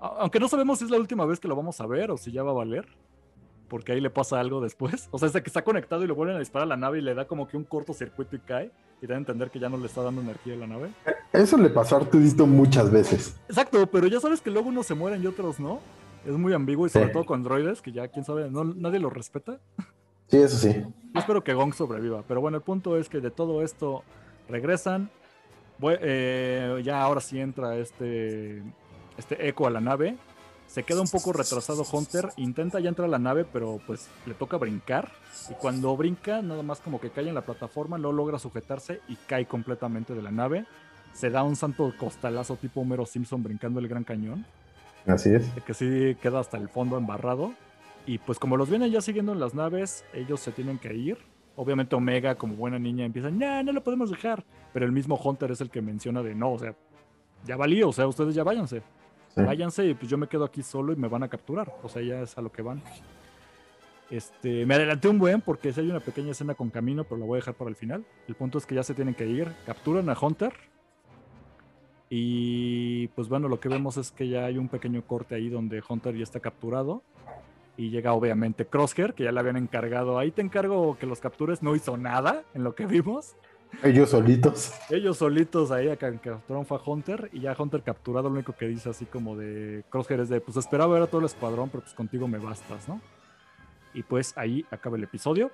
Aunque 0.00 0.40
no 0.40 0.48
sabemos 0.48 0.80
si 0.80 0.84
es 0.84 0.90
la 0.90 0.98
última 0.98 1.24
vez 1.26 1.38
que 1.38 1.46
lo 1.46 1.54
vamos 1.54 1.80
a 1.80 1.86
ver 1.86 2.10
o 2.10 2.16
si 2.16 2.32
ya 2.32 2.42
va 2.42 2.50
a 2.50 2.54
valer. 2.54 2.86
Porque 3.72 3.92
ahí 3.92 4.02
le 4.02 4.10
pasa 4.10 4.38
algo 4.38 4.60
después. 4.60 5.08
O 5.12 5.18
sea, 5.18 5.28
es 5.28 5.32
de 5.32 5.42
que 5.42 5.48
está 5.48 5.64
conectado 5.64 6.04
y 6.04 6.06
le 6.06 6.12
vuelven 6.12 6.36
a 6.36 6.38
disparar 6.38 6.66
a 6.66 6.68
la 6.68 6.76
nave 6.76 6.98
y 6.98 7.00
le 7.00 7.14
da 7.14 7.24
como 7.24 7.48
que 7.48 7.56
un 7.56 7.64
cortocircuito 7.64 8.36
y 8.36 8.40
cae. 8.40 8.70
Y 9.00 9.06
da 9.06 9.14
a 9.14 9.18
entender 9.18 9.50
que 9.50 9.58
ya 9.58 9.70
no 9.70 9.78
le 9.78 9.86
está 9.86 10.02
dando 10.02 10.20
energía 10.20 10.52
a 10.52 10.58
la 10.58 10.66
nave. 10.66 10.90
Eso 11.32 11.56
le 11.56 11.70
pasó 11.70 11.96
a 11.96 12.00
Artudito 12.00 12.46
muchas 12.46 12.90
veces. 12.90 13.34
Exacto, 13.48 13.86
pero 13.86 14.08
ya 14.08 14.20
sabes 14.20 14.42
que 14.42 14.50
luego 14.50 14.68
unos 14.68 14.84
se 14.84 14.94
mueren 14.94 15.22
y 15.22 15.26
otros 15.26 15.58
no. 15.58 15.80
Es 16.26 16.36
muy 16.36 16.52
ambiguo 16.52 16.86
y 16.86 16.90
sobre 16.90 17.08
todo 17.08 17.24
con 17.24 17.42
droides, 17.42 17.80
que 17.80 17.92
ya 17.92 18.08
quién 18.08 18.26
sabe, 18.26 18.50
no, 18.50 18.62
nadie 18.62 18.98
lo 19.00 19.08
respeta. 19.08 19.58
Sí, 20.28 20.36
eso 20.36 20.58
sí. 20.58 20.84
Yo 21.14 21.20
espero 21.20 21.42
que 21.42 21.54
Gong 21.54 21.72
sobreviva. 21.72 22.22
Pero 22.28 22.42
bueno, 22.42 22.58
el 22.58 22.62
punto 22.62 22.98
es 22.98 23.08
que 23.08 23.20
de 23.20 23.30
todo 23.30 23.62
esto 23.62 24.04
regresan. 24.50 25.10
Eh, 25.82 26.82
ya 26.84 27.02
ahora 27.02 27.22
sí 27.22 27.40
entra 27.40 27.78
este, 27.78 28.62
este 29.16 29.48
eco 29.48 29.66
a 29.66 29.70
la 29.70 29.80
nave. 29.80 30.18
Se 30.72 30.84
queda 30.84 31.02
un 31.02 31.08
poco 31.08 31.34
retrasado 31.34 31.84
Hunter. 31.92 32.30
Intenta 32.38 32.80
ya 32.80 32.88
entrar 32.88 33.04
a 33.04 33.10
la 33.10 33.18
nave, 33.18 33.44
pero 33.44 33.78
pues 33.86 34.08
le 34.24 34.32
toca 34.32 34.56
brincar. 34.56 35.12
Y 35.50 35.52
cuando 35.52 35.94
brinca, 35.98 36.40
nada 36.40 36.62
más 36.62 36.80
como 36.80 36.98
que 36.98 37.10
cae 37.10 37.28
en 37.28 37.34
la 37.34 37.42
plataforma, 37.42 37.98
no 37.98 38.10
logra 38.10 38.38
sujetarse 38.38 39.02
y 39.06 39.16
cae 39.16 39.44
completamente 39.44 40.14
de 40.14 40.22
la 40.22 40.30
nave. 40.30 40.64
Se 41.12 41.28
da 41.28 41.42
un 41.42 41.56
santo 41.56 41.92
costalazo 41.98 42.56
tipo 42.56 42.80
Homero 42.80 43.04
Simpson 43.04 43.42
brincando 43.42 43.80
el 43.80 43.88
Gran 43.88 44.02
Cañón. 44.02 44.46
Así 45.06 45.34
es. 45.34 45.46
Que 45.66 45.74
sí 45.74 46.16
queda 46.22 46.40
hasta 46.40 46.56
el 46.56 46.70
fondo 46.70 46.96
embarrado. 46.96 47.52
Y 48.06 48.16
pues 48.16 48.38
como 48.38 48.56
los 48.56 48.70
vienen 48.70 48.90
ya 48.90 49.02
siguiendo 49.02 49.32
en 49.32 49.40
las 49.40 49.52
naves, 49.52 50.06
ellos 50.14 50.40
se 50.40 50.52
tienen 50.52 50.78
que 50.78 50.94
ir. 50.94 51.18
Obviamente 51.54 51.96
Omega, 51.96 52.36
como 52.36 52.54
buena 52.54 52.78
niña, 52.78 53.04
empieza, 53.04 53.30
no, 53.30 53.62
no 53.62 53.72
lo 53.72 53.84
podemos 53.84 54.08
dejar. 54.08 54.42
Pero 54.72 54.86
el 54.86 54.92
mismo 54.92 55.20
Hunter 55.22 55.50
es 55.50 55.60
el 55.60 55.68
que 55.68 55.82
menciona 55.82 56.22
de, 56.22 56.34
no, 56.34 56.52
o 56.52 56.58
sea, 56.58 56.74
ya 57.44 57.58
valí, 57.58 57.82
o 57.82 57.92
sea, 57.92 58.06
ustedes 58.06 58.34
ya 58.34 58.42
váyanse. 58.42 58.82
Váyanse 59.36 59.86
y 59.86 59.94
pues 59.94 60.10
yo 60.10 60.18
me 60.18 60.28
quedo 60.28 60.44
aquí 60.44 60.62
solo 60.62 60.92
y 60.92 60.96
me 60.96 61.08
van 61.08 61.22
a 61.22 61.28
capturar. 61.28 61.72
O 61.82 61.88
sea, 61.88 62.02
ya 62.02 62.20
es 62.20 62.36
a 62.36 62.42
lo 62.42 62.52
que 62.52 62.62
van. 62.62 62.82
Este, 64.10 64.66
me 64.66 64.74
adelanté 64.74 65.08
un 65.08 65.18
buen 65.18 65.40
porque 65.40 65.72
si 65.72 65.80
hay 65.80 65.90
una 65.90 66.00
pequeña 66.00 66.32
escena 66.32 66.54
con 66.54 66.68
camino, 66.68 67.04
pero 67.04 67.16
la 67.18 67.26
voy 67.26 67.36
a 67.36 67.40
dejar 67.40 67.54
para 67.54 67.70
el 67.70 67.76
final. 67.76 68.04
El 68.28 68.34
punto 68.34 68.58
es 68.58 68.66
que 68.66 68.74
ya 68.74 68.82
se 68.82 68.94
tienen 68.94 69.14
que 69.14 69.26
ir. 69.26 69.48
Capturan 69.64 70.08
a 70.10 70.16
Hunter 70.20 70.52
y 72.14 73.08
pues 73.08 73.30
bueno, 73.30 73.48
lo 73.48 73.58
que 73.58 73.70
vemos 73.70 73.96
es 73.96 74.12
que 74.12 74.28
ya 74.28 74.44
hay 74.44 74.58
un 74.58 74.68
pequeño 74.68 75.00
corte 75.06 75.34
ahí 75.34 75.48
donde 75.48 75.82
Hunter 75.88 76.14
ya 76.14 76.24
está 76.24 76.40
capturado. 76.40 77.02
Y 77.78 77.88
llega 77.88 78.12
obviamente 78.12 78.66
Crosshair, 78.66 79.14
que 79.14 79.24
ya 79.24 79.32
le 79.32 79.40
habían 79.40 79.56
encargado. 79.56 80.18
Ahí 80.18 80.30
te 80.30 80.42
encargo 80.42 80.98
que 80.98 81.06
los 81.06 81.20
captures. 81.20 81.62
No 81.62 81.74
hizo 81.74 81.96
nada 81.96 82.44
en 82.52 82.64
lo 82.64 82.74
que 82.74 82.84
vimos. 82.84 83.34
Ellos 83.82 84.10
solitos. 84.10 84.72
Ellos 84.90 85.18
solitos 85.18 85.70
ahí 85.70 85.88
acá 85.88 86.12
capturaron 86.12 86.66
fue 86.66 86.78
a 86.78 86.80
Hunter. 86.84 87.30
Y 87.32 87.40
ya 87.40 87.56
Hunter 87.58 87.82
capturado, 87.82 88.28
lo 88.28 88.34
único 88.34 88.54
que 88.54 88.68
dice 88.68 88.90
así 88.90 89.04
como 89.06 89.36
de 89.36 89.84
Crosshair 89.90 90.20
es 90.20 90.28
de, 90.28 90.40
pues 90.40 90.56
esperaba 90.56 90.94
ver 90.94 91.02
a 91.02 91.06
todo 91.06 91.20
el 91.20 91.26
escuadrón, 91.26 91.68
pero 91.70 91.82
pues 91.82 91.94
contigo 91.94 92.28
me 92.28 92.38
bastas, 92.38 92.88
¿no? 92.88 93.00
Y 93.94 94.02
pues 94.02 94.32
ahí 94.36 94.64
acaba 94.70 94.96
el 94.96 95.04
episodio 95.04 95.50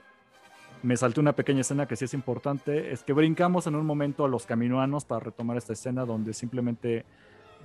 me 0.83 0.97
salté 0.97 1.21
una 1.21 1.33
pequeña 1.33 1.63
escena 1.63 1.87
que 1.87 1.97
sí 1.97 2.05
es 2.05 2.15
importante, 2.15 2.93
es 2.93 3.03
que 3.03 3.13
brincamos 3.13 3.67
en 3.67 3.75
un 3.75 3.85
momento 3.85 4.25
a 4.25 4.29
los 4.29 4.47
caminoanos 4.47 5.05
para 5.05 5.21
retomar 5.21 5.57
esta 5.57 5.73
escena 5.73 6.05
donde 6.05 6.33
simplemente 6.33 7.05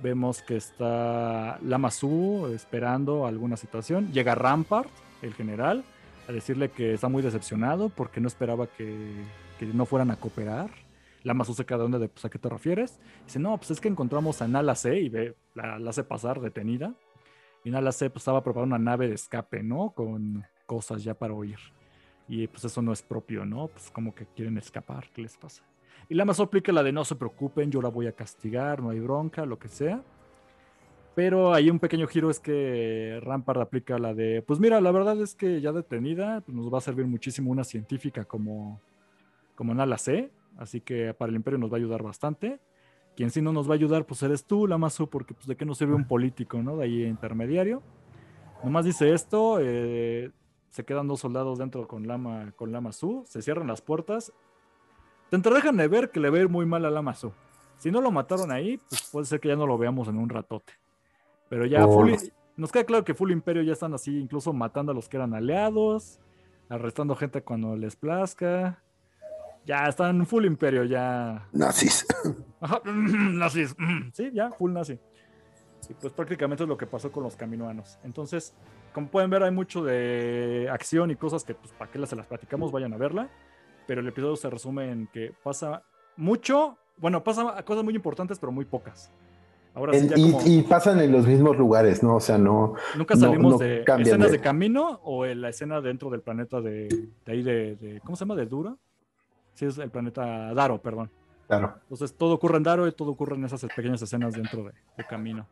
vemos 0.02 0.42
que 0.42 0.56
está 0.56 1.58
Lama 1.62 1.90
Su 1.90 2.50
esperando 2.54 3.26
alguna 3.26 3.56
situación, 3.56 4.12
llega 4.12 4.34
Rampart, 4.34 4.90
el 5.22 5.34
general, 5.34 5.84
a 6.28 6.32
decirle 6.32 6.70
que 6.70 6.94
está 6.94 7.08
muy 7.08 7.22
decepcionado 7.22 7.88
porque 7.88 8.20
no 8.20 8.28
esperaba 8.28 8.66
que, 8.66 9.12
que 9.58 9.66
no 9.66 9.86
fueran 9.86 10.10
a 10.10 10.16
cooperar. 10.16 10.70
Su 11.44 11.54
se 11.54 11.64
queda 11.64 11.78
donde 11.78 11.98
de, 11.98 12.08
pues, 12.08 12.24
¿a 12.24 12.28
qué 12.28 12.38
te 12.38 12.48
refieres? 12.48 13.00
Dice, 13.24 13.38
no, 13.38 13.56
pues 13.56 13.70
es 13.70 13.80
que 13.80 13.88
encontramos 13.88 14.42
a 14.42 14.48
Nala 14.48 14.74
C 14.74 15.00
y 15.00 15.08
ve, 15.08 15.34
la, 15.54 15.78
la 15.78 15.90
hace 15.90 16.04
pasar 16.04 16.40
detenida. 16.40 16.94
Y 17.64 17.70
Nala 17.70 17.92
C 17.92 18.10
pues, 18.10 18.20
estaba 18.20 18.44
preparando 18.44 18.76
una 18.76 18.84
nave 18.84 19.08
de 19.08 19.14
escape, 19.14 19.62
¿no? 19.62 19.90
Con 19.90 20.44
cosas 20.66 21.02
ya 21.02 21.14
para 21.14 21.32
oír. 21.32 21.58
Y 22.28 22.46
pues 22.46 22.64
eso 22.64 22.82
no 22.82 22.92
es 22.92 23.02
propio, 23.02 23.46
¿no? 23.46 23.68
Pues 23.68 23.90
como 23.90 24.14
que 24.14 24.26
quieren 24.26 24.58
escapar, 24.58 25.08
¿qué 25.14 25.22
les 25.22 25.36
pasa? 25.36 25.62
Y 26.08 26.14
la 26.14 26.24
aplica 26.24 26.72
la 26.72 26.82
de 26.82 26.92
no 26.92 27.04
se 27.04 27.16
preocupen, 27.16 27.70
yo 27.70 27.80
la 27.80 27.88
voy 27.88 28.06
a 28.06 28.12
castigar, 28.12 28.82
no 28.82 28.90
hay 28.90 29.00
bronca, 29.00 29.46
lo 29.46 29.58
que 29.58 29.68
sea. 29.68 30.02
Pero 31.14 31.54
ahí 31.54 31.70
un 31.70 31.78
pequeño 31.78 32.08
giro 32.08 32.28
es 32.28 32.40
que 32.40 33.20
Rampart 33.22 33.60
aplica 33.60 33.98
la 33.98 34.14
de, 34.14 34.42
pues 34.42 34.58
mira, 34.58 34.80
la 34.80 34.90
verdad 34.90 35.20
es 35.20 35.34
que 35.36 35.60
ya 35.60 35.70
detenida, 35.70 36.40
pues 36.40 36.56
nos 36.56 36.72
va 36.72 36.78
a 36.78 36.80
servir 36.80 37.06
muchísimo 37.06 37.52
una 37.52 37.62
científica 37.62 38.24
como, 38.24 38.80
como 39.54 39.74
Nala 39.74 39.96
C, 39.96 40.32
así 40.58 40.80
que 40.80 41.14
para 41.14 41.30
el 41.30 41.36
imperio 41.36 41.58
nos 41.58 41.70
va 41.70 41.76
a 41.76 41.78
ayudar 41.78 42.02
bastante. 42.02 42.58
Quien 43.16 43.30
sí 43.30 43.40
no 43.40 43.52
nos 43.52 43.68
va 43.68 43.74
a 43.74 43.76
ayudar, 43.76 44.06
pues 44.06 44.24
eres 44.24 44.44
tú, 44.44 44.66
Lamasu, 44.66 45.08
porque 45.08 45.34
pues 45.34 45.46
de 45.46 45.54
qué 45.54 45.64
nos 45.64 45.78
sirve 45.78 45.94
un 45.94 46.04
político, 46.04 46.60
¿no? 46.60 46.78
De 46.78 46.84
ahí 46.84 47.04
intermediario. 47.04 47.80
Nomás 48.64 48.84
dice 48.84 49.12
esto, 49.12 49.58
eh, 49.60 50.32
se 50.68 50.84
quedan 50.84 51.06
dos 51.06 51.20
soldados 51.20 51.58
dentro 51.58 51.86
con 51.86 52.08
Lama, 52.08 52.52
con 52.56 52.72
Lama 52.72 52.90
Su, 52.90 53.22
se 53.28 53.40
cierran 53.40 53.68
las 53.68 53.82
puertas. 53.82 54.32
Te 55.30 55.38
dejan 55.38 55.76
de 55.76 55.86
ver 55.86 56.10
que 56.10 56.18
le 56.18 56.30
va 56.30 56.38
a 56.38 56.40
ir 56.40 56.48
muy 56.48 56.66
mal 56.66 56.84
a 56.84 56.90
Lama 56.90 57.14
Su. 57.14 57.32
Si 57.76 57.92
no 57.92 58.00
lo 58.00 58.10
mataron 58.10 58.50
ahí, 58.50 58.78
pues 58.88 59.08
puede 59.12 59.26
ser 59.26 59.38
que 59.38 59.48
ya 59.48 59.56
no 59.56 59.66
lo 59.66 59.78
veamos 59.78 60.08
en 60.08 60.18
un 60.18 60.28
ratote. 60.28 60.72
Pero 61.54 61.66
ya 61.66 61.86
oh. 61.86 62.04
nos 62.56 62.72
queda 62.72 62.82
claro 62.82 63.04
que 63.04 63.14
Full 63.14 63.30
Imperio 63.30 63.62
ya 63.62 63.74
están 63.74 63.94
así, 63.94 64.18
incluso 64.18 64.52
matando 64.52 64.90
a 64.90 64.94
los 64.94 65.08
que 65.08 65.18
eran 65.18 65.34
aliados, 65.34 66.18
arrestando 66.68 67.14
gente 67.14 67.44
cuando 67.44 67.76
les 67.76 67.94
plazca. 67.94 68.82
Ya 69.64 69.84
están 69.84 70.26
Full 70.26 70.46
Imperio, 70.46 70.82
ya. 70.82 71.46
Nazis. 71.52 72.08
nazis. 72.84 73.76
Sí, 74.14 74.32
ya, 74.34 74.50
full 74.50 74.72
nazi. 74.72 74.98
Y 75.88 75.94
pues 75.94 76.12
prácticamente 76.12 76.64
es 76.64 76.68
lo 76.68 76.76
que 76.76 76.88
pasó 76.88 77.12
con 77.12 77.22
los 77.22 77.36
caminoanos. 77.36 78.00
Entonces, 78.02 78.52
como 78.92 79.06
pueden 79.06 79.30
ver, 79.30 79.44
hay 79.44 79.52
mucho 79.52 79.84
de 79.84 80.68
acción 80.72 81.12
y 81.12 81.14
cosas 81.14 81.44
que, 81.44 81.54
pues, 81.54 81.72
para 81.72 81.88
qué 81.88 82.00
las 82.00 82.10
se 82.10 82.16
las 82.16 82.26
platicamos, 82.26 82.72
vayan 82.72 82.92
a 82.94 82.96
verla. 82.96 83.28
Pero 83.86 84.00
el 84.00 84.08
episodio 84.08 84.34
se 84.34 84.50
resume 84.50 84.90
en 84.90 85.06
que 85.06 85.32
pasa 85.44 85.84
mucho, 86.16 86.78
bueno, 86.96 87.22
pasa 87.22 87.62
cosas 87.62 87.84
muy 87.84 87.94
importantes, 87.94 88.40
pero 88.40 88.50
muy 88.50 88.64
pocas. 88.64 89.12
Ahora 89.74 89.94
sí, 89.94 90.36
y, 90.46 90.62
pasan 90.62 91.00
en 91.00 91.10
los 91.10 91.26
mismos 91.26 91.56
lugares, 91.58 92.02
¿no? 92.02 92.16
O 92.16 92.20
sea, 92.20 92.38
no. 92.38 92.74
Nunca 92.96 93.16
salimos 93.16 93.58
de 93.58 93.84
escenas 93.98 94.30
de... 94.30 94.40
camino 94.40 95.00
o 95.02 95.26
en 95.26 95.40
la 95.40 95.48
escena 95.48 95.80
dentro 95.80 96.10
del 96.10 96.20
planeta 96.20 96.60
de, 96.60 97.08
ahí 97.26 97.42
de, 97.42 98.00
¿Cómo 98.04 98.14
se 98.14 98.24
llama? 98.24 98.36
¿De 98.36 98.46
Dura? 98.46 98.76
Sí, 99.54 99.66
es 99.66 99.78
el 99.78 99.90
planeta 99.90 100.54
Daro, 100.54 100.80
perdón. 100.80 101.10
Claro. 101.48 101.74
Entonces 101.82 102.14
todo 102.14 102.34
ocurre 102.34 102.56
en 102.56 102.62
Daro 102.62 102.86
y 102.86 102.92
todo 102.92 103.10
ocurre 103.10 103.34
en 103.34 103.44
esas 103.44 103.64
pequeñas 103.74 104.00
escenas 104.00 104.34
dentro 104.34 104.64
de 104.64 105.04
camino. 105.04 105.46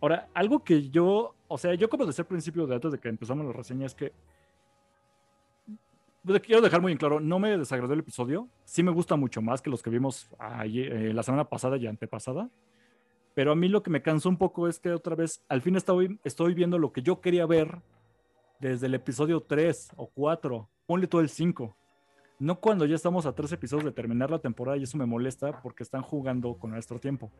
Ahora, 0.00 0.28
algo 0.32 0.64
que 0.64 0.88
yo, 0.88 1.34
o 1.46 1.58
sea, 1.58 1.74
yo 1.74 1.90
como 1.90 2.06
desde 2.06 2.22
el 2.22 2.26
principio 2.26 2.66
de 2.66 2.74
antes 2.74 2.92
de 2.92 2.98
que 2.98 3.08
empezamos 3.08 3.44
la 3.44 3.52
reseña 3.52 3.86
es 3.86 3.94
que 3.94 4.12
pues, 6.24 6.40
quiero 6.40 6.62
dejar 6.62 6.80
muy 6.80 6.92
en 6.92 6.98
claro, 6.98 7.20
no 7.20 7.38
me 7.38 7.56
desagradó 7.58 7.92
el 7.92 8.00
episodio, 8.00 8.48
sí 8.64 8.82
me 8.82 8.90
gusta 8.90 9.16
mucho 9.16 9.42
más 9.42 9.60
que 9.60 9.68
los 9.68 9.82
que 9.82 9.90
vimos 9.90 10.30
eh, 10.64 11.12
la 11.14 11.22
semana 11.22 11.44
pasada 11.44 11.76
y 11.76 11.86
antepasada, 11.86 12.48
pero 13.34 13.52
a 13.52 13.56
mí 13.56 13.68
lo 13.68 13.82
que 13.82 13.90
me 13.90 14.02
cansó 14.02 14.28
un 14.28 14.36
poco 14.36 14.68
es 14.68 14.78
que 14.78 14.90
otra 14.92 15.14
vez, 15.14 15.44
al 15.48 15.62
fin 15.62 15.76
estoy, 15.76 16.18
estoy 16.24 16.54
viendo 16.54 16.78
lo 16.78 16.92
que 16.92 17.02
yo 17.02 17.20
quería 17.20 17.46
ver 17.46 17.80
desde 18.58 18.86
el 18.86 18.94
episodio 18.94 19.40
3 19.40 19.92
o 19.96 20.08
4, 20.08 20.68
ponle 20.86 21.06
todo 21.06 21.20
el 21.20 21.28
5. 21.28 21.76
No 22.38 22.60
cuando 22.60 22.86
ya 22.86 22.94
estamos 22.94 23.26
a 23.26 23.34
tres 23.34 23.52
episodios 23.52 23.84
de 23.84 23.92
terminar 23.92 24.30
la 24.30 24.38
temporada 24.38 24.78
y 24.78 24.84
eso 24.84 24.96
me 24.96 25.04
molesta 25.04 25.60
porque 25.60 25.82
están 25.82 26.02
jugando 26.02 26.54
con 26.54 26.70
nuestro 26.70 26.98
tiempo 26.98 27.30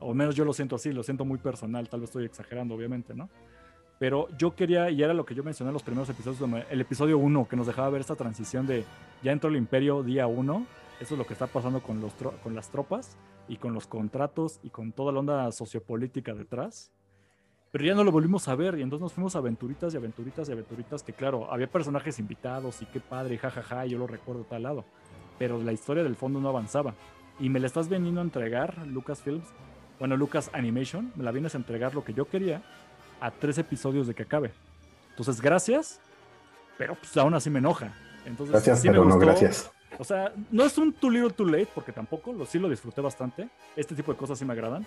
o 0.00 0.14
menos 0.14 0.34
yo 0.34 0.44
lo 0.44 0.52
siento 0.52 0.76
así, 0.76 0.92
lo 0.92 1.02
siento 1.02 1.24
muy 1.24 1.38
personal, 1.38 1.88
tal 1.88 2.00
vez 2.00 2.08
estoy 2.10 2.24
exagerando, 2.24 2.74
obviamente, 2.74 3.14
¿no? 3.14 3.28
Pero 3.98 4.28
yo 4.38 4.54
quería, 4.54 4.90
y 4.90 5.02
era 5.02 5.12
lo 5.12 5.26
que 5.26 5.34
yo 5.34 5.44
mencioné 5.44 5.68
en 5.68 5.74
los 5.74 5.82
primeros 5.82 6.08
episodios, 6.08 6.40
el 6.70 6.80
episodio 6.80 7.18
1, 7.18 7.46
que 7.48 7.56
nos 7.56 7.66
dejaba 7.66 7.90
ver 7.90 8.00
esta 8.00 8.16
transición 8.16 8.66
de 8.66 8.84
ya 9.22 9.30
entró 9.30 9.50
el 9.50 9.56
imperio 9.56 10.02
día 10.02 10.26
1, 10.26 10.66
eso 11.00 11.14
es 11.14 11.18
lo 11.18 11.26
que 11.26 11.32
está 11.32 11.46
pasando 11.46 11.82
con, 11.82 12.00
los 12.00 12.12
con 12.42 12.54
las 12.54 12.70
tropas 12.70 13.16
y 13.48 13.56
con 13.56 13.72
los 13.72 13.86
contratos 13.86 14.60
y 14.62 14.70
con 14.70 14.92
toda 14.92 15.12
la 15.12 15.20
onda 15.20 15.50
sociopolítica 15.50 16.34
detrás. 16.34 16.92
Pero 17.72 17.84
ya 17.84 17.94
no 17.94 18.04
lo 18.04 18.12
volvimos 18.12 18.48
a 18.48 18.54
ver 18.54 18.78
y 18.78 18.82
entonces 18.82 19.02
nos 19.02 19.12
fuimos 19.12 19.34
aventuritas 19.34 19.94
y 19.94 19.96
aventuritas 19.96 20.48
y 20.48 20.52
aventuritas 20.52 21.02
que 21.02 21.12
claro, 21.12 21.50
había 21.52 21.70
personajes 21.70 22.18
invitados 22.18 22.82
y 22.82 22.86
qué 22.86 23.00
padre, 23.00 23.38
jajaja, 23.38 23.86
yo 23.86 23.98
lo 23.98 24.06
recuerdo 24.06 24.44
tal 24.44 24.64
lado. 24.64 24.84
Pero 25.38 25.62
la 25.62 25.72
historia 25.72 26.02
del 26.02 26.16
fondo 26.16 26.40
no 26.40 26.48
avanzaba. 26.48 26.94
Y 27.38 27.48
me 27.48 27.60
la 27.60 27.66
estás 27.66 27.88
veniendo 27.88 28.20
a 28.20 28.24
entregar, 28.24 28.86
Lucasfilms, 28.86 29.48
bueno, 29.98 30.16
Lucas 30.16 30.50
Animation, 30.52 31.12
me 31.16 31.24
la 31.24 31.30
vienes 31.30 31.54
a 31.54 31.58
entregar 31.58 31.94
lo 31.94 32.04
que 32.04 32.12
yo 32.12 32.26
quería 32.26 32.62
a 33.20 33.30
tres 33.30 33.56
episodios 33.56 34.06
de 34.06 34.14
que 34.14 34.24
acabe. 34.24 34.52
Entonces, 35.10 35.40
gracias, 35.40 36.00
pero 36.76 36.94
pues 36.94 37.16
aún 37.16 37.34
así 37.34 37.48
me 37.48 37.58
enoja. 37.60 37.94
Entonces, 38.26 38.52
Gracias, 38.52 38.82
sí 38.82 38.88
me 38.88 38.94
pero 38.94 39.04
no 39.06 39.18
gracias. 39.18 39.70
O 39.98 40.04
sea, 40.04 40.32
no 40.50 40.64
es 40.64 40.78
un 40.78 40.92
too 40.92 41.10
little 41.10 41.30
too 41.30 41.44
late, 41.46 41.68
porque 41.74 41.92
tampoco, 41.92 42.32
lo, 42.32 42.46
sí 42.46 42.58
lo 42.58 42.68
disfruté 42.68 43.00
bastante. 43.00 43.48
Este 43.76 43.94
tipo 43.94 44.12
de 44.12 44.18
cosas 44.18 44.38
sí 44.38 44.44
me 44.44 44.52
agradan. 44.52 44.86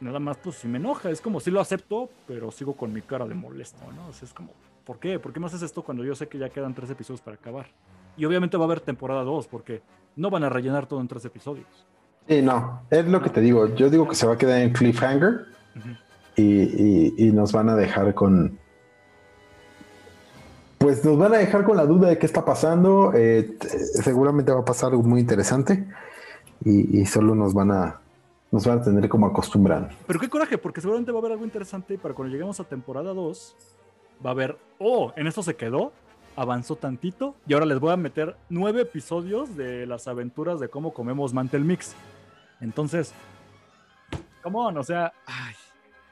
Nada 0.00 0.18
más, 0.18 0.36
pues 0.38 0.56
sí 0.56 0.68
me 0.68 0.78
enoja. 0.78 1.10
Es 1.10 1.20
como 1.20 1.40
si 1.40 1.50
lo 1.50 1.60
acepto, 1.60 2.08
pero 2.26 2.50
sigo 2.50 2.74
con 2.74 2.92
mi 2.92 3.02
cara 3.02 3.26
de 3.26 3.34
molesto, 3.34 3.80
¿no? 3.94 4.08
O 4.08 4.12
sea, 4.12 4.26
es 4.26 4.32
como, 4.34 4.52
¿por 4.84 4.98
qué? 4.98 5.18
¿Por 5.18 5.32
qué 5.32 5.40
me 5.40 5.46
haces 5.46 5.62
esto 5.62 5.82
cuando 5.82 6.04
yo 6.04 6.14
sé 6.14 6.28
que 6.28 6.38
ya 6.38 6.48
quedan 6.48 6.74
tres 6.74 6.90
episodios 6.90 7.20
para 7.20 7.36
acabar? 7.36 7.66
Y 8.16 8.24
obviamente 8.24 8.56
va 8.56 8.64
a 8.64 8.66
haber 8.66 8.80
temporada 8.80 9.22
2, 9.24 9.46
porque 9.48 9.82
no 10.16 10.30
van 10.30 10.44
a 10.44 10.48
rellenar 10.48 10.86
todo 10.86 11.00
en 11.00 11.08
tres 11.08 11.24
episodios. 11.24 11.66
Sí, 12.28 12.40
no, 12.42 12.82
es 12.90 13.06
lo 13.06 13.20
que 13.20 13.30
te 13.30 13.40
digo. 13.40 13.74
Yo 13.74 13.90
digo 13.90 14.06
que 14.08 14.14
se 14.14 14.26
va 14.26 14.34
a 14.34 14.38
quedar 14.38 14.60
en 14.60 14.72
cliffhanger 14.72 15.46
Ujú. 15.76 15.88
y, 16.36 16.42
y- 16.42 17.14
y 17.18 17.32
nos 17.32 17.52
van 17.52 17.68
a 17.70 17.74
dejar 17.74 18.14
con. 18.14 18.58
Pues 20.80 21.04
nos 21.04 21.18
van 21.18 21.34
a 21.34 21.36
dejar 21.36 21.64
con 21.64 21.76
la 21.76 21.84
duda 21.84 22.08
de 22.08 22.16
qué 22.16 22.24
está 22.24 22.42
pasando. 22.42 23.12
eh, 23.14 23.54
seguramente 24.02 24.50
va 24.50 24.60
a 24.60 24.64
pasar 24.64 24.92
algo 24.92 25.02
muy 25.02 25.20
interesante 25.20 25.86
y, 26.64 27.04
solo 27.04 27.34
nos 27.34 27.52
van 27.52 27.70
a 27.70 28.00
nos 28.50 28.66
van 28.66 28.78
a 28.78 28.82
tener 28.82 29.06
como 29.10 29.26
acostumbrando. 29.26 29.90
Pero 30.06 30.18
qué 30.18 30.30
coraje, 30.30 30.56
porque 30.56 30.80
seguramente 30.80 31.12
va 31.12 31.18
a 31.18 31.20
haber 31.20 31.32
algo 31.32 31.44
interesante 31.44 31.98
para 31.98 32.14
cuando 32.14 32.32
lleguemos 32.32 32.58
a 32.60 32.64
temporada 32.64 33.12
2 33.12 33.56
va 34.24 34.30
a 34.30 34.32
haber, 34.32 34.56
oh, 34.78 35.12
en 35.16 35.26
esto 35.26 35.42
se 35.42 35.54
quedó, 35.54 35.92
avanzó 36.34 36.76
tantito 36.76 37.34
y 37.46 37.52
ahora 37.52 37.66
les 37.66 37.78
voy 37.78 37.92
a 37.92 37.98
meter 37.98 38.34
nueve 38.48 38.80
episodios 38.80 39.54
de 39.58 39.86
las 39.86 40.08
aventuras 40.08 40.60
de 40.60 40.70
cómo 40.70 40.94
comemos 40.94 41.34
Mantel 41.34 41.62
Mix. 41.62 41.94
Entonces, 42.58 43.12
come 44.42 44.56
on, 44.56 44.78
o 44.78 44.82
sea, 44.82 45.12
ay, 45.26 45.54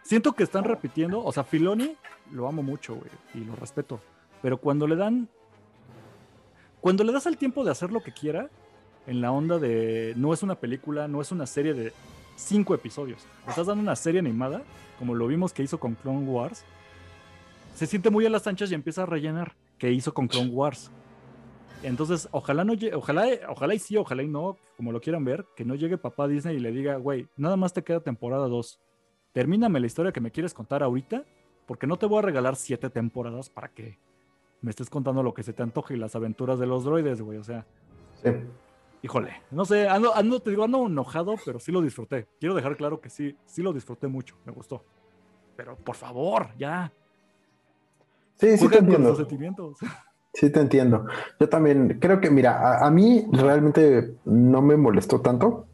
siento 0.02 0.34
que 0.34 0.42
están 0.42 0.64
repitiendo, 0.64 1.24
o 1.24 1.32
sea, 1.32 1.42
Filoni 1.42 1.96
lo 2.32 2.46
amo 2.46 2.62
mucho, 2.62 2.96
güey, 2.96 3.10
y 3.32 3.46
lo 3.46 3.56
respeto, 3.56 3.98
pero 4.42 4.58
cuando 4.58 4.86
le 4.86 4.96
dan, 4.96 5.28
cuando 6.80 7.04
le 7.04 7.12
das 7.12 7.26
el 7.26 7.36
tiempo 7.36 7.64
de 7.64 7.70
hacer 7.70 7.90
lo 7.90 8.02
que 8.02 8.12
quiera, 8.12 8.50
en 9.06 9.20
la 9.20 9.32
onda 9.32 9.58
de 9.58 10.12
no 10.16 10.32
es 10.32 10.42
una 10.42 10.56
película, 10.56 11.08
no 11.08 11.20
es 11.20 11.32
una 11.32 11.46
serie 11.46 11.74
de 11.74 11.92
cinco 12.36 12.74
episodios. 12.74 13.26
Estás 13.48 13.66
dando 13.66 13.82
una 13.82 13.96
serie 13.96 14.20
animada, 14.20 14.62
como 14.98 15.14
lo 15.14 15.26
vimos 15.26 15.52
que 15.52 15.62
hizo 15.62 15.80
con 15.80 15.94
Clone 15.94 16.26
Wars. 16.26 16.64
Se 17.74 17.86
siente 17.86 18.10
muy 18.10 18.26
a 18.26 18.30
las 18.30 18.46
anchas 18.46 18.70
y 18.70 18.74
empieza 18.74 19.04
a 19.04 19.06
rellenar, 19.06 19.54
que 19.78 19.90
hizo 19.92 20.12
con 20.12 20.28
Clone 20.28 20.50
Wars. 20.50 20.90
Entonces, 21.82 22.28
ojalá 22.32 22.64
no 22.64 22.74
ojalá, 22.94 23.26
ojalá 23.48 23.74
y 23.74 23.78
sí, 23.78 23.96
ojalá 23.96 24.22
y 24.22 24.28
no, 24.28 24.56
como 24.76 24.92
lo 24.92 25.00
quieran 25.00 25.24
ver, 25.24 25.46
que 25.56 25.64
no 25.64 25.74
llegue 25.74 25.96
papá 25.96 26.26
Disney 26.26 26.56
y 26.56 26.60
le 26.60 26.72
diga, 26.72 26.96
güey, 26.96 27.28
nada 27.36 27.56
más 27.56 27.72
te 27.72 27.84
queda 27.84 28.00
temporada 28.00 28.48
2. 28.48 28.80
Termíname 29.32 29.80
la 29.80 29.86
historia 29.86 30.12
que 30.12 30.20
me 30.20 30.32
quieres 30.32 30.54
contar 30.54 30.82
ahorita, 30.82 31.24
porque 31.66 31.86
no 31.86 31.96
te 31.96 32.06
voy 32.06 32.18
a 32.18 32.22
regalar 32.22 32.56
siete 32.56 32.90
temporadas 32.90 33.48
para 33.48 33.68
que 33.68 33.98
me 34.62 34.70
estés 34.70 34.90
contando 34.90 35.22
lo 35.22 35.34
que 35.34 35.42
se 35.42 35.52
te 35.52 35.62
antoje 35.62 35.94
y 35.94 35.98
las 35.98 36.14
aventuras 36.16 36.58
de 36.58 36.66
los 36.66 36.84
droides, 36.84 37.20
güey. 37.22 37.38
O 37.38 37.44
sea, 37.44 37.64
Sí. 38.22 38.30
Híjole, 39.00 39.30
no 39.52 39.64
sé, 39.64 39.88
ando, 39.88 40.12
ando, 40.16 40.40
te 40.40 40.50
digo, 40.50 40.64
ando 40.64 40.86
enojado, 40.86 41.36
pero 41.44 41.60
sí 41.60 41.70
lo 41.70 41.80
disfruté. 41.80 42.26
Quiero 42.40 42.56
dejar 42.56 42.76
claro 42.76 43.00
que 43.00 43.08
sí, 43.08 43.36
sí 43.46 43.62
lo 43.62 43.72
disfruté 43.72 44.08
mucho, 44.08 44.34
me 44.44 44.50
gustó. 44.50 44.82
Pero 45.56 45.76
por 45.76 45.94
favor, 45.94 46.48
ya, 46.58 46.92
Sí, 48.34 48.56
sí 48.56 48.68
te 48.68 48.78
entiendo. 48.78 49.08
los 49.10 49.18
sentimientos. 49.18 49.78
Sí, 50.34 50.50
te 50.50 50.60
entiendo. 50.60 51.06
Yo 51.40 51.48
también 51.48 51.98
creo 52.00 52.20
que, 52.20 52.30
mira, 52.30 52.58
a, 52.58 52.86
a 52.86 52.90
mí 52.90 53.26
realmente 53.32 54.14
no 54.24 54.62
me 54.62 54.76
molestó 54.76 55.20
tanto. 55.20 55.66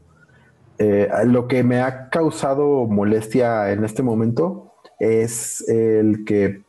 Eh, 0.78 1.09
lo 1.26 1.47
que 1.49 1.62
me 1.62 1.80
ha 1.80 2.09
causado 2.09 2.87
molestia 2.87 3.70
en 3.72 3.85
este 3.85 4.03
momento 4.03 4.72
es 4.99 5.66
el 5.68 6.24
que 6.24 6.64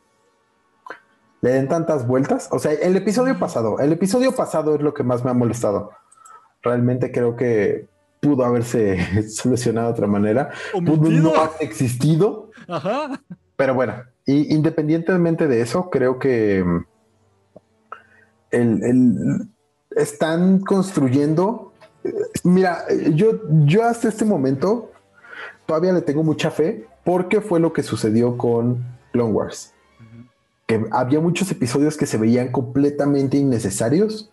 le 1.42 1.50
den 1.50 1.68
tantas 1.68 2.06
vueltas. 2.06 2.48
O 2.50 2.58
sea, 2.58 2.72
el 2.72 2.96
episodio 2.96 3.38
pasado, 3.38 3.78
el 3.78 3.92
episodio 3.92 4.32
pasado 4.32 4.74
es 4.74 4.80
lo 4.82 4.94
que 4.94 5.02
más 5.04 5.24
me 5.24 5.30
ha 5.30 5.34
molestado. 5.34 5.90
Realmente 6.62 7.12
creo 7.12 7.36
que 7.36 7.86
pudo 8.20 8.44
haberse 8.44 9.28
solucionado 9.28 9.88
de 9.88 9.92
otra 9.92 10.06
manera. 10.06 10.50
Pudo 10.72 11.10
no 11.10 11.34
haber 11.34 11.50
existido. 11.60 12.50
Ajá. 12.68 13.20
Pero 13.56 13.74
bueno, 13.74 13.94
y 14.26 14.52
independientemente 14.54 15.46
de 15.46 15.60
eso, 15.60 15.88
creo 15.90 16.18
que 16.18 16.64
mm, 16.64 16.84
el, 18.50 18.82
el- 18.84 19.48
están 19.96 20.60
construyendo. 20.60 21.72
eh, 22.04 22.12
Mira, 22.44 22.84
yo, 23.14 23.40
yo 23.64 23.84
hasta 23.84 24.08
este 24.08 24.24
momento 24.24 24.90
todavía 25.64 25.92
le 25.92 26.02
tengo 26.02 26.22
mucha 26.22 26.50
fe 26.50 26.86
porque 27.04 27.40
fue 27.40 27.60
lo 27.60 27.72
que 27.72 27.82
sucedió 27.82 28.36
con 28.36 28.84
Clone 29.12 29.32
Wars. 29.32 29.72
Que 30.66 30.84
había 30.90 31.20
muchos 31.20 31.50
episodios 31.50 31.96
que 31.96 32.06
se 32.06 32.18
veían 32.18 32.50
completamente 32.50 33.36
innecesarios, 33.36 34.30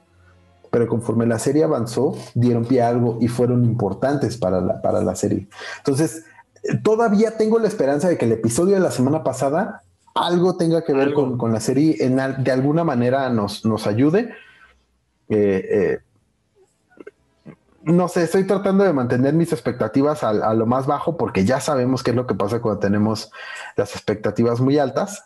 pero 0.71 0.88
conforme 0.88 1.27
la 1.27 1.38
serie 1.38 1.63
avanzó, 1.63 2.17
dieron 2.34 2.65
pie 2.65 2.81
a 2.81 2.88
algo 2.89 3.19
y 3.21 3.27
fueron 3.27 3.63
importantes 3.63 4.38
para 4.38 4.59
la, 4.59 4.81
para 4.81 5.03
la 5.03 5.15
serie. 5.15 5.47
Entonces, 5.77 6.25
todavía 6.84 7.38
tengo 7.38 7.59
la 7.59 7.67
esperanza 7.67 8.09
de 8.09 8.17
que 8.17 8.25
el 8.25 8.31
episodio 8.31 8.73
de 8.73 8.79
la 8.79 8.89
semana 8.89 9.23
pasada 9.23 9.84
algo 10.15 10.57
tenga 10.57 10.84
que 10.84 10.93
ver 10.93 11.13
con, 11.13 11.38
con 11.38 11.51
la 11.53 11.59
serie, 11.59 11.97
en 11.99 12.19
al- 12.19 12.43
de 12.43 12.51
alguna 12.51 12.84
manera 12.84 13.29
nos, 13.29 13.65
nos 13.65 13.86
ayude. 13.86 14.34
Eh, 15.29 15.67
eh, 15.71 15.99
no 17.84 18.07
sé, 18.07 18.23
estoy 18.23 18.45
tratando 18.45 18.84
de 18.84 18.93
mantener 18.93 19.34
mis 19.34 19.51
expectativas 19.51 20.23
a, 20.23 20.53
lo 20.53 20.65
más 20.65 20.86
bajo 20.86 21.17
porque 21.17 21.45
ya 21.45 21.59
sabemos 21.59 22.01
qué 22.01 22.11
es 22.11 22.15
lo 22.15 22.25
que 22.27 22.36
pasa 22.36 22.61
cuando 22.61 22.79
tenemos 22.79 23.31
las 23.75 23.93
expectativas 23.93 24.61
muy 24.61 24.77
altas. 24.79 25.25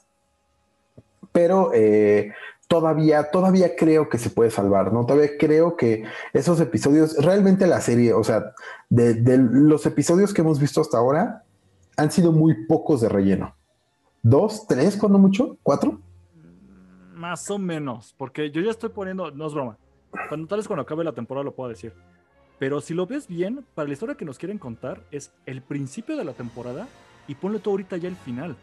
Pero 1.37 1.69
eh, 1.71 2.33
todavía, 2.67 3.29
todavía 3.29 3.75
creo 3.75 4.09
que 4.09 4.17
se 4.17 4.31
puede 4.31 4.49
salvar, 4.49 4.91
¿no? 4.91 5.05
Todavía 5.05 5.37
creo 5.37 5.77
que 5.77 6.03
esos 6.33 6.59
episodios, 6.59 7.23
realmente 7.23 7.67
la 7.67 7.79
serie, 7.79 8.11
o 8.13 8.23
sea, 8.23 8.55
de, 8.89 9.13
de 9.13 9.37
los 9.37 9.85
episodios 9.85 10.33
que 10.33 10.41
hemos 10.41 10.59
visto 10.59 10.81
hasta 10.81 10.97
ahora, 10.97 11.43
han 11.95 12.09
sido 12.09 12.31
muy 12.31 12.65
pocos 12.65 13.01
de 13.01 13.09
relleno. 13.09 13.55
¿Dos, 14.23 14.65
tres, 14.65 14.97
cuando 14.97 15.19
mucho? 15.19 15.59
¿Cuatro? 15.61 16.01
Más 17.13 17.51
o 17.51 17.59
menos, 17.59 18.15
porque 18.17 18.49
yo 18.49 18.59
ya 18.63 18.71
estoy 18.71 18.89
poniendo, 18.89 19.29
no 19.29 19.45
es 19.45 19.53
broma. 19.53 19.77
Cuando 20.27 20.47
tal 20.47 20.57
vez 20.57 20.65
cuando 20.65 20.81
acabe 20.81 21.03
la 21.03 21.13
temporada 21.13 21.43
lo 21.43 21.53
puedo 21.53 21.69
decir. 21.69 21.93
Pero 22.57 22.81
si 22.81 22.95
lo 22.95 23.05
ves 23.05 23.27
bien, 23.27 23.63
para 23.75 23.87
la 23.87 23.93
historia 23.93 24.15
que 24.15 24.25
nos 24.25 24.39
quieren 24.39 24.57
contar 24.57 25.03
es 25.11 25.31
el 25.45 25.61
principio 25.61 26.17
de 26.17 26.25
la 26.25 26.33
temporada 26.33 26.87
y 27.27 27.35
ponle 27.35 27.59
todo 27.59 27.75
ahorita 27.75 27.97
ya 27.97 28.09
el 28.09 28.15
final. 28.15 28.55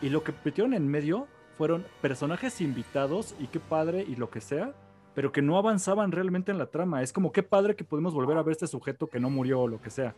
Y 0.00 0.08
lo 0.08 0.22
que 0.22 0.32
metieron 0.44 0.72
en 0.72 0.86
medio 0.86 1.26
fueron 1.56 1.84
personajes 2.00 2.60
invitados 2.60 3.34
y 3.38 3.46
qué 3.46 3.60
padre 3.60 4.04
y 4.08 4.16
lo 4.16 4.30
que 4.30 4.40
sea, 4.40 4.72
pero 5.14 5.32
que 5.32 5.42
no 5.42 5.58
avanzaban 5.58 6.12
realmente 6.12 6.50
en 6.50 6.58
la 6.58 6.66
trama. 6.66 7.02
Es 7.02 7.12
como 7.12 7.32
qué 7.32 7.42
padre 7.42 7.76
que 7.76 7.84
pudimos 7.84 8.14
volver 8.14 8.36
a 8.36 8.42
ver 8.42 8.52
este 8.52 8.66
sujeto 8.66 9.06
que 9.06 9.20
no 9.20 9.30
murió 9.30 9.60
o 9.60 9.68
lo 9.68 9.80
que 9.80 9.90
sea. 9.90 10.14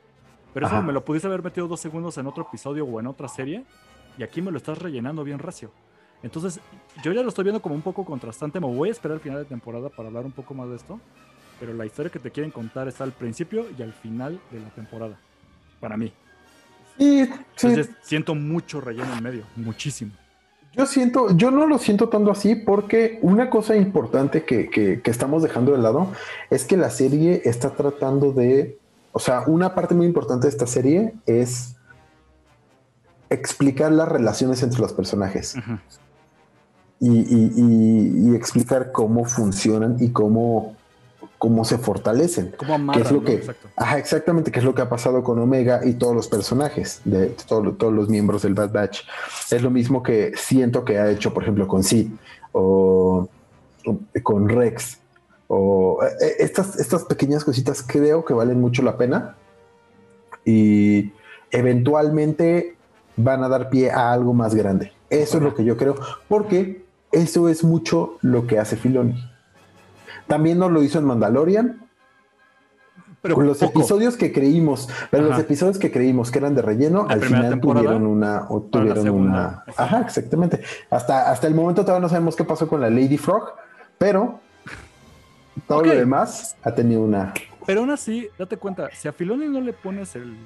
Pero 0.52 0.66
eso 0.66 0.82
me 0.82 0.92
lo 0.92 1.04
pudiste 1.04 1.26
haber 1.26 1.42
metido 1.42 1.66
dos 1.66 1.80
segundos 1.80 2.16
en 2.16 2.26
otro 2.28 2.44
episodio 2.44 2.84
o 2.84 3.00
en 3.00 3.08
otra 3.08 3.26
serie 3.26 3.64
y 4.16 4.22
aquí 4.22 4.40
me 4.40 4.52
lo 4.52 4.58
estás 4.58 4.78
rellenando 4.78 5.24
bien 5.24 5.40
recio. 5.40 5.72
Entonces, 6.22 6.60
yo 7.02 7.12
ya 7.12 7.22
lo 7.22 7.28
estoy 7.28 7.44
viendo 7.44 7.60
como 7.60 7.74
un 7.74 7.82
poco 7.82 8.04
contrastante. 8.04 8.60
Me 8.60 8.66
voy 8.66 8.88
a 8.88 8.92
esperar 8.92 9.16
al 9.16 9.20
final 9.20 9.38
de 9.40 9.44
temporada 9.44 9.90
para 9.90 10.08
hablar 10.08 10.24
un 10.24 10.32
poco 10.32 10.54
más 10.54 10.68
de 10.70 10.76
esto. 10.76 11.00
Pero 11.60 11.74
la 11.74 11.84
historia 11.84 12.10
que 12.10 12.18
te 12.18 12.30
quieren 12.30 12.50
contar 12.50 12.88
está 12.88 13.04
al 13.04 13.12
principio 13.12 13.66
y 13.76 13.82
al 13.82 13.92
final 13.92 14.40
de 14.50 14.60
la 14.60 14.70
temporada. 14.70 15.18
Para 15.80 15.96
mí. 15.96 16.12
Sí, 16.98 17.26
sí. 17.26 17.32
Entonces, 17.66 17.90
siento 18.02 18.34
mucho 18.34 18.80
relleno 18.80 19.12
en 19.12 19.22
medio. 19.22 19.44
Muchísimo. 19.56 20.12
Yo 20.76 20.86
siento, 20.86 21.36
yo 21.36 21.50
no 21.50 21.66
lo 21.66 21.78
siento 21.78 22.08
tanto 22.08 22.30
así 22.30 22.54
porque 22.56 23.18
una 23.22 23.48
cosa 23.48 23.76
importante 23.76 24.44
que, 24.44 24.68
que- 24.68 25.00
que 25.02 25.10
estamos 25.10 25.42
dejando 25.42 25.72
de 25.72 25.78
lado 25.78 26.08
es 26.50 26.64
que 26.64 26.76
la 26.76 26.90
serie 26.90 27.42
está 27.44 27.70
tratando 27.70 28.32
de, 28.32 28.76
o 29.12 29.18
sea, 29.20 29.44
una 29.46 29.74
parte 29.74 29.94
muy 29.94 30.06
importante 30.06 30.46
de 30.46 30.50
esta 30.50 30.66
serie 30.66 31.14
es 31.26 31.76
explicar 33.30 33.92
las 33.92 34.08
relaciones 34.08 34.62
entre 34.62 34.80
los 34.80 34.92
personajes. 34.92 35.54
Y- 37.00 37.08
y- 37.10 38.30
y 38.30 38.34
explicar 38.34 38.92
cómo 38.92 39.24
funcionan 39.24 39.96
y 40.00 40.10
cómo, 40.10 40.74
cómo 41.44 41.62
se 41.66 41.76
fortalecen. 41.76 42.54
¿Cómo 42.56 42.74
amarran, 42.74 43.02
¿Qué 43.02 43.06
es 43.06 43.12
lo 43.12 43.20
no? 43.20 43.26
que, 43.26 43.34
Exacto. 43.34 43.68
ajá, 43.76 43.98
exactamente, 43.98 44.50
qué 44.50 44.60
es 44.60 44.64
lo 44.64 44.74
que 44.74 44.80
ha 44.80 44.88
pasado 44.88 45.22
con 45.22 45.38
Omega 45.38 45.80
y 45.84 45.92
todos 45.92 46.14
los 46.14 46.26
personajes 46.26 47.02
de 47.04 47.26
todo- 47.46 47.72
todos 47.74 47.92
los 47.92 48.08
miembros 48.08 48.40
del 48.42 48.54
Bad 48.54 48.72
Batch. 48.72 49.00
Es 49.50 49.60
lo 49.60 49.70
mismo 49.70 50.02
que 50.02 50.32
siento 50.36 50.86
que 50.86 50.98
ha 50.98 51.10
hecho, 51.10 51.34
por 51.34 51.42
ejemplo, 51.42 51.68
con 51.68 51.82
Sid 51.84 52.08
o, 52.52 53.28
o 53.86 53.98
con 54.22 54.48
Rex. 54.48 54.98
O 55.48 55.98
eh, 56.02 56.36
estas, 56.38 56.80
estas 56.80 57.04
pequeñas 57.04 57.44
cositas 57.44 57.84
creo 57.86 58.24
que 58.24 58.32
valen 58.32 58.58
mucho 58.58 58.80
la 58.82 58.96
pena 58.96 59.36
y 60.46 61.12
eventualmente 61.50 62.76
van 63.16 63.44
a 63.44 63.48
dar 63.48 63.68
pie 63.68 63.90
a 63.90 64.12
algo 64.12 64.32
más 64.32 64.54
grande. 64.54 64.92
Eso 65.10 65.36
es 65.36 65.42
lo 65.42 65.54
que 65.54 65.64
yo 65.64 65.76
creo, 65.76 65.94
porque 66.28 66.84
eso 67.12 67.48
es 67.50 67.62
mucho 67.62 68.16
lo 68.22 68.46
que 68.46 68.58
hace 68.58 68.76
Filoni. 68.76 69.14
También 70.26 70.58
nos 70.58 70.70
lo 70.70 70.82
hizo 70.82 70.98
en 70.98 71.04
Mandalorian, 71.04 71.80
pero 73.24 73.36
Con 73.36 73.46
los 73.46 73.56
poco. 73.56 73.78
episodios 73.80 74.18
que 74.18 74.32
creímos, 74.32 74.86
pero 75.10 75.24
los 75.28 75.38
episodios 75.38 75.78
que 75.78 75.90
creímos 75.90 76.30
que 76.30 76.38
eran 76.40 76.54
de 76.54 76.60
relleno, 76.60 77.06
La 77.06 77.14
al 77.14 77.22
final 77.22 77.58
tuvieron 77.58 78.06
una, 78.06 78.46
o 78.50 78.60
tuvieron 78.60 79.08
una. 79.08 79.64
Ajá, 79.78 80.02
exactamente. 80.02 80.60
Hasta, 80.90 81.30
hasta 81.30 81.46
el 81.46 81.54
momento 81.54 81.82
todavía 81.82 82.02
no 82.02 82.08
sabemos 82.10 82.36
qué 82.36 82.44
pasó 82.44 82.68
con 82.68 82.82
la 82.82 82.90
Lady 82.90 83.16
Frog, 83.16 83.54
pero 83.96 84.40
todo 85.66 85.82
lo 85.84 85.94
demás 85.94 86.54
ha 86.62 86.74
tenido 86.74 87.00
una. 87.00 87.32
Pero 87.64 87.80
aún 87.80 87.90
así, 87.90 88.28
date 88.38 88.58
cuenta, 88.58 88.90
si 88.92 89.08
a 89.08 89.12
Filoni 89.12 89.48
no 89.48 89.62
le 89.62 89.72
pones 89.72 90.14
el, 90.16 90.36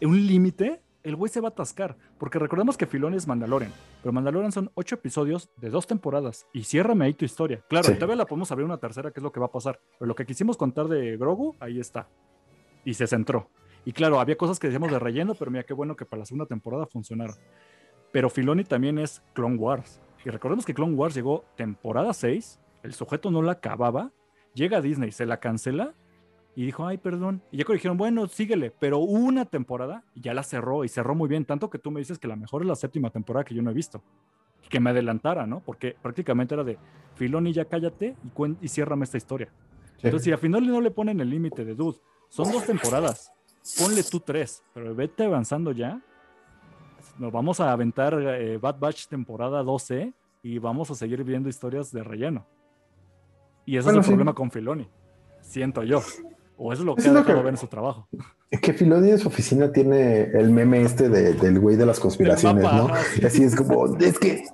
un 0.00 0.26
límite, 0.26 0.81
el 1.04 1.16
güey 1.16 1.30
se 1.30 1.40
va 1.40 1.48
a 1.48 1.50
atascar. 1.50 1.96
Porque 2.18 2.38
recordemos 2.38 2.76
que 2.76 2.86
Filoni 2.86 3.16
es 3.16 3.26
Mandalorian, 3.26 3.72
pero 4.02 4.12
Mandalorian 4.12 4.52
son 4.52 4.70
ocho 4.74 4.94
episodios 4.94 5.50
de 5.56 5.70
dos 5.70 5.86
temporadas 5.86 6.46
y 6.52 6.64
ciérrame 6.64 7.04
ahí 7.06 7.14
tu 7.14 7.24
historia. 7.24 7.62
Claro, 7.68 7.86
Sí. 7.86 7.92
y 7.92 7.94
todavía 7.96 8.16
la 8.16 8.26
podemos 8.26 8.50
abrir 8.52 8.64
una 8.64 8.78
tercera, 8.78 9.10
que 9.10 9.20
es 9.20 9.24
lo 9.24 9.32
que 9.32 9.40
va 9.40 9.46
a 9.46 9.52
pasar. 9.52 9.80
Pero 9.98 10.06
lo 10.08 10.14
que 10.14 10.26
quisimos 10.26 10.56
contar 10.56 10.88
de 10.88 11.16
Grogu, 11.16 11.54
ahí 11.60 11.80
está. 11.80 12.08
Y 12.84 12.94
se 12.94 13.06
centró. 13.06 13.50
Y 13.84 13.92
claro, 13.92 14.20
había 14.20 14.36
cosas 14.36 14.58
que 14.60 14.68
decíamos 14.68 14.90
de 14.90 14.98
relleno, 14.98 15.34
pero 15.34 15.50
mira 15.50 15.64
qué 15.64 15.74
bueno 15.74 15.96
que 15.96 16.04
para 16.04 16.20
la 16.20 16.26
segunda 16.26 16.46
temporada 16.46 16.86
funcionaron. 16.86 17.34
Pero 18.12 18.30
Filoni 18.30 18.64
también 18.64 18.98
es 18.98 19.22
Clone 19.32 19.56
Wars. 19.56 20.00
Y 20.24 20.30
recordemos 20.30 20.64
que 20.64 20.74
Clone 20.74 20.94
Wars 20.94 21.14
llegó 21.14 21.44
temporada 21.56 22.12
6, 22.12 22.60
el 22.84 22.94
sujeto 22.94 23.30
no 23.30 23.42
la 23.42 23.52
acababa, 23.52 24.12
llega 24.54 24.78
a 24.78 24.80
Disney, 24.80 25.10
se 25.10 25.26
la 25.26 25.38
cancela 25.40 25.94
y 26.54 26.66
dijo, 26.66 26.86
ay, 26.86 26.98
perdón. 26.98 27.42
Y 27.50 27.58
ya 27.58 27.64
dijeron, 27.72 27.96
bueno, 27.96 28.26
síguele, 28.28 28.70
pero 28.78 28.98
una 28.98 29.44
temporada 29.46 30.04
y 30.14 30.20
ya 30.20 30.34
la 30.34 30.42
cerró 30.42 30.84
y 30.84 30.88
cerró 30.88 31.14
muy 31.14 31.28
bien, 31.28 31.44
tanto 31.44 31.70
que 31.70 31.78
tú 31.78 31.90
me 31.90 32.00
dices 32.00 32.18
que 32.18 32.28
la 32.28 32.36
mejor 32.36 32.62
es 32.62 32.68
la 32.68 32.76
séptima 32.76 33.10
temporada 33.10 33.44
que 33.44 33.54
yo 33.54 33.62
no 33.62 33.70
he 33.70 33.74
visto. 33.74 34.02
Que 34.68 34.80
me 34.80 34.90
adelantara, 34.90 35.46
¿no? 35.46 35.60
Porque 35.60 35.96
prácticamente 36.00 36.54
era 36.54 36.64
de, 36.64 36.78
Filoni, 37.14 37.52
ya 37.52 37.64
cállate 37.66 38.16
y, 38.24 38.28
cuen- 38.28 38.56
y 38.60 38.68
ciérrame 38.68 39.04
esta 39.04 39.16
historia. 39.18 39.50
Entonces, 39.96 40.24
si 40.24 40.32
al 40.32 40.38
final 40.38 40.66
no 40.66 40.80
le 40.80 40.90
ponen 40.90 41.20
el 41.20 41.30
límite 41.30 41.64
de 41.64 41.74
dude, 41.74 41.98
son 42.28 42.50
dos 42.50 42.64
temporadas, 42.66 43.30
ponle 43.78 44.02
tú 44.02 44.20
tres, 44.20 44.62
pero 44.74 44.94
vete 44.94 45.24
avanzando 45.24 45.72
ya. 45.72 46.00
Nos 47.18 47.30
vamos 47.32 47.60
a 47.60 47.70
aventar 47.72 48.14
eh, 48.18 48.56
Bad 48.58 48.78
Batch 48.78 49.06
temporada 49.06 49.62
12 49.62 50.12
y 50.42 50.58
vamos 50.58 50.90
a 50.90 50.94
seguir 50.94 51.22
viendo 51.24 51.48
historias 51.48 51.92
de 51.92 52.02
relleno. 52.02 52.46
Y 53.64 53.76
ese 53.76 53.84
Bueno, 53.86 54.00
es 54.00 54.06
el 54.06 54.10
sí. 54.10 54.10
problema 54.16 54.34
con 54.34 54.50
Filoni, 54.50 54.88
siento 55.40 55.82
yo. 55.84 56.00
O 56.64 56.72
eso 56.72 56.82
es 56.82 56.86
lo 56.86 56.94
que 56.94 57.00
es 57.00 57.06
lo 57.08 57.14
dejado 57.14 57.38
que- 57.38 57.42
ver 57.42 57.52
en 57.54 57.56
su 57.56 57.66
trabajo. 57.66 58.08
Que 58.60 58.72
Filoni 58.72 59.10
en 59.10 59.18
su 59.18 59.26
oficina 59.28 59.72
tiene 59.72 60.22
el 60.32 60.50
meme 60.50 60.82
este 60.82 61.08
de- 61.08 61.32
del 61.34 61.58
güey 61.58 61.74
de 61.76 61.86
las 61.86 61.98
conspiraciones, 61.98 62.62
mapa, 62.62 62.76
¿no? 62.76 62.84
ajá, 62.86 63.02
sí. 63.14 63.20
Y 63.22 63.26
Así 63.26 63.42
es 63.44 63.56
como, 63.56 63.96
es 63.98 64.18
que 64.18 64.44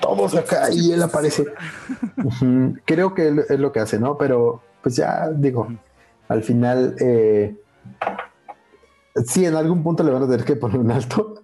todos 0.00 0.34
acá 0.34 0.70
y 0.72 0.92
él 0.92 1.02
aparece. 1.02 1.44
Creo 2.86 3.12
que 3.14 3.28
él- 3.28 3.44
es 3.48 3.58
lo 3.60 3.70
que 3.72 3.80
hace, 3.80 3.98
¿no? 3.98 4.16
Pero 4.16 4.62
pues 4.82 4.96
ya 4.96 5.28
digo, 5.30 5.68
al 6.28 6.42
final, 6.42 6.96
eh, 7.00 7.54
sí, 9.26 9.44
en 9.44 9.56
algún 9.56 9.82
punto 9.82 10.02
le 10.02 10.12
van 10.12 10.22
a 10.22 10.26
tener 10.28 10.44
que 10.44 10.56
poner 10.56 10.78
un 10.78 10.90
alto. 10.90 11.42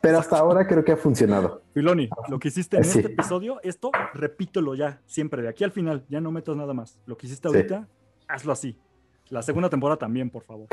Pero 0.00 0.18
hasta 0.18 0.36
ahora 0.38 0.66
creo 0.66 0.84
que 0.84 0.90
ha 0.92 0.96
funcionado. 0.96 1.62
Filoni, 1.74 2.10
lo 2.28 2.38
que 2.40 2.48
hiciste 2.48 2.76
en 2.76 2.84
Sí. 2.84 2.98
este 2.98 3.12
episodio, 3.12 3.60
esto 3.62 3.92
repítelo 4.14 4.74
ya, 4.74 5.00
siempre, 5.06 5.42
de 5.42 5.48
aquí 5.48 5.62
al 5.62 5.70
final, 5.70 6.04
ya 6.08 6.20
no 6.20 6.32
metas 6.32 6.56
nada 6.56 6.74
más. 6.74 6.98
Lo 7.06 7.16
que 7.16 7.28
hiciste 7.28 7.48
Sí. 7.48 7.54
Hazlo 8.32 8.52
así. 8.52 8.76
La 9.28 9.42
segunda 9.42 9.70
temporada 9.70 9.98
también, 9.98 10.28
por 10.30 10.42
favor. 10.44 10.66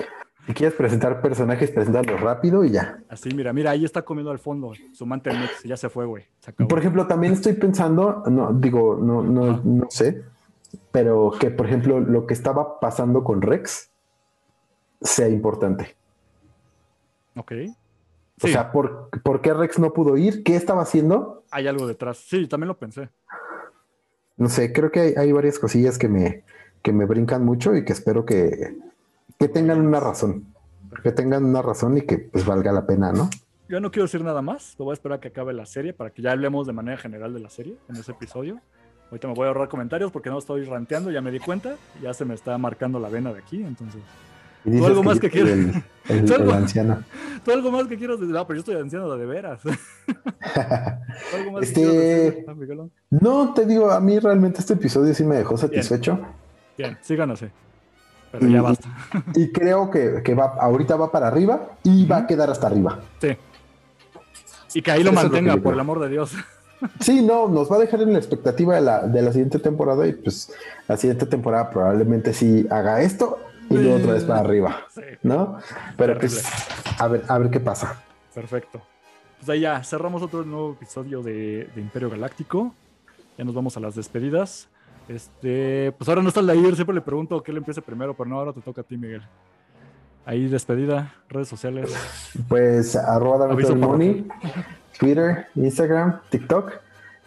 Si 0.47 0.53
quieres 0.53 0.75
presentar 0.75 1.21
personajes, 1.21 1.69
presentarlos 1.71 2.19
rápido 2.19 2.63
y 2.63 2.71
ya. 2.71 2.99
Así, 3.07 3.29
mira, 3.33 3.53
mira, 3.53 3.71
ahí 3.71 3.85
está 3.85 4.01
comiendo 4.01 4.31
al 4.31 4.39
fondo 4.39 4.73
su 4.93 5.05
mante 5.05 5.31
mix, 5.31 5.63
ya 5.63 5.77
se 5.77 5.89
fue, 5.89 6.05
güey. 6.05 6.25
Se 6.39 6.51
acabó. 6.51 6.67
Por 6.67 6.79
ejemplo, 6.79 7.05
también 7.07 7.33
estoy 7.33 7.53
pensando, 7.53 8.23
no 8.27 8.51
digo, 8.53 8.97
no, 9.01 9.21
no, 9.21 9.61
no 9.63 9.87
sé, 9.89 10.23
pero 10.91 11.31
que 11.39 11.51
por 11.51 11.67
ejemplo 11.67 11.99
lo 11.99 12.25
que 12.25 12.33
estaba 12.33 12.79
pasando 12.79 13.23
con 13.23 13.41
Rex 13.41 13.91
sea 15.01 15.29
importante. 15.29 15.95
Ok. 17.35 17.51
O 18.41 18.47
Sí, 18.47 18.53
sea, 18.53 18.71
¿por, 18.71 19.09
¿por 19.21 19.41
qué 19.41 19.53
Rex 19.53 19.79
no 19.79 19.91
pudo 19.93 20.15
ir? 20.17 20.43
¿Qué 20.43 20.55
estaba 20.55 20.81
haciendo? 20.81 21.43
hay 21.51 21.67
algo 21.67 21.87
detrás. 21.87 22.17
Sí, 22.17 22.47
también 22.47 22.69
lo 22.69 22.77
pensé. 22.77 23.09
No 24.37 24.47
sé, 24.49 24.71
creo 24.71 24.91
que 24.91 24.99
hay, 25.01 25.13
hay 25.17 25.31
varias 25.31 25.59
cosillas 25.59 25.97
que 25.97 26.07
me, 26.07 26.43
que 26.81 26.91
me 26.93 27.05
brincan 27.05 27.43
mucho 27.45 27.75
y 27.75 27.83
que 27.85 27.93
espero 27.93 28.25
que, 28.25 28.77
que 29.37 29.47
tengan 29.47 29.81
una 29.85 29.99
razón. 29.99 30.45
Que 31.03 31.11
tengan 31.11 31.45
una 31.45 31.61
razón 31.61 31.97
y 31.97 32.01
que 32.01 32.17
pues 32.17 32.45
valga 32.45 32.71
la 32.71 32.85
pena, 32.85 33.11
¿no? 33.11 33.29
Yo 33.67 33.79
no 33.79 33.91
quiero 33.91 34.05
decir 34.05 34.23
nada 34.23 34.41
más, 34.41 34.75
lo 34.79 34.85
voy 34.85 34.93
a 34.93 34.95
esperar 34.95 35.19
a 35.19 35.21
que 35.21 35.27
acabe 35.27 35.53
la 35.53 35.65
serie 35.67 35.93
para 35.93 36.09
que 36.09 36.21
ya 36.23 36.31
hablemos 36.31 36.65
de 36.65 36.73
manera 36.73 36.97
general 36.97 37.33
de 37.33 37.39
la 37.39 37.49
serie 37.49 37.75
en 37.87 37.95
ese 37.97 38.11
episodio. 38.11 38.59
Ahorita 39.11 39.27
me 39.27 39.33
voy 39.35 39.45
a 39.45 39.47
ahorrar 39.49 39.69
comentarios 39.69 40.11
porque 40.11 40.29
no 40.29 40.39
estoy 40.39 40.63
ranteando, 40.65 41.11
ya 41.11 41.21
me 41.21 41.31
di 41.31 41.39
cuenta, 41.39 41.75
ya 42.01 42.13
se 42.13 42.25
me 42.25 42.33
está 42.33 42.57
marcando 42.57 42.99
la 42.99 43.09
vena 43.09 43.31
de 43.33 43.39
aquí, 43.39 43.61
entonces. 43.61 44.01
Dices 44.63 44.85
algo 44.87 45.03
más 45.03 45.19
que 45.19 45.29
quieras? 45.29 45.51
El, 45.51 45.83
el- 46.09 46.25
¿Tú 46.25 46.33
algo? 46.33 46.51
el 46.51 46.57
anciano. 46.57 47.03
¿Tú 47.45 47.51
algo 47.51 47.71
más 47.71 47.87
que 47.87 47.97
quieras 47.97 48.19
decir? 48.19 48.33
No, 48.33 48.45
pero 48.47 48.57
yo 48.57 48.59
estoy 48.61 48.75
anciano 48.75 49.15
de 49.15 49.25
veras. 49.25 49.61
¿Tú 49.63 49.71
algo 51.35 51.51
más 51.53 51.63
Este- 51.63 51.81
que 51.81 51.87
decir, 51.87 52.45
ah? 52.47 52.85
No, 53.11 53.53
te 53.53 53.65
digo, 53.65 53.91
a 53.91 53.99
mí 53.99 54.19
realmente 54.19 54.59
este 54.59 54.73
episodio 54.73 55.13
sí 55.13 55.23
me 55.23 55.35
dejó 55.37 55.57
satisfecho. 55.57 56.15
Bien, 56.15 56.27
síganos. 57.01 57.39
Pero 58.31 58.47
ya 58.47 58.57
Y- 58.57 58.61
basta. 58.61 58.89
Y 59.35 59.51
creo 59.51 59.89
que, 59.89 60.21
que 60.23 60.35
va, 60.35 60.55
ahorita 60.59 60.95
va 60.95 61.11
para 61.11 61.27
arriba 61.27 61.69
y 61.83 62.05
va 62.05 62.17
a 62.17 62.27
quedar 62.27 62.49
hasta 62.49 62.67
arriba. 62.67 62.99
Sí. 63.19 63.35
Y 64.75 64.81
que 64.81 64.91
ahí 64.91 65.03
lo 65.03 65.11
Eso 65.11 65.21
mantenga, 65.23 65.57
por 65.57 65.73
el 65.73 65.79
amor 65.79 65.99
de 65.99 66.09
Dios. 66.09 66.33
Sí, 67.01 67.21
no, 67.21 67.49
nos 67.49 67.69
va 67.69 67.75
a 67.75 67.79
dejar 67.79 68.01
en 68.03 68.13
la 68.13 68.19
expectativa 68.19 68.73
de 68.75 68.79
la, 68.79 69.05
de 69.05 69.21
la 69.21 69.33
siguiente 69.33 69.59
temporada 69.59 70.07
y 70.07 70.13
pues 70.13 70.49
la 70.87 70.95
siguiente 70.95 71.25
temporada 71.25 71.69
probablemente 71.69 72.33
sí 72.33 72.65
haga 72.71 73.01
esto 73.01 73.37
y 73.69 73.73
luego 73.73 73.97
otra 73.97 74.13
vez 74.13 74.23
para 74.23 74.39
arriba, 74.39 74.77
Sí, 74.95 75.01
¿no? 75.23 75.57
Pero 75.97 76.13
Terrible. 76.13 76.39
pues 76.41 76.45
a 77.01 77.07
ver, 77.09 77.23
a 77.27 77.37
ver 77.37 77.49
qué 77.49 77.59
pasa. 77.59 78.01
perfecto. 78.33 78.81
Pues 79.39 79.49
ahí 79.49 79.59
ya, 79.59 79.83
cerramos 79.83 80.21
otro 80.21 80.45
nuevo 80.45 80.71
episodio 80.71 81.21
de, 81.21 81.69
de 81.75 81.81
Imperio 81.81 82.09
Galáctico. 82.09 82.73
Ya 83.37 83.43
nos 83.43 83.53
vamos 83.53 83.75
a 83.75 83.81
las 83.81 83.95
despedidas. 83.95 84.69
Este, 85.09 85.91
pues 85.97 86.07
ahora 86.07 86.21
no 86.21 86.27
está 86.27 86.39
el 86.39 86.45
Lair, 86.45 86.75
siempre 86.75 86.93
le 86.93 87.01
pregunto 87.01 87.41
que 87.41 87.49
él 87.49 87.57
empiece 87.57 87.81
primero, 87.81 88.13
pero 88.13 88.29
no, 88.29 88.37
ahora 88.37 88.53
te 88.53 88.61
toca 88.61 88.81
a 88.81 88.83
ti, 88.83 88.95
Miguel. 88.95 89.23
Ahí 90.23 90.47
despedida, 90.47 91.15
redes 91.27 91.47
sociales. 91.47 91.91
Pues 92.47 92.95
arroba 92.95 93.51
el 93.51 93.75
money, 93.77 94.27
Twitter, 94.99 95.47
Instagram, 95.55 96.19
TikTok. 96.29 96.73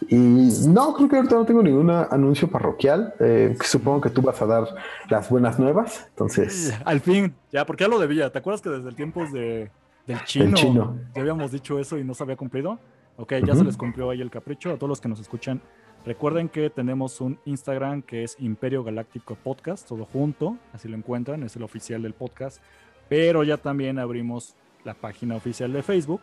Y 0.07 0.15
no, 0.15 0.93
creo 0.93 1.09
que 1.09 1.15
ahorita 1.17 1.35
no 1.35 1.45
tengo 1.45 1.61
ningún 1.61 1.89
anuncio 1.89 2.49
parroquial. 2.49 3.13
Eh, 3.19 3.57
supongo 3.61 3.99
que 3.99 4.09
tú 4.09 4.21
vas 4.21 4.41
a 4.41 4.45
dar 4.45 4.67
las 5.09 5.29
buenas 5.29 5.59
nuevas. 5.59 6.05
Entonces, 6.09 6.73
Al 6.85 7.01
fin, 7.01 7.35
ya, 7.51 7.65
porque 7.65 7.83
ya 7.83 7.89
lo 7.89 7.99
debía. 7.99 8.31
¿Te 8.31 8.39
acuerdas 8.39 8.61
que 8.61 8.69
desde 8.69 8.87
el 8.87 8.95
tiempos 8.95 9.33
de, 9.33 9.69
del 10.07 10.23
chino, 10.23 10.97
ya 11.13 11.21
habíamos 11.21 11.51
dicho 11.51 11.79
eso 11.79 11.97
y 11.97 12.05
no 12.05 12.13
se 12.13 12.23
había 12.23 12.37
cumplido? 12.37 12.79
Ok, 13.17 13.33
ya 13.45 13.55
se 13.55 13.63
les 13.63 13.75
cumplió 13.75 14.09
ahí 14.09 14.21
el 14.21 14.31
capricho. 14.31 14.71
A 14.71 14.75
todos 14.75 14.89
los 14.89 15.01
que 15.01 15.09
nos 15.09 15.19
escuchan, 15.19 15.61
recuerden 16.05 16.49
que 16.49 16.69
tenemos 16.69 17.21
un 17.21 17.39
Instagram 17.45 18.01
que 18.01 18.23
es 18.23 18.35
Imperio 18.39 18.83
Galáctico 18.83 19.35
Podcast, 19.35 19.87
todo 19.87 20.05
junto, 20.05 20.57
así 20.73 20.87
lo 20.87 20.97
encuentran, 20.97 21.43
es 21.43 21.55
el 21.55 21.63
oficial 21.63 22.01
del 22.01 22.13
podcast. 22.13 22.61
Pero 23.09 23.43
ya 23.43 23.57
también 23.57 23.99
abrimos 23.99 24.55
la 24.83 24.93
página 24.93 25.35
oficial 25.35 25.71
de 25.71 25.83
Facebook, 25.83 26.21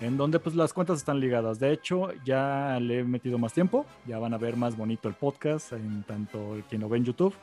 en 0.00 0.16
donde 0.16 0.38
pues 0.38 0.54
las 0.54 0.72
cuentas 0.72 0.98
están 0.98 1.20
ligadas. 1.20 1.58
De 1.58 1.72
hecho, 1.72 2.08
ya 2.24 2.78
le 2.80 3.00
he 3.00 3.04
metido 3.04 3.38
más 3.38 3.52
tiempo, 3.52 3.86
ya 4.06 4.18
van 4.18 4.34
a 4.34 4.38
ver 4.38 4.56
más 4.56 4.76
bonito 4.76 5.08
el 5.08 5.14
podcast, 5.14 5.72
en 5.72 6.02
tanto 6.04 6.58
quien 6.68 6.80
lo 6.82 6.88
ve 6.88 6.98
en 6.98 7.04
YouTube, 7.04 7.34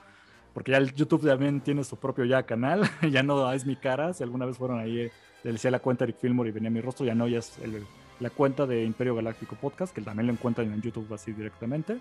porque 0.53 0.71
ya 0.71 0.77
el 0.77 0.93
YouTube 0.93 1.25
también 1.25 1.61
tiene 1.61 1.83
su 1.83 1.95
propio 1.97 2.25
ya 2.25 2.43
canal, 2.43 2.81
ya 3.11 3.23
no 3.23 3.51
es 3.51 3.65
mi 3.65 3.75
cara, 3.75 4.13
si 4.13 4.23
alguna 4.23 4.45
vez 4.45 4.57
fueron 4.57 4.79
ahí, 4.79 4.99
eh, 4.99 5.11
le 5.43 5.53
decía 5.53 5.71
la 5.71 5.79
cuenta 5.79 6.03
Eric 6.03 6.17
Fillmore 6.19 6.49
y 6.49 6.51
venía 6.53 6.69
mi 6.69 6.81
rostro, 6.81 7.05
ya 7.05 7.15
no, 7.15 7.27
ya 7.27 7.39
es 7.39 7.57
el- 7.59 7.85
la 8.21 8.29
cuenta 8.29 8.65
de 8.65 8.85
Imperio 8.85 9.15
Galáctico 9.15 9.55
Podcast, 9.55 9.93
que 9.93 10.01
también 10.01 10.27
lo 10.27 10.33
encuentran 10.33 10.71
en 10.71 10.81
YouTube 10.81 11.11
así 11.13 11.33
directamente. 11.33 11.99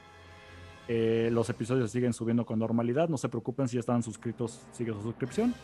Eh, 0.86 1.30
los 1.32 1.48
episodios 1.50 1.90
siguen 1.90 2.12
subiendo 2.12 2.44
con 2.46 2.58
normalidad, 2.58 3.08
no 3.08 3.16
se 3.16 3.28
preocupen 3.28 3.66
si 3.68 3.78
estaban 3.78 4.02
suscritos, 4.02 4.60
sigue 4.72 4.92
su 4.92 5.02
suscripción. 5.02 5.54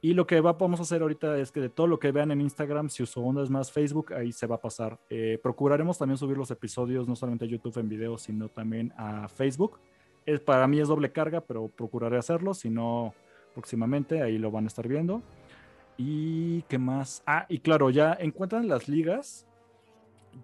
Y 0.00 0.14
lo 0.14 0.26
que 0.26 0.40
va- 0.40 0.52
vamos 0.54 0.80
a 0.80 0.82
hacer 0.82 1.00
ahorita 1.02 1.38
es 1.38 1.52
que 1.52 1.60
de 1.60 1.68
todo 1.68 1.86
lo 1.86 1.98
que 1.98 2.10
vean 2.10 2.30
en 2.32 2.40
Instagram, 2.40 2.88
si 2.88 3.06
su 3.06 3.24
onda 3.24 3.42
es 3.42 3.50
más 3.50 3.70
Facebook, 3.70 4.12
ahí 4.14 4.32
se 4.32 4.46
va 4.46 4.56
a 4.56 4.60
pasar. 4.60 4.98
Eh, 5.10 5.38
procuraremos 5.42 5.96
también 5.98 6.18
subir 6.18 6.36
los 6.36 6.50
episodios, 6.50 7.06
no 7.08 7.14
solamente 7.16 7.44
a 7.44 7.48
YouTube 7.48 7.78
en 7.78 7.88
video, 7.88 8.18
sino 8.18 8.48
también 8.48 8.92
a 8.96 9.28
Facebook. 9.28 9.78
Es, 10.26 10.40
para 10.40 10.66
mí 10.66 10.80
es 10.80 10.88
doble 10.88 11.12
carga, 11.12 11.40
pero 11.40 11.68
procuraré 11.68 12.18
hacerlo, 12.18 12.52
si 12.54 12.68
no, 12.68 13.14
próximamente 13.54 14.22
ahí 14.22 14.38
lo 14.38 14.50
van 14.50 14.64
a 14.64 14.68
estar 14.68 14.86
viendo. 14.86 15.22
¿Y 15.96 16.62
qué 16.62 16.78
más? 16.78 17.22
Ah, 17.26 17.46
y 17.48 17.58
claro, 17.58 17.90
ya 17.90 18.12
encuentran 18.18 18.66
las 18.68 18.88
ligas. 18.88 19.46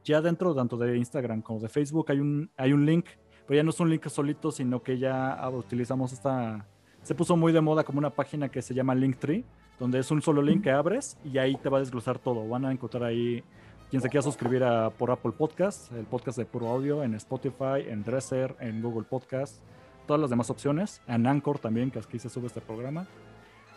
Ya 0.04 0.20
dentro 0.20 0.54
tanto 0.54 0.76
de 0.76 0.96
Instagram 0.96 1.42
como 1.42 1.60
de 1.60 1.68
Facebook 1.68 2.06
hay 2.10 2.20
un, 2.20 2.50
hay 2.56 2.72
un 2.72 2.86
link, 2.86 3.06
pero 3.46 3.56
ya 3.56 3.62
no 3.62 3.70
es 3.70 3.80
un 3.80 3.90
link 3.90 4.06
solito, 4.08 4.50
sino 4.50 4.82
que 4.82 4.98
ya 4.98 5.48
utilizamos 5.52 6.12
esta... 6.12 6.66
Se 7.02 7.14
puso 7.14 7.36
muy 7.36 7.52
de 7.52 7.60
moda 7.60 7.84
como 7.84 7.98
una 7.98 8.10
página 8.10 8.48
que 8.48 8.60
se 8.60 8.74
llama 8.74 8.94
Linktree, 8.94 9.44
donde 9.78 10.00
es 10.00 10.10
un 10.10 10.20
solo 10.20 10.42
link 10.42 10.64
que 10.64 10.70
abres 10.70 11.16
y 11.24 11.38
ahí 11.38 11.56
te 11.56 11.68
va 11.68 11.78
a 11.78 11.80
desglosar 11.80 12.18
todo. 12.18 12.46
Van 12.48 12.64
a 12.64 12.72
encontrar 12.72 13.04
ahí 13.04 13.42
quien 13.90 14.02
se 14.02 14.08
quiera 14.08 14.22
suscribir 14.22 14.64
a, 14.64 14.90
por 14.90 15.10
Apple 15.10 15.32
Podcast, 15.32 15.92
el 15.92 16.04
podcast 16.04 16.36
de 16.36 16.44
puro 16.44 16.68
audio, 16.68 17.02
en 17.02 17.14
Spotify, 17.14 17.86
en 17.86 18.02
Dresser, 18.02 18.54
en 18.60 18.82
Google 18.82 19.04
Podcast, 19.04 19.62
todas 20.06 20.20
las 20.20 20.30
demás 20.30 20.50
opciones, 20.50 21.00
en 21.06 21.26
Anchor 21.26 21.58
también, 21.58 21.90
que 21.90 21.98
aquí 21.98 22.18
se 22.18 22.28
sube 22.28 22.48
este 22.48 22.60
programa, 22.60 23.06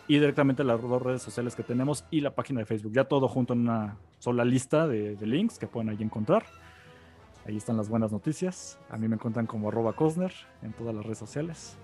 y 0.08 0.14
directamente 0.14 0.64
las 0.64 0.80
dos 0.82 1.00
redes 1.00 1.22
sociales 1.22 1.54
que 1.54 1.62
tenemos 1.62 2.04
y 2.10 2.20
la 2.20 2.34
página 2.34 2.60
de 2.60 2.66
Facebook. 2.66 2.92
Ya 2.92 3.04
todo 3.04 3.28
junto 3.28 3.52
en 3.52 3.60
una 3.60 3.96
sola 4.18 4.44
lista 4.44 4.86
de, 4.86 5.16
de 5.16 5.26
links 5.26 5.58
que 5.58 5.66
pueden 5.66 5.90
ahí 5.90 5.98
encontrar. 6.00 6.44
Ahí 7.46 7.56
están 7.56 7.76
las 7.76 7.88
buenas 7.88 8.12
noticias. 8.12 8.78
A 8.90 8.96
mí 8.96 9.08
me 9.08 9.16
encuentran 9.16 9.46
como 9.46 9.68
arroba 9.68 9.94
Cosner 9.94 10.32
en 10.62 10.72
todas 10.72 10.94
las 10.94 11.04
redes 11.04 11.18
sociales. 11.18 11.76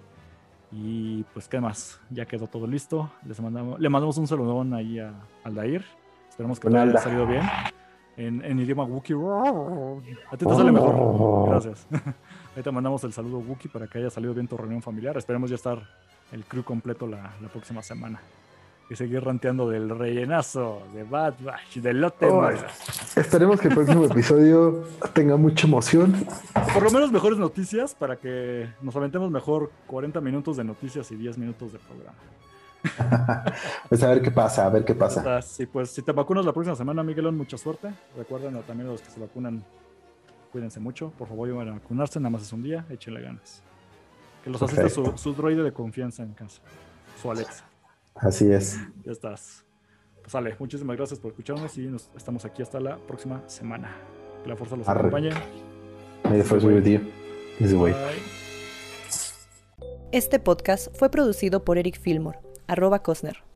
Y 0.70 1.24
pues, 1.32 1.48
¿qué 1.48 1.60
más? 1.60 2.00
Ya 2.10 2.26
quedó 2.26 2.46
todo 2.46 2.66
listo. 2.66 3.10
Les 3.24 3.40
mandamos, 3.40 3.80
le 3.80 3.88
mandamos 3.88 4.18
un 4.18 4.26
saludón 4.26 4.74
ahí 4.74 4.98
a 4.98 5.14
Aldair. 5.42 5.84
Esperamos 6.28 6.60
que 6.60 6.68
todo 6.68 6.80
haya 6.80 6.98
salido 6.98 7.26
bien. 7.26 7.42
En, 8.16 8.44
en 8.44 8.58
idioma 8.60 8.84
Wookiee. 8.84 9.16
A 10.30 10.36
ti 10.36 10.44
te 10.44 10.54
sale 10.54 10.72
mejor. 10.72 11.50
Gracias. 11.50 11.86
Ahí 12.56 12.62
te 12.64 12.70
mandamos 12.72 13.04
el 13.04 13.12
saludo 13.12 13.38
Wookiee 13.38 13.70
para 13.70 13.86
que 13.86 13.98
haya 13.98 14.10
salido 14.10 14.34
bien 14.34 14.48
tu 14.48 14.56
reunión 14.56 14.82
familiar. 14.82 15.16
Esperemos 15.16 15.50
ya 15.50 15.54
estar 15.54 15.80
el 16.32 16.44
crew 16.44 16.64
completo 16.64 17.06
la, 17.06 17.34
la 17.40 17.48
próxima 17.48 17.82
semana 17.82 18.20
y 18.90 18.96
seguir 18.96 19.22
ranteando 19.22 19.68
del 19.68 19.90
rellenazo, 19.90 20.82
de 20.94 21.04
Bad 21.04 21.34
Batch, 21.40 21.76
del 21.76 22.00
lote. 22.00 22.26
Oh, 22.26 22.48
esperemos 23.16 23.60
que 23.60 23.68
el 23.68 23.74
próximo 23.74 24.04
episodio 24.06 24.84
tenga 25.12 25.36
mucha 25.36 25.66
emoción. 25.66 26.14
Por 26.72 26.82
lo 26.82 26.90
menos 26.90 27.12
mejores 27.12 27.38
noticias 27.38 27.94
para 27.94 28.16
que 28.16 28.68
nos 28.80 28.96
aventemos 28.96 29.30
mejor 29.30 29.70
40 29.86 30.20
minutos 30.20 30.56
de 30.56 30.64
noticias 30.64 31.10
y 31.10 31.16
10 31.16 31.36
minutos 31.36 31.72
de 31.72 31.78
programa. 31.78 32.16
pues 33.88 34.02
a 34.02 34.08
ver 34.08 34.22
qué 34.22 34.30
pasa, 34.30 34.64
a 34.64 34.70
ver 34.70 34.84
qué 34.84 34.94
pasa. 34.94 35.42
Sí, 35.42 35.66
pues 35.66 35.90
si 35.90 36.00
te 36.00 36.12
vacunas 36.12 36.46
la 36.46 36.52
próxima 36.52 36.76
semana, 36.76 37.02
Miguelón, 37.02 37.36
mucha 37.36 37.58
suerte. 37.58 37.92
Recuerden 38.16 38.58
también 38.62 38.88
a 38.88 38.92
los 38.92 39.02
que 39.02 39.10
se 39.10 39.20
vacunan, 39.20 39.62
cuídense 40.50 40.80
mucho. 40.80 41.12
Por 41.18 41.28
favor, 41.28 41.52
vayan 41.52 41.74
a 41.74 41.78
vacunarse, 41.78 42.18
nada 42.20 42.30
más 42.30 42.42
es 42.42 42.52
un 42.54 42.62
día, 42.62 42.86
échenle 42.88 43.20
ganas. 43.20 43.62
Que 44.44 44.50
los 44.50 44.62
asista 44.62 44.88
su, 44.88 45.12
su 45.16 45.34
droide 45.34 45.62
de 45.62 45.72
confianza 45.72 46.22
en 46.22 46.32
casa, 46.32 46.60
su 47.20 47.30
Alexa. 47.30 47.64
Así 48.14 48.50
es. 48.50 48.78
Ya 49.04 49.12
estás. 49.12 49.64
Pues 50.20 50.32
sale, 50.32 50.54
muchísimas 50.58 50.96
gracias 50.96 51.20
por 51.20 51.30
escucharnos 51.30 51.76
y 51.78 51.86
nos 51.86 52.10
estamos 52.16 52.44
aquí 52.44 52.62
hasta 52.62 52.80
la 52.80 52.96
próxima 52.98 53.42
semana. 53.48 53.94
Que 54.42 54.48
la 54.50 54.56
fuerza 54.56 54.76
los 54.76 54.88
Arre. 54.88 55.00
acompañe. 55.00 55.30
May 56.24 56.38
the 56.38 56.44
force 56.44 56.66
be 56.66 56.74
with 56.74 56.84
you. 56.84 57.00
Bye. 57.60 57.94
Este 60.12 60.38
podcast 60.38 60.88
fue 60.96 61.10
producido 61.10 61.64
por 61.64 61.78
Eric 61.78 62.00
Fillmore, 62.00 62.38
arroba 62.66 63.02
Cosner. 63.02 63.47